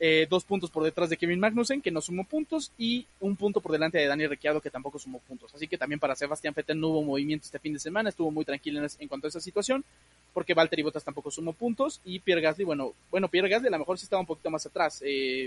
eh, 0.00 0.26
dos 0.30 0.44
puntos 0.44 0.70
por 0.70 0.84
detrás 0.84 1.10
de 1.10 1.16
Kevin 1.16 1.40
Magnussen, 1.40 1.82
que 1.82 1.90
no 1.90 2.00
sumó 2.00 2.24
puntos, 2.24 2.72
y 2.78 3.06
un 3.20 3.36
punto 3.36 3.60
por 3.60 3.72
delante 3.72 3.98
de 3.98 4.06
Daniel 4.06 4.30
Ricciardo, 4.30 4.60
que 4.60 4.70
tampoco 4.70 4.98
sumó 4.98 5.18
puntos. 5.20 5.54
Así 5.54 5.66
que 5.66 5.78
también 5.78 5.98
para 5.98 6.14
Sebastian 6.14 6.54
Vettel 6.54 6.78
no 6.78 6.88
hubo 6.88 7.02
movimiento 7.02 7.44
este 7.44 7.58
fin 7.58 7.72
de 7.72 7.78
semana, 7.78 8.08
estuvo 8.08 8.30
muy 8.30 8.44
tranquilo 8.44 8.80
en, 8.98 9.08
cuanto 9.08 9.26
a 9.26 9.30
esa 9.30 9.40
situación, 9.40 9.84
porque 10.32 10.54
Valtteri 10.54 10.82
Bottas 10.82 11.04
tampoco 11.04 11.30
sumó 11.30 11.52
puntos, 11.52 12.00
y 12.04 12.20
Pierre 12.20 12.42
Gasly, 12.42 12.64
bueno, 12.64 12.94
bueno, 13.10 13.28
Pierre 13.28 13.48
Gasly 13.48 13.68
a 13.68 13.72
lo 13.72 13.78
mejor 13.78 13.98
sí 13.98 14.04
estaba 14.04 14.20
un 14.20 14.26
poquito 14.26 14.50
más 14.50 14.64
atrás. 14.66 15.02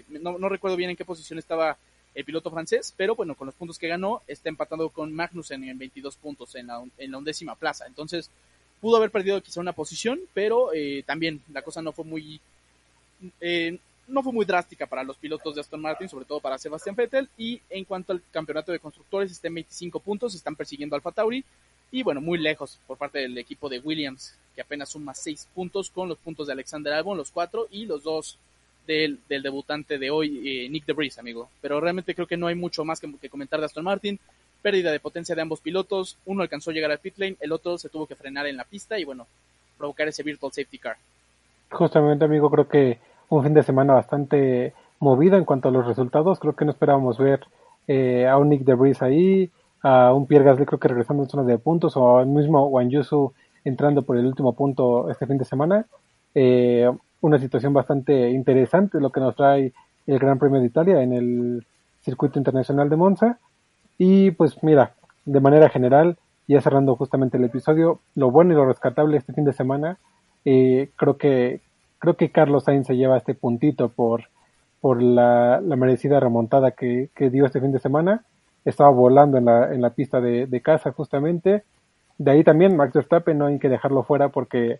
no, 0.09 0.37
no 0.37 0.49
recuerdo 0.49 0.77
bien 0.77 0.89
en 0.89 0.95
qué 0.95 1.05
posición 1.05 1.39
estaba 1.39 1.77
el 2.13 2.25
piloto 2.25 2.51
francés, 2.51 2.93
pero 2.97 3.15
bueno, 3.15 3.35
con 3.35 3.45
los 3.45 3.55
puntos 3.55 3.79
que 3.79 3.87
ganó, 3.87 4.21
está 4.27 4.49
empatando 4.49 4.89
con 4.89 5.13
Magnussen 5.13 5.63
en 5.63 5.77
22 5.77 6.15
puntos 6.17 6.55
en 6.55 6.67
la, 6.67 6.83
en 6.97 7.11
la 7.11 7.17
undécima 7.17 7.55
plaza. 7.55 7.85
Entonces, 7.87 8.29
pudo 8.81 8.97
haber 8.97 9.11
perdido 9.11 9.41
quizá 9.41 9.61
una 9.61 9.73
posición, 9.73 10.19
pero 10.33 10.73
eh, 10.73 11.03
también 11.05 11.41
la 11.53 11.61
cosa 11.61 11.81
no 11.81 11.91
fue 11.91 12.05
muy... 12.05 12.41
Eh, 13.39 13.77
no 14.11 14.21
fue 14.21 14.33
muy 14.33 14.45
drástica 14.45 14.85
para 14.85 15.03
los 15.03 15.17
pilotos 15.17 15.55
de 15.55 15.61
Aston 15.61 15.81
Martin, 15.81 16.09
sobre 16.09 16.25
todo 16.25 16.39
para 16.39 16.57
Sebastian 16.57 16.95
Vettel. 16.95 17.29
Y 17.37 17.61
en 17.69 17.85
cuanto 17.85 18.13
al 18.13 18.21
campeonato 18.31 18.71
de 18.71 18.79
constructores, 18.79 19.31
está 19.31 19.47
en 19.47 19.55
25 19.55 19.99
puntos, 19.99 20.35
están 20.35 20.55
persiguiendo 20.55 20.95
Alfa 20.95 21.11
Tauri. 21.11 21.43
Y 21.91 22.03
bueno, 22.03 22.21
muy 22.21 22.37
lejos 22.37 22.79
por 22.87 22.97
parte 22.97 23.19
del 23.19 23.37
equipo 23.37 23.67
de 23.67 23.79
Williams, 23.79 24.35
que 24.55 24.61
apenas 24.61 24.89
suma 24.89 25.13
6 25.13 25.49
puntos 25.53 25.89
con 25.89 26.07
los 26.07 26.17
puntos 26.17 26.47
de 26.47 26.53
Alexander 26.53 26.93
Albon, 26.93 27.17
los 27.17 27.31
4 27.31 27.67
y 27.71 27.85
los 27.85 28.03
dos 28.03 28.37
del, 28.87 29.19
debutante 29.27 29.97
de 29.97 30.09
hoy, 30.09 30.41
eh, 30.43 30.69
Nick 30.69 30.85
DeBris, 30.85 31.19
amigo. 31.19 31.49
Pero 31.61 31.79
realmente 31.79 32.15
creo 32.15 32.27
que 32.27 32.37
no 32.37 32.47
hay 32.47 32.55
mucho 32.55 32.85
más 32.85 32.99
que, 32.99 33.29
comentar 33.29 33.59
de 33.59 33.65
Aston 33.65 33.83
Martin. 33.83 34.19
Pérdida 34.61 34.91
de 34.91 34.99
potencia 34.99 35.35
de 35.35 35.41
ambos 35.41 35.59
pilotos. 35.59 36.17
Uno 36.25 36.43
alcanzó 36.43 36.71
a 36.71 36.73
llegar 36.73 36.91
al 36.91 36.99
pit 36.99 37.17
lane, 37.17 37.37
el 37.39 37.51
otro 37.51 37.77
se 37.77 37.89
tuvo 37.89 38.05
que 38.05 38.15
frenar 38.15 38.45
en 38.47 38.57
la 38.57 38.63
pista 38.63 38.99
y 38.99 39.05
bueno, 39.05 39.27
provocar 39.77 40.07
ese 40.07 40.23
virtual 40.23 40.51
safety 40.51 40.77
car. 40.77 40.97
Justamente, 41.71 42.25
amigo, 42.25 42.49
creo 42.51 42.67
que 42.67 42.99
un 43.31 43.43
fin 43.43 43.53
de 43.53 43.63
semana 43.63 43.93
bastante 43.93 44.73
movido 44.99 45.37
en 45.37 45.45
cuanto 45.45 45.69
a 45.69 45.71
los 45.71 45.87
resultados. 45.87 46.37
Creo 46.39 46.53
que 46.53 46.65
no 46.65 46.71
esperábamos 46.71 47.17
ver 47.17 47.39
eh, 47.87 48.27
a 48.27 48.37
un 48.37 48.49
Nick 48.49 48.63
DeBris 48.63 49.01
ahí, 49.01 49.49
a 49.81 50.13
un 50.13 50.27
Pierre 50.27 50.45
Gasly 50.45 50.65
creo 50.65 50.79
que 50.79 50.89
regresando 50.89 51.23
en 51.23 51.29
zona 51.29 51.43
de 51.43 51.57
puntos, 51.57 51.95
o 51.95 52.17
al 52.17 52.27
mismo 52.27 52.67
Wang 52.67 52.89
Yusu 52.89 53.33
entrando 53.63 54.03
por 54.03 54.17
el 54.17 54.25
último 54.25 54.53
punto 54.53 55.09
este 55.09 55.25
fin 55.25 55.37
de 55.37 55.45
semana. 55.45 55.85
Eh, 56.35 56.91
una 57.21 57.39
situación 57.39 57.73
bastante 57.73 58.31
interesante 58.31 58.99
lo 58.99 59.11
que 59.11 59.21
nos 59.21 59.35
trae 59.35 59.73
el 60.07 60.19
Gran 60.19 60.37
Premio 60.37 60.59
de 60.59 60.67
Italia 60.67 61.01
en 61.01 61.13
el 61.13 61.65
circuito 62.01 62.37
internacional 62.37 62.89
de 62.89 62.97
Monza. 62.97 63.39
Y 63.97 64.31
pues 64.31 64.61
mira, 64.61 64.95
de 65.23 65.39
manera 65.39 65.69
general, 65.69 66.17
ya 66.49 66.59
cerrando 66.59 66.97
justamente 66.97 67.37
el 67.37 67.45
episodio, 67.45 68.01
lo 68.15 68.29
bueno 68.29 68.51
y 68.51 68.55
lo 68.55 68.65
rescatable 68.65 69.15
este 69.15 69.31
fin 69.31 69.45
de 69.45 69.53
semana, 69.53 69.99
eh, 70.43 70.89
creo 70.97 71.15
que 71.15 71.61
creo 72.01 72.17
que 72.17 72.31
Carlos 72.31 72.63
Sainz 72.63 72.87
se 72.87 72.97
lleva 72.97 73.15
este 73.15 73.35
puntito 73.35 73.89
por, 73.89 74.23
por 74.81 75.01
la, 75.01 75.61
merecida 75.63 76.19
remontada 76.19 76.71
que, 76.71 77.09
dio 77.31 77.45
este 77.45 77.61
fin 77.61 77.71
de 77.71 77.79
semana. 77.79 78.25
Estaba 78.65 78.89
volando 78.89 79.37
en 79.37 79.45
la, 79.45 79.71
en 79.71 79.81
la 79.81 79.91
pista 79.91 80.19
de, 80.19 80.61
casa 80.61 80.91
justamente. 80.91 81.63
De 82.17 82.31
ahí 82.31 82.43
también 82.43 82.75
Max 82.75 82.93
Verstappen 82.93 83.37
no 83.37 83.45
hay 83.45 83.59
que 83.59 83.69
dejarlo 83.69 84.03
fuera 84.03 84.29
porque 84.29 84.79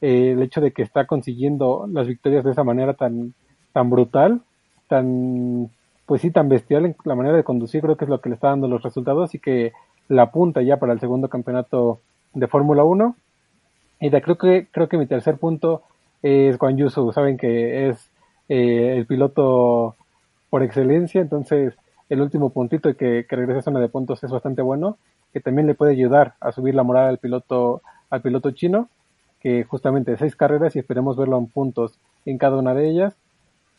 eh, 0.00 0.32
el 0.32 0.42
hecho 0.42 0.62
de 0.62 0.72
que 0.72 0.82
está 0.82 1.06
consiguiendo 1.06 1.86
las 1.92 2.06
victorias 2.06 2.42
de 2.42 2.52
esa 2.52 2.64
manera 2.64 2.94
tan, 2.94 3.34
tan 3.74 3.90
brutal, 3.90 4.40
tan, 4.88 5.70
pues 6.06 6.22
sí, 6.22 6.30
tan 6.30 6.48
bestial 6.48 6.86
en 6.86 6.96
la 7.04 7.14
manera 7.14 7.36
de 7.36 7.44
conducir, 7.44 7.82
creo 7.82 7.98
que 7.98 8.06
es 8.06 8.10
lo 8.10 8.22
que 8.22 8.30
le 8.30 8.34
está 8.34 8.48
dando 8.48 8.66
los 8.66 8.82
resultados 8.82 9.34
y 9.34 9.38
que 9.38 9.72
la 10.08 10.22
apunta 10.22 10.62
ya 10.62 10.78
para 10.78 10.94
el 10.94 11.00
segundo 11.00 11.28
campeonato 11.28 12.00
de 12.32 12.48
Fórmula 12.48 12.82
1. 12.82 13.14
Y 14.00 14.10
creo 14.10 14.38
que, 14.38 14.68
creo 14.72 14.88
que 14.88 14.96
mi 14.96 15.06
tercer 15.06 15.36
punto 15.36 15.82
es 16.22 16.56
Juan 16.56 16.76
Yusu, 16.76 17.12
saben 17.12 17.36
que 17.36 17.88
es 17.88 18.10
eh, 18.48 18.96
el 18.96 19.06
piloto 19.06 19.96
por 20.50 20.62
excelencia, 20.62 21.20
entonces 21.20 21.74
el 22.08 22.20
último 22.20 22.50
puntito 22.50 22.94
que, 22.96 23.26
que 23.28 23.36
regrese 23.36 23.60
a 23.60 23.62
zona 23.62 23.80
de 23.80 23.88
puntos 23.88 24.22
es 24.22 24.30
bastante 24.30 24.62
bueno, 24.62 24.98
que 25.32 25.40
también 25.40 25.66
le 25.66 25.74
puede 25.74 25.92
ayudar 25.92 26.34
a 26.40 26.52
subir 26.52 26.74
la 26.74 26.82
moral 26.82 27.08
al 27.08 27.18
piloto, 27.18 27.82
al 28.10 28.22
piloto 28.22 28.50
chino 28.50 28.88
que 29.42 29.64
justamente 29.64 30.16
seis 30.16 30.36
carreras 30.36 30.76
y 30.76 30.78
esperemos 30.78 31.16
verlo 31.16 31.36
en 31.36 31.48
puntos 31.48 31.98
en 32.24 32.38
cada 32.38 32.56
una 32.56 32.74
de 32.74 32.88
ellas. 32.88 33.16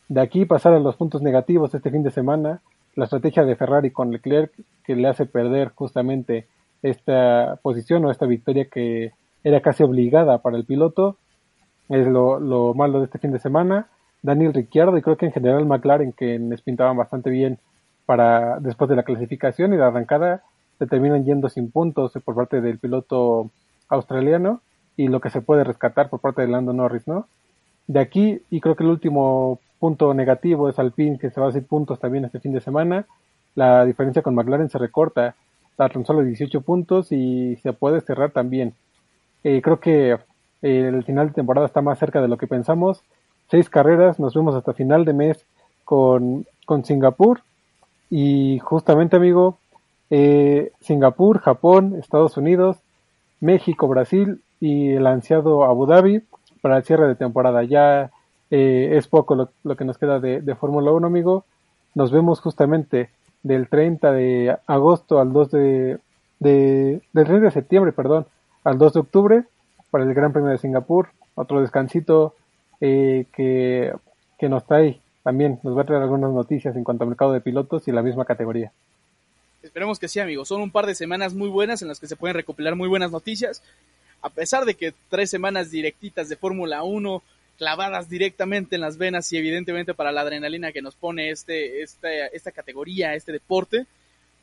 De 0.08 0.20
aquí 0.20 0.44
pasar 0.44 0.74
a 0.74 0.78
los 0.78 0.96
puntos 0.96 1.22
negativos 1.22 1.74
este 1.74 1.90
fin 1.90 2.02
de 2.02 2.10
semana, 2.10 2.60
la 2.94 3.04
estrategia 3.04 3.44
de 3.44 3.56
Ferrari 3.56 3.90
con 3.90 4.10
Leclerc 4.10 4.52
que 4.84 4.94
le 4.94 5.08
hace 5.08 5.24
perder 5.24 5.72
justamente 5.74 6.46
esta 6.82 7.58
posición 7.62 8.04
o 8.04 8.10
esta 8.10 8.26
victoria 8.26 8.66
que 8.70 9.12
era 9.42 9.62
casi 9.62 9.82
obligada 9.82 10.38
para 10.42 10.58
el 10.58 10.66
piloto, 10.66 11.16
es 11.88 12.06
lo, 12.06 12.74
malo 12.74 12.98
de 12.98 13.06
este 13.06 13.18
fin 13.18 13.32
de 13.32 13.38
semana. 13.38 13.88
Daniel 14.22 14.54
Ricciardo 14.54 14.96
y 14.96 15.02
creo 15.02 15.16
que 15.16 15.26
en 15.26 15.32
general 15.32 15.66
McLaren 15.66 16.12
que 16.12 16.38
les 16.38 16.62
pintaban 16.62 16.96
bastante 16.96 17.30
bien 17.30 17.58
para 18.06 18.58
después 18.60 18.88
de 18.88 18.96
la 18.96 19.02
clasificación 19.02 19.74
y 19.74 19.76
la 19.76 19.88
arrancada 19.88 20.42
se 20.78 20.86
terminan 20.86 21.24
yendo 21.24 21.48
sin 21.48 21.70
puntos 21.70 22.12
por 22.24 22.34
parte 22.34 22.60
del 22.60 22.78
piloto 22.78 23.50
australiano 23.88 24.60
y 24.96 25.08
lo 25.08 25.20
que 25.20 25.30
se 25.30 25.40
puede 25.40 25.64
rescatar 25.64 26.08
por 26.08 26.20
parte 26.20 26.42
de 26.42 26.48
Lando 26.48 26.72
Norris, 26.72 27.06
¿no? 27.06 27.26
De 27.86 28.00
aquí, 28.00 28.40
y 28.50 28.60
creo 28.60 28.76
que 28.76 28.84
el 28.84 28.90
último 28.90 29.60
punto 29.78 30.14
negativo 30.14 30.68
es 30.68 30.78
Alpine, 30.78 31.18
que 31.18 31.30
se 31.30 31.40
va 31.40 31.46
a 31.46 31.50
hacer 31.50 31.66
puntos 31.66 32.00
también 32.00 32.24
este 32.24 32.40
fin 32.40 32.52
de 32.52 32.60
semana. 32.60 33.06
La 33.54 33.84
diferencia 33.84 34.22
con 34.22 34.34
McLaren 34.34 34.70
se 34.70 34.78
recorta 34.78 35.34
a 35.76 35.88
tan 35.88 36.06
solo 36.06 36.22
18 36.22 36.60
puntos 36.62 37.12
y 37.12 37.56
se 37.56 37.72
puede 37.72 38.00
cerrar 38.00 38.30
también. 38.30 38.74
Eh, 39.42 39.60
creo 39.60 39.80
que 39.80 40.12
eh, 40.12 40.18
el 40.64 41.04
final 41.04 41.28
de 41.28 41.34
temporada 41.34 41.66
está 41.66 41.82
más 41.82 41.98
cerca 41.98 42.22
de 42.22 42.28
lo 42.28 42.38
que 42.38 42.46
pensamos. 42.46 43.02
Seis 43.50 43.68
carreras, 43.68 44.18
nos 44.18 44.34
vemos 44.34 44.54
hasta 44.54 44.72
final 44.72 45.04
de 45.04 45.12
mes 45.12 45.44
con, 45.84 46.46
con 46.64 46.84
Singapur. 46.84 47.42
Y 48.08 48.60
justamente, 48.60 49.16
amigo, 49.16 49.58
eh, 50.08 50.72
Singapur, 50.80 51.40
Japón, 51.40 51.96
Estados 51.98 52.38
Unidos, 52.38 52.78
México, 53.40 53.88
Brasil 53.88 54.40
y 54.58 54.92
el 54.92 55.06
ansiado 55.06 55.64
Abu 55.64 55.84
Dhabi 55.84 56.22
para 56.62 56.78
el 56.78 56.84
cierre 56.84 57.08
de 57.08 57.14
temporada. 57.14 57.62
Ya 57.64 58.10
eh, 58.50 58.92
es 58.92 59.06
poco 59.06 59.50
lo, 59.62 59.76
que 59.76 59.84
nos 59.84 59.98
queda 59.98 60.18
de, 60.18 60.54
Fórmula 60.54 60.92
1, 60.92 61.06
amigo. 61.06 61.44
Nos 61.94 62.10
vemos 62.10 62.40
justamente 62.40 63.10
del 63.42 63.68
30 63.68 64.12
de 64.12 64.56
agosto 64.66 65.20
al 65.20 65.30
2 65.34 65.50
de, 65.50 65.98
del 66.40 67.02
30 67.12 67.40
de 67.40 67.50
septiembre, 67.50 67.92
perdón, 67.92 68.24
al 68.64 68.78
2 68.78 68.94
de 68.94 69.00
octubre 69.00 69.44
para 69.94 70.02
el 70.02 70.12
Gran 70.12 70.32
Premio 70.32 70.50
de 70.50 70.58
Singapur. 70.58 71.10
Otro 71.36 71.60
descansito 71.60 72.34
eh, 72.80 73.26
que, 73.32 73.94
que 74.36 74.48
nos 74.48 74.66
trae 74.66 74.98
también 75.22 75.60
nos 75.62 75.78
va 75.78 75.82
a 75.82 75.84
traer 75.84 76.02
algunas 76.02 76.32
noticias 76.32 76.74
en 76.74 76.82
cuanto 76.82 77.04
al 77.04 77.10
mercado 77.10 77.32
de 77.32 77.40
pilotos 77.40 77.86
y 77.86 77.92
la 77.92 78.02
misma 78.02 78.24
categoría. 78.24 78.72
Esperemos 79.62 80.00
que 80.00 80.08
sí, 80.08 80.18
amigos. 80.18 80.48
Son 80.48 80.60
un 80.60 80.72
par 80.72 80.86
de 80.86 80.96
semanas 80.96 81.32
muy 81.32 81.48
buenas 81.48 81.80
en 81.80 81.86
las 81.86 82.00
que 82.00 82.08
se 82.08 82.16
pueden 82.16 82.34
recopilar 82.34 82.74
muy 82.74 82.88
buenas 82.88 83.12
noticias. 83.12 83.62
A 84.20 84.30
pesar 84.30 84.64
de 84.64 84.74
que 84.74 84.92
tres 85.10 85.30
semanas 85.30 85.70
directitas 85.70 86.28
de 86.28 86.34
Fórmula 86.34 86.82
1, 86.82 87.22
clavadas 87.56 88.08
directamente 88.08 88.74
en 88.74 88.80
las 88.80 88.98
venas 88.98 89.32
y 89.32 89.36
evidentemente 89.36 89.94
para 89.94 90.10
la 90.10 90.22
adrenalina 90.22 90.72
que 90.72 90.82
nos 90.82 90.96
pone 90.96 91.30
este, 91.30 91.84
este, 91.84 92.34
esta 92.36 92.50
categoría, 92.50 93.14
este 93.14 93.30
deporte, 93.30 93.86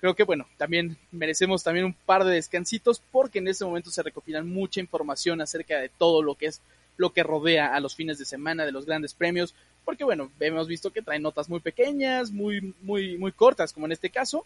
creo 0.02 0.16
que 0.16 0.24
bueno, 0.24 0.47
también 0.58 0.97
merecemos 1.12 1.64
también 1.64 1.86
un 1.86 1.93
par 1.93 2.26
de 2.26 2.34
descansitos 2.34 3.02
porque 3.12 3.39
en 3.39 3.47
este 3.47 3.64
momento 3.64 3.91
se 3.91 4.04
recopilan 4.04 4.49
mucha 4.49 4.82
información 4.82 5.39
acerca 5.41 5.80
de 5.80 5.89
todo 5.89 6.22
lo 6.24 6.36
que 6.36 6.47
es 6.47 6.62
lo 6.97 7.14
que 7.14 7.24
rodea 7.24 7.74
a 7.74 7.80
los 7.80 7.95
fines 7.95 8.18
de 8.18 8.26
semana 8.26 8.66
de 8.66 8.72
los 8.72 8.86
grandes 8.86 9.14
premios, 9.14 9.56
porque 9.86 10.04
bueno, 10.04 10.32
hemos 10.39 10.68
visto 10.68 10.91
que 10.91 11.02
traen 11.02 11.22
notas 11.22 11.49
muy 11.49 11.60
pequeñas, 11.60 12.32
muy, 12.32 12.76
muy, 12.82 13.18
muy 13.18 13.32
cortas, 13.32 13.74
como 13.74 13.86
en 13.86 13.93
este 13.93 14.10
caso, 14.10 14.45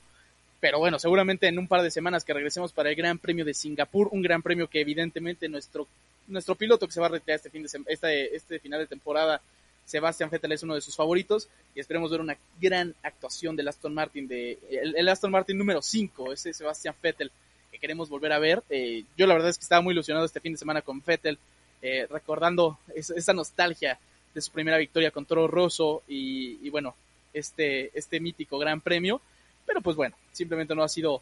pero 0.60 0.80
bueno, 0.80 1.00
seguramente 1.00 1.48
en 1.48 1.60
un 1.60 1.68
par 1.68 1.82
de 1.82 1.92
semanas 1.92 2.24
que 2.24 2.34
regresemos 2.34 2.72
para 2.72 2.90
el 2.90 2.96
Gran 2.96 3.18
Premio 3.18 3.44
de 3.44 3.54
Singapur, 3.54 4.10
un 4.12 4.22
gran 4.22 4.42
premio 4.42 4.70
que 4.70 4.82
evidentemente 4.82 5.50
nuestro, 5.50 5.88
nuestro 6.28 6.56
piloto 6.56 6.88
que 6.88 6.94
se 6.94 7.00
va 7.00 7.08
a 7.08 7.10
retirar 7.10 7.36
este, 7.38 7.50
fin 7.50 7.64
de 7.64 7.70
este, 7.88 8.36
este 8.36 8.60
final 8.60 8.80
de 8.80 8.88
temporada, 8.88 9.42
Sebastian 9.86 10.30
Vettel 10.30 10.52
es 10.52 10.64
uno 10.64 10.76
de 10.76 10.82
sus 10.82 10.96
favoritos 10.96 11.48
y 11.76 11.80
esperemos 11.80 12.12
ver 12.12 12.22
una 12.22 12.38
gran 12.60 12.96
actuación 13.04 13.56
del 13.56 13.68
Aston 13.68 13.94
Martin, 13.94 14.28
de, 14.28 14.58
el, 14.70 15.08
Aston 15.08 15.32
Martin 15.32 15.58
número 15.58 15.82
5, 15.82 16.34
ese 16.34 16.54
Sebastian 16.54 16.96
Vettel 17.02 17.32
que 17.72 17.80
queremos 17.80 18.10
volver 18.10 18.34
a 18.34 18.40
ver. 18.40 18.64
Eh, 18.70 19.04
yo 19.18 19.28
la 19.28 19.36
verdad 19.36 19.50
es 19.50 19.58
que 19.58 19.64
estaba 19.64 19.82
muy 19.82 19.94
ilusionado 19.94 20.26
este 20.26 20.40
fin 20.40 20.54
de 20.54 20.58
semana 20.58 20.82
con 20.82 21.04
Vettel, 21.06 21.38
eh, 21.82 22.08
recordando 22.10 22.80
esa 22.96 23.34
nostalgia 23.34 24.00
de 24.34 24.42
su 24.42 24.52
primera 24.52 24.78
victoria 24.78 25.12
con 25.12 25.26
Toro 25.26 25.48
Rosso 25.48 26.04
y, 26.08 26.70
bueno, 26.70 26.96
este, 27.34 27.98
este 27.98 28.20
mítico 28.20 28.58
gran 28.58 28.82
premio. 28.82 29.22
Pero 29.66 29.82
pues 29.82 29.96
bueno, 29.96 30.16
simplemente 30.32 30.76
no 30.76 30.84
ha 30.84 30.90
sido 30.90 31.22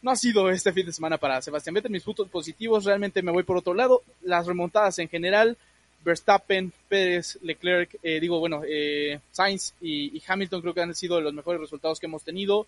no 0.00 0.10
ha 0.10 0.16
sido 0.16 0.50
este 0.50 0.72
fin 0.72 0.86
de 0.86 0.92
semana 0.92 1.16
para 1.16 1.40
Sebastián 1.40 1.74
Vettel. 1.74 1.92
Mis 1.92 2.02
puntos 2.02 2.28
positivos, 2.28 2.84
realmente 2.84 3.22
me 3.22 3.30
voy 3.30 3.44
por 3.44 3.56
otro 3.56 3.72
lado. 3.72 4.02
Las 4.22 4.46
remontadas 4.46 4.98
en 4.98 5.08
general, 5.08 5.56
Verstappen, 6.04 6.72
Pérez, 6.88 7.38
Leclerc, 7.42 7.96
eh, 8.02 8.20
digo, 8.20 8.38
bueno, 8.40 8.62
eh, 8.66 9.20
Sainz 9.30 9.74
y, 9.80 10.22
Hamilton 10.26 10.60
creo 10.60 10.74
que 10.74 10.82
han 10.82 10.94
sido 10.94 11.20
los 11.20 11.32
mejores 11.32 11.60
resultados 11.60 12.00
que 12.00 12.06
hemos 12.06 12.22
tenido. 12.22 12.66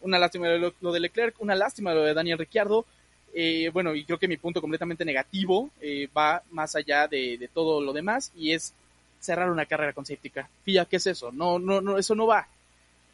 Una 0.00 0.18
lástima 0.18 0.48
lo, 0.48 0.92
de 0.92 1.00
Leclerc, 1.00 1.40
una 1.40 1.54
lástima 1.54 1.94
lo 1.94 2.02
de 2.02 2.14
Daniel 2.14 2.38
Ricciardo. 2.38 2.84
Eh, 3.34 3.70
bueno, 3.72 3.94
y 3.94 4.04
creo 4.04 4.18
que 4.18 4.28
mi 4.28 4.36
punto 4.36 4.60
completamente 4.60 5.04
negativo 5.04 5.70
eh, 5.80 6.08
va 6.16 6.42
más 6.50 6.76
allá 6.76 7.08
de, 7.08 7.48
todo 7.54 7.80
lo 7.80 7.92
demás 7.92 8.30
y 8.36 8.52
es 8.52 8.74
cerrar 9.20 9.50
una 9.50 9.66
carrera 9.66 9.92
con 9.92 10.04
safety. 10.04 10.32
Fía, 10.64 10.84
¿qué 10.84 10.96
es 10.96 11.06
eso? 11.06 11.32
No, 11.32 11.58
no, 11.58 11.80
no, 11.80 11.98
eso 11.98 12.14
no 12.14 12.26
va. 12.26 12.48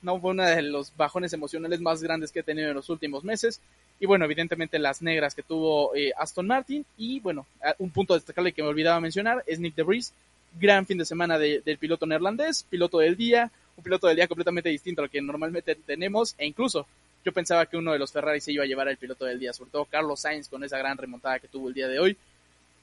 No 0.02 0.20
fue 0.20 0.30
uno 0.30 0.44
de 0.44 0.62
los 0.62 0.96
bajones 0.96 1.32
emocionales 1.32 1.80
más 1.80 2.02
grandes 2.02 2.32
que 2.32 2.40
he 2.40 2.44
tenido 2.44 2.68
en 2.68 2.74
los 2.74 2.88
últimos 2.88 3.24
meses. 3.24 3.60
Y 4.00 4.06
bueno, 4.06 4.24
evidentemente 4.24 4.78
las 4.78 5.02
negras 5.02 5.34
que 5.34 5.42
tuvo 5.42 5.94
eh, 5.94 6.12
Aston 6.16 6.46
Martin. 6.46 6.84
Y 6.96 7.20
bueno, 7.20 7.46
un 7.78 7.90
punto 7.90 8.14
destacable 8.14 8.52
que 8.52 8.62
me 8.62 8.68
olvidaba 8.68 9.00
mencionar 9.00 9.42
es 9.46 9.58
Nick 9.58 9.74
DeVries. 9.74 10.12
Gran 10.58 10.86
fin 10.86 10.98
de 10.98 11.04
semana 11.04 11.38
del 11.38 11.78
piloto 11.78 12.06
neerlandés, 12.06 12.62
piloto 12.62 12.98
del 12.98 13.16
día, 13.16 13.50
un 13.76 13.84
piloto 13.84 14.06
del 14.06 14.16
día 14.16 14.26
completamente 14.26 14.70
distinto 14.70 15.02
al 15.02 15.10
que 15.10 15.20
normalmente 15.20 15.74
tenemos. 15.74 16.34
E 16.38 16.46
incluso 16.46 16.86
yo 17.24 17.32
pensaba 17.32 17.66
que 17.66 17.76
uno 17.76 17.92
de 17.92 17.98
los 17.98 18.12
Ferrari 18.12 18.40
se 18.40 18.52
iba 18.52 18.64
a 18.64 18.66
llevar 18.66 18.88
el 18.88 18.96
piloto 18.96 19.24
del 19.24 19.38
día, 19.38 19.52
sobre 19.52 19.70
todo 19.70 19.84
Carlos 19.84 20.20
Sainz 20.20 20.48
con 20.48 20.64
esa 20.64 20.78
gran 20.78 20.96
remontada 20.96 21.38
que 21.38 21.48
tuvo 21.48 21.68
el 21.68 21.74
día 21.74 21.88
de 21.88 21.98
hoy. 21.98 22.16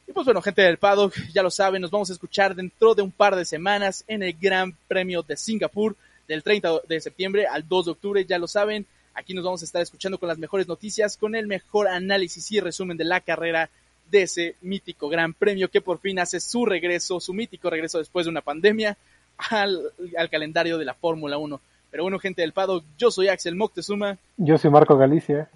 Y 0.07 0.11
pues 0.11 0.25
bueno, 0.25 0.41
gente 0.41 0.61
del 0.61 0.77
paddock, 0.77 1.15
ya 1.33 1.41
lo 1.41 1.49
saben, 1.49 1.81
nos 1.81 1.89
vamos 1.89 2.09
a 2.09 2.13
escuchar 2.13 2.53
dentro 2.53 2.93
de 2.93 3.01
un 3.01 3.11
par 3.11 3.35
de 3.35 3.43
semanas 3.43 4.03
en 4.07 4.21
el 4.21 4.33
Gran 4.39 4.77
Premio 4.87 5.23
de 5.23 5.35
Singapur 5.35 5.95
del 6.27 6.43
30 6.43 6.81
de 6.87 7.01
septiembre 7.01 7.47
al 7.47 7.67
2 7.67 7.85
de 7.85 7.91
octubre, 7.91 8.25
ya 8.25 8.37
lo 8.37 8.47
saben. 8.47 8.85
Aquí 9.15 9.33
nos 9.33 9.45
vamos 9.45 9.61
a 9.61 9.65
estar 9.65 9.81
escuchando 9.81 10.19
con 10.19 10.27
las 10.27 10.37
mejores 10.37 10.67
noticias, 10.67 11.15
con 11.15 11.35
el 11.35 11.47
mejor 11.47 11.87
análisis 11.87 12.51
y 12.51 12.59
resumen 12.59 12.97
de 12.97 13.05
la 13.05 13.21
carrera 13.21 13.69
de 14.11 14.23
ese 14.23 14.55
mítico 14.61 15.09
Gran 15.09 15.33
Premio 15.33 15.69
que 15.69 15.81
por 15.81 15.99
fin 15.99 16.19
hace 16.19 16.39
su 16.39 16.65
regreso, 16.65 17.19
su 17.19 17.33
mítico 17.33 17.69
regreso 17.69 17.97
después 17.97 18.25
de 18.25 18.29
una 18.29 18.41
pandemia 18.41 18.97
al, 19.37 19.91
al 20.17 20.29
calendario 20.29 20.77
de 20.77 20.85
la 20.85 20.93
Fórmula 20.93 21.37
1. 21.37 21.59
Pero 21.91 22.03
bueno, 22.03 22.19
gente 22.19 22.41
del 22.41 22.51
Pado, 22.51 22.83
yo 22.97 23.09
soy 23.09 23.29
Axel 23.29 23.55
Moctezuma. 23.55 24.17
Yo 24.35 24.57
soy 24.57 24.69
Marco 24.69 24.97
Galicia. 24.97 25.49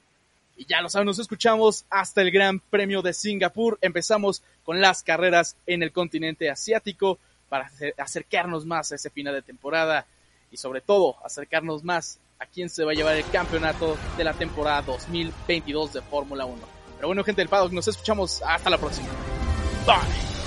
Y 0.55 0.65
ya 0.65 0.81
lo 0.81 0.89
saben, 0.89 1.05
nos 1.05 1.19
escuchamos 1.19 1.85
hasta 1.89 2.21
el 2.21 2.31
Gran 2.31 2.59
Premio 2.59 3.01
de 3.01 3.13
Singapur. 3.13 3.77
Empezamos 3.81 4.41
con 4.63 4.79
las 4.79 5.03
carreras 5.03 5.57
en 5.67 5.83
el 5.83 5.91
continente 5.91 6.49
asiático 6.49 7.19
para 7.49 7.71
acercarnos 7.97 8.65
más 8.65 8.91
a 8.91 8.95
ese 8.95 9.09
final 9.09 9.33
de 9.33 9.41
temporada 9.41 10.05
y 10.51 10.57
sobre 10.57 10.81
todo 10.81 11.17
acercarnos 11.25 11.83
más 11.83 12.19
a 12.39 12.45
quién 12.45 12.69
se 12.69 12.85
va 12.85 12.91
a 12.91 12.95
llevar 12.95 13.15
el 13.17 13.25
campeonato 13.29 13.97
de 14.17 14.23
la 14.23 14.33
temporada 14.33 14.81
2022 14.83 15.93
de 15.93 16.01
Fórmula 16.01 16.45
1. 16.45 16.57
Pero 16.95 17.07
bueno, 17.07 17.23
gente 17.23 17.41
del 17.41 17.49
Paddock, 17.49 17.73
nos 17.73 17.87
escuchamos 17.87 18.41
hasta 18.45 18.69
la 18.69 18.77
próxima. 18.77 19.09
Bye. 19.85 20.38